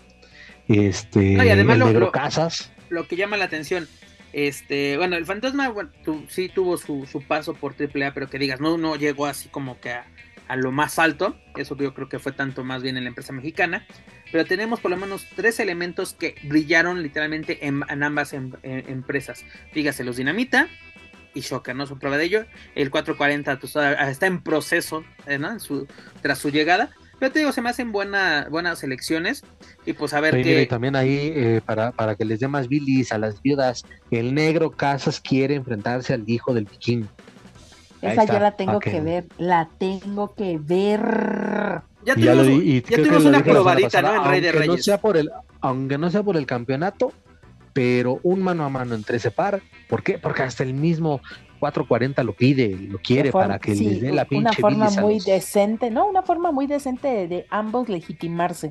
este, 0.68 1.40
además 1.40 1.78
lo, 1.78 2.12
Casas. 2.12 2.72
Lo 2.88 3.06
que 3.06 3.16
llama 3.16 3.36
la 3.36 3.44
atención, 3.44 3.88
este, 4.32 4.96
bueno, 4.96 5.16
el 5.16 5.24
fantasma, 5.24 5.68
bueno, 5.68 5.90
sí 6.28 6.48
tuvo 6.48 6.76
su, 6.76 7.06
paso 7.26 7.54
por 7.54 7.74
AAA, 7.74 8.12
pero 8.12 8.28
que 8.28 8.38
digas, 8.38 8.60
no, 8.60 8.76
no 8.78 8.96
llegó 8.96 9.26
así 9.26 9.48
como 9.48 9.80
que 9.80 9.90
a, 9.90 10.56
lo 10.56 10.72
más 10.72 10.98
alto. 10.98 11.36
Eso 11.56 11.76
yo 11.76 11.94
creo 11.94 12.08
que 12.08 12.18
fue 12.18 12.32
tanto 12.32 12.64
más 12.64 12.82
bien 12.82 12.96
en 12.96 13.04
la 13.04 13.08
empresa 13.08 13.32
mexicana. 13.32 13.86
Pero 14.32 14.44
tenemos 14.44 14.80
por 14.80 14.90
lo 14.90 14.96
menos 14.96 15.26
tres 15.36 15.60
elementos 15.60 16.12
que 16.12 16.34
brillaron 16.42 17.02
literalmente 17.02 17.66
en, 17.66 17.82
ambas 18.02 18.32
em, 18.32 18.52
empresas. 18.62 19.44
Fíjase, 19.72 20.04
los 20.04 20.16
Dinamita 20.16 20.68
y 21.32 21.40
Shocker, 21.40 21.76
¿no? 21.76 21.86
Su 21.86 21.98
prueba 21.98 22.16
de 22.16 22.24
ello. 22.24 22.46
El 22.74 22.90
440 22.90 23.58
pues, 23.58 23.76
está 23.76 24.26
en 24.26 24.42
proceso, 24.42 25.04
¿eh? 25.26 25.38
¿no? 25.38 25.56
tras 26.22 26.38
su 26.38 26.50
llegada. 26.50 26.90
Pero 27.18 27.32
te 27.32 27.38
digo, 27.38 27.52
se 27.52 27.62
me 27.62 27.70
hacen 27.70 27.92
buena, 27.92 28.46
buenas 28.50 28.82
elecciones. 28.84 29.42
Y 29.86 29.94
pues 29.94 30.12
a 30.12 30.20
ver 30.20 30.42
qué. 30.42 30.62
Y 30.62 30.66
también 30.66 30.96
ahí, 30.96 31.32
eh, 31.34 31.60
para, 31.64 31.92
para 31.92 32.14
que 32.14 32.24
les 32.24 32.40
dé 32.40 32.48
más 32.48 32.68
bilis 32.68 33.12
a 33.12 33.18
las 33.18 33.40
viudas, 33.40 33.84
el 34.10 34.34
negro 34.34 34.70
Casas 34.70 35.20
quiere 35.20 35.54
enfrentarse 35.54 36.12
al 36.12 36.28
hijo 36.28 36.52
del 36.52 36.66
piquín. 36.66 37.08
Esa 38.02 38.24
ya 38.24 38.38
la 38.38 38.56
tengo 38.56 38.78
que 38.78 39.00
ver, 39.00 39.26
la 39.38 39.68
tengo 39.78 40.34
que 40.34 40.58
ver. 40.60 41.82
Ya 42.04 42.14
tuvimos, 42.14 42.84
ya 42.88 42.96
tuvimos 42.96 43.24
una 43.24 43.42
probadita, 43.42 44.02
¿no? 44.02 44.14
En 44.14 44.30
Rey 44.30 44.40
de 44.40 44.52
Reyes. 44.52 44.68
No 44.68 44.82
sea 44.82 45.00
por 45.00 45.16
el, 45.16 45.30
aunque 45.60 45.98
no 45.98 46.10
sea 46.10 46.22
por 46.22 46.36
el 46.36 46.46
campeonato, 46.46 47.12
pero 47.72 48.20
un 48.22 48.42
mano 48.42 48.64
a 48.64 48.68
mano 48.68 48.94
entre 48.94 49.16
ese 49.16 49.30
par. 49.30 49.60
¿Por 49.88 50.02
qué? 50.02 50.18
Porque 50.18 50.42
hasta 50.42 50.62
el 50.62 50.74
mismo 50.74 51.20
440 51.56 52.22
lo 52.22 52.32
pide, 52.32 52.76
lo 52.88 52.98
quiere 52.98 53.32
para 53.32 53.58
que 53.58 53.74
les 53.74 54.00
dé 54.00 54.12
la 54.12 54.24
pinche 54.24 54.62
Una 54.62 54.86
forma 54.86 54.90
muy 55.02 55.18
decente, 55.20 55.90
¿no? 55.90 56.06
Una 56.06 56.22
forma 56.22 56.52
muy 56.52 56.66
decente 56.66 57.28
de, 57.28 57.46
ambos 57.50 57.88
legitimarse. 57.88 58.70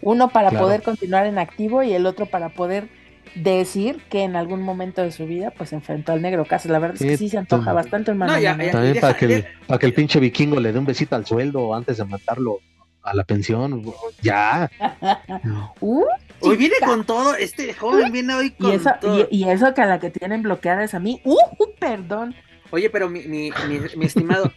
Uno 0.00 0.28
para 0.30 0.50
poder 0.50 0.82
continuar 0.82 1.26
en 1.26 1.38
activo 1.38 1.82
y 1.82 1.92
el 1.92 2.06
otro 2.06 2.26
para 2.26 2.48
poder 2.48 2.88
decir 3.34 4.00
que 4.10 4.24
en 4.24 4.36
algún 4.36 4.60
momento 4.60 5.02
de 5.02 5.10
su 5.12 5.26
vida 5.26 5.52
pues 5.56 5.72
enfrentó 5.72 6.12
al 6.12 6.22
negro 6.22 6.44
Casas. 6.44 6.70
La 6.70 6.78
verdad 6.78 6.96
es 7.00 7.02
que 7.02 7.16
sí 7.16 7.28
se 7.28 7.38
antoja 7.38 7.72
bastante 7.72 8.10
el 8.10 8.18
También 8.18 9.00
para, 9.00 9.16
que 9.16 9.24
el, 9.24 9.46
para 9.66 9.78
que 9.78 9.86
el 9.86 9.94
pinche 9.94 10.18
vikingo 10.20 10.58
le 10.60 10.72
dé 10.72 10.78
un 10.78 10.84
besito 10.84 11.16
al 11.16 11.24
sueldo 11.24 11.74
antes 11.74 11.98
de 11.98 12.04
matarlo 12.04 12.60
a 13.02 13.14
la 13.14 13.24
pensión. 13.24 13.84
Ya. 14.22 14.70
uh, 15.80 16.04
Hoy 16.40 16.56
viene 16.56 16.76
con 16.84 17.04
todo, 17.04 17.34
este 17.36 17.72
joven 17.72 18.10
viene 18.10 18.34
hoy 18.34 18.50
con 18.50 18.70
y 18.70 18.74
eso, 18.74 18.90
todo. 19.00 19.28
Y, 19.30 19.48
eso 19.48 19.72
que 19.74 19.82
a 19.82 19.86
la 19.86 20.00
que 20.00 20.10
tienen 20.10 20.42
bloqueada 20.42 20.82
es 20.82 20.94
a 20.94 21.00
mí. 21.00 21.20
¡Uh! 21.24 21.38
Perdón. 21.78 22.34
Oye, 22.70 22.90
pero 22.90 23.08
mi, 23.08 23.22
mi, 23.26 23.52
mi, 23.96 24.06
estimado, 24.06 24.50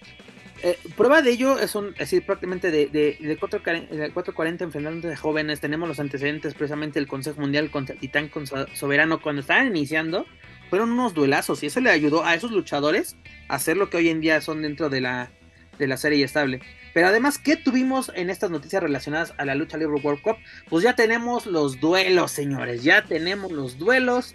eh, 0.64 0.80
prueba 0.96 1.22
de 1.22 1.32
ello 1.32 1.60
es 1.60 1.76
un, 1.76 1.90
es 1.90 1.98
decir, 1.98 2.26
prácticamente 2.26 2.72
de, 2.72 2.88
de, 2.88 3.18
de, 3.20 3.38
440 3.38 4.64
enfrentamientos 4.64 5.10
de 5.12 5.18
jóvenes, 5.18 5.60
tenemos 5.60 5.88
los 5.88 6.00
antecedentes 6.00 6.54
precisamente 6.54 6.98
del 6.98 7.08
Consejo 7.08 7.42
Mundial 7.42 7.70
contra 7.70 7.96
Titán 7.96 8.32
Soberano 8.74 9.22
cuando 9.22 9.42
estaban 9.42 9.68
iniciando, 9.68 10.26
fueron 10.70 10.92
unos 10.94 11.14
duelazos 11.14 11.62
y 11.62 11.68
eso 11.68 11.82
le 11.82 11.92
ayudó 11.92 12.24
a 12.24 12.36
esos 12.36 12.52
luchadores 12.52 13.18
a 13.50 13.56
hacer 13.56 13.76
lo 13.78 13.90
que 13.90 13.98
hoy 13.98 14.10
en 14.10 14.22
día 14.22 14.40
son 14.40 14.62
dentro 14.62 14.90
de 14.90 15.02
la, 15.02 15.30
de 15.78 15.88
la 15.88 15.98
serie 15.98 16.24
estable. 16.24 16.62
Pero 16.96 17.10
además, 17.10 17.38
¿qué 17.38 17.58
tuvimos 17.58 18.10
en 18.16 18.30
estas 18.30 18.52
noticias 18.52 18.82
relacionadas 18.82 19.34
a 19.38 19.44
la 19.44 19.54
lucha 19.54 19.76
libre 19.78 19.98
World 20.02 20.22
Cup? 20.22 20.38
Pues 20.70 20.82
ya 20.82 20.96
tenemos 20.96 21.46
los 21.46 21.82
duelos, 21.82 22.32
señores. 22.32 22.86
Ya 22.86 23.04
tenemos 23.04 23.52
los 23.52 23.78
duelos 23.78 24.34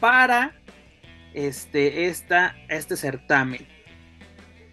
para 0.00 0.52
este, 1.32 2.08
esta, 2.08 2.56
este 2.68 2.96
certamen. 2.96 3.68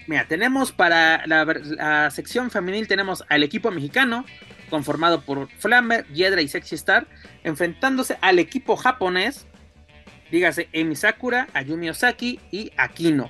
Mira, 0.07 0.27
tenemos 0.27 0.71
para 0.71 1.23
la, 1.27 2.09
sección 2.09 2.49
femenil, 2.49 2.88
tenemos 2.88 3.23
al 3.30 3.43
equipo 3.43 3.69
mexicano, 3.69 4.25
conformado 4.71 5.21
por 5.21 5.51
Flammer, 5.51 6.07
Yedra 6.07 6.41
y 6.41 6.47
Sexy 6.47 6.73
Star, 6.73 7.05
enfrentándose 7.43 8.17
al 8.21 8.39
equipo 8.39 8.75
japonés, 8.75 9.45
Dígase 10.32 10.67
Emi 10.73 10.95
Sakura, 10.95 11.47
Ayumi 11.53 11.91
Osaki 11.91 12.39
y 12.49 12.71
Aquino. 12.75 13.30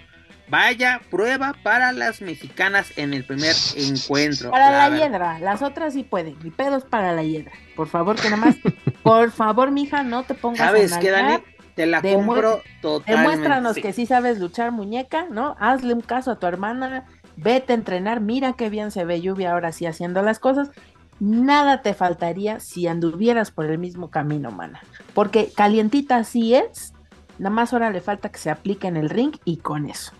Vaya 0.49 1.01
prueba 1.11 1.55
para 1.63 1.91
las 1.91 2.21
mexicanas 2.21 2.91
en 2.97 3.13
el 3.13 3.23
primer 3.23 3.55
encuentro. 3.75 4.49
Para 4.49 4.89
la, 4.89 4.97
hiedra, 4.97 5.39
las 5.39 5.61
otras 5.61 5.93
sí 5.93 6.03
pueden. 6.03 6.37
Mi 6.43 6.49
pedos 6.49 6.85
para 6.85 7.13
la 7.13 7.23
hiedra. 7.23 7.51
Por 7.75 7.87
favor, 7.87 8.15
que 8.15 8.29
nada 8.29 8.45
más, 8.45 8.55
por 9.03 9.31
favor, 9.31 9.71
mija, 9.71 10.03
no 10.03 10.23
te 10.23 10.33
pongas 10.33 10.59
¿Sabes 10.59 10.97
qué, 10.97 11.11
Dani? 11.11 11.37
Te 11.75 11.85
la 11.85 12.01
compro 12.01 12.61
totalmente. 12.81 13.11
Demuéstranos 13.11 13.75
que 13.75 13.93
sí 13.93 14.05
sabes 14.05 14.39
luchar, 14.39 14.71
muñeca, 14.71 15.27
¿no? 15.29 15.55
Hazle 15.59 15.93
un 15.93 16.01
caso 16.01 16.31
a 16.31 16.39
tu 16.39 16.47
hermana, 16.47 17.05
vete 17.37 17.73
a 17.73 17.75
entrenar, 17.75 18.19
mira 18.19 18.53
qué 18.53 18.69
bien 18.69 18.91
se 18.91 19.05
ve 19.05 19.21
lluvia 19.21 19.53
ahora 19.53 19.71
sí 19.71 19.85
haciendo 19.85 20.21
las 20.21 20.39
cosas. 20.39 20.71
Nada 21.19 21.81
te 21.81 21.93
faltaría 21.93 22.59
si 22.59 22.87
anduvieras 22.87 23.51
por 23.51 23.65
el 23.65 23.77
mismo 23.77 24.09
camino, 24.09 24.51
mana. 24.51 24.81
Porque 25.13 25.51
calientita 25.55 26.23
sí 26.23 26.55
es, 26.55 26.93
nada 27.37 27.53
más 27.53 27.71
ahora 27.71 27.91
le 27.91 28.01
falta 28.01 28.29
que 28.29 28.39
se 28.39 28.49
aplique 28.49 28.87
en 28.87 28.97
el 28.97 29.09
ring 29.09 29.35
y 29.45 29.57
con 29.57 29.89
eso. 29.89 30.13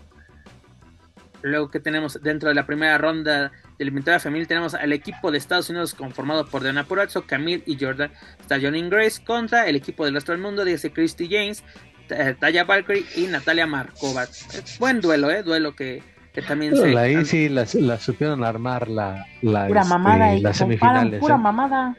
Luego 1.42 1.70
que 1.70 1.80
tenemos 1.80 2.20
dentro 2.22 2.48
de 2.48 2.54
la 2.54 2.66
primera 2.66 2.98
ronda 2.98 3.44
de 3.44 3.50
eliminatoria 3.78 4.20
femenil 4.20 4.46
tenemos 4.46 4.74
al 4.74 4.92
equipo 4.92 5.30
de 5.30 5.38
Estados 5.38 5.70
Unidos 5.70 5.94
conformado 5.94 6.46
por 6.46 6.62
Diana 6.62 6.84
Purazo, 6.84 7.26
Camille 7.26 7.62
y 7.66 7.78
Jordan 7.82 8.10
Stallion 8.42 8.90
Grace 8.90 9.22
contra 9.24 9.66
el 9.66 9.76
equipo 9.76 10.04
del 10.04 10.14
resto 10.14 10.32
del 10.32 10.40
mundo, 10.40 10.64
dice 10.64 10.92
Christy 10.92 11.28
James, 11.30 11.64
Taya 12.38 12.64
Valkyrie 12.64 13.06
y 13.16 13.26
Natalia 13.26 13.66
Markova. 13.66 14.26
Buen 14.78 15.00
duelo, 15.00 15.30
¿eh? 15.30 15.42
Duelo 15.42 15.74
que, 15.74 16.02
que 16.32 16.42
también 16.42 16.76
se... 16.76 16.96
Ahí 16.96 17.24
sí 17.24 17.48
la, 17.48 17.66
supieron 17.66 18.44
armar 18.44 18.88
la, 18.88 19.26
la, 19.42 19.66
pura 19.66 19.80
este, 19.80 19.90
mamada 19.90 20.34
y 20.34 20.40
las 20.40 20.56
semifinales. 20.56 21.20
Pura 21.20 21.36
¿eh? 21.36 21.38
mamada. 21.38 21.96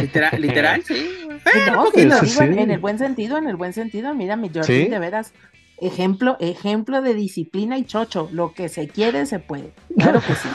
Literal, 0.00 0.40
literal 0.40 0.82
sí. 0.82 1.08
en, 1.54 2.70
el 2.70 2.78
buen 2.78 2.98
sentido, 2.98 3.38
en 3.38 3.48
el 3.48 3.54
buen 3.54 3.72
sentido. 3.72 4.12
Mira, 4.12 4.34
mi 4.34 4.48
Jordan, 4.48 4.90
de 4.90 4.98
veras, 4.98 5.32
Ejemplo, 5.80 6.36
ejemplo 6.40 7.02
de 7.02 7.14
disciplina 7.14 7.78
y 7.78 7.84
chocho. 7.84 8.28
Lo 8.32 8.52
que 8.52 8.68
se 8.68 8.88
quiere, 8.88 9.26
se 9.26 9.38
puede. 9.38 9.72
Claro 9.96 10.20
que 10.20 10.34
sí. 10.34 10.48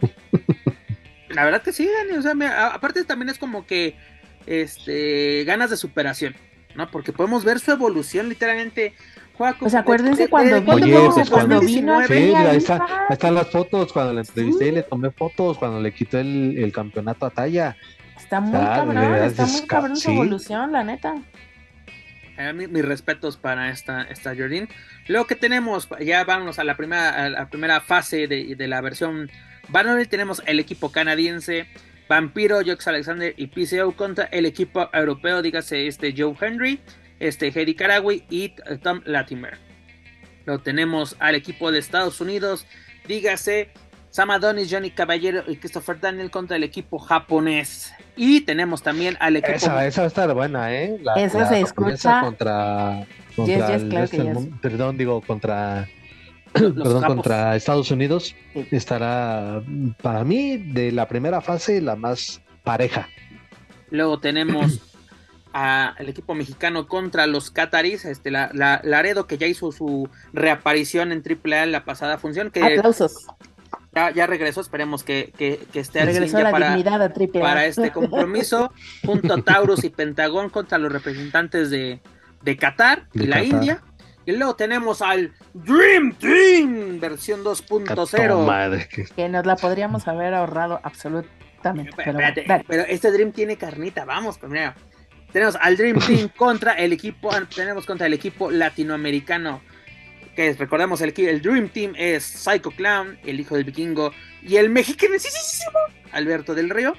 La 1.30 1.44
verdad 1.44 1.62
que 1.62 1.72
sí, 1.72 1.86
Dani. 1.86 2.18
O 2.18 2.22
sea, 2.22 2.72
aparte 2.74 3.04
también 3.04 3.28
es 3.28 3.38
como 3.38 3.66
que 3.66 3.96
este 4.46 5.44
ganas 5.44 5.70
de 5.70 5.76
superación, 5.76 6.34
¿no? 6.74 6.90
Porque 6.90 7.12
podemos 7.12 7.44
ver 7.44 7.58
su 7.58 7.72
evolución 7.72 8.28
literalmente. 8.28 8.94
pues 9.58 9.74
acuérdense 9.74 10.28
cuando, 10.28 10.64
cuando, 10.64 11.60
vino 11.60 12.06
sí, 12.06 12.12
ahí, 12.34 12.56
están 13.10 13.34
las 13.34 13.50
fotos, 13.50 13.92
cuando 13.92 14.14
le 14.14 14.20
entrevisté 14.20 14.72
le 14.72 14.82
tomé 14.82 15.10
fotos, 15.10 15.58
cuando 15.58 15.80
le 15.80 15.92
quitó 15.92 16.18
el, 16.18 16.70
campeonato 16.74 17.26
a 17.26 17.30
talla. 17.30 17.76
Está 18.16 18.40
muy 18.40 18.52
cabrón, 18.52 19.14
está 19.24 19.46
muy 19.46 19.66
cabrón 19.66 19.96
su 19.96 20.10
evolución, 20.10 20.72
la 20.72 20.84
neta. 20.84 21.16
Mis, 22.54 22.84
respetos 22.84 23.36
para 23.36 23.70
esta, 23.70 24.02
esta 24.02 24.34
Jordan. 24.36 24.68
Luego 25.08 25.26
que 25.26 25.36
tenemos, 25.36 25.88
ya 26.00 26.24
vamos 26.24 26.58
a 26.58 26.64
la 26.64 26.76
primera, 26.76 27.28
la 27.30 27.48
primera 27.48 27.80
fase 27.80 28.26
de, 28.26 28.68
la 28.68 28.80
versión 28.80 29.30
Banner. 29.68 30.06
Tenemos 30.06 30.42
el 30.46 30.60
equipo 30.60 30.92
canadiense 30.92 31.66
Vampiro, 32.08 32.60
Jox 32.64 32.86
Alexander 32.86 33.34
y 33.36 33.48
PCO 33.48 33.92
contra 33.96 34.26
el 34.26 34.46
equipo 34.46 34.88
europeo, 34.92 35.42
dígase 35.42 35.86
este 35.86 36.14
Joe 36.16 36.36
Henry, 36.40 36.80
este 37.18 37.48
Heidi 37.48 37.74
Karagui 37.74 38.24
y 38.30 38.54
Tom 38.82 39.00
Latimer. 39.04 39.58
Luego 40.44 40.62
tenemos 40.62 41.16
al 41.18 41.34
equipo 41.34 41.72
de 41.72 41.80
Estados 41.80 42.20
Unidos, 42.20 42.66
dígase 43.08 43.70
Sam 44.10 44.30
Adonis, 44.30 44.70
Johnny 44.70 44.92
Caballero 44.92 45.42
y 45.48 45.56
Christopher 45.56 45.98
Daniel 46.00 46.30
contra 46.30 46.56
el 46.56 46.62
equipo 46.62 46.98
japonés. 46.98 47.92
Y 48.16 48.40
tenemos 48.40 48.82
también 48.82 49.16
al 49.20 49.36
equipo. 49.36 49.54
Esa, 49.54 49.86
esa 49.86 50.00
va 50.00 50.04
a 50.06 50.08
estar 50.08 50.34
buena, 50.34 50.74
¿eh? 50.74 50.98
La, 51.02 51.14
esa 51.14 51.46
se 51.46 51.60
escucha. 51.60 52.22
Contra. 52.22 53.06
perdón, 54.62 54.96
digo, 54.96 55.20
contra. 55.20 55.86
perdón, 56.52 57.04
contra 57.04 57.54
Estados 57.54 57.90
Unidos. 57.90 58.34
Estará, 58.70 59.62
para 60.02 60.24
mí, 60.24 60.56
de 60.56 60.92
la 60.92 61.06
primera 61.06 61.42
fase, 61.42 61.80
la 61.82 61.94
más 61.94 62.40
pareja. 62.64 63.08
Luego 63.90 64.18
tenemos 64.18 64.80
al 65.52 66.08
equipo 66.08 66.34
mexicano 66.34 66.86
contra 66.86 67.26
los 67.26 67.50
Qataris, 67.50 68.04
este, 68.04 68.30
la, 68.30 68.50
la, 68.52 68.80
Laredo 68.84 69.26
que 69.26 69.38
ya 69.38 69.46
hizo 69.46 69.72
su 69.72 70.08
reaparición 70.34 71.12
en 71.12 71.22
AAA 71.22 71.64
en 71.64 71.72
la 71.72 71.84
pasada 71.84 72.18
función. 72.18 72.50
Que, 72.50 72.62
Aplausos 72.62 73.26
ya, 74.14 74.26
regresó, 74.26 74.60
esperemos 74.60 75.02
que, 75.02 75.32
que, 75.38 75.58
que 75.72 75.80
esté 75.80 76.04
regresó 76.04 76.38
la 76.40 76.50
para, 76.50 76.74
dignidad 76.74 77.02
a 77.02 77.12
para 77.40 77.66
este 77.66 77.90
compromiso, 77.92 78.72
junto 79.04 79.34
a 79.34 79.42
Taurus 79.42 79.84
y 79.84 79.90
Pentagón 79.90 80.50
contra 80.50 80.76
los 80.78 80.92
representantes 80.92 81.70
de, 81.70 82.00
de 82.42 82.56
Qatar 82.56 83.06
y 83.14 83.26
la 83.26 83.42
India. 83.42 83.82
Y 84.26 84.32
luego 84.32 84.56
tenemos 84.56 85.02
al 85.02 85.32
Dream 85.54 86.14
Team 86.14 87.00
versión 87.00 87.44
2.0. 87.44 89.12
Que 89.14 89.28
nos 89.28 89.46
la 89.46 89.56
podríamos 89.56 90.08
haber 90.08 90.34
ahorrado 90.34 90.80
absolutamente. 90.82 91.92
Pero, 91.96 92.18
pero 92.66 92.82
este 92.82 93.10
Dream 93.12 93.32
tiene 93.32 93.56
carnita, 93.56 94.04
vamos 94.04 94.36
primero. 94.36 94.74
Tenemos 95.32 95.56
al 95.60 95.76
Dream 95.76 96.00
Team 96.00 96.28
contra 96.36 96.72
el 96.74 96.92
equipo, 96.92 97.30
tenemos 97.54 97.86
contra 97.86 98.06
el 98.06 98.14
equipo 98.14 98.50
latinoamericano 98.50 99.62
que 100.36 100.52
recordemos 100.52 101.00
el, 101.00 101.12
el 101.16 101.42
Dream 101.42 101.68
Team 101.70 101.94
es 101.96 102.22
Psycho 102.22 102.70
Clown, 102.70 103.18
el 103.24 103.40
hijo 103.40 103.56
del 103.56 103.64
vikingo, 103.64 104.12
y 104.42 104.56
el 104.56 104.68
mexicanísimo 104.68 105.78
Alberto 106.12 106.54
del 106.54 106.70
Río, 106.70 106.94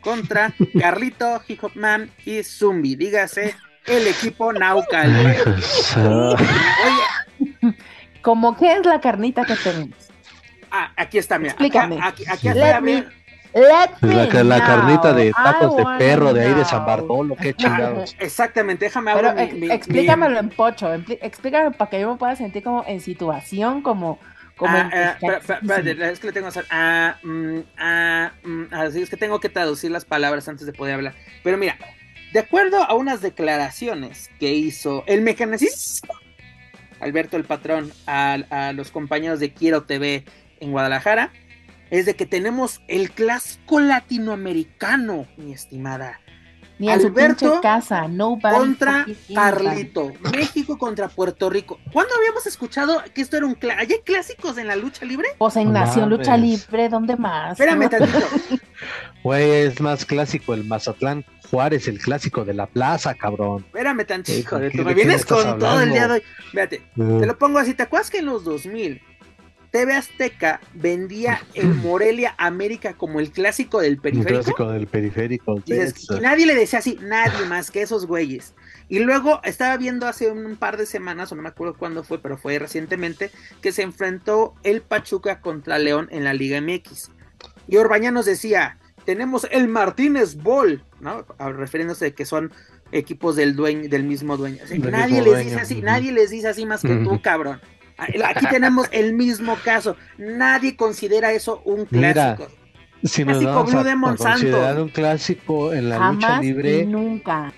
contra 0.00 0.54
Carlito, 0.80 1.42
Hip 1.46 1.62
Hop 1.64 1.72
Man 1.74 2.10
y 2.24 2.42
Zumbi. 2.42 2.96
Dígase 2.96 3.54
el 3.86 4.06
equipo 4.06 4.52
Naucal. 4.52 5.36
Oye. 5.96 7.74
¿Cómo 8.22 8.56
qué 8.56 8.72
es 8.74 8.86
la 8.86 9.00
carnita 9.00 9.44
que 9.44 9.56
tenemos? 9.56 9.96
Ah, 10.70 10.92
aquí 10.96 11.18
está, 11.18 11.38
mira. 11.38 11.52
Explícame. 11.52 11.98
Aquí, 12.00 12.24
aquí, 12.28 12.48
aquí 12.48 12.58
la, 13.54 14.44
la 14.44 14.60
carnita 14.60 15.12
de 15.12 15.32
tacos 15.32 15.76
de 15.76 15.84
perro 15.98 16.32
de 16.32 16.46
ahí 16.46 16.54
de 16.54 16.64
San 16.64 16.84
Bartolo, 16.84 17.36
qué 17.36 17.54
chingados. 17.54 18.14
Exactamente, 18.20 18.84
déjame 18.86 19.10
hablar. 19.10 19.38
explícamelo 19.38 20.38
en 20.38 20.50
pocho, 20.50 20.92
explícame 20.92 21.70
para 21.72 21.90
que 21.90 22.00
yo 22.00 22.12
me 22.12 22.18
pueda 22.18 22.36
sentir 22.36 22.62
como 22.62 22.84
en 22.86 23.00
situación, 23.00 23.82
como. 23.82 24.18
como 24.56 24.76
ah, 24.76 24.90
eh, 24.92 25.96
es 26.12 26.20
que 26.20 26.26
le 26.26 26.32
tengo 26.32 26.46
que 26.46 26.58
hacer. 26.60 26.66
Ah, 26.70 27.16
mm, 27.22 27.58
ah, 27.78 28.32
mm, 28.42 28.64
así 28.72 29.02
es 29.02 29.10
que 29.10 29.16
tengo 29.16 29.40
que 29.40 29.48
traducir 29.48 29.90
las 29.90 30.04
palabras 30.04 30.48
antes 30.48 30.66
de 30.66 30.72
poder 30.72 30.94
hablar. 30.94 31.14
Pero 31.42 31.56
mira, 31.56 31.76
de 32.32 32.40
acuerdo 32.40 32.82
a 32.82 32.94
unas 32.94 33.20
declaraciones 33.20 34.30
que 34.38 34.52
hizo 34.52 35.04
el 35.06 35.22
mecanicista 35.22 36.08
Alberto 37.00 37.36
el 37.36 37.44
Patrón 37.44 37.92
a, 38.06 38.38
a 38.50 38.72
los 38.72 38.90
compañeros 38.90 39.40
de 39.40 39.52
Quiero 39.52 39.84
TV 39.84 40.24
en 40.60 40.72
Guadalajara 40.72 41.32
es 41.90 42.06
de 42.06 42.14
que 42.16 42.26
tenemos 42.26 42.80
el 42.88 43.10
clásico 43.10 43.80
latinoamericano, 43.80 45.26
mi 45.36 45.52
estimada. 45.52 46.20
Ni 46.78 46.88
Alberto 46.90 47.60
casa, 47.60 48.06
no 48.06 48.38
contra 48.40 49.04
Carlito, 49.34 50.12
México 50.32 50.78
contra 50.78 51.08
Puerto 51.08 51.50
Rico. 51.50 51.80
¿Cuándo 51.92 52.14
habíamos 52.14 52.46
escuchado 52.46 53.02
que 53.12 53.20
esto 53.20 53.36
era 53.36 53.46
un 53.46 53.54
clásico? 53.54 53.94
¿Hay 53.94 54.00
clásicos 54.04 54.58
en 54.58 54.68
la 54.68 54.76
lucha 54.76 55.04
libre? 55.04 55.28
Pues 55.38 55.56
en 55.56 55.72
Nación 55.72 56.08
Lucha 56.08 56.36
Libre, 56.36 56.88
¿dónde 56.88 57.16
más? 57.16 57.52
Espérame 57.52 57.88
tantito. 57.88 58.26
Güey, 59.24 59.50
es 59.50 59.80
más 59.80 60.04
clásico 60.04 60.54
el 60.54 60.64
Mazatlán 60.64 61.24
Juárez, 61.50 61.88
el 61.88 61.98
clásico 61.98 62.44
de 62.44 62.54
la 62.54 62.66
plaza, 62.66 63.12
cabrón. 63.14 63.64
Espérame 63.66 64.06
tantito, 64.06 64.38
hijo 64.38 64.58
de 64.60 64.70
tú 64.70 64.84
me 64.84 64.94
vienes 64.94 65.26
con 65.26 65.58
todo 65.58 65.80
el 65.80 65.90
día 65.90 66.06
de 66.06 66.14
hoy. 66.14 66.22
Fíjate, 66.52 66.82
te 66.94 67.26
lo 67.26 67.36
pongo 67.36 67.58
así, 67.58 67.74
¿te 67.74 67.82
acuerdas 67.82 68.08
que 68.08 68.18
en 68.18 68.26
los 68.26 68.44
2000 68.44 69.02
TV 69.70 69.94
Azteca 69.94 70.60
vendía 70.74 71.42
el 71.54 71.74
Morelia 71.74 72.34
América 72.38 72.94
como 72.94 73.20
el 73.20 73.30
clásico 73.30 73.80
del 73.80 73.98
periférico. 73.98 74.38
El 74.38 74.44
clásico 74.44 74.72
del 74.72 74.86
periférico. 74.86 75.62
y 75.66 76.20
nadie 76.20 76.46
le 76.46 76.54
decía 76.54 76.78
así, 76.78 76.98
nadie 77.02 77.46
más 77.46 77.70
que 77.70 77.82
esos 77.82 78.06
güeyes. 78.06 78.54
Y 78.88 79.00
luego 79.00 79.40
estaba 79.44 79.76
viendo 79.76 80.06
hace 80.06 80.30
un 80.30 80.56
par 80.56 80.78
de 80.78 80.86
semanas, 80.86 81.30
o 81.30 81.34
no 81.34 81.42
me 81.42 81.50
acuerdo 81.50 81.74
cuándo 81.74 82.04
fue, 82.04 82.20
pero 82.20 82.38
fue 82.38 82.58
recientemente, 82.58 83.30
que 83.60 83.72
se 83.72 83.82
enfrentó 83.82 84.54
el 84.62 84.80
Pachuca 84.80 85.40
contra 85.40 85.78
León 85.78 86.08
en 86.10 86.24
la 86.24 86.32
Liga 86.32 86.60
MX. 86.60 87.10
Y 87.66 87.76
Orbaña 87.76 88.10
nos 88.10 88.24
decía, 88.24 88.78
tenemos 89.04 89.46
el 89.50 89.68
Martínez 89.68 90.36
Ball, 90.36 90.82
¿no? 91.00 91.26
Refiriéndose 91.38 92.06
de 92.06 92.14
que 92.14 92.24
son 92.24 92.50
equipos 92.90 93.36
del 93.36 93.54
dueño, 93.54 93.88
del 93.90 94.04
mismo 94.04 94.38
dueño. 94.38 94.62
nadie 94.90 95.20
les 95.20 95.44
dice 95.44 95.60
así, 95.60 95.82
nadie 95.82 96.12
les 96.12 96.30
dice 96.30 96.48
así 96.48 96.64
más 96.64 96.80
que 96.80 96.96
tú, 96.96 97.20
cabrón. 97.20 97.60
Aquí 97.98 98.46
tenemos 98.46 98.88
el 98.92 99.12
mismo 99.14 99.56
caso. 99.64 99.96
Nadie 100.16 100.76
considera 100.76 101.32
eso 101.32 101.62
un 101.64 101.84
clásico. 101.84 102.48
si 103.02 103.24
nos 103.24 103.38
clásico 103.38 103.84
vamos 103.84 104.20
a, 104.20 104.30
considerar 104.30 104.80
un 104.80 104.88
clásico 104.88 105.72
en 105.72 105.88
la 105.88 106.10
lucha 106.10 106.40
libre. 106.40 106.78
Y 106.78 106.86
nunca. 106.86 107.52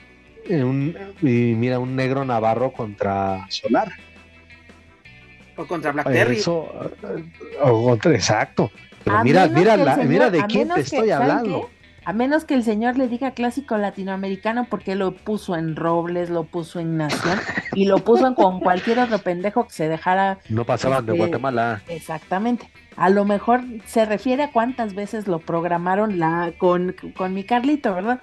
y 0.48 0.54
mira, 0.54 1.78
un 1.78 1.94
negro 1.94 2.24
navarro 2.24 2.72
contra 2.72 3.46
Solar. 3.50 3.92
O 5.56 5.66
contra 5.66 5.92
Black 5.92 6.10
Terry. 6.10 6.40
o 6.46 7.84
contra, 7.84 8.14
exacto. 8.14 8.70
Pero 9.04 9.22
mira, 9.22 9.46
mira, 9.48 9.76
la, 9.76 9.96
mira 9.96 10.30
de 10.30 10.44
quién 10.46 10.68
te 10.68 10.80
estoy 10.80 11.10
hablando. 11.10 11.70
A 12.04 12.12
menos 12.12 12.44
que 12.44 12.54
el 12.54 12.64
señor 12.64 12.96
le 12.96 13.08
diga 13.08 13.32
clásico 13.32 13.76
latinoamericano 13.76 14.66
porque 14.70 14.94
lo 14.94 15.12
puso 15.14 15.54
en 15.56 15.76
Robles, 15.76 16.30
lo 16.30 16.44
puso 16.44 16.80
en 16.80 16.96
Nación 16.96 17.38
y 17.74 17.84
lo 17.84 17.98
puso 17.98 18.34
con 18.34 18.60
cualquier 18.60 18.98
otro 19.00 19.18
pendejo 19.18 19.64
que 19.66 19.72
se 19.72 19.88
dejara. 19.88 20.38
No 20.48 20.64
pasaban 20.64 21.04
de 21.06 21.12
este, 21.12 21.18
Guatemala. 21.18 21.82
Exactamente. 21.88 22.70
A 22.96 23.10
lo 23.10 23.24
mejor 23.24 23.60
se 23.86 24.04
refiere 24.06 24.44
a 24.44 24.50
cuántas 24.52 24.94
veces 24.94 25.26
lo 25.28 25.38
programaron 25.40 26.18
la 26.18 26.52
con, 26.58 26.96
con 27.16 27.34
mi 27.34 27.44
Carlito, 27.44 27.94
¿verdad? 27.94 28.20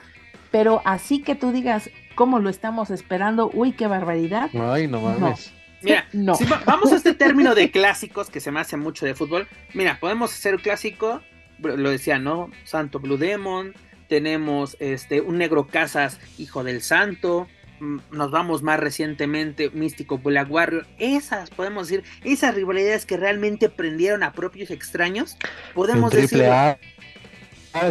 Pero 0.51 0.81
así 0.85 1.21
que 1.21 1.35
tú 1.35 1.51
digas 1.51 1.89
cómo 2.15 2.39
lo 2.39 2.49
estamos 2.49 2.89
esperando, 2.89 3.49
uy, 3.53 3.73
qué 3.73 3.85
barbaridad. 3.87 4.49
Ay, 4.55 4.87
no 4.87 5.01
mames. 5.01 5.53
Mira, 5.83 6.05
No. 6.13 6.33
si 6.35 6.45
va- 6.45 6.61
vamos 6.65 6.91
a 6.91 6.95
este 6.95 7.13
término 7.13 7.53
de 7.53 7.69
clásicos 7.69 8.29
que 8.31 8.39
se 8.39 8.51
me 8.51 8.59
hace 8.59 8.75
mucho 8.77 9.05
de 9.05 9.13
fútbol. 9.13 9.47
Mira, 9.75 9.97
podemos 9.99 10.33
hacer 10.33 10.55
un 10.55 10.61
clásico, 10.61 11.21
lo 11.61 11.89
decía, 11.89 12.19
¿no? 12.19 12.49
Santo 12.63 12.99
Blue 12.99 13.17
Demon, 13.17 13.73
tenemos 14.07 14.77
este 14.79 15.21
un 15.21 15.37
Negro 15.37 15.67
Casas, 15.67 16.19
hijo 16.37 16.63
del 16.63 16.81
Santo. 16.81 17.47
mm, 17.79 17.97
Nos 18.11 18.31
vamos 18.31 18.63
más 18.63 18.79
recientemente, 18.79 19.69
Místico 19.71 20.17
Black 20.17 20.49
Warrior. 20.49 20.87
Esas, 20.97 21.49
podemos 21.49 21.87
decir, 21.87 22.03
esas 22.23 22.55
rivalidades 22.55 23.05
que 23.05 23.17
realmente 23.17 23.69
prendieron 23.69 24.23
a 24.23 24.33
propios 24.33 24.71
extraños. 24.71 25.37
Podemos 25.73 26.11
decir. 26.11 26.45
A 26.45 26.77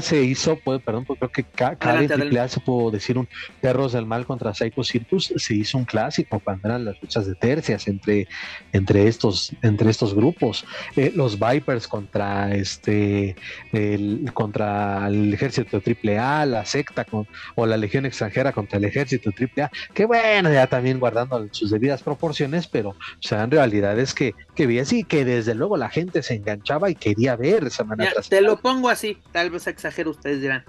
se 0.01 0.23
hizo, 0.23 0.59
pues, 0.65 0.83
perdón, 0.83 1.05
pues 1.05 1.19
creo 1.19 1.31
que 1.31 1.45
ca- 1.45 1.77
cada 1.77 1.95
Adelante, 1.99 2.15
en 2.15 2.21
triple 2.21 2.41
A 2.41 2.49
se 2.49 2.61
pudo 2.61 2.91
decir 2.91 3.19
un 3.19 3.29
Perros 3.61 3.93
del 3.93 4.07
Mal 4.07 4.27
contra 4.27 4.53
Psycho 4.55 4.83
Circus, 4.83 5.33
se 5.37 5.55
hizo 5.55 5.79
un 5.79 5.85
clásico 5.85 6.41
cuando 6.41 6.69
eran 6.69 6.85
las 6.85 7.01
luchas 7.01 7.27
de 7.27 7.35
tercias 7.35 7.87
entre, 7.89 8.27
entre, 8.73 9.07
estos, 9.09 9.55
entre 9.63 9.91
estos 9.91 10.15
grupos. 10.15 10.65
Eh, 10.97 11.13
los 11.15 11.39
Vipers 11.39 11.87
contra 11.89 12.55
este 12.55 13.37
el, 13.73 14.31
contra 14.35 15.07
el 15.09 15.33
ejército 15.33 15.81
triple 15.81 16.19
A, 16.19 16.47
la 16.47 16.65
secta 16.65 17.05
con, 17.05 17.27
o 17.55 17.67
la 17.67 17.77
legión 17.77 18.07
extranjera 18.07 18.53
contra 18.53 18.79
el 18.79 18.85
ejército 18.85 19.31
triple 19.33 19.65
A, 19.65 19.71
que 19.95 20.05
bueno, 20.07 20.53
ya 20.53 20.67
también 20.67 20.99
guardando 20.99 21.47
sus 21.53 21.71
debidas 21.71 22.03
proporciones, 22.03 22.67
pero 22.67 22.91
o 22.91 22.97
sea, 23.21 23.45
en 23.45 23.51
realidad 23.51 23.99
es 23.99 24.15
que, 24.15 24.35
que 24.55 24.67
vi 24.67 24.79
así, 24.79 25.05
que 25.05 25.25
desde 25.25 25.55
luego 25.55 25.77
la 25.77 25.91
gente 25.91 26.23
se 26.23 26.35
enganchaba 26.35 26.91
y 26.91 26.95
quería 26.95 27.37
ver 27.37 27.71
semana 27.71 28.05
Mira, 28.05 28.13
tras 28.15 28.29
te 28.29 28.41
lo 28.41 28.59
pongo 28.59 28.89
así, 28.89 29.19
tal 29.33 29.51
vez 29.51 29.66
exagero, 29.71 30.11
ustedes 30.11 30.41
dirán. 30.41 30.65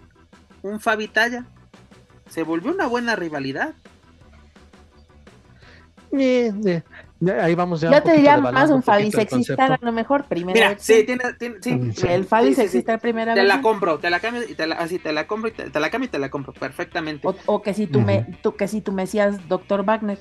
Un 0.64 0.80
Fabi 0.80 1.08
Talla 1.08 1.46
se 2.30 2.44
volvió 2.44 2.72
una 2.72 2.88
buena 2.88 3.16
rivalidad. 3.16 3.74
Eh, 6.12 6.52
eh, 6.66 6.84
ya 7.20 7.44
ahí 7.44 7.54
vamos 7.54 7.82
ya 7.82 7.92
Yo 7.92 8.02
te 8.02 8.14
diría 8.14 8.38
más 8.38 8.70
un 8.70 8.82
Fabi 8.82 9.12
sexista, 9.12 9.66
a 9.66 9.78
lo 9.82 9.92
mejor, 9.92 10.24
primera 10.26 10.54
Mira, 10.54 10.70
vez. 10.70 10.82
sí, 10.82 11.04
tiene, 11.06 11.34
tiene- 11.38 11.58
sí, 11.62 11.74
Mm, 11.76 11.92
sí. 11.92 12.08
El 12.08 12.24
Fabi 12.26 12.48
Sí, 12.50 12.56
sí, 12.56 12.56
sí. 12.56 12.62
sexista 12.68 12.98
primera 12.98 13.34
Te 13.34 13.42
vez. 13.42 13.48
la 13.50 13.62
compro, 13.62 14.00
te 14.00 14.10
la 14.10 14.20
cambio 14.20 14.44
y 14.48 14.56
te 14.56 14.68
la, 14.68 14.76
así 14.76 15.00
te 15.00 15.12
la 15.12 15.28
compro 15.28 15.50
y 15.50 15.52
te, 15.52 15.70
te 15.70 15.80
la 15.80 15.90
cambio 15.90 16.08
y 16.08 16.12
te 16.12 16.20
la 16.20 16.30
compro 16.30 16.54
perfectamente. 16.54 17.28
O, 17.28 17.36
o 17.46 17.62
que 17.62 17.74
si 17.74 17.88
tú 17.88 18.02
me, 18.02 18.26
tú, 18.42 18.56
que 18.56 18.68
si 18.68 18.82
tú 18.82 18.94
Mesías 18.94 19.48
Dr. 19.50 19.84
Wagner, 19.84 20.20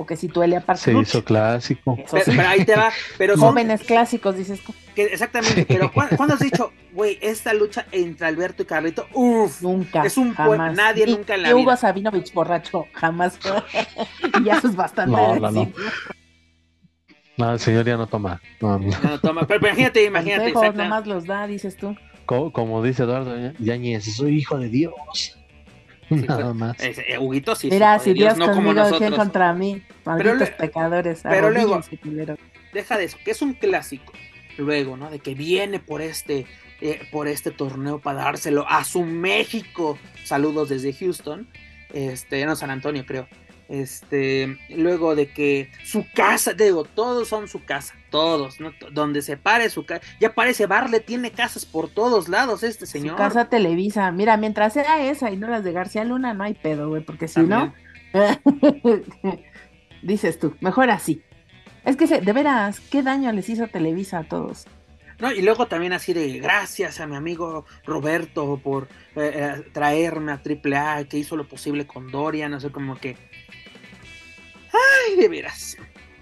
o 0.00 0.06
que 0.06 0.16
si 0.16 0.28
tú 0.28 0.42
Elia 0.42 0.64
Se 0.76 0.92
hizo 0.92 1.22
clásico. 1.22 1.94
Eso 1.98 2.08
Pero, 2.12 2.24
sí. 2.24 2.32
pero 2.36 2.48
ahí 2.48 2.64
te 2.64 2.74
va, 2.74 2.90
pero 3.18 3.36
son 3.36 3.50
Jóvenes 3.50 3.82
clásicos, 3.82 4.34
dices 4.36 4.60
tú. 4.64 4.74
que- 4.94 5.04
exactamente, 5.04 5.66
pero 5.66 5.92
¿cuándo, 5.92 6.16
cuándo 6.16 6.34
has 6.34 6.40
dicho, 6.40 6.72
güey, 6.92 7.18
esta 7.20 7.52
lucha 7.52 7.86
entre 7.92 8.26
Alberto 8.26 8.62
y 8.62 8.66
Carlito, 8.66 9.06
uff, 9.12 9.60
Nunca. 9.60 10.04
Es 10.04 10.16
un 10.16 10.32
jamás. 10.34 10.74
nadie 10.74 11.06
nunca 11.06 11.34
en 11.34 11.42
la 11.42 11.48
ni 11.48 11.54
Hugo 11.54 11.64
vida. 11.64 11.76
Sabinovich 11.76 12.32
borracho, 12.32 12.86
jamás. 12.94 13.38
y 14.40 14.44
ya 14.44 14.54
eso 14.56 14.68
es 14.68 14.76
bastante. 14.76 15.14
No, 15.14 15.36
no, 15.36 15.50
no. 17.36 17.52
el 17.52 17.58
señor 17.60 17.84
ya 17.84 17.96
no 17.96 18.06
toma. 18.06 18.40
No, 18.60 18.78
no. 18.78 18.86
no, 19.02 19.20
toma, 19.20 19.46
pero, 19.46 19.60
pero 19.60 19.66
imagínate, 19.72 20.04
imagínate, 20.04 20.52
Consejos 20.52 20.74
exacta- 20.76 20.84
nomás 20.84 21.06
los 21.06 21.26
da, 21.26 21.46
dices 21.46 21.76
tú. 21.76 21.94
Co- 22.26 22.52
como 22.52 22.82
dice 22.82 23.02
Eduardo 23.02 23.36
Ya- 23.38 23.54
Yáñez, 23.58 24.16
soy 24.16 24.36
hijo 24.38 24.58
de 24.58 24.68
Dios. 24.68 25.36
Nada 26.10 26.44
fue- 26.44 26.54
más. 26.54 26.80
eh, 26.80 26.94
eh, 27.08 27.18
Huguito 27.18 27.54
sí, 27.54 27.68
Mira, 27.70 27.98
si 27.98 28.12
Dios, 28.12 28.36
no 28.36 28.46
como 28.46 28.56
conmigo, 28.56 28.74
¿quién 28.74 28.90
nosotros. 28.90 29.18
contra 29.18 29.52
mí? 29.54 29.82
Malditos 30.04 30.38
le- 30.40 30.46
pecadores. 30.46 31.20
pero 31.22 31.50
luego- 31.50 31.80
deja 32.72 32.98
de 32.98 33.04
eso, 33.04 33.18
que 33.24 33.30
es 33.30 33.42
un 33.42 33.54
clásico. 33.54 34.12
Luego, 34.58 34.96
¿no? 34.96 35.10
De 35.10 35.20
que 35.20 35.34
viene 35.34 35.78
por 35.78 36.02
este, 36.02 36.46
eh, 36.80 37.00
por 37.12 37.28
este 37.28 37.50
torneo 37.50 37.98
para 37.98 38.22
dárselo 38.24 38.66
a 38.68 38.84
su 38.84 39.02
México. 39.04 39.98
Saludos 40.24 40.68
desde 40.68 40.92
Houston. 40.92 41.48
Este, 41.92 42.44
no, 42.46 42.54
San 42.56 42.70
Antonio, 42.70 43.04
creo. 43.06 43.26
Este, 43.70 44.58
luego 44.68 45.14
de 45.14 45.32
que 45.32 45.70
su 45.84 46.04
casa, 46.12 46.54
digo, 46.54 46.82
todos 46.82 47.28
son 47.28 47.46
su 47.46 47.64
casa, 47.64 47.94
todos, 48.10 48.58
¿no? 48.58 48.72
Donde 48.90 49.22
se 49.22 49.36
pare 49.36 49.70
su 49.70 49.86
casa. 49.86 50.04
Ya 50.18 50.34
parece 50.34 50.66
Barle, 50.66 50.98
tiene 50.98 51.30
casas 51.30 51.66
por 51.66 51.88
todos 51.88 52.28
lados 52.28 52.64
este 52.64 52.84
Su 52.84 52.92
señor. 52.92 53.16
casa 53.16 53.48
Televisa. 53.48 54.10
Mira, 54.10 54.36
mientras 54.36 54.72
sea 54.72 55.08
esa 55.08 55.30
y 55.30 55.36
no 55.36 55.46
las 55.46 55.62
de 55.62 55.70
García 55.70 56.02
Luna, 56.02 56.34
no 56.34 56.42
hay 56.42 56.54
pedo, 56.54 56.88
güey, 56.88 57.04
porque 57.04 57.28
si 57.28 57.42
no, 57.42 57.72
dices 60.02 60.40
tú, 60.40 60.56
mejor 60.60 60.90
así. 60.90 61.22
Es 61.84 61.96
que 61.96 62.06
de 62.06 62.32
veras, 62.32 62.80
qué 62.80 63.04
daño 63.04 63.30
les 63.30 63.48
hizo 63.48 63.68
Televisa 63.68 64.18
a 64.18 64.24
todos. 64.24 64.66
No, 65.20 65.30
y 65.30 65.42
luego 65.42 65.66
también 65.66 65.92
así 65.92 66.12
de 66.14 66.38
gracias 66.38 66.98
a 66.98 67.06
mi 67.06 67.14
amigo 67.14 67.66
Roberto 67.84 68.58
por 68.62 68.84
eh, 69.14 69.32
eh, 69.34 69.64
traerme 69.72 70.32
a 70.32 70.40
AAA, 70.42 71.04
que 71.04 71.18
hizo 71.18 71.36
lo 71.36 71.46
posible 71.46 71.86
con 71.86 72.10
Dorian, 72.10 72.50
no 72.50 72.58
sé, 72.58 72.70
como 72.70 72.96
que... 72.96 73.16
Ay, 74.72 75.16
de 75.16 75.28
veras. 75.28 75.76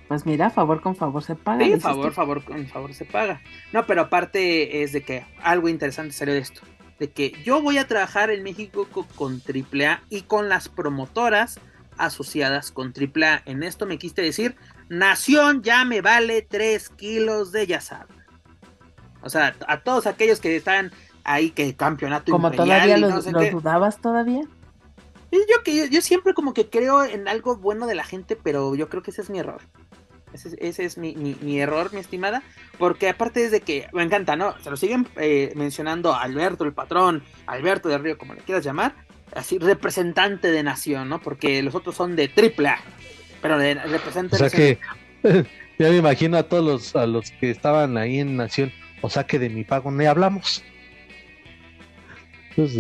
Pues 0.09 0.25
mira, 0.25 0.49
favor 0.51 0.81
con 0.81 0.97
favor 0.97 1.23
se 1.23 1.35
paga. 1.35 1.65
Sí, 1.65 1.79
favor, 1.79 2.13
favor, 2.13 2.43
con 2.45 2.67
favor 2.67 2.95
se 2.95 3.05
paga. 3.05 3.43
No, 3.73 3.87
pero 3.87 4.03
aparte 4.03 4.83
es 4.83 4.93
de 4.93 5.03
que 5.03 5.27
algo 5.43 5.69
interesante 5.69 6.13
salió 6.13 6.33
de 6.35 6.41
esto. 6.41 6.63
De 6.99 7.11
que 7.11 7.33
yo 7.45 7.61
voy 7.63 7.77
a 7.79 7.87
trabajar 7.87 8.31
en 8.31 8.43
México 8.43 8.89
co- 8.91 9.07
con 9.17 9.41
AAA 9.47 10.03
y 10.09 10.23
con 10.23 10.49
las 10.49 10.69
promotoras 10.69 11.61
asociadas 11.99 12.71
con 12.73 12.93
AAA. 12.97 13.43
En 13.45 13.63
esto 13.63 13.85
me 13.87 13.99
quiste 13.99 14.23
decir, 14.23 14.57
Nación 14.89 15.63
ya 15.63 15.85
me 15.85 16.01
vale 16.01 16.41
3 16.43 16.89
kilos 16.91 17.53
de 17.53 17.67
ya. 17.67 17.81
O 19.21 19.29
sea, 19.29 19.55
a 19.67 19.81
todos 19.81 20.07
aquellos 20.07 20.41
que 20.41 20.57
están 20.57 20.91
ahí 21.25 21.51
que 21.51 21.75
campeonato 21.77 22.33
Como 22.33 22.47
imperial 22.49 22.67
todavía 22.81 22.97
y 22.99 23.01
lo, 23.01 23.11
no 23.11 23.21
sé 23.21 23.33
lo 23.33 23.41
qué. 23.41 23.51
dudabas 23.51 24.01
todavía. 24.01 24.43
Yo 25.31 25.63
que 25.65 25.77
yo, 25.77 25.85
yo 25.87 26.01
siempre 26.01 26.33
como 26.35 26.55
que 26.55 26.69
creo 26.71 27.05
en 27.05 27.29
algo 27.29 27.57
bueno 27.57 27.87
de 27.87 27.95
la 27.95 28.05
gente, 28.05 28.37
pero 28.37 28.75
yo 28.75 28.89
creo 28.89 29.03
que 29.03 29.11
ese 29.11 29.21
es 29.23 29.31
mi 29.31 29.39
error. 29.39 29.61
Ese, 30.33 30.49
es- 30.49 30.57
ese 30.61 30.85
es 30.85 30.99
mi, 30.99 31.15
mi- 31.17 31.37
mi 31.41 31.59
error, 31.61 31.93
mi 31.93 32.01
estimada. 32.01 32.43
Porque 32.79 33.09
aparte 33.09 33.45
es 33.45 33.51
de 33.51 33.61
que 33.61 33.87
me 33.93 34.03
encanta, 34.03 34.37
¿no? 34.37 34.59
Se 34.61 34.71
lo 34.71 34.77
siguen 34.77 35.07
eh, 35.17 35.53
mencionando 35.55 36.13
a 36.15 36.23
Alberto, 36.23 36.65
el 36.65 36.73
patrón, 36.73 37.23
Alberto 37.47 37.89
de 37.89 37.99
Río, 37.99 38.17
como 38.19 38.35
le 38.35 38.41
quieras 38.41 38.65
llamar. 38.65 38.95
Así, 39.35 39.59
representante 39.59 40.51
de 40.51 40.63
nación, 40.63 41.09
¿no? 41.11 41.21
Porque 41.21 41.63
los 41.63 41.75
otros 41.75 41.95
son 41.95 42.17
de 42.17 42.29
triple 42.29 42.69
A. 42.69 42.81
Pero 43.43 43.59
de 43.59 43.75
representante 43.75 44.37
O 44.37 44.49
sea 44.49 44.49
de 44.59 44.79
que 45.23 45.45
ya 45.79 45.89
me 45.91 45.97
imagino 45.97 46.39
a 46.39 46.43
todos 46.45 46.65
los, 46.65 46.97
a 46.97 47.07
los 47.07 47.31
que 47.33 47.51
estaban 47.51 47.97
ahí 47.99 48.19
en 48.21 48.37
Nación, 48.37 48.73
o 49.03 49.11
sea 49.11 49.25
que 49.27 49.39
de 49.39 49.49
mi 49.51 49.65
pago 49.65 49.91
ni 49.91 50.07
hablamos. 50.07 50.65
Pues, 52.57 52.73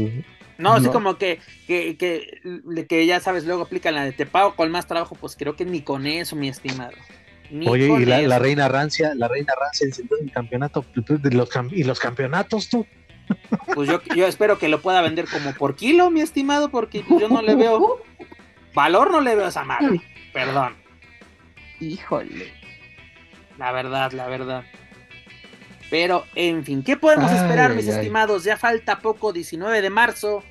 No, 0.58 0.74
así 0.74 0.86
No. 0.86 0.92
como 0.92 1.16
que, 1.18 1.38
que, 1.66 1.96
que, 1.96 2.86
que 2.88 3.06
ya 3.06 3.20
sabes, 3.20 3.44
luego 3.46 3.62
aplican 3.62 3.94
la 3.94 4.04
de 4.04 4.12
te 4.12 4.26
pago 4.26 4.54
con 4.56 4.70
más 4.70 4.86
trabajo, 4.86 5.14
pues 5.14 5.36
creo 5.36 5.54
que 5.56 5.64
ni 5.64 5.82
con 5.82 6.06
eso, 6.06 6.34
mi 6.36 6.48
estimado. 6.48 6.92
Ni 7.50 7.66
Oye, 7.68 7.88
con 7.88 8.02
y 8.02 8.04
la, 8.04 8.20
la 8.22 8.38
reina 8.38 8.68
rancia, 8.68 9.14
la 9.14 9.28
reina 9.28 9.54
rancia 9.58 9.86
encendió 9.86 10.18
el 10.20 10.30
campeonato, 10.32 10.84
los 11.32 11.48
y 11.72 11.84
los 11.84 11.98
campeonatos 12.00 12.68
tú. 12.68 12.86
Pues 13.74 13.88
yo, 13.90 14.00
yo 14.16 14.26
espero 14.26 14.58
que 14.58 14.68
lo 14.68 14.80
pueda 14.80 15.02
vender 15.02 15.26
como 15.30 15.52
por 15.52 15.76
kilo, 15.76 16.10
mi 16.10 16.22
estimado, 16.22 16.70
porque 16.70 17.04
yo 17.20 17.28
no 17.28 17.42
le 17.42 17.54
veo 17.54 18.02
valor, 18.74 19.10
no 19.10 19.20
le 19.20 19.34
veo 19.36 19.44
a 19.44 19.48
esa 19.50 19.64
madre. 19.64 20.00
Perdón, 20.32 20.74
Híjole. 21.80 22.52
la 23.58 23.70
verdad, 23.72 24.12
la 24.12 24.26
verdad. 24.28 24.64
Pero, 25.90 26.24
en 26.34 26.64
fin, 26.64 26.82
¿qué 26.82 26.96
podemos 26.96 27.30
Ay, 27.30 27.38
esperar, 27.38 27.74
mis 27.74 27.88
ay. 27.88 27.94
estimados? 27.94 28.44
Ya 28.44 28.56
falta 28.56 28.98
poco, 29.00 29.32
19 29.32 29.80
de 29.80 29.90
marzo, 29.90 30.44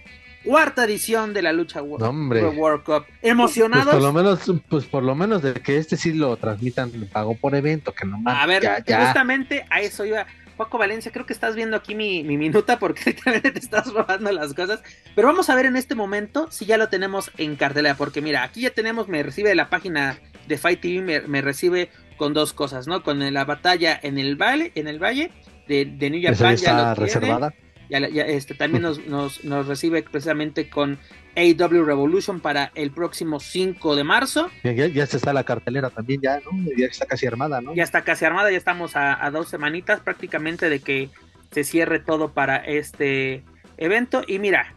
cuarta 0.44 0.86
edición 0.86 1.34
de 1.34 1.42
la 1.42 1.54
lucha 1.54 1.82
No. 1.82 1.86
World 1.86 2.84
Cup. 2.84 3.06
Pues 3.06 3.20
¿Emocionados? 3.22 3.94
por 3.94 4.02
lo 4.02 4.14
menos, 4.14 4.40
pues 4.70 4.86
por 4.86 5.04
lo 5.04 5.14
menos 5.16 5.42
de 5.42 5.54
que 5.54 5.78
este 5.78 5.98
sí 5.98 6.14
lo 6.14 6.36
transmitan 6.38 6.92
pago 7.12 7.36
por 7.36 7.54
evento, 7.56 7.94
que 7.94 8.06
no 8.06 8.20
A 8.26 8.46
ver, 8.48 8.64
ya, 8.64 8.84
ya. 8.84 9.06
justamente 9.06 9.66
a 9.70 9.82
eso 9.82 10.06
iba. 10.06 10.26
Paco 10.58 10.80
Valencia, 10.80 11.12
creo 11.12 11.28
que 11.28 11.34
estás 11.34 11.56
viendo 11.56 11.78
aquí 11.78 11.94
mi, 11.94 12.24
mi 12.24 12.36
minuta 12.36 12.80
porque 12.80 13.14
te 13.14 13.60
estás 13.60 13.94
robando 13.94 14.32
las 14.32 14.56
cosas. 14.56 14.82
Pero 15.14 15.28
vamos 15.28 15.52
a 15.52 15.56
ver 15.56 15.68
en 15.68 15.76
este 15.76 15.94
momento 15.94 16.48
si 16.50 16.66
ya 16.66 16.78
lo 16.78 16.90
tenemos 16.90 17.30
en 17.38 17.56
cartelera. 17.58 17.94
Porque 17.94 18.22
mira, 18.22 18.42
aquí 18.42 18.62
ya 18.62 18.72
tenemos, 18.72 19.08
me 19.08 19.22
recibe 19.22 19.54
la 19.54 19.70
página 19.70 20.18
de 20.48 20.58
Fight 20.58 20.82
TV, 20.82 21.02
me, 21.04 21.22
me 21.28 21.42
recibe 21.44 21.92
con 22.18 22.34
dos 22.34 22.54
cosas, 22.54 22.88
¿no? 22.88 23.04
Con 23.04 23.34
la 23.34 23.46
batalla 23.46 24.00
en 24.02 24.18
el 24.18 24.36
valle, 24.36 24.72
en 24.76 24.88
el 24.88 25.02
valle 25.02 25.32
de, 25.68 25.86
de 25.86 26.10
New 26.10 26.22
Japan 26.22 26.38
ya 26.38 26.54
está 26.54 26.90
lo 26.90 26.96
reservada. 26.96 27.54
Ya, 27.90 28.00
ya, 28.10 28.24
este, 28.24 28.54
también 28.54 28.84
nos, 28.84 29.06
nos, 29.08 29.46
nos 29.46 29.68
recibe 29.68 30.04
precisamente 30.04 30.70
con 30.70 31.00
AW 31.36 31.84
Revolution 31.86 32.40
para 32.40 32.72
el 32.76 32.92
próximo 32.92 33.40
5 33.40 33.96
de 33.96 34.04
marzo. 34.04 34.50
Ya, 34.64 34.74
ya, 34.74 35.04
está 35.04 35.32
la 35.32 35.44
cartelera 35.44 35.90
también, 35.90 36.20
ya, 36.22 36.40
¿no? 36.40 36.52
Ya 36.76 36.88
está 36.88 37.06
casi 37.06 37.28
armada, 37.28 37.62
¿no? 37.62 37.76
ya 37.76 37.84
está 37.84 38.02
casi 38.02 38.26
armada, 38.26 38.52
ya 38.52 38.58
estamos 38.58 38.96
a, 38.96 39.24
a 39.24 39.32
dos 39.32 39.48
semanitas 39.48 40.02
prácticamente 40.02 40.70
de 40.70 40.80
que 40.80 41.10
se 41.52 41.64
cierre 41.64 42.00
todo 42.00 42.34
para 42.34 42.58
este 42.58 43.44
evento. 43.78 44.24
Y 44.28 44.40
mira, 44.40 44.77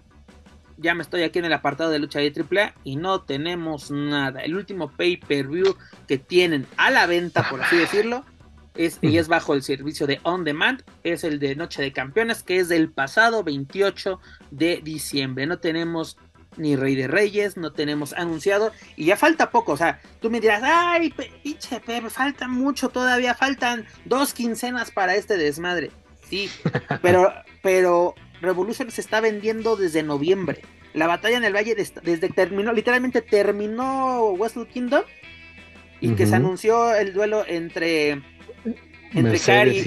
ya 0.81 0.94
me 0.94 1.02
estoy 1.02 1.23
aquí 1.23 1.39
en 1.39 1.44
el 1.44 1.52
apartado 1.52 1.90
de 1.90 1.98
lucha 1.98 2.20
de 2.20 2.32
AAA 2.32 2.74
y 2.85 2.97
no 2.97 3.23
tenemos 3.23 3.90
nada. 3.90 4.40
El 4.40 4.57
último 4.57 4.90
pay-per-view 4.90 5.77
que 6.09 6.19
tienen 6.19 6.66
a 6.77 6.90
la 6.90 7.07
venta, 7.07 7.48
por 7.48 7.62
así 7.62 7.77
decirlo, 7.77 8.24
es, 8.74 8.98
y 9.02 9.19
es 9.19 9.28
bajo 9.28 9.55
el 9.55 9.62
servicio 9.62 10.07
de 10.07 10.20
On 10.23 10.44
Demand, 10.44 10.82
es 11.05 11.24
el 11.24 11.39
de 11.39 11.55
Noche 11.55 11.82
de 11.82 11.93
Campeones, 11.93 12.43
que 12.43 12.59
es 12.59 12.69
del 12.69 12.90
pasado 12.90 13.44
28 13.44 14.20
de 14.51 14.81
diciembre. 14.82 15.47
No 15.47 15.59
tenemos 15.59 16.16
ni 16.57 16.77
Rey 16.77 16.94
de 16.94 17.09
Reyes, 17.09 17.57
no 17.57 17.73
tenemos 17.73 18.12
anunciado 18.12 18.73
y 18.97 19.07
ya 19.07 19.16
falta 19.16 19.51
poco, 19.51 19.73
o 19.73 19.77
sea, 19.77 20.01
tú 20.20 20.31
me 20.31 20.40
dirás, 20.40 20.62
ay, 20.65 21.15
pinche 21.43 21.81
Pepe, 21.81 22.11
falta 22.11 22.48
mucho 22.48 22.89
todavía, 22.89 23.35
faltan 23.35 23.86
dos 24.05 24.35
quincenas 24.35 24.90
para 24.90 25.15
este 25.15 25.36
desmadre. 25.36 25.90
Sí, 26.28 26.51
pero, 27.02 27.32
pero 27.62 28.15
Revolution 28.41 28.91
se 28.91 29.01
está 29.01 29.21
vendiendo 29.21 29.77
desde 29.77 30.03
noviembre. 30.03 30.62
La 30.93 31.07
batalla 31.07 31.37
en 31.37 31.45
el 31.45 31.55
Valle 31.55 31.75
desde, 31.75 32.29
terminó, 32.31 32.73
literalmente 32.73 33.23
terminó 33.23 34.31
Westwood 34.31 34.69
Kingdom 34.69 35.05
y 36.01 36.15
que 36.15 36.27
se 36.27 36.35
anunció 36.35 36.95
el 36.95 37.12
duelo 37.12 37.45
entre 37.47 38.23
entre 39.12 39.39
Cari 39.39 39.79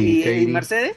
y, 0.41 0.45
Mercedes, 0.47 0.95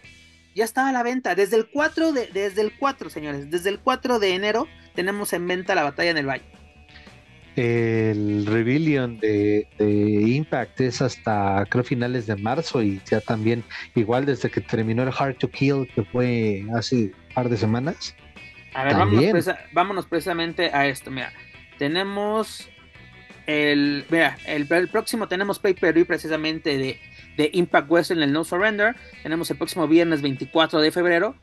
ya 0.55 0.65
estaba 0.65 0.91
a 0.91 0.93
la 0.93 1.03
venta. 1.03 1.35
Desde 1.35 1.57
el 1.57 1.67
4 1.67 2.13
de, 2.13 2.29
desde 2.33 2.61
el 2.63 2.73
4, 2.79 3.11
señores, 3.11 3.51
desde 3.51 3.71
el 3.71 3.79
4 3.79 4.19
de 4.19 4.35
enero 4.35 4.67
tenemos 4.95 5.33
en 5.33 5.47
venta 5.47 5.75
la 5.75 5.85
batalla 5.85 6.11
en 6.11 6.19
el 6.19 6.27
Valle. 6.27 6.45
El 7.57 8.45
Rebellion 8.45 9.19
de, 9.19 9.67
Impact 9.79 10.81
es 10.83 11.01
hasta 11.01 11.65
creo 11.71 11.85
finales 11.85 12.27
de 12.27 12.37
marzo 12.37 12.83
y 12.83 13.01
ya 13.09 13.23
también 13.23 13.65
igual 13.95 14.27
desde 14.27 14.51
que 14.51 14.61
terminó 14.61 15.03
el 15.03 15.13
Hard 15.17 15.37
to 15.37 15.49
Kill 15.49 15.89
que 15.95 16.05
fue 16.05 16.67
hace 16.75 17.13
par 17.37 17.49
de 17.49 17.57
semanas. 17.57 18.17
A 18.75 18.83
ver, 18.83 18.97
vámonos, 19.73 20.07
precisamente 20.07 20.71
a 20.73 20.87
esto. 20.87 21.11
Mira, 21.11 21.33
tenemos 21.79 22.69
el, 23.47 24.05
mira, 24.11 24.37
el, 24.47 24.67
el 24.71 24.89
próximo 24.89 25.29
tenemos 25.29 25.59
Pay 25.59 25.75
Per 25.75 25.95
View 25.95 26.07
precisamente 26.07 26.77
de 26.77 26.99
de 27.37 27.51
Impact 27.53 27.91
West 27.91 28.11
en 28.11 28.23
el 28.23 28.33
No 28.33 28.45
Surrender. 28.45 28.97
Tenemos 29.23 29.51
el 29.51 29.57
próximo 29.57 29.87
viernes 29.87 30.23
24 30.23 30.81
de 30.81 30.91
febrero. 30.91 31.35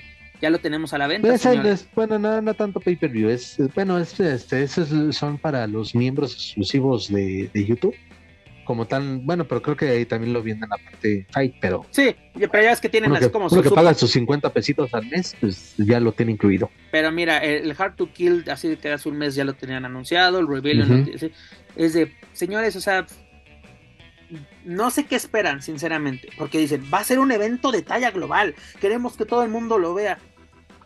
Ya 0.41 0.49
lo 0.49 0.59
tenemos 0.59 0.93
a 0.93 0.97
la 0.97 1.07
venta. 1.07 1.27
Pues, 1.27 1.87
bueno, 1.95 2.19
no, 2.19 2.41
no 2.41 2.53
tanto 2.53 2.81
pay-per-view. 2.81 3.29
Es, 3.29 3.57
bueno, 3.73 3.97
este, 3.97 4.33
esos 4.63 5.15
son 5.15 5.37
para 5.37 5.65
los 5.67 5.95
miembros 5.95 6.33
exclusivos 6.33 7.07
de, 7.07 7.49
YouTube 7.53 7.95
como 8.63 8.85
tan, 8.87 9.25
bueno, 9.25 9.45
pero 9.47 9.61
creo 9.61 9.75
que 9.75 9.89
ahí 9.89 10.05
también 10.05 10.33
lo 10.33 10.41
vienen 10.41 10.69
parte 10.69 11.27
Fight, 11.31 11.55
pero... 11.59 11.85
Sí, 11.91 12.15
pero 12.33 12.63
ya 12.63 12.71
es 12.71 12.81
que 12.81 12.89
tienen 12.89 13.15
así 13.15 13.29
como... 13.29 13.47
Uno 13.47 13.61
que 13.61 13.69
paga 13.69 13.93
sus 13.93 14.11
50 14.11 14.51
pesitos 14.51 14.93
al 14.93 15.05
mes, 15.07 15.35
pues 15.39 15.75
ya 15.77 15.99
lo 15.99 16.11
tiene 16.11 16.31
incluido. 16.31 16.69
Pero 16.91 17.11
mira, 17.11 17.37
el, 17.39 17.73
Hard 17.77 17.95
to 17.95 18.11
Kill, 18.11 18.45
así 18.49 18.75
que 18.77 18.91
hace 18.91 19.09
un 19.09 19.17
mes 19.17 19.35
ya 19.35 19.43
lo 19.43 19.53
tenían 19.53 19.85
anunciado, 19.85 20.39
el 20.39 20.47
Rebellion, 20.47 21.09
es 21.75 21.93
de, 21.93 22.11
señores, 22.33 22.75
o 22.75 22.81
sea, 22.81 23.05
no 24.65 24.89
sé 24.89 25.05
qué 25.05 25.15
esperan, 25.15 25.61
sinceramente, 25.61 26.29
porque 26.37 26.57
dicen, 26.57 26.83
va 26.93 26.99
a 26.99 27.03
ser 27.03 27.19
un 27.19 27.31
evento 27.31 27.71
de 27.71 27.81
talla 27.81 28.11
global, 28.11 28.55
queremos 28.79 29.17
que 29.17 29.25
todo 29.25 29.43
el 29.43 29.49
mundo 29.49 29.77
lo 29.77 29.93
vea. 29.93 30.17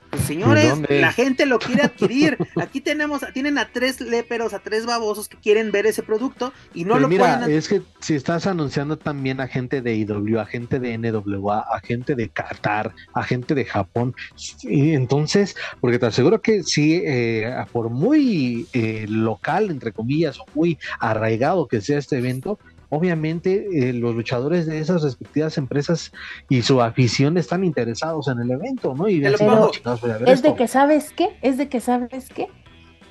Pues, 0.10 0.24
señores, 0.24 0.74
la 0.90 1.12
gente 1.12 1.46
lo 1.46 1.60
quiere 1.60 1.84
adquirir. 1.84 2.38
Aquí 2.56 2.82
tenemos, 2.82 3.22
tienen 3.34 3.58
a 3.58 3.70
tres 3.70 4.00
léperos, 4.00 4.54
a 4.54 4.60
tres 4.60 4.86
babosos 4.86 5.28
que 5.28 5.38
quieren 5.38 5.72
ver 5.72 5.86
ese 5.86 6.04
producto 6.04 6.54
y 6.74 6.86
no 6.86 6.98
lo 6.98 7.08
mira, 7.08 7.46
Es 7.48 7.68
que 7.68 7.82
si 8.00 8.16
estás 8.16 8.48
anunciando 8.48 8.98
también 8.98 9.42
a 9.42 9.48
gente 9.48 9.82
de 9.82 9.96
IW, 9.96 10.40
a 10.40 10.46
gente 10.46 10.80
de 10.80 10.98
NWA, 10.98 11.60
a 11.60 11.80
gente 11.82 12.16
de 12.16 12.30
Qatar, 12.30 12.94
a 13.14 13.24
gente 13.24 13.54
de 13.54 13.66
Japón, 13.66 14.16
y 14.62 14.94
entonces, 14.94 15.56
porque 15.82 16.00
te 16.00 16.06
aseguro 16.06 16.42
que 16.42 16.64
sí, 16.64 17.02
eh, 17.04 17.54
por 17.72 17.90
muy 17.90 18.68
eh, 18.74 19.06
local, 19.10 19.70
entre 19.72 19.92
comillas, 19.92 20.40
o 20.40 20.46
muy 20.54 20.78
arraigado 21.00 21.68
que 21.68 21.82
sea 21.82 22.00
este 22.00 22.18
evento, 22.18 22.60
obviamente 22.89 23.68
eh, 23.72 23.93
los 23.93 24.15
luchadores 24.15 24.65
de 24.65 24.80
esas 24.80 25.03
respectivas 25.03 25.57
empresas 25.57 26.11
y 26.49 26.61
su 26.61 26.81
afición 26.81 27.38
están 27.38 27.64
interesados 27.64 28.27
en 28.27 28.39
el 28.39 28.51
evento, 28.51 28.95
¿no? 28.95 29.07
Y 29.07 29.23
es 29.26 30.41
de 30.41 30.55
que 30.55 30.68
sabes 30.68 31.11
qué, 31.14 31.38
es 31.41 31.57
de 31.57 31.69
que 31.69 31.80
sabes 31.80 32.30
qué, 32.30 32.47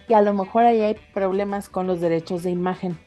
y 0.08 0.14
a 0.14 0.22
lo 0.22 0.32
mejor 0.34 0.64
ahí 0.64 0.80
hay 0.80 0.96
problemas 1.12 1.68
con 1.68 1.86
los 1.86 2.00
derechos 2.00 2.42
de 2.42 2.50
imagen. 2.50 2.98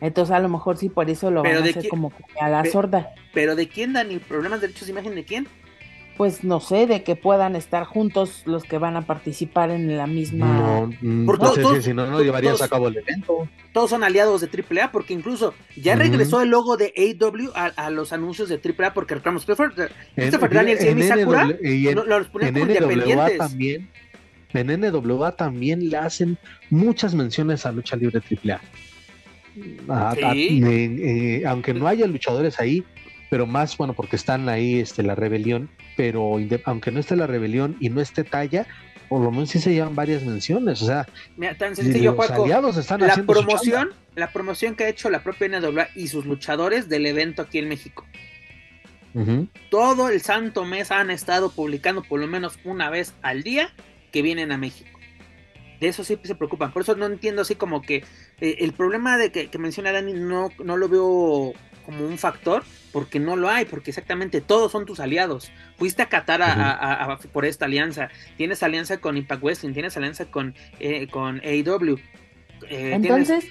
Entonces 0.00 0.34
a 0.34 0.40
lo 0.40 0.48
mejor 0.48 0.76
sí 0.76 0.88
por 0.88 1.08
eso 1.08 1.30
lo 1.30 1.42
van 1.42 1.56
a 1.56 1.60
hacer 1.60 1.88
como 1.88 2.12
a 2.40 2.48
la 2.48 2.64
sorda. 2.66 3.14
Pero 3.32 3.56
de 3.56 3.68
quién 3.68 3.92
dan 3.92 4.08
problemas 4.28 4.60
de 4.60 4.68
derechos 4.68 4.86
de 4.86 4.92
imagen 4.92 5.14
de 5.14 5.24
quién? 5.24 5.48
Pues 6.16 6.44
no 6.44 6.60
sé, 6.60 6.86
de 6.86 7.02
que 7.02 7.16
puedan 7.16 7.56
estar 7.56 7.84
juntos 7.84 8.42
los 8.46 8.62
que 8.64 8.78
van 8.78 8.96
a 8.96 9.02
participar 9.02 9.70
en 9.70 9.96
la 9.96 10.06
misma. 10.06 10.46
No, 10.46 10.90
mm, 11.00 11.26
no 11.26 11.54
sé 11.74 11.82
si 11.82 11.92
no, 11.92 12.06
no 12.06 12.22
llevarías 12.22 12.62
a 12.62 12.68
cabo 12.68 12.88
el 12.88 12.98
evento. 12.98 13.48
Todos 13.72 13.90
son 13.90 14.04
aliados 14.04 14.40
de 14.40 14.48
AAA 14.48 14.92
porque 14.92 15.14
incluso 15.14 15.54
ya 15.76 15.96
regresó 15.96 16.40
el 16.40 16.50
logo 16.50 16.76
de 16.76 16.92
AW 16.96 17.50
a, 17.54 17.90
los 17.90 18.12
anuncios 18.12 18.48
de 18.48 18.60
AAA 18.62 18.94
porque 18.94 19.14
recordamos 19.14 19.44
Christopher, 19.44 19.92
Christopher 20.14 20.50
Daniels 20.50 20.84
y 20.84 20.88
Amy 20.88 21.02
Sakura 21.02 21.46
los 21.46 22.28
ponían 22.28 22.54
como 22.54 22.66
independientes. 22.66 23.38
También, 23.38 23.90
en 24.52 24.80
NWA 24.80 25.32
también 25.32 25.90
le 25.90 25.96
hacen 25.96 26.38
muchas 26.70 27.14
menciones 27.14 27.66
a 27.66 27.72
lucha 27.72 27.96
libre 27.96 28.20
AAA. 28.20 28.60
Eh, 30.36 31.42
aunque 31.46 31.74
no 31.74 31.86
haya 31.86 32.06
luchadores 32.06 32.58
ahí, 32.60 32.84
pero 33.34 33.48
más 33.48 33.76
bueno 33.76 33.94
porque 33.94 34.14
están 34.14 34.48
ahí 34.48 34.78
este 34.78 35.02
la 35.02 35.16
rebelión 35.16 35.68
pero 35.96 36.36
aunque 36.66 36.92
no 36.92 37.00
esté 37.00 37.16
la 37.16 37.26
rebelión 37.26 37.76
y 37.80 37.88
no 37.88 38.00
esté 38.00 38.22
talla, 38.22 38.64
por 39.08 39.22
lo 39.22 39.32
menos 39.32 39.50
sí 39.50 39.58
se 39.58 39.74
llevan 39.74 39.96
varias 39.96 40.22
menciones. 40.22 40.80
O 40.82 40.86
sea, 40.86 41.08
tan 41.58 41.74
sencillo, 41.74 42.14
los 42.14 42.30
aliados 42.30 42.76
están 42.76 43.00
la 43.00 43.16
promoción, 43.16 43.90
la 44.14 44.30
promoción 44.30 44.76
que 44.76 44.84
ha 44.84 44.88
hecho 44.88 45.10
la 45.10 45.24
propia 45.24 45.48
NWA 45.48 45.88
y 45.96 46.06
sus 46.06 46.26
luchadores 46.26 46.88
del 46.88 47.06
evento 47.06 47.42
aquí 47.42 47.58
en 47.58 47.68
México. 47.68 48.06
Todo 49.68 50.10
el 50.10 50.20
santo 50.20 50.64
mes 50.64 50.92
han 50.92 51.10
estado 51.10 51.50
publicando 51.50 52.04
por 52.04 52.20
lo 52.20 52.28
menos 52.28 52.60
una 52.62 52.88
vez 52.88 53.14
al 53.22 53.42
día 53.42 53.74
que 54.12 54.22
vienen 54.22 54.52
a 54.52 54.58
México. 54.58 55.00
De 55.80 55.88
eso 55.88 56.04
sí 56.04 56.16
se 56.22 56.36
preocupan. 56.36 56.72
Por 56.72 56.82
eso 56.82 56.94
no 56.94 57.06
entiendo 57.06 57.42
así 57.42 57.56
como 57.56 57.82
que 57.82 58.04
eh, 58.40 58.58
el 58.60 58.74
problema 58.74 59.18
de 59.18 59.32
que, 59.32 59.48
que 59.48 59.58
menciona 59.58 59.90
Dani 59.90 60.12
no, 60.12 60.50
no 60.62 60.76
lo 60.76 60.88
veo 60.88 61.52
como 61.84 62.04
un 62.06 62.18
factor, 62.18 62.64
porque 62.92 63.20
no 63.20 63.36
lo 63.36 63.48
hay, 63.48 63.64
porque 63.64 63.90
exactamente 63.90 64.40
todos 64.40 64.72
son 64.72 64.86
tus 64.86 65.00
aliados. 65.00 65.50
Fuiste 65.76 66.02
a 66.02 66.06
Qatar 66.06 66.42
a, 66.42 67.18
por 67.32 67.44
esta 67.44 67.64
alianza, 67.66 68.08
tienes 68.36 68.62
alianza 68.62 68.98
con 68.98 69.16
Impact 69.16 69.42
Wrestling, 69.42 69.72
tienes 69.72 69.96
alianza 69.96 70.26
con, 70.26 70.54
eh, 70.80 71.08
con 71.08 71.40
AEW. 71.40 71.98
Eh, 72.68 72.92
Entonces, 72.94 73.46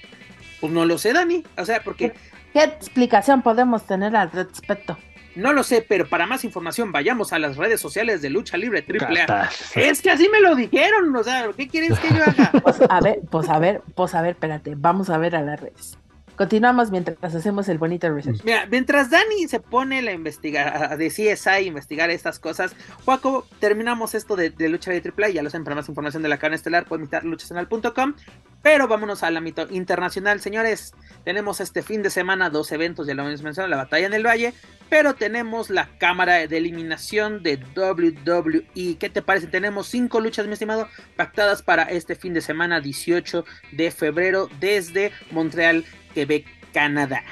pues 0.60 0.72
no 0.74 0.86
lo 0.86 0.98
sé, 0.98 1.14
Dani, 1.14 1.44
o 1.58 1.66
sea, 1.66 1.84
porque... 1.84 2.14
¿Qué 2.54 2.64
explicación 2.64 3.42
podemos 3.42 3.86
tener 3.86 4.16
al 4.16 4.32
respecto? 4.32 4.98
No 5.36 5.52
lo 5.52 5.64
sé, 5.64 5.84
pero 5.88 6.08
para 6.08 6.28
más 6.28 6.44
información 6.44 6.92
vayamos 6.92 7.34
a 7.34 7.40
las 7.40 7.58
redes 7.58 7.82
sociales 7.82 8.22
de 8.22 8.30
Lucha 8.30 8.56
Libre 8.58 8.86
AAA. 8.88 9.50
Es 9.76 10.02
que 10.02 10.12
así 10.12 10.30
me 10.30 10.40
lo 10.40 10.56
dijeron, 10.56 11.16
o 11.16 11.24
sea, 11.24 11.50
¿qué 11.58 11.68
quieres 11.68 11.98
que 12.00 12.10
yo 12.10 12.24
haga? 12.24 12.52
Pues 12.64 12.80
a 12.88 13.00
ver, 13.02 13.20
pues 13.32 13.50
a 13.50 13.60
ver, 13.60 13.82
pues 13.96 14.14
a 14.14 14.22
ver, 14.22 14.32
espérate, 14.32 14.76
vamos 14.78 15.10
a 15.10 15.18
ver 15.18 15.36
a 15.36 15.42
las 15.42 15.60
redes. 15.60 15.98
Continuamos 16.36 16.90
mientras 16.90 17.36
hacemos 17.36 17.70
el 17.70 17.78
bonito 17.78 18.10
research. 18.10 18.44
Mira, 18.44 18.66
mientras 18.66 19.12
Dani 19.12 19.48
se 19.48 19.60
pone 19.60 20.02
la 20.02 20.14
investigar, 20.14 20.98
de 20.98 21.10
CSI 21.10 21.68
investigar 21.68 22.10
estas 22.10 22.40
cosas, 22.40 22.76
Juaco, 23.06 23.46
terminamos 23.60 24.16
esto 24.16 24.36
de, 24.36 24.52
lucha 24.68 24.92
de 24.92 24.98
AAA, 24.98 25.30
ya 25.30 25.44
lo 25.44 25.52
saben, 25.52 25.64
para 25.64 25.76
más 25.76 25.90
información 25.90 26.24
de 26.24 26.30
la 26.30 26.40
carne 26.40 26.56
estelar 26.56 26.86
pueden 26.86 27.04
visitar 27.04 27.24
luchasanal.com, 27.24 28.16
pero 28.64 28.88
vámonos 28.88 29.22
al 29.22 29.38
ámbito 29.38 29.68
internacional, 29.70 30.40
señores. 30.40 30.94
Tenemos 31.24 31.60
este 31.60 31.84
fin 31.84 32.02
de 32.02 32.10
semana 32.10 32.50
dos 32.50 32.72
eventos, 32.72 33.06
ya 33.06 33.14
lo 33.14 33.28
hemos 33.28 33.44
mencionado, 33.44 33.70
la 33.70 33.78
batalla 33.78 34.08
en 34.08 34.14
el 34.14 34.26
Valle, 34.26 34.54
pero 34.90 35.16
tenemos 35.16 35.70
la 35.70 35.90
cámara 35.98 36.48
de 36.48 36.58
eliminación 36.58 37.44
de 37.44 37.60
WWE. 37.76 38.98
¿Qué 38.98 39.10
te 39.10 39.22
parece? 39.22 39.48
Tenemos 39.48 39.88
cinco 39.88 40.20
luchas, 40.20 40.48
mi 40.48 40.54
estimado, 40.54 40.88
pactadas 41.16 41.62
para 41.62 41.84
este 41.84 42.16
fin 42.16 42.34
de 42.34 42.42
semana 42.42 42.80
18 42.80 43.46
de 43.72 43.92
febrero 43.92 44.50
desde 44.60 45.12
Montreal, 45.32 45.86
Quebec, 46.14 46.46
Canadá. 46.74 47.24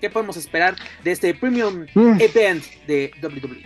¿Qué 0.00 0.08
podemos 0.08 0.36
esperar 0.36 0.76
de 1.04 1.12
este 1.12 1.34
Premium 1.34 1.86
mm. 1.94 2.20
Event 2.20 2.64
de 2.86 3.10
WWE? 3.22 3.64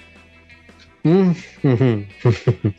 Mm. 1.04 1.32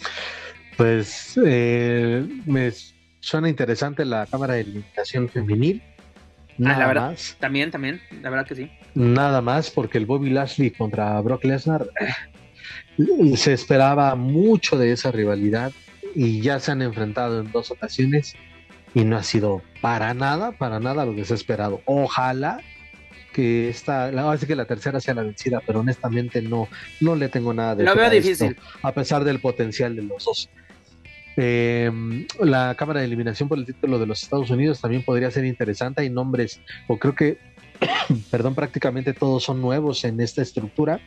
pues 0.77 1.39
eh, 1.45 2.27
me 2.45 2.71
suena 3.19 3.49
interesante 3.49 4.03
la 4.03 4.25
cámara 4.25 4.55
de 4.55 4.61
eliminación 4.61 5.29
femenil. 5.29 5.81
Nada 6.57 6.75
ah, 6.75 6.79
la 6.79 6.87
verdad, 6.87 7.09
más. 7.11 7.37
También, 7.39 7.71
también, 7.71 8.01
la 8.21 8.29
verdad 8.29 8.47
que 8.47 8.55
sí. 8.55 8.71
Nada 8.93 9.41
más 9.41 9.69
porque 9.69 9.97
el 9.97 10.05
Bobby 10.05 10.29
Lashley 10.29 10.71
contra 10.71 11.19
Brock 11.21 11.43
Lesnar 11.43 11.87
eh, 11.99 13.35
se 13.35 13.53
esperaba 13.53 14.15
mucho 14.15 14.77
de 14.77 14.91
esa 14.91 15.11
rivalidad 15.11 15.71
y 16.13 16.41
ya 16.41 16.59
se 16.59 16.71
han 16.71 16.81
enfrentado 16.81 17.41
en 17.41 17.51
dos 17.51 17.71
ocasiones 17.71 18.35
y 18.95 19.03
no 19.03 19.17
ha 19.17 19.23
sido 19.23 19.61
para 19.81 20.15
nada, 20.15 20.53
para 20.53 20.79
nada 20.79 21.05
lo 21.05 21.13
que 21.13 21.25
se 21.25 21.33
ha 21.33 21.35
esperado. 21.35 21.81
Ojalá 21.85 22.61
que 23.33 23.67
esta, 23.67 24.05
así 24.31 24.47
que 24.47 24.55
la 24.55 24.63
tercera 24.63 25.01
sea 25.01 25.13
la 25.13 25.23
vencida, 25.23 25.61
pero 25.67 25.81
honestamente 25.81 26.41
no, 26.41 26.69
no 27.01 27.15
le 27.15 27.27
tengo 27.27 27.53
nada 27.53 27.75
de 27.75 27.83
Lo 27.83 27.93
veo 27.93 28.09
difícil. 28.09 28.55
a 28.81 28.93
pesar 28.93 29.25
del 29.25 29.41
potencial 29.41 29.95
de 29.97 30.03
los 30.03 30.23
dos. 30.23 30.49
Em, 31.35 32.25
la 32.39 32.73
cámara 32.75 33.01
de 33.01 33.07
eliminación 33.07 33.49
por 33.49 33.57
el 33.57 33.65
título 33.65 33.99
de 33.99 34.05
los 34.05 34.23
Estados 34.23 34.49
Unidos 34.49 34.79
también 34.79 35.03
podría 35.03 35.29
ser 35.29 35.43
interesante. 35.43 36.01
Hay 36.01 36.09
nombres, 36.09 36.61
o 36.87 36.97
creo 36.97 37.13
que, 37.13 37.37
perdón, 38.31 38.55
prácticamente 38.55 39.13
todos 39.13 39.43
son 39.43 39.61
nuevos 39.61 40.05
en 40.05 40.21
esta 40.21 40.41
estructura. 40.41 41.01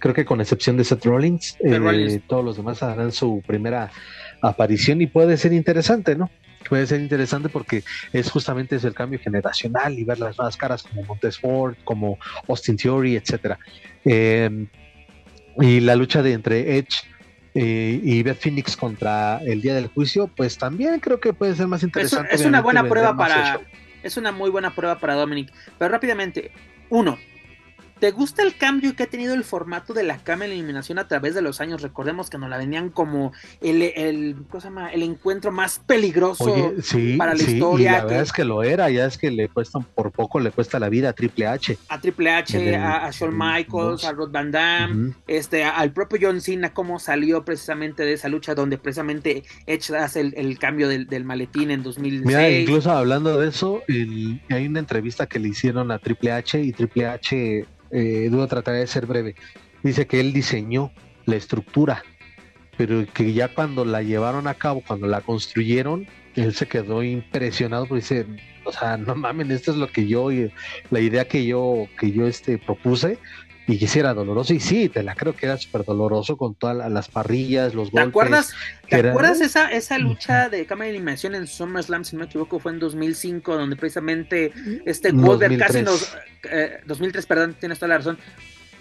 Creo 0.00 0.12
que 0.12 0.24
con 0.24 0.40
excepción 0.40 0.76
de 0.76 0.82
Seth 0.82 1.04
Rollins, 1.04 1.56
eh, 1.60 2.20
todos 2.26 2.44
los 2.44 2.56
demás 2.56 2.82
harán 2.82 3.12
su 3.12 3.40
primera 3.46 3.92
aparición 4.40 5.00
y 5.00 5.06
puede 5.06 5.36
ser 5.36 5.52
interesante, 5.52 6.16
¿no? 6.16 6.28
Puede 6.72 6.86
ser 6.86 7.02
interesante 7.02 7.50
porque 7.50 7.84
es 8.14 8.30
justamente 8.30 8.76
el 8.76 8.94
cambio 8.94 9.18
generacional 9.18 9.98
y 9.98 10.04
ver 10.04 10.18
las 10.18 10.38
nuevas 10.38 10.56
caras 10.56 10.82
como 10.82 11.02
Montesford, 11.02 11.76
como 11.84 12.18
Austin 12.48 12.78
Theory, 12.78 13.16
etcétera. 13.16 13.58
Em, 14.06 14.68
y 15.60 15.80
la 15.80 15.94
lucha 15.96 16.22
de 16.22 16.32
entre 16.32 16.78
Edge 16.78 17.02
eh, 17.54 18.00
y 18.02 18.22
Beth 18.22 18.38
Phoenix 18.38 18.74
contra 18.74 19.42
el 19.44 19.60
día 19.60 19.74
del 19.74 19.88
juicio, 19.88 20.28
pues 20.28 20.56
también 20.56 20.98
creo 21.00 21.20
que 21.20 21.34
puede 21.34 21.54
ser 21.54 21.66
más 21.66 21.82
interesante. 21.82 22.34
Es, 22.34 22.46
una 22.46 22.62
buena 22.62 22.88
prueba 22.88 23.14
para. 23.14 23.60
Es 24.02 24.16
una 24.16 24.32
muy 24.32 24.48
buena 24.48 24.74
prueba 24.74 24.98
para 24.98 25.12
Dominic. 25.12 25.52
Pero 25.78 25.90
rápidamente, 25.90 26.52
uno, 26.88 27.18
¿Te 28.02 28.10
gusta 28.10 28.42
el 28.42 28.56
cambio 28.56 28.96
que 28.96 29.04
ha 29.04 29.06
tenido 29.06 29.32
el 29.32 29.44
formato 29.44 29.94
de 29.94 30.02
la 30.02 30.18
cama 30.18 30.46
eliminación 30.46 30.98
a 30.98 31.06
través 31.06 31.36
de 31.36 31.40
los 31.40 31.60
años? 31.60 31.82
Recordemos 31.82 32.30
que 32.30 32.36
nos 32.36 32.50
la 32.50 32.58
venían 32.58 32.90
como 32.90 33.32
el, 33.60 33.80
el, 33.80 34.34
el 34.92 35.02
encuentro 35.04 35.52
más 35.52 35.78
peligroso 35.78 36.74
para 37.16 37.36
la 37.36 37.40
historia. 37.40 37.92
la 37.92 38.04
verdad 38.04 38.22
es 38.22 38.32
que 38.32 38.44
lo 38.44 38.64
era, 38.64 38.90
ya 38.90 39.06
es 39.06 39.16
que 39.16 39.30
le 39.30 39.48
cuesta 39.48 39.78
por 39.78 40.10
poco, 40.10 40.40
le 40.40 40.50
cuesta 40.50 40.80
la 40.80 40.88
vida 40.88 41.10
a 41.10 41.12
Triple 41.12 41.46
H. 41.46 41.78
A 41.90 42.00
Triple 42.00 42.32
H, 42.32 42.74
a, 42.74 43.08
Shawn 43.12 43.38
Michaels, 43.38 44.04
a 44.04 44.10
Rod 44.10 44.32
Van 44.32 44.50
Damme, 44.50 45.14
este, 45.28 45.62
al 45.62 45.92
propio 45.92 46.18
John 46.22 46.40
Cena, 46.40 46.74
cómo 46.74 46.98
salió 46.98 47.44
precisamente 47.44 48.02
de 48.04 48.14
esa 48.14 48.28
lucha 48.28 48.56
donde 48.56 48.78
precisamente 48.78 49.44
Edge 49.68 49.94
hace 49.96 50.22
el, 50.22 50.58
cambio 50.58 50.88
del, 50.88 51.24
maletín 51.24 51.70
en 51.70 51.84
2006. 51.84 52.26
Mira, 52.26 52.50
incluso 52.50 52.90
hablando 52.90 53.38
de 53.38 53.48
eso, 53.48 53.80
hay 53.86 54.66
una 54.66 54.80
entrevista 54.80 55.28
que 55.28 55.38
le 55.38 55.50
hicieron 55.50 55.92
a 55.92 56.00
Triple 56.00 56.32
H 56.32 56.60
y 56.60 56.72
Triple 56.72 57.06
H 57.06 57.64
eh, 57.92 58.30
trataré 58.48 58.78
de 58.78 58.86
ser 58.86 59.06
breve, 59.06 59.34
dice 59.82 60.06
que 60.06 60.20
él 60.20 60.32
diseñó 60.32 60.92
la 61.26 61.36
estructura, 61.36 62.02
pero 62.76 63.04
que 63.12 63.32
ya 63.32 63.48
cuando 63.48 63.84
la 63.84 64.02
llevaron 64.02 64.46
a 64.46 64.54
cabo, 64.54 64.82
cuando 64.86 65.06
la 65.06 65.20
construyeron, 65.20 66.06
él 66.34 66.54
se 66.54 66.66
quedó 66.66 67.02
impresionado 67.02 67.86
porque 67.86 68.00
dice, 68.00 68.26
o 68.64 68.72
sea, 68.72 68.96
no 68.96 69.14
mames, 69.14 69.50
esto 69.50 69.72
es 69.72 69.76
lo 69.76 69.88
que 69.88 70.06
yo, 70.06 70.30
la 70.90 71.00
idea 71.00 71.26
que 71.26 71.44
yo, 71.44 71.86
que 71.98 72.10
yo 72.10 72.26
este, 72.26 72.58
propuse, 72.58 73.18
y 73.66 73.78
que 73.78 73.98
era 73.98 74.12
doloroso, 74.12 74.54
y 74.54 74.60
sí, 74.60 74.88
te 74.88 75.02
la 75.02 75.14
creo 75.14 75.34
que 75.34 75.46
era 75.46 75.56
súper 75.56 75.84
doloroso 75.84 76.36
con 76.36 76.54
todas 76.54 76.90
las 76.90 77.08
parrillas, 77.08 77.74
los 77.74 77.90
golpes. 77.90 78.02
¿Te 78.02 78.08
acuerdas, 78.08 78.54
¿te 78.88 79.08
acuerdas 79.08 79.40
esa, 79.40 79.70
esa 79.70 79.98
lucha 79.98 80.48
de 80.48 80.66
cámara 80.66 80.86
de 80.86 80.96
eliminación 80.96 81.34
en 81.34 81.46
SummerSlam, 81.46 82.04
si 82.04 82.16
no 82.16 82.20
me 82.20 82.26
equivoco, 82.26 82.58
fue 82.58 82.72
en 82.72 82.80
2005, 82.80 83.56
donde 83.56 83.76
precisamente 83.76 84.52
este 84.84 85.12
Goldberg 85.12 85.58
casi 85.58 85.82
nos... 85.82 86.16
2003, 86.86 87.24
eh, 87.24 87.28
perdón, 87.28 87.54
tienes 87.58 87.78
toda 87.78 87.90
la 87.90 87.98
razón, 87.98 88.18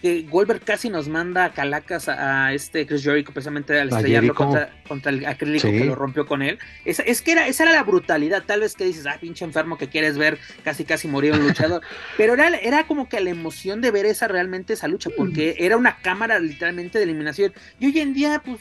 que 0.02 0.24
Goldberg 0.24 0.62
casi 0.62 0.90
nos 0.90 1.08
manda 1.08 1.46
a 1.46 1.54
Calacas 1.54 2.10
a, 2.10 2.54
este 2.54 2.88
Chris 2.88 3.04
Jericho 3.04 3.32
precisamente 3.32 3.80
al 3.80 3.90
estrellarlo 3.90 4.34
contra, 4.34 4.72
contra, 4.88 5.12
el 5.12 5.26
acrílico 5.26 5.68
que 5.68 5.86
lo 5.86 5.96
rompió 5.96 6.26
con 6.26 6.42
él. 6.42 6.58
Es, 6.86 7.22
que 7.22 7.32
era, 7.32 7.48
esa 7.48 7.64
era 7.64 7.74
la 7.74 7.84
brutalidad, 7.84 8.44
tal 8.44 8.62
vez 8.62 8.76
que 8.76 8.84
dices, 8.84 9.06
ah, 9.06 9.18
pinche 9.22 9.46
enfermo 9.46 9.78
que 9.78 9.90
quieres 9.90 10.18
ver 10.18 10.40
casi 10.64 10.86
casi 10.86 11.08
morir 11.08 11.34
un 11.34 11.44
luchador. 11.48 11.82
Pero 12.18 12.34
era, 12.34 12.48
era 12.58 12.88
como 12.88 13.08
que 13.08 13.20
la 13.22 13.30
emoción 13.30 13.80
de 13.82 13.92
ver 13.92 14.08
esa 14.08 14.28
realmente 14.28 14.74
esa 14.74 14.88
lucha, 14.88 15.12
porque 15.16 15.56
era 15.60 15.78
una 15.78 15.98
cámara 15.98 16.40
literalmente 16.40 16.98
de 16.98 17.04
eliminación. 17.04 17.54
Y 17.80 17.86
hoy 17.86 18.00
en 18.00 18.16
día, 18.16 18.42
pues, 18.44 18.60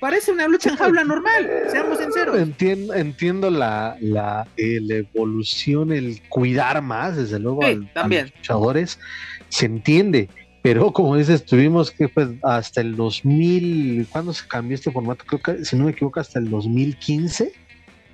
parece 0.00 0.32
una 0.32 0.48
lucha 0.48 0.70
en 0.70 0.76
jaula 0.76 1.04
normal, 1.04 1.50
seamos 1.70 1.98
sinceros. 1.98 2.38
Entiendo, 2.38 2.94
entiendo 2.94 3.50
la, 3.50 3.98
la, 4.00 4.46
evolución, 4.56 5.92
el 5.92 6.22
cuidar 6.30 6.80
más, 6.80 7.16
desde 7.16 7.38
luego, 7.38 7.62
a 7.62 7.72
los 7.72 8.32
luchadores, 8.32 8.98
se 9.50 9.66
entiende 9.66 10.30
pero 10.66 10.92
como 10.92 11.14
dices, 11.14 11.44
tuvimos 11.44 11.92
que 11.92 12.08
pues, 12.08 12.28
hasta 12.42 12.80
el 12.80 12.96
2000, 12.96 14.08
¿cuándo 14.10 14.32
se 14.32 14.48
cambió 14.48 14.74
este 14.74 14.90
formato? 14.90 15.24
Creo 15.24 15.40
que, 15.40 15.64
si 15.64 15.76
no 15.76 15.84
me 15.84 15.92
equivoco, 15.92 16.18
hasta 16.18 16.40
el 16.40 16.50
2015. 16.50 17.52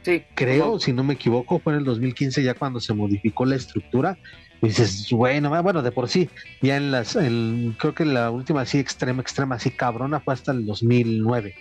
Sí. 0.03 0.23
Creo, 0.35 0.79
si 0.79 0.93
no 0.93 1.03
me 1.03 1.15
equivoco, 1.15 1.61
fue 1.61 1.73
en 1.73 1.79
el 1.79 1.85
2015 1.87 2.43
ya 2.43 2.53
cuando 2.53 2.79
se 2.79 2.93
modificó 2.93 3.47
la 3.47 3.57
estructura. 3.57 4.19
Y 4.61 4.67
dices, 4.67 5.09
bueno, 5.13 5.63
bueno, 5.63 5.81
de 5.81 5.93
por 5.93 6.11
sí, 6.11 6.29
ya 6.61 6.77
en 6.77 6.91
las, 6.91 7.15
creo 7.15 7.95
que 7.95 8.05
la 8.05 8.31
última 8.31 8.61
así 8.61 8.79
extrema, 8.79 9.23
extrema, 9.23 9.55
así 9.55 9.71
cabrona 9.71 10.21
fue 10.21 10.35
hasta 10.35 10.53
el 10.53 10.67
2009. 10.67 11.55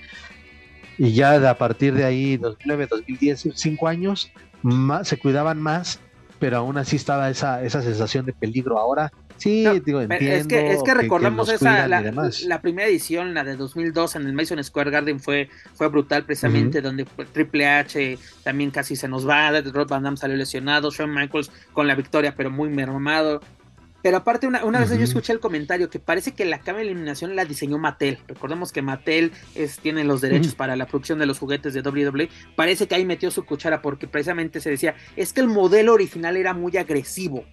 Y 0.97 1.13
ya 1.13 1.49
a 1.49 1.57
partir 1.57 1.93
de 1.93 2.03
ahí, 2.03 2.35
2009, 2.35 2.87
2010, 2.91 3.47
cinco 3.55 3.87
años, 3.87 4.29
más, 4.61 5.07
se 5.07 5.17
cuidaban 5.17 5.61
más, 5.61 6.01
pero 6.37 6.57
aún 6.57 6.77
así 6.77 6.97
estaba 6.97 7.29
esa, 7.29 7.63
esa 7.63 7.81
sensación 7.81 8.25
de 8.25 8.33
peligro. 8.33 8.77
Ahora 8.77 9.13
Sí, 9.41 9.65
digo, 9.83 10.01
entiendo. 10.01 10.35
Es 10.35 10.45
que, 10.45 10.71
es 10.71 10.83
que 10.83 10.93
recordamos 10.93 11.49
esa, 11.49 11.87
la, 11.87 12.61
primera 12.61 12.87
edición, 12.87 13.33
la 13.33 13.43
de 13.43 13.55
2002 13.55 14.15
en 14.17 14.27
el 14.27 14.33
Mason 14.33 14.63
Square 14.63 14.91
Garden 14.91 15.19
fue, 15.19 15.49
fue 15.73 15.87
brutal 15.87 16.25
precisamente, 16.25 16.79
donde 16.79 17.05
Triple 17.33 17.67
H 17.67 18.19
también 18.43 18.69
casi 18.69 18.95
se 18.95 19.07
nos 19.07 19.27
va, 19.27 19.49
Rod 19.61 19.87
Van 19.87 20.03
Damme 20.03 20.17
salió 20.17 20.37
lesionado, 20.37 20.91
Shawn 20.91 21.11
Michaels 21.11 21.51
con 21.73 21.87
la 21.87 21.95
victoria 21.95 22.35
pero 22.35 22.51
muy 22.51 22.69
mermado. 22.69 23.41
Pero 24.03 24.17
aparte, 24.17 24.45
una, 24.45 24.63
una 24.63 24.79
vez 24.79 24.89
yo 24.89 25.03
escuché 25.03 25.33
el 25.33 25.39
comentario 25.39 25.89
que 25.89 25.99
parece 25.99 26.33
que 26.33 26.45
la 26.45 26.59
cámara 26.59 26.83
de 26.83 26.91
eliminación 26.91 27.35
la 27.35 27.45
diseñó 27.45 27.79
Mattel. 27.79 28.19
Recordemos 28.27 28.71
que 28.71 28.83
Mattel 28.83 29.31
es, 29.55 29.79
tiene 29.79 30.03
los 30.03 30.21
derechos 30.21 30.53
para 30.53 30.75
la 30.75 30.85
producción 30.85 31.17
de 31.17 31.25
los 31.25 31.39
juguetes 31.39 31.73
de 31.73 31.81
WWE. 31.81 32.29
Parece 32.55 32.87
que 32.87 32.95
ahí 32.95 33.05
metió 33.05 33.31
su 33.31 33.43
cuchara 33.45 33.81
porque 33.81 34.07
precisamente 34.07 34.59
se 34.59 34.69
decía, 34.69 34.95
es 35.15 35.33
que 35.33 35.41
el 35.41 35.47
modelo 35.47 35.93
original 35.93 36.37
era 36.37 36.53
muy 36.53 36.77
agresivo. 36.77 37.45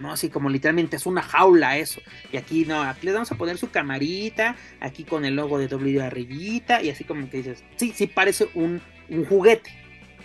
¿No? 0.00 0.12
Así 0.12 0.28
como 0.30 0.50
literalmente 0.50 0.96
es 0.96 1.06
una 1.06 1.22
jaula 1.22 1.78
eso. 1.78 2.00
Y 2.32 2.36
aquí 2.36 2.64
no, 2.64 2.82
aquí 2.82 3.06
les 3.06 3.14
vamos 3.14 3.30
a 3.30 3.36
poner 3.36 3.58
su 3.58 3.70
camarita, 3.70 4.56
aquí 4.80 5.04
con 5.04 5.24
el 5.24 5.36
logo 5.36 5.58
de 5.58 5.68
W 5.68 6.02
arribita, 6.02 6.82
y 6.82 6.90
así 6.90 7.04
como 7.04 7.28
que 7.30 7.38
dices, 7.38 7.62
sí, 7.76 7.92
sí 7.94 8.06
parece 8.06 8.48
un, 8.54 8.80
juguete, 9.28 9.70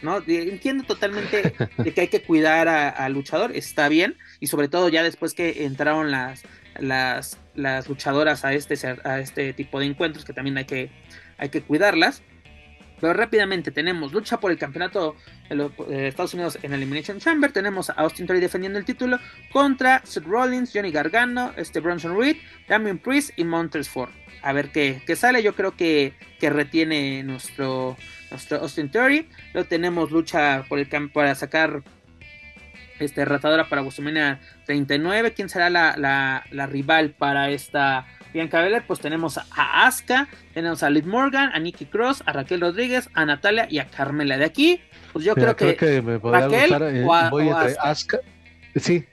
¿no? 0.02 0.22
Entiendo 0.28 0.84
totalmente 0.84 1.54
de 1.78 1.94
que 1.94 2.02
hay 2.02 2.08
que 2.08 2.22
cuidar 2.22 2.68
al 2.68 3.14
luchador, 3.14 3.52
está 3.56 3.90
bien, 3.90 4.18
y 4.40 4.48
sobre 4.48 4.68
todo 4.68 4.90
ya 4.90 5.04
después 5.04 5.34
que 5.34 5.66
entraron 5.66 6.12
las, 6.12 6.44
las, 6.80 7.40
las 7.56 7.90
luchadoras 7.90 8.46
a 8.46 8.54
este, 8.54 8.76
a 9.04 9.20
este 9.20 9.54
tipo 9.54 9.80
de 9.80 9.88
encuentros, 9.88 10.26
que 10.26 10.34
también 10.34 10.58
hay 10.58 10.66
que, 10.66 10.90
hay 11.38 11.50
que 11.50 11.62
cuidarlas. 11.62 12.24
Pero 13.00 13.14
rápidamente 13.14 13.72
tenemos 13.72 14.14
lucha 14.14 14.40
por 14.40 14.52
el 14.52 14.58
campeonato 14.58 15.16
de 15.50 16.08
Estados 16.08 16.34
Unidos 16.34 16.58
en 16.62 16.74
Elimination 16.74 17.20
Chamber. 17.20 17.52
Tenemos 17.52 17.90
a 17.90 17.94
Austin 17.94 18.26
Theory 18.26 18.42
defendiendo 18.42 18.80
el 18.80 18.86
título 18.86 19.20
contra 19.52 20.02
Seth 20.06 20.26
Rollins, 20.26 20.72
Johnny 20.74 20.92
Gargano, 20.92 21.54
este 21.58 21.80
Bronson 21.80 22.18
Reed, 22.18 22.38
Damien 22.68 22.98
Priest 22.98 23.32
y 23.38 23.44
Montes 23.44 23.90
Ford. 23.90 24.12
A 24.42 24.54
ver 24.54 24.72
qué, 24.72 25.02
sale. 25.16 25.44
Yo 25.44 25.56
creo 25.56 25.76
que, 25.76 26.14
que 26.40 26.50
retiene 26.50 27.24
nuestro, 27.24 27.98
nuestro 28.32 28.60
Austin 28.60 28.90
Theory. 28.90 29.28
Luego 29.54 29.68
tenemos 29.68 30.12
lucha 30.12 30.64
por 30.70 30.80
el 30.80 30.88
para 31.10 31.36
sacar 31.36 31.84
este 33.00 33.26
ratadora 33.26 33.68
para 33.68 33.82
WrestleMania 33.82 34.40
39. 34.66 35.34
¿Quién 35.34 35.50
será 35.50 35.70
la, 35.70 36.44
la 36.50 36.68
rival 36.68 37.12
para 37.12 37.50
esta 37.50 38.08
Bianca 38.36 38.60
Belair, 38.60 38.84
pues 38.86 39.00
tenemos 39.00 39.38
a 39.38 39.88
Asuka, 39.88 40.28
tenemos 40.54 40.84
a 40.84 40.90
Liv 40.90 41.06
Morgan, 41.06 41.52
a 41.54 41.60
Nikki 41.60 41.86
Cross, 41.86 42.22
a 42.26 42.34
Raquel 42.34 42.60
Rodríguez, 42.60 43.10
a 43.14 43.26
Natalia 43.26 43.66
y 43.70 43.80
a 43.80 43.88
Carmela. 43.88 44.38
De 44.38 44.44
aquí, 44.44 44.82
pues 45.14 45.24
yo 45.24 45.36
creo, 45.36 45.56
que, 45.56 46.02
me 46.02 46.18
Raquel 46.18 46.70
gustar, 46.70 46.84
eh, 46.84 47.06
voy 47.32 47.48
entre 47.48 47.76
Asuka. 47.80 48.20
Sí, 48.76 49.06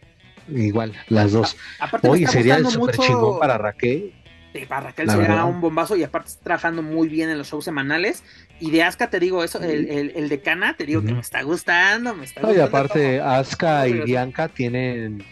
igual, 0.49 0.93
las 1.09 1.31
dos. 1.31 1.57
Aparte 1.79 2.09
Oye, 2.09 2.27
sería 2.27 2.59
súper 2.65 2.97
chingón 2.97 3.39
para 3.39 3.57
Raquel. 3.59 4.13
Sí, 4.53 4.67
para 4.67 4.89
Raquel 4.89 5.09
sería 5.09 5.45
un 5.45 5.61
bombazo 5.61 5.95
y 5.95 6.03
aparte 6.03 6.31
está 6.31 6.43
trabajando 6.43 6.83
muy 6.83 7.07
bien 7.09 7.31
en 7.31 7.39
los 7.39 7.49
shows 7.49 7.65
semanales. 7.65 8.25
Y 8.59 8.73
de 8.73 8.83
Asuka 8.83 9.09
te 9.09 9.21
digo 9.21 9.45
eso, 9.45 9.61
el, 9.61 10.11
el, 10.17 10.29
de 10.29 10.41
Cana 10.41 10.77
te 10.77 10.85
digo 10.85 11.01
que 11.05 11.13
me 11.13 11.21
está 11.21 11.43
gustando, 11.43 12.13
me 12.13 12.25
está 12.25 12.41
gustando. 12.41 12.59
y 12.59 12.61
aparte, 12.61 13.21
Asuka 13.21 13.87
y 13.87 14.01
Bianca 14.01 14.49
tienen 14.49 15.25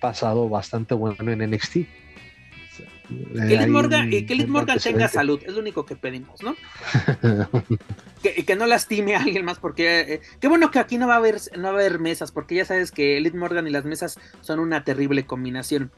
pasado 0.00 0.48
bastante 0.48 0.94
bueno 0.94 1.30
en 1.30 1.50
NXT. 1.50 2.05
Que 3.08 3.56
Liz 3.56 3.68
Morgan, 3.68 4.10
que 4.10 4.46
Morgan 4.48 4.78
tenga 4.78 5.08
salud, 5.08 5.40
es 5.44 5.52
lo 5.52 5.60
único 5.60 5.86
que 5.86 5.94
pedimos, 5.94 6.42
¿no? 6.42 6.56
que, 8.22 8.44
que, 8.44 8.56
no 8.56 8.66
lastime 8.66 9.14
a 9.14 9.20
alguien 9.20 9.44
más, 9.44 9.58
porque 9.58 10.00
eh, 10.00 10.20
qué 10.40 10.48
bueno 10.48 10.70
que 10.70 10.78
aquí 10.78 10.98
no 10.98 11.06
va 11.06 11.14
a 11.14 11.18
haber, 11.18 11.36
no 11.56 11.64
va 11.64 11.68
a 11.68 11.72
haber 11.72 12.00
mesas, 12.00 12.32
porque 12.32 12.56
ya 12.56 12.64
sabes 12.64 12.90
que 12.90 13.20
Liz 13.20 13.34
Morgan 13.34 13.66
y 13.66 13.70
las 13.70 13.84
mesas 13.84 14.18
son 14.40 14.58
una 14.58 14.84
terrible 14.84 15.24
combinación. 15.24 15.92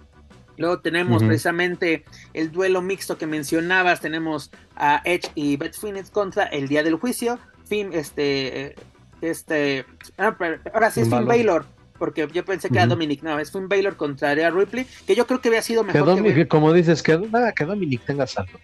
Luego 0.59 0.80
tenemos 0.80 1.22
precisamente 1.22 2.05
el 2.35 2.51
duelo 2.51 2.82
mixto 2.82 3.16
que 3.16 3.28
mencionabas, 3.28 4.01
tenemos 4.01 4.51
a 4.74 5.01
Edge 5.05 5.30
y 5.36 5.56
Beth 5.56 5.76
Phoenix 5.76 6.10
contra 6.10 6.44
el 6.44 6.66
día 6.66 6.82
del 6.82 6.97
juicio, 6.97 7.39
Finn, 7.64 7.93
este, 7.93 8.60
eh, 8.60 8.74
este, 9.20 9.86
ah, 10.18 10.36
ahora 10.74 10.90
sí 10.90 11.02
es 11.02 11.09
Finn 11.09 11.26
Baylor 11.26 11.64
porque 11.98 12.28
yo 12.32 12.44
pensé 12.44 12.68
que 12.68 12.78
era 12.78 12.86
Dominic, 12.86 13.22
no, 13.22 13.38
es 13.38 13.54
un 13.54 13.68
Baylor 13.68 13.96
contra 13.96 14.34
Rhea 14.34 14.50
Ripley, 14.50 14.86
que 15.06 15.14
yo 15.14 15.26
creo 15.26 15.40
que 15.40 15.48
había 15.48 15.62
sido 15.62 15.84
mejor. 15.84 16.22
Que, 16.22 16.48
como 16.48 16.72
dices, 16.72 17.02
que 17.02 17.18
nada, 17.18 17.52
que 17.52 17.64
Dominic 17.64 18.04
tenga 18.04 18.26
salto. 18.26 18.58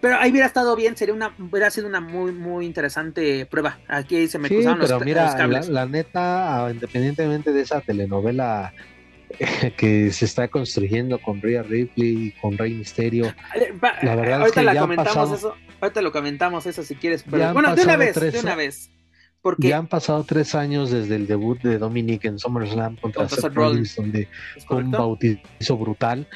pero 0.00 0.16
ahí 0.16 0.30
hubiera 0.30 0.46
estado 0.46 0.74
bien, 0.76 0.96
sería 0.96 1.14
una, 1.14 1.34
hubiera 1.38 1.70
sido 1.70 1.86
una 1.86 2.00
muy, 2.00 2.32
muy 2.32 2.66
interesante 2.66 3.46
prueba. 3.46 3.78
Aquí 3.88 4.28
se 4.28 4.38
me 4.38 4.48
sí, 4.48 4.64
pero 4.80 5.00
mira, 5.00 5.34
la, 5.68 5.86
neta, 5.86 6.66
ah, 6.66 6.70
independientemente 6.70 7.52
de 7.52 7.62
esa 7.62 7.80
telenovela 7.80 8.72
que 9.76 10.10
se 10.10 10.24
está 10.24 10.48
construyendo 10.48 11.18
con 11.18 11.42
Rhea 11.42 11.62
Ripley 11.62 12.26
y 12.26 12.30
con 12.40 12.56
Rey 12.56 12.74
Misterio. 12.74 13.34
La 14.02 14.14
verdad 14.14 14.40
ahorita 14.40 14.46
es 14.46 14.52
que 14.52 14.62
la 14.62 14.80
comentamos 14.80 15.32
eso, 15.32 15.54
ahorita 15.80 16.02
lo 16.02 16.12
comentamos 16.12 16.66
eso 16.66 16.82
si 16.82 16.94
quieres, 16.94 17.24
pero 17.28 17.52
bueno, 17.52 17.74
de 17.74 17.82
una 17.82 17.96
vez, 17.96 18.18
de 18.18 18.40
una 18.40 18.54
vez. 18.54 18.90
Porque 19.40 19.68
ya 19.68 19.78
han 19.78 19.86
pasado 19.86 20.24
tres 20.24 20.54
años 20.54 20.90
desde 20.90 21.14
el 21.14 21.26
debut 21.26 21.60
de 21.62 21.78
Dominic 21.78 22.24
en 22.24 22.38
SummerSlam 22.38 22.96
contra, 22.96 23.28
Seth 23.28 23.54
Rollins, 23.54 23.94
donde 23.96 24.28
fue 24.66 24.78
un 24.78 24.90
bautizo 24.90 25.76
brutal, 25.76 26.26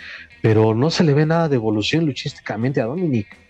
pero 0.41 0.75
no 0.75 0.91
se 0.91 1.03
le 1.05 1.13
ve 1.13 1.27
nada 1.27 1.49
de 1.49 1.57
evolución 1.57 2.07
luchísticamente 2.07 2.81
a 2.81 2.87
Dominic. 2.87 3.42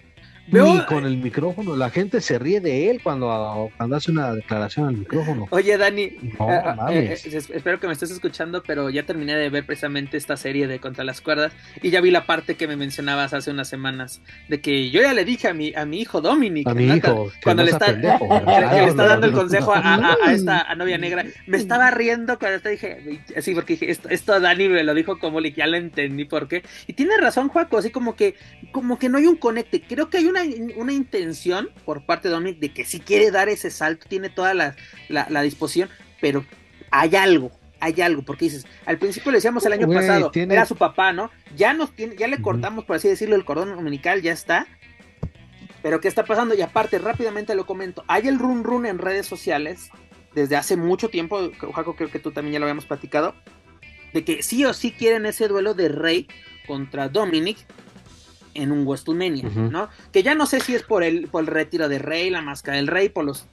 Ni 0.49 0.85
con 0.87 1.07
el 1.07 1.19
micrófono, 1.19 1.77
la 1.77 1.91
gente 1.91 2.21
se 2.21 2.39
ríe 2.39 2.61
de 2.61 2.91
él 2.91 3.01
cuando, 3.03 3.71
cuando 3.77 3.97
hace 3.97 4.11
una 4.11 4.35
declaración 4.35 4.89
al 4.89 4.97
micrófono. 4.97 5.47
Oye, 5.51 5.79
Dani, 5.79 6.03
eh, 6.03 6.19
eh, 6.91 7.19
eh, 7.25 7.43
espero 7.55 7.79
que 7.79 7.87
me 7.87 7.93
estés 7.93 8.11
escuchando, 8.11 8.63
pero 8.63 8.91
ya 8.91 9.05
terminé 9.05 9.37
de 9.37 9.51
ver 9.51 9.65
precisamente 9.65 10.17
esta 10.17 10.37
serie 10.37 10.67
de 10.67 10.81
Contra 10.81 11.05
las 11.05 11.21
Cuerdas 11.21 11.53
y 11.81 11.91
ya 11.91 12.01
vi 12.01 12.11
la 12.11 12.27
parte 12.27 12.57
que 12.57 12.67
me 12.67 12.77
mencionabas 12.77 13.33
hace 13.35 13.51
unas 13.51 13.69
semanas, 13.69 14.21
de 14.49 14.61
que 14.61 14.91
yo 14.91 15.01
ya 15.01 15.13
le 15.13 15.25
dije 15.25 15.49
a 15.49 15.55
mi, 15.55 15.73
a 15.75 15.87
mi 15.87 16.01
hijo 16.01 16.21
Dominic, 16.21 16.67
a 16.67 16.75
mi 16.75 16.87
hijo, 16.87 17.31
cuando 17.43 17.63
le 17.63 17.71
está, 17.71 17.93
le 17.93 18.85
está 18.87 19.07
dando 19.07 19.27
el 19.27 19.33
consejo 19.33 19.73
a, 19.75 20.11
esta 20.33 20.75
novia 20.75 20.99
negra, 20.99 21.25
me 21.47 21.57
estaba 21.57 21.91
riendo 21.93 22.39
cuando 22.39 22.61
te 22.61 22.71
dije, 22.71 23.21
así 23.37 23.55
porque 23.55 23.75
dije, 23.75 23.91
esto, 23.91 24.09
esto 24.09 24.41
Dani 24.41 24.69
me 24.69 24.83
lo 24.83 24.93
dijo 24.93 25.19
como 25.19 25.41
que 25.41 25.53
ya 25.53 25.67
lo 25.67 25.77
entendí 25.77 26.25
por 26.25 26.49
qué. 26.49 26.63
Y 26.87 26.95
tiene 26.95 27.17
razón, 27.19 27.49
Juaco, 27.49 27.79
así 27.79 27.91
como 27.91 28.17
que, 28.17 28.35
como 28.73 28.99
que 28.99 29.09
no 29.09 29.19
hay 29.19 29.27
un 29.27 29.37
conecte, 29.37 29.81
creo 29.81 30.11
que 30.11 30.19
hay 30.19 30.32
una 30.33 30.43
una, 30.77 30.93
intención 30.93 31.71
por 31.85 32.05
parte 32.05 32.29
de 32.29 32.35
Dominic 32.35 32.59
de 32.59 32.73
que 32.73 32.85
si 32.85 33.01
quiere 33.01 33.31
dar 33.31 33.49
ese 33.49 33.71
salto, 33.71 34.07
tiene 34.09 34.31
toda 34.31 34.55
la, 34.55 35.43
disposición, 35.43 35.89
pero 36.21 36.45
hay 36.91 37.17
algo, 37.17 37.51
hay 37.81 38.01
algo, 38.01 38.23
porque 38.23 38.47
dices, 38.47 38.67
al 38.87 38.99
principio 38.99 39.31
le 39.33 39.39
decíamos 39.39 39.65
el 39.67 39.73
año 39.75 39.89
pasado, 39.89 40.31
era 40.35 40.67
su 40.67 40.77
papá, 40.77 41.13
¿no? 41.13 41.31
Ya 41.57 41.75
nos 41.75 41.95
tiene, 41.95 42.17
ya 42.17 42.29
le 42.29 42.41
cortamos, 42.41 42.85
por 42.85 42.97
así 42.97 43.09
decirlo, 43.09 43.37
el 43.37 43.45
cordón 43.45 43.75
dominical, 43.75 44.23
ya 44.23 44.33
está. 44.33 44.67
Pero 45.83 46.01
¿qué 46.01 46.07
está 46.07 46.25
pasando? 46.25 46.55
Y 46.55 46.63
aparte, 46.63 46.99
rápidamente 46.99 47.55
lo 47.55 47.67
comento, 47.67 48.05
hay 48.07 48.29
el 48.29 48.39
run 48.39 48.63
run 48.63 48.87
en 48.87 48.99
redes 48.99 49.27
sociales 49.27 49.91
desde 50.35 50.57
hace 50.57 50.77
mucho 50.77 51.09
tiempo, 51.09 51.51
Jaco, 51.75 51.97
creo 51.97 52.11
que 52.11 52.19
tú 52.19 52.33
también 52.33 52.55
ya 52.55 52.59
lo 52.59 52.67
habíamos 52.67 52.87
platicado, 52.87 53.35
de 54.13 54.25
que 54.25 54.43
sí 54.43 54.65
o 54.65 54.73
sí 54.73 54.93
quieren 54.93 55.27
ese 55.27 55.49
duelo 55.49 55.75
de 55.75 55.89
Rey 55.89 56.27
contra 56.67 57.09
Dominic 57.09 57.59
en 58.55 58.73
un 58.73 58.87
WrestleMania, 58.87 59.49
¿no? 59.49 59.89
Que 60.13 60.23
ya 60.23 60.35
no 60.35 60.47
sé 60.47 60.61
si 60.61 60.75
es 60.75 60.83
por 60.83 61.03
el, 61.03 61.29
por 61.29 61.45
el 61.45 61.47
retiro 61.47 61.89
de 61.89 61.99
Rey, 61.99 62.31
la 62.31 62.43
máscara 62.43 62.77
del 62.77 62.87
Rey, 62.87 63.09
por 63.09 63.25
los 63.25 63.47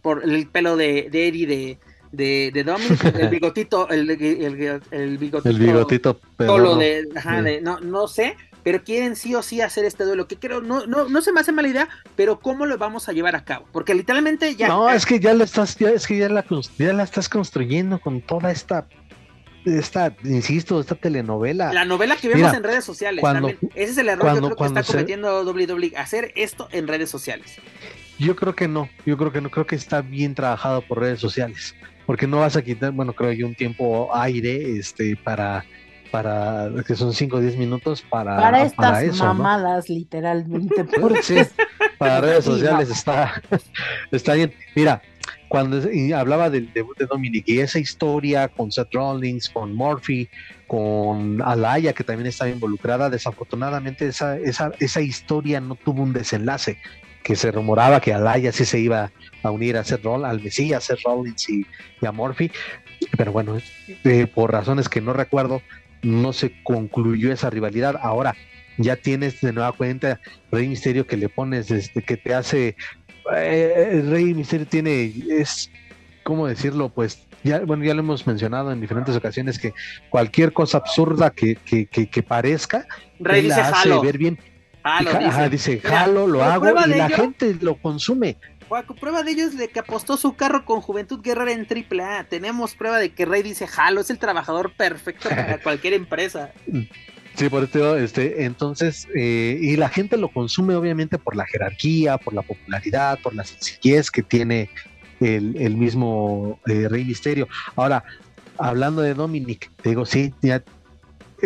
por 0.00 0.24
el 0.24 0.46
pelo 0.48 0.76
de, 0.76 1.08
de 1.10 1.28
Eddie 1.28 1.46
de, 1.46 1.78
de, 2.12 2.50
de 2.52 2.64
Dominic, 2.64 3.04
el 3.04 3.28
bigotito, 3.30 3.88
el, 3.88 4.10
el, 4.10 4.82
el 4.90 5.18
bigotito, 5.18 5.48
el 5.48 5.58
bigotito 5.58 6.20
solo 6.38 6.76
de, 6.76 7.08
ajá, 7.16 7.42
de, 7.42 7.60
no, 7.60 7.80
no 7.80 8.06
sé, 8.06 8.36
pero 8.62 8.84
quieren 8.84 9.16
sí 9.16 9.34
o 9.34 9.42
sí 9.42 9.60
hacer 9.60 9.84
este 9.84 10.04
duelo, 10.04 10.28
que 10.28 10.36
creo, 10.36 10.60
no, 10.60 10.86
no, 10.86 11.08
no 11.08 11.22
se 11.22 11.32
me 11.32 11.40
hace 11.40 11.52
mala 11.52 11.68
idea, 11.68 11.88
pero 12.16 12.38
¿cómo 12.38 12.66
lo 12.66 12.78
vamos 12.78 13.08
a 13.08 13.12
llevar 13.12 13.34
a 13.34 13.44
cabo? 13.44 13.66
Porque 13.72 13.94
literalmente 13.94 14.54
ya... 14.54 14.68
No, 14.68 14.88
es 14.88 15.06
que 15.06 15.18
ya 15.18 15.34
lo 15.34 15.44
estás, 15.44 15.76
ya, 15.76 15.90
es 15.90 16.06
que 16.06 16.18
ya 16.18 16.28
la, 16.28 16.44
ya 16.78 16.92
la 16.92 17.02
estás 17.02 17.28
construyendo 17.28 17.98
con 18.00 18.20
toda 18.20 18.50
esta 18.50 18.86
esta, 19.64 20.14
insisto, 20.24 20.80
esta 20.80 20.94
telenovela. 20.94 21.72
La 21.72 21.84
novela 21.84 22.16
que 22.16 22.28
vemos 22.28 22.54
en 22.54 22.62
redes 22.62 22.84
sociales. 22.84 23.24
Ese 23.74 23.92
es 23.92 23.98
el 23.98 24.08
error 24.08 24.56
que 24.56 24.64
está 24.64 24.82
cometiendo 24.82 25.42
WWE, 25.44 25.92
hacer 25.96 26.32
esto 26.36 26.68
en 26.72 26.88
redes 26.88 27.10
sociales. 27.10 27.58
Yo 28.18 28.36
creo 28.36 28.54
que 28.54 28.68
no, 28.68 28.88
yo 29.06 29.16
creo 29.16 29.32
que 29.32 29.40
no, 29.40 29.50
creo 29.50 29.66
que 29.66 29.74
está 29.74 30.00
bien 30.00 30.34
trabajado 30.34 30.82
por 30.82 31.00
redes 31.00 31.20
sociales, 31.20 31.74
porque 32.06 32.26
no 32.26 32.40
vas 32.40 32.56
a 32.56 32.62
quitar, 32.62 32.92
bueno, 32.92 33.14
creo 33.14 33.36
que 33.36 33.44
un 33.44 33.54
tiempo 33.54 34.14
aire, 34.14 34.78
este, 34.78 35.16
para, 35.16 35.64
para, 36.10 36.70
que 36.86 36.94
son 36.94 37.12
5 37.12 37.36
o 37.36 37.40
10 37.40 37.56
minutos 37.56 38.02
para, 38.02 38.36
para 38.36 38.64
estas 38.64 39.16
mamadas, 39.18 39.88
literalmente. 39.88 40.84
para 41.98 42.20
redes 42.20 42.44
sociales 42.44 42.90
está, 42.90 43.42
está 44.12 44.34
bien. 44.34 44.52
Mira, 44.76 45.02
cuando 45.52 45.82
hablaba 46.16 46.48
del 46.48 46.72
debut 46.72 46.96
de 46.96 47.04
Dominic 47.04 47.46
y 47.46 47.58
esa 47.58 47.78
historia 47.78 48.48
con 48.48 48.72
Seth 48.72 48.88
Rollins, 48.94 49.50
con 49.50 49.74
Murphy, 49.74 50.26
con 50.66 51.42
Alaya, 51.42 51.92
que 51.92 52.04
también 52.04 52.28
estaba 52.28 52.50
involucrada, 52.50 53.10
desafortunadamente 53.10 54.06
esa, 54.06 54.38
esa, 54.38 54.72
esa 54.80 55.02
historia 55.02 55.60
no 55.60 55.74
tuvo 55.74 56.04
un 56.04 56.14
desenlace, 56.14 56.78
que 57.22 57.36
se 57.36 57.52
rumoraba 57.52 58.00
que 58.00 58.14
Alaya 58.14 58.50
sí 58.50 58.64
se 58.64 58.80
iba 58.80 59.12
a 59.42 59.50
unir 59.50 59.76
a 59.76 59.84
Seth 59.84 60.02
Rollins, 60.02 60.30
al 60.30 60.40
Mesías, 60.40 60.84
Seth 60.84 61.00
Rollins 61.04 61.46
y, 61.50 61.66
a 62.00 62.12
Murphy, 62.12 62.50
pero 63.18 63.32
bueno, 63.32 63.58
eh, 64.04 64.26
por 64.34 64.52
razones 64.52 64.88
que 64.88 65.02
no 65.02 65.12
recuerdo, 65.12 65.60
no 66.00 66.32
se 66.32 66.62
concluyó 66.62 67.30
esa 67.30 67.50
rivalidad. 67.50 68.00
Ahora, 68.00 68.34
ya 68.78 68.96
tienes 68.96 69.42
de 69.42 69.52
nueva 69.52 69.72
cuenta 69.72 70.18
Rey 70.50 70.66
Misterio 70.66 71.06
que 71.06 71.18
le 71.18 71.28
pones, 71.28 71.70
este, 71.70 72.00
que 72.00 72.16
te 72.16 72.32
hace 72.34 72.76
eh, 73.34 73.88
el 73.92 74.10
Rey 74.10 74.34
Misterio 74.34 74.66
tiene, 74.66 75.12
es, 75.30 75.70
¿cómo 76.22 76.46
decirlo? 76.46 76.88
Pues 76.88 77.26
ya, 77.44 77.60
bueno, 77.60 77.84
ya 77.84 77.94
lo 77.94 78.00
hemos 78.00 78.26
mencionado 78.26 78.72
en 78.72 78.80
diferentes 78.80 79.16
ocasiones 79.16 79.58
que 79.58 79.74
cualquier 80.10 80.52
cosa 80.52 80.78
absurda 80.78 81.30
que, 81.30 81.56
que, 81.56 81.86
que, 81.86 82.22
parezca, 82.22 82.86
Rey 83.18 83.42
la 83.42 83.68
hace 83.68 83.98
ver 84.00 84.18
bien. 84.18 84.38
dice. 85.50 85.80
jalo, 85.80 86.26
lo 86.26 86.42
hago 86.42 86.68
y 86.86 86.90
la 86.90 87.08
gente 87.08 87.56
lo 87.60 87.76
consume. 87.76 88.36
prueba 89.00 89.22
de 89.22 89.32
ello 89.32 89.44
es 89.44 89.56
de 89.56 89.68
que 89.68 89.80
apostó 89.80 90.16
su 90.16 90.34
carro 90.34 90.64
con 90.64 90.80
Juventud 90.80 91.20
Guerrera 91.20 91.52
en 91.52 91.66
AAA. 91.66 92.24
Tenemos 92.24 92.74
prueba 92.74 92.98
de 92.98 93.10
que 93.10 93.24
Rey 93.24 93.42
dice 93.42 93.66
jalo, 93.66 94.00
es 94.00 94.10
el 94.10 94.18
trabajador 94.18 94.72
perfecto 94.76 95.28
para 95.28 95.58
cualquier 95.62 95.94
empresa. 95.94 96.52
Sí, 97.34 97.48
por 97.48 97.64
esto, 97.64 97.96
este, 97.96 98.44
entonces, 98.44 99.08
eh, 99.14 99.58
y 99.60 99.76
la 99.76 99.88
gente 99.88 100.16
lo 100.16 100.28
consume 100.28 100.74
obviamente 100.74 101.18
por 101.18 101.34
la 101.34 101.46
jerarquía, 101.46 102.18
por 102.18 102.34
la 102.34 102.42
popularidad, 102.42 103.18
por 103.22 103.34
la 103.34 103.44
sencillez 103.44 104.10
que 104.10 104.22
tiene 104.22 104.68
el, 105.20 105.76
mismo 105.76 106.58
eh, 106.66 106.88
Rey 106.88 107.04
Misterio. 107.04 107.48
Ahora, 107.74 108.04
hablando 108.58 109.00
de 109.02 109.14
Dominic, 109.14 109.70
digo, 109.82 110.04
sí, 110.04 110.34
ya 110.42 110.62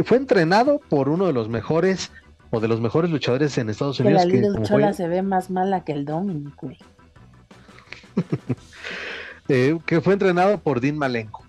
fue 0.05 0.17
entrenado 0.17 0.81
por 0.89 1.09
uno 1.09 1.27
de 1.27 1.33
los 1.33 1.49
mejores 1.49 2.11
o 2.51 2.59
de 2.61 2.69
los 2.69 2.81
mejores 2.81 3.11
luchadores 3.11 3.57
en 3.59 3.71
Estados 3.71 4.01
Unidos. 4.01 4.27
Que 4.27 4.41
la 4.41 4.63
Chola 4.63 4.93
se 4.93 5.07
ve 5.07 5.23
más 5.23 5.51
mala 5.51 5.85
que 5.85 5.93
el 5.93 6.05
Dominic, 6.05 6.55
eh, 9.49 9.79
que 9.87 10.01
fue 10.01 10.15
entrenado 10.15 10.59
por 10.59 10.81
Dean 10.81 10.99
Malenko. 10.99 11.45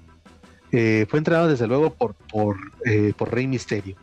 fue 0.70 1.18
entrenado 1.18 1.48
desde 1.48 1.66
luego 1.66 1.92
por, 1.94 2.14
por, 2.14 2.58
por 3.16 3.34
Rey 3.34 3.48
Misterio 3.48 3.96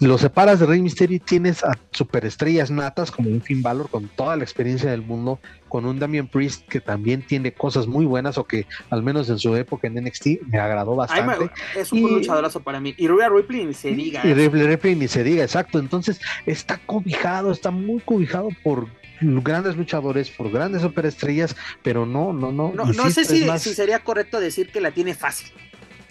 lo 0.00 0.16
separas 0.16 0.58
de 0.58 0.66
Rey 0.66 0.80
Mysterio 0.80 1.16
y 1.16 1.20
tienes 1.20 1.62
a 1.62 1.78
superestrellas 1.90 2.70
natas 2.70 3.10
como 3.10 3.28
un 3.28 3.42
Finn 3.42 3.62
Balor 3.62 3.90
con 3.90 4.08
toda 4.08 4.34
la 4.34 4.42
experiencia 4.42 4.90
del 4.90 5.02
mundo, 5.02 5.38
con 5.68 5.84
un 5.84 5.98
Damian 5.98 6.26
Priest 6.26 6.66
que 6.68 6.80
también 6.80 7.26
tiene 7.26 7.52
cosas 7.52 7.86
muy 7.86 8.06
buenas 8.06 8.38
o 8.38 8.44
que 8.44 8.66
al 8.88 9.02
menos 9.02 9.28
en 9.28 9.38
su 9.38 9.54
época 9.56 9.88
en 9.88 10.02
NXT 10.02 10.26
me 10.48 10.58
agradó 10.58 10.96
bastante. 10.96 11.50
es 11.76 11.92
un 11.92 12.02
luchadorazo 12.02 12.60
para 12.60 12.80
mí. 12.80 12.94
Y 12.96 13.08
Rhea 13.08 13.28
Ripley 13.28 13.66
ni 13.66 13.74
se 13.74 13.90
diga. 13.90 14.26
Y 14.26 14.32
Rhea 14.32 14.48
Ripley 14.48 14.94
ni 14.94 15.06
se 15.06 15.22
diga, 15.22 15.44
exacto. 15.44 15.78
Entonces 15.78 16.18
está 16.46 16.78
cobijado, 16.86 17.52
está 17.52 17.70
muy 17.70 18.00
cobijado 18.00 18.48
por 18.62 18.88
grandes 19.20 19.76
luchadores, 19.76 20.30
por 20.30 20.50
grandes 20.50 20.80
superestrellas, 20.80 21.54
pero 21.82 22.06
no, 22.06 22.32
no, 22.32 22.50
no. 22.50 22.72
No, 22.72 23.10
sé 23.10 23.26
si, 23.26 23.46
si 23.58 23.74
sería 23.74 23.98
correcto 23.98 24.40
decir 24.40 24.72
que 24.72 24.80
la 24.80 24.92
tiene 24.92 25.14
fácil. 25.14 25.50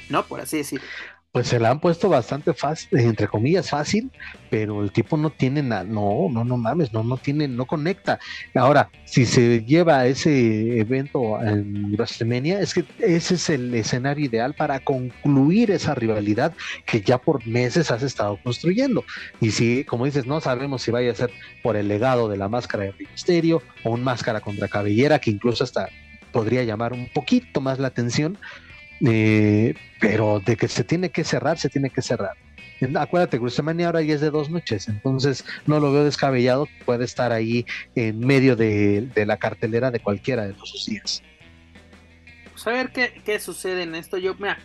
¿no? 0.10 0.26
Por 0.26 0.42
así 0.42 0.58
decir 0.58 0.82
pues 1.32 1.48
se 1.48 1.60
la 1.60 1.70
han 1.70 1.80
puesto 1.80 2.10
bastante 2.10 2.54
fácil, 2.54 3.00
entre 3.00 3.28
comillas 3.28 3.70
fácil, 3.70 4.12
pero 4.50 4.82
el 4.82 4.92
tipo 4.92 5.16
no 5.16 5.30
tiene 5.30 5.62
nada, 5.62 5.84
no, 5.84 6.28
no, 6.32 6.44
no 6.44 6.58
mames, 6.58 6.92
no, 6.92 7.04
no 7.04 7.18
tiene, 7.18 7.48
no 7.48 7.66
conecta. 7.66 8.20
Ahora, 8.56 8.90
si 9.06 9.26
se 9.26 9.64
lleva 9.64 10.08
ese 10.08 10.80
evento 10.80 11.40
en 11.42 11.94
WrestleMania, 11.94 12.60
es 12.60 12.74
que 12.74 12.84
ese 12.98 13.36
es 13.36 13.50
el 13.50 13.74
escenario 13.76 14.26
ideal 14.26 14.56
para 14.56 14.80
concluir 14.80 15.70
esa 15.70 15.94
rivalidad 15.94 16.54
que 16.86 17.02
ya 17.02 17.20
por 17.20 17.46
meses 17.46 17.92
has 17.92 18.02
estado 18.02 18.40
construyendo. 18.44 19.04
Y 19.40 19.52
si, 19.52 19.84
como 19.84 20.06
dices, 20.06 20.26
no 20.26 20.42
sabemos 20.42 20.82
si 20.82 20.90
vaya 20.90 21.12
a 21.12 21.16
ser 21.16 21.32
por 21.62 21.76
el 21.76 21.88
legado 21.88 22.28
de 22.28 22.38
la 22.38 22.50
máscara 22.50 22.86
de 22.86 22.96
Misterio 22.98 23.62
o 23.84 23.92
un 23.92 24.04
máscara 24.04 24.42
contra 24.42 24.68
cabellera 24.68 25.20
que 25.20 25.30
incluso 25.30 25.64
hasta 25.64 25.90
podría 26.32 26.64
llamar 26.64 26.94
un 26.94 27.08
poquito 27.08 27.62
más 27.62 27.80
la 27.80 27.88
atención 27.88 28.38
eh, 29.06 29.74
pero 30.00 30.40
de 30.40 30.56
que 30.56 30.68
se 30.68 30.84
tiene 30.84 31.10
que 31.10 31.24
cerrar, 31.24 31.58
se 31.58 31.70
tiene 31.70 31.90
que 31.90 32.02
cerrar. 32.02 32.36
Acuérdate, 32.96 33.40
WrestleMania 33.40 33.88
ahora 33.88 34.02
ya 34.02 34.16
es 34.16 34.22
de 34.22 34.30
dos 34.30 34.50
noches, 34.50 34.88
entonces 34.88 35.44
no 35.66 35.82
lo 35.82 35.92
veo 35.92 36.06
descabellado, 36.06 36.68
puede 36.86 37.04
estar 37.04 37.34
ahí 37.34 37.66
en 37.96 38.20
medio 38.20 38.56
de, 38.56 39.10
la 39.26 39.38
cartelera 39.38 39.92
de 39.92 40.00
cualquiera 40.00 40.48
de 40.48 40.54
los 40.54 40.86
días. 40.86 41.22
Pues 42.52 42.68
a 42.68 42.72
ver 42.72 42.92
qué, 42.92 43.22
qué, 43.26 43.40
sucede 43.40 43.84
en 43.84 43.96
esto. 43.96 44.18
Yo, 44.18 44.36
mira, 44.36 44.60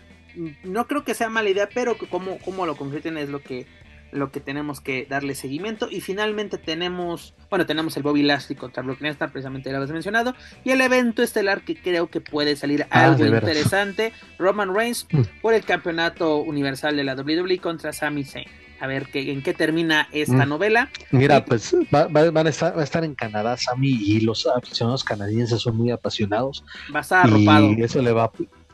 no 0.63 0.87
creo 0.87 1.05
que 1.05 1.15
sea 1.15 1.29
mala 1.29 1.51
idea, 1.51 1.69
pero 1.73 1.97
como, 1.99 2.39
como 2.39 2.67
lo 2.67 2.77
concreten 2.77 3.19
es 3.19 3.29
lo 3.29 3.43
que, 3.43 3.67
lo 4.15 4.31
que 4.31 4.41
tenemos 4.41 4.81
que 4.81 5.07
darle 5.11 5.35
seguimiento. 5.35 5.89
Y 5.91 6.01
finalmente 6.01 6.57
tenemos, 6.57 7.35
bueno, 7.51 7.67
tenemos 7.67 7.97
el 7.97 8.03
Bobby 8.03 8.23
Lashley 8.23 8.57
contra 8.57 8.83
Brock 8.83 9.01
Lesnar, 9.01 9.31
precisamente 9.33 9.71
lo 9.71 9.77
habías 9.77 9.91
mencionado, 9.91 10.35
y 10.65 10.71
el 10.71 10.81
evento 10.81 11.23
estelar 11.23 11.63
que 11.63 11.75
creo 11.77 12.09
que 12.09 12.21
puede 12.21 12.57
salir 12.57 12.87
Ah, 12.91 13.05
algo 13.07 13.27
interesante, 13.27 14.13
Roman 14.39 14.75
Reigns 14.75 15.07
Mm. 15.11 15.23
por 15.43 15.53
el 15.55 15.65
campeonato 15.65 16.39
universal 16.39 16.97
de 16.97 17.05
la 17.05 17.15
WWE 17.15 17.59
contra 17.59 17.93
Sami 17.93 18.25
Zayn. 18.25 18.47
A 18.81 18.87
ver 18.87 19.07
qué, 19.07 19.33
en 19.33 19.43
qué 19.43 19.55
termina 19.55 20.09
esta 20.13 20.45
Mm. 20.45 20.49
novela. 20.49 20.91
Mira, 21.11 21.45
pues 21.45 21.75
va, 21.95 22.07
va- 22.09 22.31
van 22.31 22.47
a 22.47 22.51
estar, 22.51 22.77
va 22.77 22.81
a 22.81 22.85
estar 22.85 23.05
en 23.05 23.15
Canadá, 23.15 23.57
Sammy, 23.57 23.89
y 23.91 24.21
los 24.21 24.47
aficionados 24.47 25.05
canadienses 25.05 25.61
son 25.61 25.77
muy 25.77 25.91
apasionados. 25.91 26.65
Va 26.95 26.99
a 26.99 27.03
estar 27.03 27.27
arropado. 27.27 27.73
y 27.73 27.83
eso 27.83 28.03
le 28.03 28.13
va, 28.13 28.31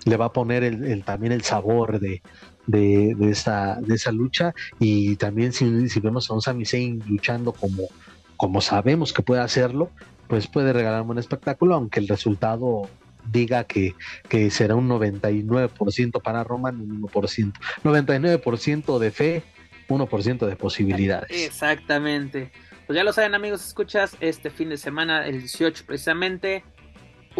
le 0.06 0.16
va 0.16 0.24
a 0.26 0.32
poner 0.32 0.64
el, 0.64 0.84
el- 0.84 1.04
también 1.04 1.32
el 1.32 1.42
sabor 1.42 2.00
de, 2.00 2.22
de, 2.66 3.14
de 3.16 3.30
esa, 3.30 3.78
de 3.80 3.94
esa 3.94 4.12
lucha. 4.12 4.54
Y 4.78 5.16
también 5.16 5.52
si, 5.52 6.00
vemos 6.00 6.30
a 6.30 6.34
un 6.34 6.42
Sami 6.42 6.64
Zayn 6.64 7.02
luchando 7.06 7.52
como, 7.52 7.88
como 8.36 8.60
sabemos 8.60 9.12
que 9.12 9.22
puede 9.22 9.40
hacerlo, 9.40 9.90
pues 10.28 10.46
puede 10.46 10.72
regalar 10.72 11.02
un 11.02 11.08
buen 11.08 11.18
espectáculo, 11.18 11.74
aunque 11.74 12.00
el 12.00 12.08
resultado 12.08 12.88
diga 13.30 13.64
que, 13.64 13.94
que 14.28 14.50
será 14.50 14.76
un 14.76 14.88
99% 14.88 16.22
para 16.22 16.44
Roman, 16.44 16.80
un 16.80 17.02
1%. 17.02 17.52
99% 17.84 18.98
de 18.98 19.10
fe, 19.10 19.42
1% 19.88 20.46
de 20.46 20.56
posibilidades. 20.56 21.30
Exactamente. 21.30 22.52
Pues 22.86 22.96
ya 22.96 23.04
lo 23.04 23.12
saben 23.12 23.34
amigos, 23.34 23.64
escuchas 23.66 24.16
este 24.20 24.50
fin 24.50 24.68
de 24.68 24.76
semana, 24.76 25.26
el 25.26 25.40
18 25.40 25.84
precisamente, 25.86 26.64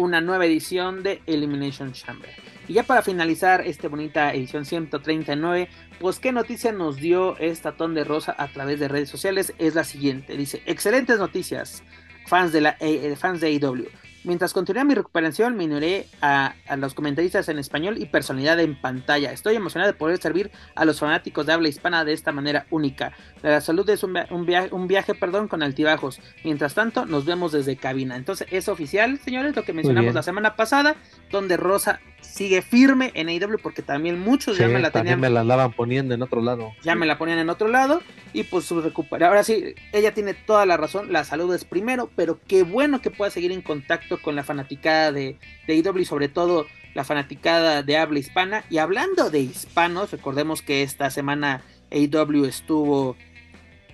una 0.01 0.19
nueva 0.19 0.45
edición 0.47 1.03
de 1.03 1.21
Elimination 1.27 1.93
Chamber. 1.93 2.31
Y 2.67 2.73
ya 2.73 2.83
para 2.83 3.01
finalizar 3.03 3.61
esta 3.61 3.87
bonita 3.87 4.33
edición 4.33 4.65
139, 4.65 5.69
pues 5.99 6.19
qué 6.19 6.31
noticia 6.31 6.71
nos 6.71 6.95
dio 6.95 7.37
esta 7.37 7.73
ton 7.73 7.93
de 7.93 8.03
rosa 8.03 8.35
a 8.37 8.47
través 8.47 8.79
de 8.79 8.87
redes 8.87 9.09
sociales 9.09 9.53
es 9.59 9.75
la 9.75 9.83
siguiente. 9.83 10.35
Dice, 10.35 10.63
excelentes 10.65 11.19
noticias, 11.19 11.83
fans 12.25 12.51
de, 12.51 12.61
la, 12.61 12.77
eh, 12.79 13.15
fans 13.15 13.41
de 13.41 13.47
AEW. 13.47 13.87
Mientras 14.23 14.53
continúa 14.53 14.83
mi 14.83 14.93
recuperación, 14.93 15.57
me 15.57 15.65
uniré 15.65 16.07
a, 16.21 16.53
a, 16.67 16.77
los 16.77 16.93
comentaristas 16.93 17.49
en 17.49 17.57
español 17.57 17.97
y 17.97 18.05
personalidad 18.05 18.59
en 18.59 18.79
pantalla. 18.79 19.31
Estoy 19.31 19.55
emocionado 19.55 19.91
de 19.91 19.97
poder 19.97 20.19
servir 20.19 20.51
a 20.75 20.85
los 20.85 20.99
fanáticos 20.99 21.45
de 21.45 21.53
habla 21.53 21.69
hispana 21.69 22.05
de 22.05 22.13
esta 22.13 22.31
manera 22.31 22.67
única. 22.69 23.13
La 23.41 23.61
salud 23.61 23.89
es 23.89 24.03
un, 24.03 24.17
un, 24.29 24.45
viaje, 24.45 24.69
un 24.71 24.87
viaje 24.87 25.15
perdón, 25.15 25.47
con 25.47 25.63
altibajos. 25.63 26.19
Mientras 26.43 26.75
tanto, 26.75 27.05
nos 27.07 27.25
vemos 27.25 27.51
desde 27.51 27.77
cabina. 27.77 28.15
Entonces, 28.15 28.47
es 28.51 28.69
oficial, 28.69 29.19
señores, 29.19 29.55
lo 29.55 29.63
que 29.63 29.73
mencionamos 29.73 30.13
la 30.13 30.23
semana 30.23 30.55
pasada, 30.55 30.95
donde 31.31 31.57
Rosa 31.57 31.99
sigue 32.31 32.61
firme 32.61 33.11
en 33.13 33.27
AEW 33.29 33.57
porque 33.61 33.81
también 33.81 34.19
muchos 34.19 34.55
Sí, 34.57 34.61
ya 34.63 34.67
me 34.69 34.79
la 34.79 34.91
tenían. 34.91 35.19
me 35.19 35.29
la 35.29 35.41
andaban 35.41 35.73
poniendo 35.73 36.13
en 36.13 36.21
otro 36.21 36.41
lado. 36.41 36.71
Ya 36.83 36.95
me 36.95 37.05
la 37.05 37.17
ponían 37.17 37.39
en 37.39 37.49
otro 37.49 37.67
lado 37.67 38.01
y 38.33 38.43
pues 38.43 38.65
su 38.65 38.81
recupera. 38.81 39.27
Ahora 39.27 39.43
sí, 39.43 39.75
ella 39.91 40.13
tiene 40.13 40.33
toda 40.33 40.65
la 40.65 40.77
razón, 40.77 41.11
la 41.11 41.23
salud 41.23 41.53
es 41.53 41.65
primero, 41.65 42.09
pero 42.15 42.39
qué 42.47 42.63
bueno 42.63 43.01
que 43.01 43.11
pueda 43.11 43.29
seguir 43.31 43.51
en 43.51 43.61
contacto 43.61 44.21
con 44.21 44.35
la 44.35 44.43
fanaticada 44.43 45.11
de, 45.11 45.37
de 45.67 45.73
AEW 45.73 45.99
y 45.99 46.05
sobre 46.05 46.29
todo 46.29 46.67
la 46.93 47.03
fanaticada 47.03 47.83
de 47.83 47.97
habla 47.97 48.19
hispana. 48.19 48.63
Y 48.69 48.77
hablando 48.79 49.29
de 49.29 49.39
hispanos, 49.39 50.11
recordemos 50.11 50.61
que 50.61 50.83
esta 50.83 51.09
semana 51.09 51.61
AEW 51.91 52.45
estuvo 52.45 53.15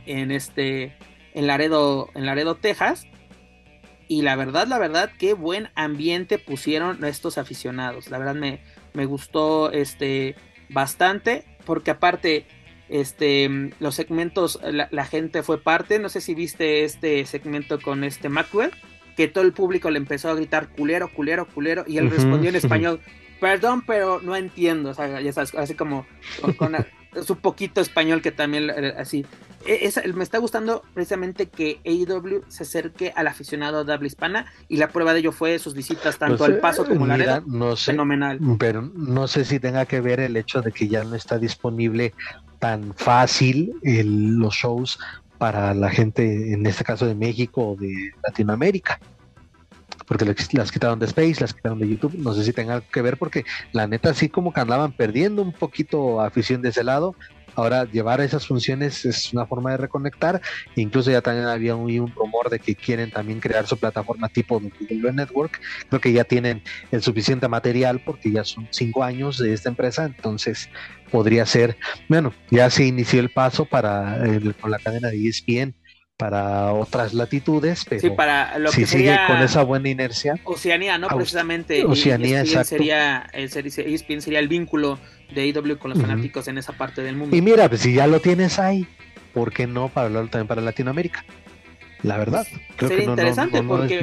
en 0.05 0.31
este 0.31 0.95
en 1.33 1.45
Laredo, 1.47 2.09
en 2.15 2.25
Laredo, 2.25 2.55
Texas. 2.55 3.05
Y 4.07 4.21
la 4.21 4.35
verdad, 4.35 4.67
la 4.67 4.79
verdad, 4.79 5.11
qué 5.17 5.33
buen 5.33 5.69
ambiente 5.75 6.39
pusieron 6.39 7.03
estos 7.03 7.37
aficionados. 7.37 8.09
La 8.09 8.17
verdad 8.17 8.35
me, 8.35 8.61
me 8.93 9.05
gustó 9.05 9.71
este 9.71 10.35
bastante. 10.69 11.43
Porque 11.65 11.91
aparte, 11.91 12.45
este 12.87 13.49
los 13.79 13.95
segmentos, 13.95 14.59
la, 14.63 14.87
la, 14.91 15.05
gente 15.05 15.43
fue 15.43 15.61
parte. 15.61 15.99
No 15.99 16.07
sé 16.07 16.21
si 16.21 16.35
viste 16.35 16.85
este 16.85 17.25
segmento 17.25 17.81
con 17.81 18.03
este 18.03 18.29
Maxwell. 18.29 18.71
Que 19.17 19.27
todo 19.27 19.43
el 19.43 19.51
público 19.51 19.89
le 19.89 19.97
empezó 19.97 20.29
a 20.29 20.35
gritar 20.35 20.69
culero, 20.69 21.11
culero, 21.11 21.45
culero. 21.47 21.83
Y 21.87 21.97
él 21.97 22.05
uh 22.05 22.09
-huh. 22.09 22.13
respondió 22.13 22.49
en 22.49 22.55
español. 22.63 23.01
Perdón, 23.41 23.83
pero 23.85 24.21
no 24.21 24.35
entiendo. 24.35 24.91
O 24.91 24.93
sea, 24.93 25.19
ya 25.19 25.33
sabes, 25.33 25.53
así 25.55 25.73
como 25.75 26.05
con, 26.41 26.53
con 26.53 26.75
su 27.25 27.37
poquito 27.37 27.81
español 27.81 28.21
que 28.21 28.31
también 28.31 28.69
así. 28.69 29.25
Es, 29.67 29.99
me 30.13 30.23
está 30.23 30.37
gustando 30.37 30.83
precisamente 30.93 31.47
que 31.47 31.79
AEW 31.85 32.43
se 32.47 32.63
acerque 32.63 33.13
al 33.15 33.27
aficionado 33.27 33.83
de 33.83 33.93
habla 33.93 34.07
hispana 34.07 34.45
y 34.67 34.77
la 34.77 34.89
prueba 34.89 35.13
de 35.13 35.19
ello 35.19 35.31
fue 35.31 35.59
sus 35.59 35.73
visitas 35.73 36.17
tanto 36.17 36.45
al 36.45 36.59
paso 36.59 36.85
como 36.85 37.05
la 37.05 37.17
Laredo. 37.17 37.43
No 37.45 37.75
sé, 37.75 37.91
Fenomenal. 37.91 38.39
Pero 38.57 38.81
no 38.81 39.27
sé 39.27 39.45
si 39.45 39.59
tenga 39.59 39.85
que 39.85 40.01
ver 40.01 40.19
el 40.19 40.37
hecho 40.37 40.61
de 40.61 40.71
que 40.71 40.87
ya 40.87 41.03
no 41.03 41.15
está 41.15 41.37
disponible 41.37 42.13
tan 42.59 42.93
fácil 42.95 43.73
el, 43.83 44.37
los 44.37 44.55
shows 44.55 44.99
para 45.37 45.73
la 45.73 45.89
gente, 45.89 46.53
en 46.53 46.65
este 46.65 46.83
caso 46.83 47.05
de 47.05 47.13
México 47.13 47.71
o 47.71 47.75
de 47.75 48.11
Latinoamérica 48.23 48.99
porque 50.07 50.25
las 50.53 50.71
quitaron 50.71 50.99
de 50.99 51.05
Space, 51.05 51.41
las 51.41 51.53
quitaron 51.53 51.79
de 51.79 51.89
YouTube, 51.89 52.15
no 52.17 52.33
sé 52.33 52.45
si 52.45 52.53
tenga 52.53 52.81
que 52.81 53.01
ver 53.01 53.17
porque 53.17 53.43
la 53.73 53.87
neta 53.87 54.13
sí 54.13 54.29
como 54.29 54.53
que 54.53 54.61
andaban 54.61 54.93
perdiendo 54.93 55.41
un 55.41 55.51
poquito 55.51 56.21
afición 56.21 56.61
de 56.61 56.69
ese 56.69 56.83
lado, 56.83 57.13
ahora 57.57 57.85
llevar 57.85 58.21
esas 58.21 58.45
funciones 58.45 59.03
es 59.03 59.33
una 59.33 59.45
forma 59.45 59.71
de 59.71 59.77
reconectar, 59.77 60.41
incluso 60.75 61.09
ya 61.11 61.21
también 61.21 61.47
había 61.47 61.75
un, 61.75 61.91
un 61.99 62.13
rumor 62.13 62.49
de 62.49 62.59
que 62.59 62.75
quieren 62.75 63.09
también 63.09 63.39
crear 63.39 63.65
su 63.65 63.77
plataforma 63.77 64.29
tipo 64.29 64.61
Google 64.61 65.11
Network, 65.13 65.59
creo 65.89 65.99
que 65.99 66.13
ya 66.13 66.23
tienen 66.23 66.61
el 66.91 67.01
suficiente 67.01 67.47
material 67.47 67.99
porque 67.99 68.31
ya 68.31 68.43
son 68.43 68.67
cinco 68.69 69.03
años 69.03 69.39
de 69.39 69.53
esta 69.53 69.69
empresa, 69.69 70.05
entonces 70.05 70.69
podría 71.11 71.45
ser, 71.47 71.77
bueno, 72.07 72.33
ya 72.51 72.69
se 72.69 72.85
inició 72.85 73.19
el 73.19 73.29
paso 73.29 73.65
para 73.65 74.23
el, 74.23 74.53
con 74.55 74.69
la 74.69 74.77
cadena 74.77 75.09
de 75.09 75.17
E 75.17 75.29
ESPN, 75.29 75.73
para 76.15 76.73
otras 76.73 77.13
latitudes, 77.13 77.85
pero 77.87 78.01
sí, 78.01 78.09
para 78.09 78.57
lo 78.57 78.71
si 78.71 78.81
que 78.81 78.87
sigue 78.87 79.03
sería 79.03 79.27
con 79.27 79.37
esa 79.37 79.63
buena 79.63 79.89
inercia. 79.89 80.35
Oceanía, 80.43 80.97
¿no? 80.97 81.07
Precisamente. 81.09 81.85
Oceanía, 81.85 82.41
ESPN 82.41 82.47
exacto. 82.47 82.69
Sería, 82.69 83.29
ESPN 83.33 84.21
sería 84.21 84.39
el 84.39 84.47
vínculo 84.47 84.99
de 85.33 85.41
AEW 85.41 85.77
con 85.77 85.91
los 85.91 85.99
fanáticos 86.01 86.47
en 86.47 86.57
esa 86.57 86.73
parte 86.73 87.01
del 87.01 87.15
mundo. 87.15 87.35
Y 87.35 87.41
mira, 87.41 87.67
pues 87.69 87.81
si 87.81 87.93
ya 87.93 88.07
lo 88.07 88.19
tienes 88.21 88.59
ahí, 88.59 88.87
¿por 89.33 89.51
qué 89.51 89.67
no 89.67 89.89
para 89.89 90.07
hablarlo 90.07 90.29
también 90.29 90.47
para 90.47 90.61
Latinoamérica? 90.61 91.23
La 92.03 92.17
verdad. 92.17 92.45
Creo 92.75 92.89
Sería 92.89 93.03
que 93.03 93.07
no, 93.07 93.11
interesante 93.13 93.61
no- 93.61 93.67
porque- 93.67 94.01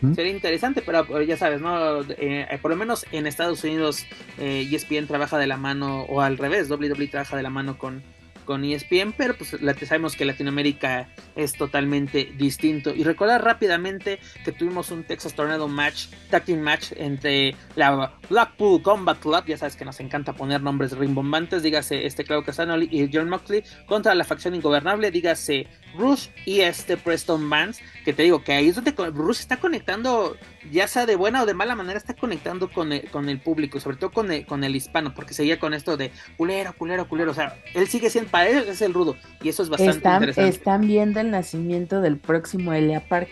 ¿Mm? 0.00 0.14
Sería 0.14 0.32
interesante, 0.32 0.82
pero 0.84 1.06
pero 1.06 1.22
ya 1.22 1.36
sabes, 1.38 1.62
¿no? 1.62 2.02
Eh, 2.18 2.46
por 2.60 2.70
lo 2.70 2.76
menos 2.76 3.06
en 3.12 3.26
Estados 3.26 3.64
Unidos 3.64 4.04
eh, 4.38 4.68
ESPN 4.70 5.06
trabaja 5.06 5.38
de 5.38 5.46
la 5.46 5.56
mano, 5.56 6.02
o 6.02 6.20
al 6.20 6.36
revés, 6.36 6.68
WWE 6.68 7.06
trabaja 7.08 7.36
de 7.38 7.42
la 7.42 7.48
mano 7.48 7.78
con, 7.78 8.02
con 8.44 8.64
ESPN, 8.64 9.14
pero 9.16 9.34
pues 9.36 9.56
sabemos 9.86 10.16
que 10.16 10.24
Latinoamérica 10.24 11.08
es 11.36 11.52
totalmente 11.54 12.32
distinto. 12.36 12.94
Y 12.94 13.04
recordar 13.04 13.44
rápidamente 13.44 14.18
que 14.44 14.52
tuvimos 14.52 14.90
un 14.90 15.04
Texas 15.04 15.34
Tornado 15.34 15.68
match, 15.68 16.06
tag 16.30 16.48
match 16.56 16.92
entre 16.96 17.54
la 17.76 18.12
Blackpool 18.28 18.82
Combat 18.82 19.18
Club, 19.18 19.44
ya 19.46 19.56
sabes 19.56 19.76
que 19.76 19.84
nos 19.84 20.00
encanta 20.00 20.32
poner 20.32 20.62
nombres 20.62 20.92
rimbombantes, 20.92 21.62
dígase 21.62 22.06
este 22.06 22.24
Claudio 22.24 22.44
Castagnoli 22.46 22.88
y 22.90 23.08
John 23.12 23.28
Moxley, 23.28 23.64
contra 23.86 24.14
la 24.14 24.24
facción 24.24 24.54
ingobernable, 24.54 25.10
dígase 25.10 25.66
Rush 25.96 26.28
y 26.44 26.60
este 26.60 26.96
Preston 26.96 27.48
Vance, 27.48 27.82
que 28.04 28.12
te 28.12 28.22
digo 28.22 28.44
que 28.44 28.52
ahí 28.52 28.68
es 28.68 28.74
donde 28.74 28.92
Rush 28.92 29.40
está 29.40 29.56
conectando, 29.56 30.36
ya 30.70 30.86
sea 30.86 31.06
de 31.06 31.16
buena 31.16 31.42
o 31.42 31.46
de 31.46 31.54
mala 31.54 31.74
manera, 31.74 31.98
está 31.98 32.14
conectando 32.14 32.70
con 32.70 32.92
el, 32.92 33.08
con 33.10 33.28
el 33.28 33.40
público, 33.40 33.80
sobre 33.80 33.96
todo 33.96 34.12
con 34.12 34.30
el, 34.30 34.46
con 34.46 34.62
el 34.62 34.76
hispano, 34.76 35.14
porque 35.14 35.34
seguía 35.34 35.58
con 35.58 35.72
esto 35.74 35.96
de 35.96 36.12
culero, 36.36 36.74
culero, 36.74 37.08
culero, 37.08 37.30
o 37.30 37.34
sea, 37.34 37.56
él 37.72 37.88
sigue 37.88 38.10
siendo, 38.10 38.30
para 38.30 38.48
él 38.48 38.68
es 38.68 38.82
el 38.82 38.92
rudo, 38.92 39.16
y 39.42 39.48
eso 39.48 39.62
es 39.62 39.70
bastante 39.70 39.96
Están, 39.96 40.14
interesante. 40.22 40.50
están 40.50 40.80
viendo 40.82 41.20
el 41.20 41.30
nacimiento 41.30 42.00
del 42.00 42.18
próximo 42.18 42.72
Elia 42.72 43.08
Park. 43.08 43.30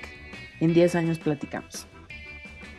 En 0.61 0.73
10 0.75 0.95
años 0.95 1.19
platicamos. 1.19 1.87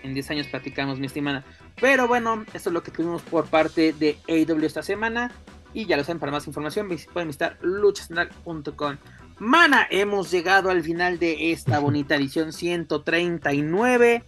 En 0.03 0.13
10 0.13 0.31
años 0.31 0.47
platicamos, 0.47 0.99
mi 0.99 1.07
estimada. 1.07 1.43
Pero 1.79 2.07
bueno, 2.07 2.45
esto 2.53 2.69
es 2.69 2.73
lo 2.73 2.81
que 2.81 2.91
tuvimos 2.91 3.21
por 3.23 3.47
parte 3.47 3.93
de 3.93 4.17
AEW 4.27 4.65
esta 4.65 4.83
semana. 4.83 5.31
Y 5.73 5.85
ya 5.85 5.97
lo 5.97 6.03
saben, 6.03 6.19
para 6.19 6.31
más 6.31 6.47
información 6.47 6.87
pueden 7.11 7.27
visitar 7.27 7.57
luchacentral.com. 7.61 8.97
Mana, 9.39 9.87
hemos 9.89 10.31
llegado 10.31 10.69
al 10.69 10.83
final 10.83 11.19
de 11.19 11.51
esta 11.51 11.79
bonita 11.79 12.15
edición 12.15 12.53
139. 12.53 14.23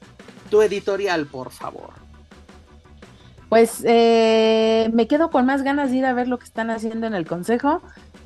Tu 0.49 0.61
editorial, 0.61 1.25
por 1.27 1.51
favor. 1.51 2.05
Pues 3.49 3.83
eh, 3.85 4.89
me 4.93 5.07
quedo 5.07 5.29
con 5.29 5.45
más 5.45 5.61
ganas 5.63 5.91
de 5.91 5.97
ir 5.97 6.05
a 6.05 6.13
ver 6.13 6.27
lo 6.27 6.39
que 6.39 6.45
están 6.45 6.69
haciendo 6.71 7.07
en 7.07 7.13
el 7.13 7.25
consejo. 7.25 7.81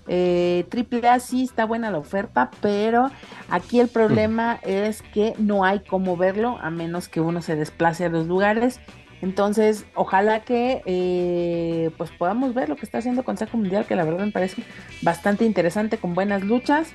Eh, 0.07 0.65
Triple 0.69 1.07
A 1.07 1.19
sí 1.19 1.43
está 1.43 1.65
buena 1.65 1.91
la 1.91 1.99
oferta, 1.99 2.49
pero 2.61 3.11
aquí 3.49 3.80
el 3.80 3.89
problema 3.89 4.56
es 4.64 5.03
que 5.03 5.35
no 5.38 5.65
hay 5.65 5.81
cómo 5.81 6.18
verlo 6.18 6.57
a 6.61 6.72
menos 6.72 7.07
que 7.07 7.22
uno 7.22 7.43
se 7.43 7.56
desplace 7.56 8.06
a 8.06 8.10
los 8.10 8.26
lugares. 8.26 8.80
Entonces, 9.21 9.85
ojalá 9.95 10.41
que 10.41 10.81
eh, 10.85 11.89
pues 11.97 12.09
podamos 12.11 12.53
ver 12.53 12.69
lo 12.69 12.75
que 12.75 12.85
está 12.85 12.99
haciendo 12.99 13.23
Consejo 13.23 13.57
Mundial, 13.57 13.85
que 13.85 13.95
la 13.95 14.03
verdad 14.05 14.25
me 14.25 14.31
parece 14.31 14.63
bastante 15.01 15.45
interesante 15.45 15.97
con 15.97 16.13
buenas 16.13 16.43
luchas. 16.43 16.93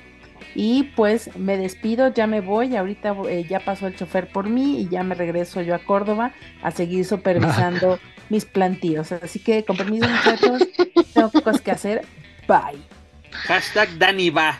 Y 0.53 0.83
pues 0.95 1.35
me 1.37 1.57
despido, 1.57 2.13
ya 2.13 2.27
me 2.27 2.41
voy, 2.41 2.75
ahorita 2.75 3.15
eh, 3.29 3.45
ya 3.49 3.59
pasó 3.61 3.87
el 3.87 3.95
chofer 3.95 4.27
por 4.27 4.49
mí 4.49 4.81
y 4.81 4.89
ya 4.89 5.01
me 5.03 5.15
regreso 5.15 5.61
yo 5.61 5.73
a 5.75 5.79
Córdoba 5.79 6.31
a 6.61 6.71
seguir 6.71 7.05
supervisando 7.05 7.99
mis 8.29 8.43
plantíos. 8.45 9.11
Así 9.13 9.39
que 9.39 9.63
con 9.63 9.77
permiso 9.77 10.07
muchachos, 10.09 10.67
tengo 11.13 11.31
cosas 11.31 11.61
que 11.61 11.71
hacer. 11.71 12.01
Bye. 12.47 12.79
Hashtag 13.31 13.97
Dani 13.97 14.29
va. 14.29 14.59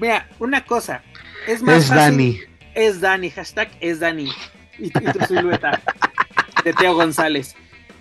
Mira, 0.00 0.28
una 0.38 0.64
cosa. 0.64 1.02
Es 1.46 1.62
más 1.62 1.76
Es 1.84 1.88
fácil- 1.88 1.96
Dani. 1.96 2.38
Es 2.74 3.00
Dani. 3.00 3.30
Hashtag 3.30 3.68
es 3.80 4.00
Dani. 4.00 4.30
Y, 4.78 4.86
y 4.86 4.90
tu 4.90 5.24
silueta. 5.26 5.80
de 6.64 6.72
Teo 6.72 6.94
González. 6.94 7.54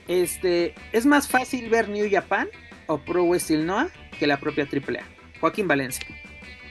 Este, 0.07 0.73
¿es 0.91 1.05
más 1.05 1.27
fácil 1.27 1.69
ver 1.69 1.89
New 1.89 2.07
Japan 2.09 2.47
o 2.88 2.97
Pro 2.97 3.23
Wrestling 3.25 3.65
Noah 3.65 3.89
que 4.19 4.27
la 4.27 4.39
propia 4.39 4.65
AAA? 4.65 5.03
Joaquín 5.39 5.67
Valencia. 5.67 6.05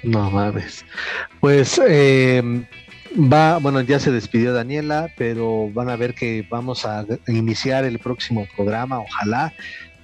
No 0.03 0.31
mames. 0.31 0.85
Pues 1.41 1.81
eh, 1.87 2.43
va, 3.17 3.59
bueno, 3.59 3.81
ya 3.81 3.99
se 3.99 4.11
despidió 4.11 4.53
Daniela, 4.53 5.13
pero 5.17 5.71
van 5.71 5.89
a 5.89 5.97
ver 5.97 6.15
que 6.15 6.47
vamos 6.49 6.85
a 6.87 7.05
iniciar 7.27 7.85
el 7.85 7.99
próximo 7.99 8.47
programa, 8.57 9.01
ojalá 9.01 9.53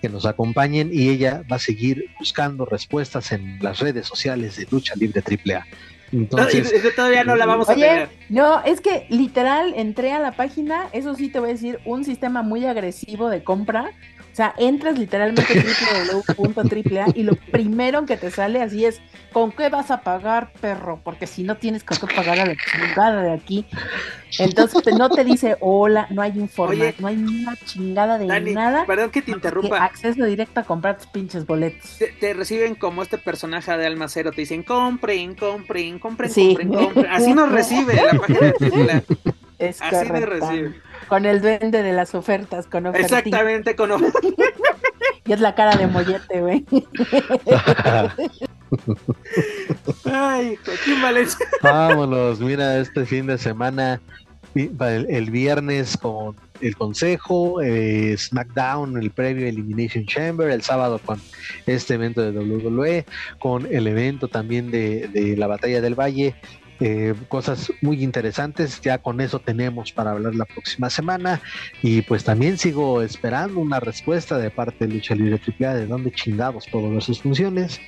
que 0.02 0.08
nos 0.08 0.26
acompañen 0.26 0.90
y 0.92 1.08
ella 1.08 1.42
va 1.50 1.56
a 1.56 1.60
seguir 1.60 2.10
buscando 2.18 2.66
respuestas 2.66 3.32
en 3.32 3.58
las 3.62 3.78
redes 3.80 4.06
sociales 4.06 4.56
de 4.56 4.66
Lucha 4.70 4.94
Libre 4.96 5.22
AAA. 5.22 5.66
Entonces, 6.12 6.72
No, 6.84 6.90
todavía 6.90 7.24
no 7.24 7.36
la 7.36 7.46
vamos 7.46 7.68
a 7.68 7.74
tener. 7.74 8.08
no, 8.28 8.62
es 8.64 8.80
que 8.80 9.06
literal 9.10 9.74
entré 9.76 10.12
a 10.12 10.18
la 10.18 10.32
página, 10.32 10.88
eso 10.92 11.14
sí 11.14 11.28
te 11.28 11.40
voy 11.40 11.50
a 11.50 11.52
decir, 11.52 11.80
un 11.84 12.04
sistema 12.04 12.42
muy 12.42 12.64
agresivo 12.66 13.28
de 13.28 13.42
compra. 13.42 13.90
O 14.36 14.42
sea, 14.44 14.54
entras 14.58 14.98
literalmente 14.98 15.40
a 15.50 16.12
www.aaa 16.36 17.06
y 17.14 17.22
lo 17.22 17.36
primero 17.36 18.04
que 18.04 18.18
te 18.18 18.30
sale 18.30 18.60
así 18.60 18.84
es, 18.84 19.00
¿con 19.32 19.50
qué 19.50 19.70
vas 19.70 19.90
a 19.90 20.02
pagar, 20.02 20.52
perro? 20.60 21.00
Porque 21.02 21.26
si 21.26 21.42
no 21.42 21.56
tienes 21.56 21.82
con 21.84 21.96
qué 21.96 22.14
pagar 22.14 22.40
a 22.40 22.44
la 22.44 22.54
chingada 22.54 23.22
de 23.22 23.32
aquí. 23.32 23.64
Entonces 24.38 24.82
te- 24.82 24.92
no 24.92 25.08
te 25.08 25.24
dice 25.24 25.56
hola, 25.60 26.06
no 26.10 26.20
hay 26.20 26.32
informa, 26.38 26.74
Oye, 26.74 26.94
no 26.98 27.06
hay 27.08 27.16
una 27.16 27.56
chingada 27.64 28.18
de 28.18 28.26
Dani, 28.26 28.52
nada. 28.52 28.84
perdón 28.84 29.10
que 29.10 29.22
te 29.22 29.30
interrumpa. 29.30 29.82
acceso 29.82 30.22
directo 30.26 30.60
a 30.60 30.64
comprar 30.64 30.98
tus 30.98 31.06
pinches 31.06 31.46
boletos. 31.46 31.96
Te, 31.98 32.08
te 32.08 32.34
reciben 32.34 32.74
como 32.74 33.02
este 33.02 33.16
personaje 33.16 33.74
de 33.74 33.86
Almacero, 33.86 34.32
te 34.32 34.42
dicen 34.42 34.62
compren, 34.64 35.34
compren, 35.34 35.98
compren, 35.98 36.30
Sí. 36.30 36.48
compren, 36.48 36.68
compren. 36.74 37.06
Así 37.10 37.32
nos 37.34 37.50
recibe 37.50 37.94
la 37.94 38.12
página 38.18 38.38
de 38.40 38.52
AAA. 38.70 39.02
Es 39.58 39.80
Así 39.80 40.08
correcto. 40.08 40.26
recibe. 40.26 40.74
Con 41.08 41.24
el 41.24 41.40
duende 41.40 41.82
de 41.82 41.92
las 41.92 42.14
ofertas, 42.14 42.66
con 42.66 42.86
ofertín. 42.86 43.04
Exactamente, 43.04 43.76
con 43.76 43.90
Y 45.26 45.32
es 45.32 45.40
la 45.40 45.54
cara 45.54 45.76
de 45.76 45.86
mollete, 45.88 46.40
güey. 46.40 46.64
Ay, 50.04 50.58
Valencia. 51.02 51.46
vámonos, 51.62 52.40
mira, 52.40 52.78
este 52.78 53.06
fin 53.06 53.26
de 53.26 53.38
semana, 53.38 54.00
el 54.54 55.30
viernes 55.30 55.96
con 55.96 56.36
el 56.60 56.76
Consejo, 56.76 57.60
eh, 57.60 58.14
SmackDown, 58.16 58.96
el 59.02 59.10
previo 59.10 59.46
Elimination 59.48 60.06
Chamber, 60.06 60.50
el 60.50 60.62
sábado 60.62 61.00
con 61.04 61.20
este 61.66 61.94
evento 61.94 62.22
de 62.22 62.38
WWE, 62.38 63.04
con 63.38 63.66
el 63.66 63.86
evento 63.88 64.28
también 64.28 64.70
de, 64.70 65.08
de 65.08 65.36
la 65.36 65.46
Batalla 65.48 65.80
del 65.80 65.94
Valle. 65.94 66.34
Eh, 66.80 67.14
cosas 67.28 67.72
muy 67.80 68.02
interesantes, 68.02 68.80
ya 68.82 68.98
con 68.98 69.20
eso 69.20 69.38
tenemos 69.38 69.92
para 69.92 70.10
hablar 70.10 70.34
la 70.34 70.44
próxima 70.44 70.90
semana 70.90 71.40
y 71.82 72.02
pues 72.02 72.24
también 72.24 72.58
sigo 72.58 73.00
esperando 73.02 73.60
una 73.60 73.80
respuesta 73.80 74.36
de 74.38 74.50
parte 74.50 74.86
de 74.86 74.94
Lucha 74.94 75.14
Libre 75.14 75.40
AAA 75.40 75.74
de 75.74 75.86
dónde 75.86 76.12
chingados 76.12 76.66
puedo 76.70 76.90
ver 76.90 77.02
sus 77.02 77.22
funciones 77.22 77.80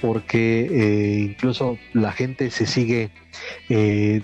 porque 0.00 0.60
eh, 0.70 1.20
incluso 1.30 1.76
la 1.92 2.12
gente 2.12 2.50
se 2.50 2.66
sigue 2.66 3.10
eh, 3.68 4.22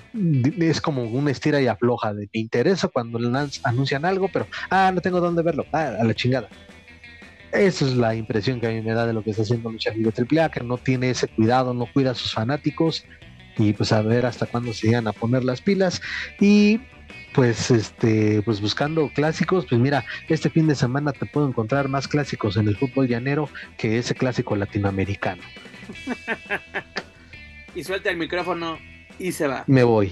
es 0.58 0.80
como 0.80 1.02
una 1.04 1.30
estira 1.30 1.60
y 1.60 1.66
afloja 1.66 2.14
de 2.14 2.28
me 2.32 2.40
interesa 2.40 2.88
cuando 2.88 3.18
anuncian 3.64 4.04
algo, 4.04 4.28
pero 4.32 4.46
ah, 4.70 4.90
no 4.94 5.00
tengo 5.00 5.20
dónde 5.20 5.42
verlo, 5.42 5.66
ah, 5.72 5.96
a 6.00 6.04
la 6.04 6.14
chingada. 6.14 6.48
Esa 7.52 7.84
es 7.86 7.96
la 7.96 8.14
impresión 8.14 8.60
que 8.60 8.66
a 8.66 8.70
mí 8.70 8.82
me 8.82 8.92
da 8.92 9.06
de 9.06 9.12
lo 9.12 9.22
que 9.22 9.30
está 9.30 9.42
haciendo 9.42 9.70
Lucha 9.70 9.92
Libre 9.92 10.12
AAA, 10.16 10.50
que 10.50 10.60
no 10.60 10.78
tiene 10.78 11.10
ese 11.10 11.28
cuidado, 11.28 11.74
no 11.74 11.86
cuida 11.92 12.10
a 12.12 12.14
sus 12.14 12.32
fanáticos 12.32 13.04
y 13.58 13.72
pues 13.72 13.92
a 13.92 14.02
ver 14.02 14.26
hasta 14.26 14.46
cuándo 14.46 14.72
se 14.72 14.88
llegan 14.88 15.08
a 15.08 15.12
poner 15.12 15.44
las 15.44 15.60
pilas 15.60 16.02
y 16.40 16.80
pues 17.32 17.70
este 17.70 18.42
pues 18.42 18.60
buscando 18.60 19.10
clásicos, 19.14 19.66
pues 19.68 19.80
mira, 19.80 20.04
este 20.28 20.50
fin 20.50 20.66
de 20.66 20.74
semana 20.74 21.12
te 21.12 21.26
puedo 21.26 21.48
encontrar 21.48 21.88
más 21.88 22.08
clásicos 22.08 22.56
en 22.56 22.68
el 22.68 22.76
fútbol 22.76 23.08
llanero 23.08 23.48
que 23.76 23.98
ese 23.98 24.14
clásico 24.14 24.56
latinoamericano. 24.56 25.42
Y 27.76 27.84
suelta 27.84 28.08
el 28.08 28.16
micrófono 28.16 28.78
y 29.18 29.32
se 29.32 29.46
va. 29.46 29.64
Me 29.66 29.84
voy. 29.84 30.10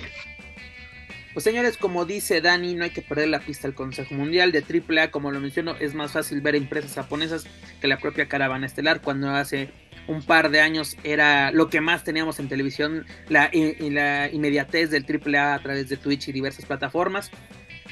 Pues 1.35 1.43
señores, 1.43 1.77
como 1.77 2.05
dice 2.05 2.40
Dani, 2.40 2.74
no 2.74 2.85
hay 2.85 2.90
que 2.90 3.02
perder 3.02 3.28
la 3.28 3.40
pista 3.40 3.66
al 3.66 3.74
Consejo 3.74 4.15
Mundial 4.15 4.52
de 4.52 4.61
AAA, 4.62 5.11
como 5.11 5.32
lo 5.32 5.40
menciono, 5.40 5.74
es 5.81 5.93
más 5.93 6.12
fácil 6.12 6.40
ver 6.40 6.55
empresas 6.55 6.94
japonesas 6.94 7.44
que 7.81 7.89
la 7.89 7.98
propia 7.98 8.28
caravana 8.28 8.66
estelar, 8.66 9.01
cuando 9.02 9.31
hace 9.31 9.70
un 10.06 10.23
par 10.23 10.51
de 10.51 10.61
años 10.61 10.97
era 11.02 11.51
lo 11.51 11.69
que 11.70 11.81
más 11.81 12.05
teníamos 12.05 12.39
en 12.39 12.48
televisión, 12.48 13.05
la, 13.28 13.51
inmediatez 13.52 14.90
del 14.90 15.05
AAA 15.05 15.55
a 15.55 15.59
través 15.62 15.89
de 15.89 15.97
Twitch 15.97 16.28
y 16.28 16.32
diversas 16.32 16.66
plataformas. 16.66 17.32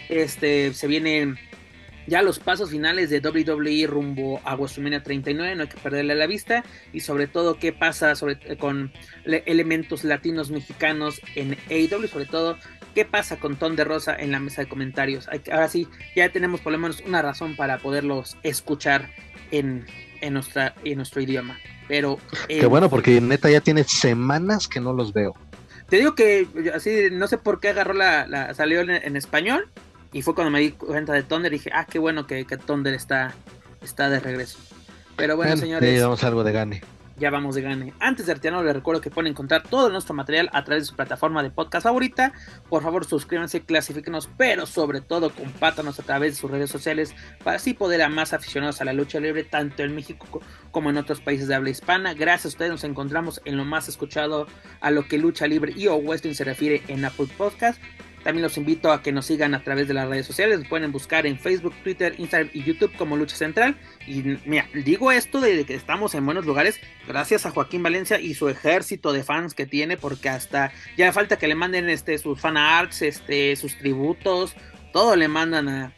Este, 0.09 0.73
se 0.73 0.86
vienen 0.86 1.36
ya 2.06 2.23
los 2.23 2.39
pasos 2.39 2.70
finales 2.70 3.10
de 3.10 3.20
WWE 3.20 3.86
rumbo 3.89 4.40
a 4.44 4.55
WrestleMania 4.55 5.02
39, 5.02 5.56
no 5.56 5.62
hay 5.62 5.69
que 5.69 5.78
perderle 5.78 6.14
la 6.14 6.27
vista, 6.28 6.64
y 6.93 7.01
sobre 7.01 7.27
todo 7.27 7.59
qué 7.59 7.73
pasa 7.73 8.14
sobre, 8.14 8.56
con 8.56 8.93
le- 9.24 9.43
elementos 9.47 10.05
latinos 10.05 10.51
mexicanos 10.51 11.20
en 11.35 11.56
AEW, 11.70 12.06
sobre 12.09 12.27
todo 12.27 12.59
qué 12.94 13.05
pasa 13.05 13.36
con 13.36 13.56
Ton 13.56 13.77
de 13.77 13.85
Rosa 13.85 14.14
en 14.16 14.32
la 14.32 14.40
mesa 14.40 14.62
de 14.62 14.69
comentarios. 14.69 15.28
Ahora 15.51 15.69
sí, 15.69 15.89
ya 16.16 16.31
tenemos 16.31 16.60
por 16.60 16.73
lo 16.73 16.78
menos 16.78 17.02
una 17.06 17.23
razón 17.23 17.56
para 17.56 17.78
poderlos 17.78 18.36
escuchar 18.43 19.10
en, 19.51 19.86
en, 20.20 20.35
nuestra, 20.35 20.74
en 20.85 20.97
nuestro 20.97 21.20
idioma. 21.20 21.59
Pero 21.89 22.19
Qué 22.48 22.60
eh, 22.60 22.66
bueno, 22.66 22.89
porque 22.89 23.20
neta 23.20 23.51
ya 23.51 23.60
tiene 23.60 23.85
semanas 23.85 24.69
que 24.69 24.81
no 24.81 24.93
los 24.93 25.12
veo. 25.12 25.35
te 25.89 25.97
digo 25.97 26.14
que 26.14 26.47
así 26.74 27.09
no 27.10 27.27
sé 27.27 27.39
por 27.39 27.60
qué 27.60 27.69
agarró 27.70 27.93
la, 27.93 28.27
la 28.27 28.55
salió 28.55 28.81
en, 28.81 28.90
en 28.90 29.16
español 29.16 29.69
y 30.12 30.23
fue 30.23 30.35
cuando 30.35 30.51
me 30.51 30.60
di 30.60 30.70
cuenta 30.73 31.12
de 31.12 31.23
Thunder 31.23 31.52
y 31.52 31.56
dije, 31.59 31.70
ah, 31.74 31.86
qué 31.90 31.98
bueno 31.98 32.27
que, 32.27 32.44
que 32.47 32.56
Thunder 32.56 32.94
está, 32.94 33.35
está 33.82 34.09
de 34.10 34.20
regreso. 34.20 34.59
Pero 35.16 35.36
bueno, 35.36 35.51
Bueno, 35.52 35.62
señores, 35.62 35.89
ya 35.90 35.97
llevamos 35.97 36.24
algo 36.24 36.44
de 36.44 36.52
gane. 36.52 36.82
Ya 37.18 37.30
vamos 37.30 37.55
de 37.55 37.62
gane. 37.62 37.93
Antes 38.01 38.26
de 38.26 38.34
retirarnos, 38.34 38.64
les 38.64 38.74
recuerdo 38.74 39.01
que 39.01 39.10
pueden 39.10 39.30
encontrar 39.30 39.62
todo 39.62 39.90
nuestro 39.90 40.14
material 40.14 40.48
a 40.52 40.64
través 40.64 40.84
de 40.84 40.86
su 40.90 40.97
plataforma 40.97 41.43
de 41.43 41.51
podcast 41.51 41.84
favorita. 41.84 42.32
Por 42.68 42.82
favor, 42.82 43.05
suscríbanse, 43.05 43.62
clasifíquenos, 43.62 44.28
pero 44.36 44.66
sobre 44.66 45.01
todo 45.01 45.30
compártanos 45.30 45.98
a 46.01 46.02
través 46.02 46.34
de 46.34 46.40
sus 46.40 46.51
redes 46.51 46.70
sociales 46.70 47.14
para 47.44 47.56
así 47.56 47.74
poder 47.74 48.02
a 48.02 48.09
más 48.09 48.32
aficionados 48.32 48.80
a 48.80 48.84
la 48.84 48.93
lucha 48.93 49.20
libre, 49.20 49.44
tanto 49.44 49.82
en 49.82 49.94
México 49.94 50.26
co- 50.30 50.40
como 50.70 50.90
en 50.90 50.97
otros 50.97 51.20
países 51.20 51.48
de 51.48 51.55
habla 51.55 51.70
hispana. 51.70 52.14
Gracias 52.14 52.47
a 52.47 52.48
ustedes 52.48 52.70
nos 52.70 52.84
encontramos 52.84 53.40
en 53.44 53.56
lo 53.56 53.64
más 53.64 53.89
escuchado 53.89 54.47
a 54.80 54.90
lo 54.90 55.06
que 55.06 55.18
lucha 55.18 55.47
libre 55.47 55.72
y 55.76 55.86
o 55.89 55.97
western 55.97 56.34
se 56.34 56.44
refiere 56.44 56.82
en 56.89 57.05
Apple 57.05 57.28
Podcast. 57.36 57.80
También 58.23 58.43
los 58.43 58.57
invito 58.57 58.93
a 58.93 59.03
que 59.03 59.11
nos 59.11 59.27
sigan 59.27 59.55
a 59.55 59.65
través 59.65 59.89
de 59.89 59.94
las 59.94 60.09
redes 60.09 60.27
sociales. 60.27 60.61
Nos 60.61 60.69
pueden 60.69 60.93
buscar 60.93 61.27
en 61.27 61.39
Facebook, 61.39 61.74
Twitter, 61.82 62.15
Instagram 62.19 62.51
y 62.53 62.62
YouTube 62.62 62.94
como 62.97 63.16
Lucha 63.16 63.36
Central. 63.36 63.77
Y 64.07 64.23
mira, 64.44 64.66
digo 64.73 65.11
esto 65.11 65.40
de 65.40 65.65
que 65.65 65.74
estamos 65.74 66.15
en 66.15 66.24
buenos 66.24 66.47
lugares 66.47 66.81
gracias 67.09 67.47
a 67.47 67.51
Joaquín 67.51 67.82
Valencia 67.82 68.20
y 68.20 68.35
su 68.35 68.49
ejército 68.49 69.12
de 69.12 69.24
fans 69.24 69.55
que 69.55 69.66
tiene, 69.66 69.97
porque 69.97 70.28
hasta 70.28 70.73
ya 70.97 71.12
falta 71.12 71.36
que 71.36 71.49
le 71.49 71.55
manden 71.55 71.89
este 71.89 72.16
sus 72.19 72.40
fan 72.40 72.57
arts, 72.57 73.03
este, 73.03 73.57
sus 73.57 73.77
tributos, 73.77 74.55
todo 74.93 75.16
le 75.16 75.28
mandan 75.28 75.69
a, 75.69 75.93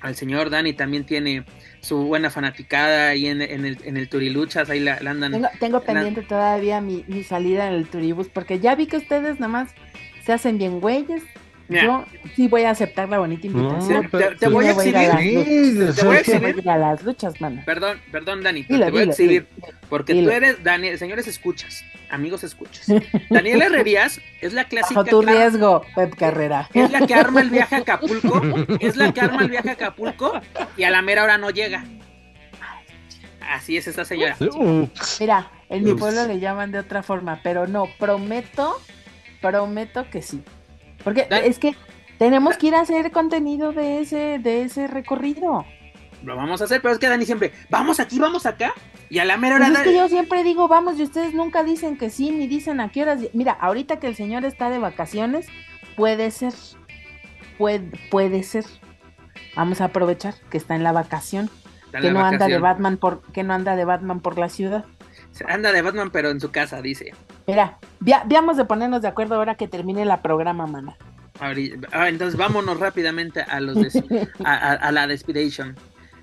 al 0.00 0.14
señor 0.16 0.50
Dani. 0.50 0.72
También 0.72 1.04
tiene 1.04 1.44
su 1.80 1.98
buena 2.04 2.30
fanaticada 2.30 3.08
ahí 3.08 3.26
en, 3.26 3.42
en 3.42 3.64
el, 3.64 3.78
en 3.84 3.96
el 3.96 4.08
Turiluchas, 4.08 4.70
ahí 4.70 4.80
la, 4.80 5.00
la 5.00 5.10
andan. 5.10 5.32
Tengo, 5.32 5.48
tengo 5.58 5.80
pendiente 5.82 6.22
todavía 6.22 6.80
mi, 6.80 7.04
mi 7.06 7.22
salida 7.22 7.68
en 7.68 7.74
el 7.74 7.88
turibus, 7.88 8.28
porque 8.28 8.60
ya 8.60 8.74
vi 8.74 8.86
que 8.86 8.96
ustedes 8.96 9.40
nada 9.40 9.52
más 9.52 9.70
se 10.24 10.32
hacen 10.32 10.58
bien 10.58 10.80
güeyes. 10.80 11.22
Mira. 11.70 11.84
Yo 11.84 12.04
sí 12.34 12.48
voy 12.48 12.64
a 12.64 12.70
aceptar 12.70 13.08
la 13.08 13.18
bonita 13.20 13.46
invitación. 13.46 14.10
te- 14.10 14.18
te 14.34 14.46
Sí 14.46 14.52
voy 14.52 14.66
a 14.66 14.70
exhibir. 14.72 14.94
luchas. 14.94 15.96
Te 15.96 16.04
voy 16.04 16.16
a 16.16 16.18
exhibir. 16.20 16.56
voy 16.62 16.68
a 16.74 16.76
las 16.76 17.02
luchas, 17.04 17.40
mano. 17.40 17.62
Perdón, 17.64 17.98
perdón, 18.10 18.42
Dani, 18.42 18.64
pero 18.64 18.74
Dilo, 18.74 18.86
te 18.86 18.90
voy 18.90 19.00
a 19.00 19.04
exhibir. 19.04 19.46
dilo. 19.56 19.68
Porque 19.88 20.12
dilo. 20.14 20.30
tú 20.30 20.36
eres, 20.36 20.62
Dani, 20.64 20.98
señores, 20.98 21.26
escuchas, 21.28 21.84
amigos, 22.10 22.42
escuchas. 22.44 22.86
Daniela 23.30 23.66
Herrerías 23.66 24.20
es 24.40 24.52
la 24.52 24.64
clásica. 24.64 25.00
Bajo 25.00 25.10
tu 25.10 25.20
clara- 25.22 25.38
riesgo, 25.48 25.82
Pep 25.94 26.14
Carrera. 26.16 26.68
Es 26.74 26.90
la 26.90 27.06
que 27.06 27.14
arma 27.14 27.40
el 27.40 27.50
viaje 27.50 27.76
a 27.76 27.78
Acapulco. 27.78 28.42
Es 28.80 28.96
la 28.96 29.12
que 29.12 29.20
arma 29.20 29.42
el 29.42 29.50
viaje 29.50 29.70
a 29.70 29.72
Acapulco 29.74 30.32
y 30.76 30.82
a 30.82 30.90
la 30.90 31.02
mera 31.02 31.22
hora 31.24 31.38
no 31.38 31.50
llega. 31.50 31.84
Así 33.48 33.76
es 33.76 33.86
esa 33.86 34.04
señora. 34.04 34.36
Ups. 34.40 35.18
Mira, 35.20 35.50
en 35.68 35.82
mi 35.84 35.94
pueblo 35.94 36.26
le 36.26 36.38
llaman 36.40 36.70
de 36.72 36.78
otra 36.78 37.02
forma, 37.02 37.40
pero 37.42 37.66
no, 37.66 37.88
prometo, 37.98 38.80
prometo 39.40 40.08
que 40.10 40.22
sí. 40.22 40.42
Porque 41.04 41.26
es 41.30 41.58
que 41.58 41.74
tenemos 42.18 42.56
que 42.56 42.68
ir 42.68 42.74
a 42.74 42.80
hacer 42.80 43.10
contenido 43.12 43.72
de 43.72 44.00
ese, 44.00 44.38
de 44.38 44.62
ese 44.62 44.86
recorrido. 44.86 45.64
Lo 46.22 46.36
vamos 46.36 46.60
a 46.60 46.64
hacer, 46.64 46.82
pero 46.82 46.92
es 46.92 47.00
que 47.00 47.08
Dani 47.08 47.24
siempre, 47.24 47.52
vamos 47.70 47.98
aquí, 47.98 48.18
vamos 48.18 48.44
acá. 48.44 48.74
Y 49.08 49.18
a 49.18 49.24
la 49.24 49.36
mera 49.36 49.56
hora. 49.56 49.66
Pues 49.66 49.78
es 49.78 49.84
que 49.84 49.94
yo 49.94 50.08
siempre 50.08 50.44
digo, 50.44 50.68
vamos, 50.68 50.98
y 50.98 51.02
ustedes 51.02 51.34
nunca 51.34 51.64
dicen 51.64 51.96
que 51.96 52.10
sí, 52.10 52.30
ni 52.30 52.46
dicen 52.46 52.80
a 52.80 52.90
qué 52.90 53.02
horas. 53.02 53.20
Mira, 53.32 53.52
ahorita 53.52 53.98
que 53.98 54.06
el 54.06 54.14
señor 54.14 54.44
está 54.44 54.70
de 54.70 54.78
vacaciones, 54.78 55.46
puede 55.96 56.30
ser, 56.30 56.52
puede, 57.58 57.90
puede 58.10 58.42
ser. 58.42 58.64
Vamos 59.56 59.80
a 59.80 59.86
aprovechar 59.86 60.34
que 60.50 60.58
está 60.58 60.76
en 60.76 60.84
la 60.84 60.92
vacación, 60.92 61.50
está 61.86 62.00
que 62.00 62.12
no 62.12 62.24
anda 62.24 62.46
de. 62.46 62.58
Batman 62.58 62.98
por, 62.98 63.22
que 63.32 63.42
no 63.42 63.54
anda 63.54 63.74
de 63.74 63.84
Batman 63.84 64.20
por 64.20 64.38
la 64.38 64.48
ciudad. 64.48 64.84
Anda 65.46 65.72
de 65.72 65.82
Batman, 65.82 66.10
pero 66.10 66.30
en 66.30 66.40
su 66.40 66.50
casa, 66.50 66.82
dice. 66.82 67.14
Mira, 67.46 67.78
veamos 68.00 68.56
de 68.56 68.64
ponernos 68.64 69.02
de 69.02 69.08
acuerdo 69.08 69.36
ahora 69.36 69.54
que 69.54 69.68
termine 69.68 70.04
la 70.04 70.22
programa, 70.22 70.66
mana. 70.66 70.96
Ah, 71.40 72.08
entonces 72.08 72.36
vámonos 72.36 72.78
rápidamente 72.78 73.40
a 73.40 73.60
los 73.60 73.76
a, 74.44 74.92
la 74.92 75.06
Despidation. 75.06 75.76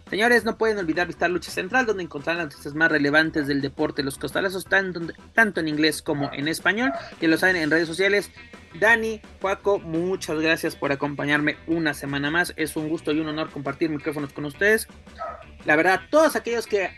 Señores, 0.10 0.46
no 0.46 0.58
pueden 0.58 0.78
olvidar 0.78 1.08
visitar 1.08 1.30
Lucha 1.30 1.52
Central, 1.52 1.86
donde 1.86 2.04
encontrarán 2.04 2.38
las 2.38 2.54
noticias 2.54 2.74
más 2.76 2.90
relevantes 2.90 3.48
del 3.48 3.62
deporte. 3.62 4.04
Los 4.04 4.18
costalazos, 4.18 4.64
tanto, 4.66 5.02
tanto 5.34 5.60
en 5.60 5.68
inglés 5.68 6.02
como 6.02 6.32
en 6.32 6.48
español. 6.48 6.94
Que 7.20 7.28
lo 7.28 7.38
saben 7.38 7.58
en 7.58 7.70
redes 7.70 7.88
sociales. 7.88 8.32
Dani, 8.80 9.20
Paco, 9.42 9.80
muchas 9.80 10.40
gracias 10.40 10.78
por 10.78 10.94
acompañarme 10.94 11.58
una 11.68 11.94
semana 11.94 12.32
más. 12.32 12.54
Es 12.56 12.78
un 12.78 12.88
gusto 12.88 13.12
y 13.12 13.20
un 13.20 13.28
honor 13.28 13.50
compartir 13.50 13.90
micrófonos 13.90 14.32
con 14.32 14.46
ustedes. 14.46 14.88
La 15.66 15.76
verdad, 15.76 16.02
todos 16.10 16.38
aquellos 16.38 16.68
que 16.68 16.90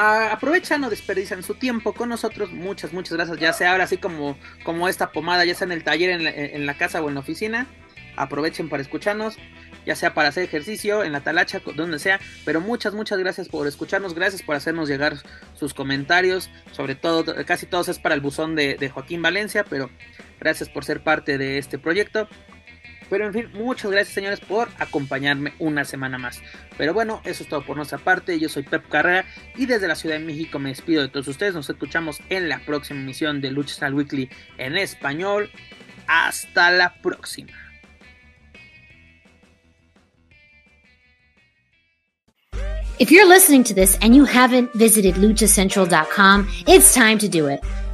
aprovechan 0.00 0.82
o 0.84 0.90
desperdician 0.90 1.42
su 1.42 1.54
tiempo 1.54 1.92
con 1.92 2.08
nosotros. 2.08 2.50
Muchas, 2.52 2.92
muchas 2.92 3.12
gracias. 3.12 3.38
Ya 3.38 3.52
sea 3.52 3.72
ahora 3.72 3.84
así 3.84 3.98
como, 3.98 4.36
como 4.64 4.88
esta 4.88 5.12
pomada, 5.12 5.44
ya 5.44 5.54
sea 5.54 5.66
en 5.66 5.72
el 5.72 5.84
taller, 5.84 6.10
en 6.10 6.66
la, 6.66 6.74
casa 6.74 7.02
o 7.02 7.08
en 7.08 7.14
la 7.14 7.20
oficina. 7.20 7.66
Aprovechen 8.16 8.68
para 8.68 8.82
escucharnos, 8.82 9.36
ya 9.86 9.94
sea 9.94 10.12
para 10.12 10.28
hacer 10.28 10.44
ejercicio, 10.44 11.04
en 11.04 11.12
la 11.12 11.20
talacha, 11.20 11.60
donde 11.74 11.98
sea. 11.98 12.20
Pero 12.44 12.60
muchas, 12.60 12.94
muchas 12.94 13.18
gracias 13.18 13.48
por 13.48 13.66
escucharnos. 13.66 14.14
Gracias 14.14 14.42
por 14.42 14.56
hacernos 14.56 14.88
llegar 14.88 15.16
sus 15.54 15.74
comentarios. 15.74 16.50
Sobre 16.72 16.94
todo, 16.94 17.24
casi 17.46 17.66
todos 17.66 17.88
es 17.88 17.98
para 17.98 18.14
el 18.14 18.20
buzón 18.20 18.56
de 18.56 18.90
Joaquín 18.92 19.22
Valencia. 19.22 19.64
Pero 19.64 19.90
gracias 20.38 20.68
por 20.68 20.84
ser 20.84 21.02
parte 21.02 21.38
de 21.38 21.58
este 21.58 21.78
proyecto. 21.78 22.28
Pero 23.10 23.26
en 23.26 23.32
fin, 23.32 23.50
muchas 23.52 23.90
gracias 23.90 24.14
señores 24.14 24.40
por 24.40 24.68
acompañarme 24.78 25.52
una 25.58 25.84
semana 25.84 26.16
más. 26.16 26.40
Pero 26.78 26.94
bueno, 26.94 27.20
eso 27.24 27.42
es 27.42 27.48
todo 27.48 27.66
por 27.66 27.76
nuestra 27.76 27.98
parte. 27.98 28.38
Yo 28.38 28.48
soy 28.48 28.62
Pep 28.62 28.88
Carrera 28.88 29.26
y 29.56 29.66
desde 29.66 29.88
la 29.88 29.96
Ciudad 29.96 30.16
de 30.16 30.24
México 30.24 30.58
me 30.60 30.70
despido 30.70 31.02
de 31.02 31.08
todos 31.08 31.26
ustedes. 31.28 31.54
Nos 31.54 31.68
escuchamos 31.68 32.20
en 32.30 32.48
la 32.48 32.60
próxima 32.60 33.00
emisión 33.00 33.40
de 33.40 33.50
Lucha 33.50 33.90
Weekly 33.90 34.30
en 34.56 34.76
español. 34.78 35.50
Hasta 36.06 36.70
la 36.70 36.94
próxima. 37.02 37.52
If 43.00 43.10
you're 43.10 43.26
listening 43.26 43.64
to 43.64 43.74
this 43.74 43.96
and 44.02 44.14
you 44.14 44.26
haven't 44.26 44.74
visited 44.74 45.14
luchacentral.com, 45.14 46.46
it's 46.66 46.94
time 46.94 47.18
to 47.18 47.28
do 47.28 47.46
it. 47.46 47.60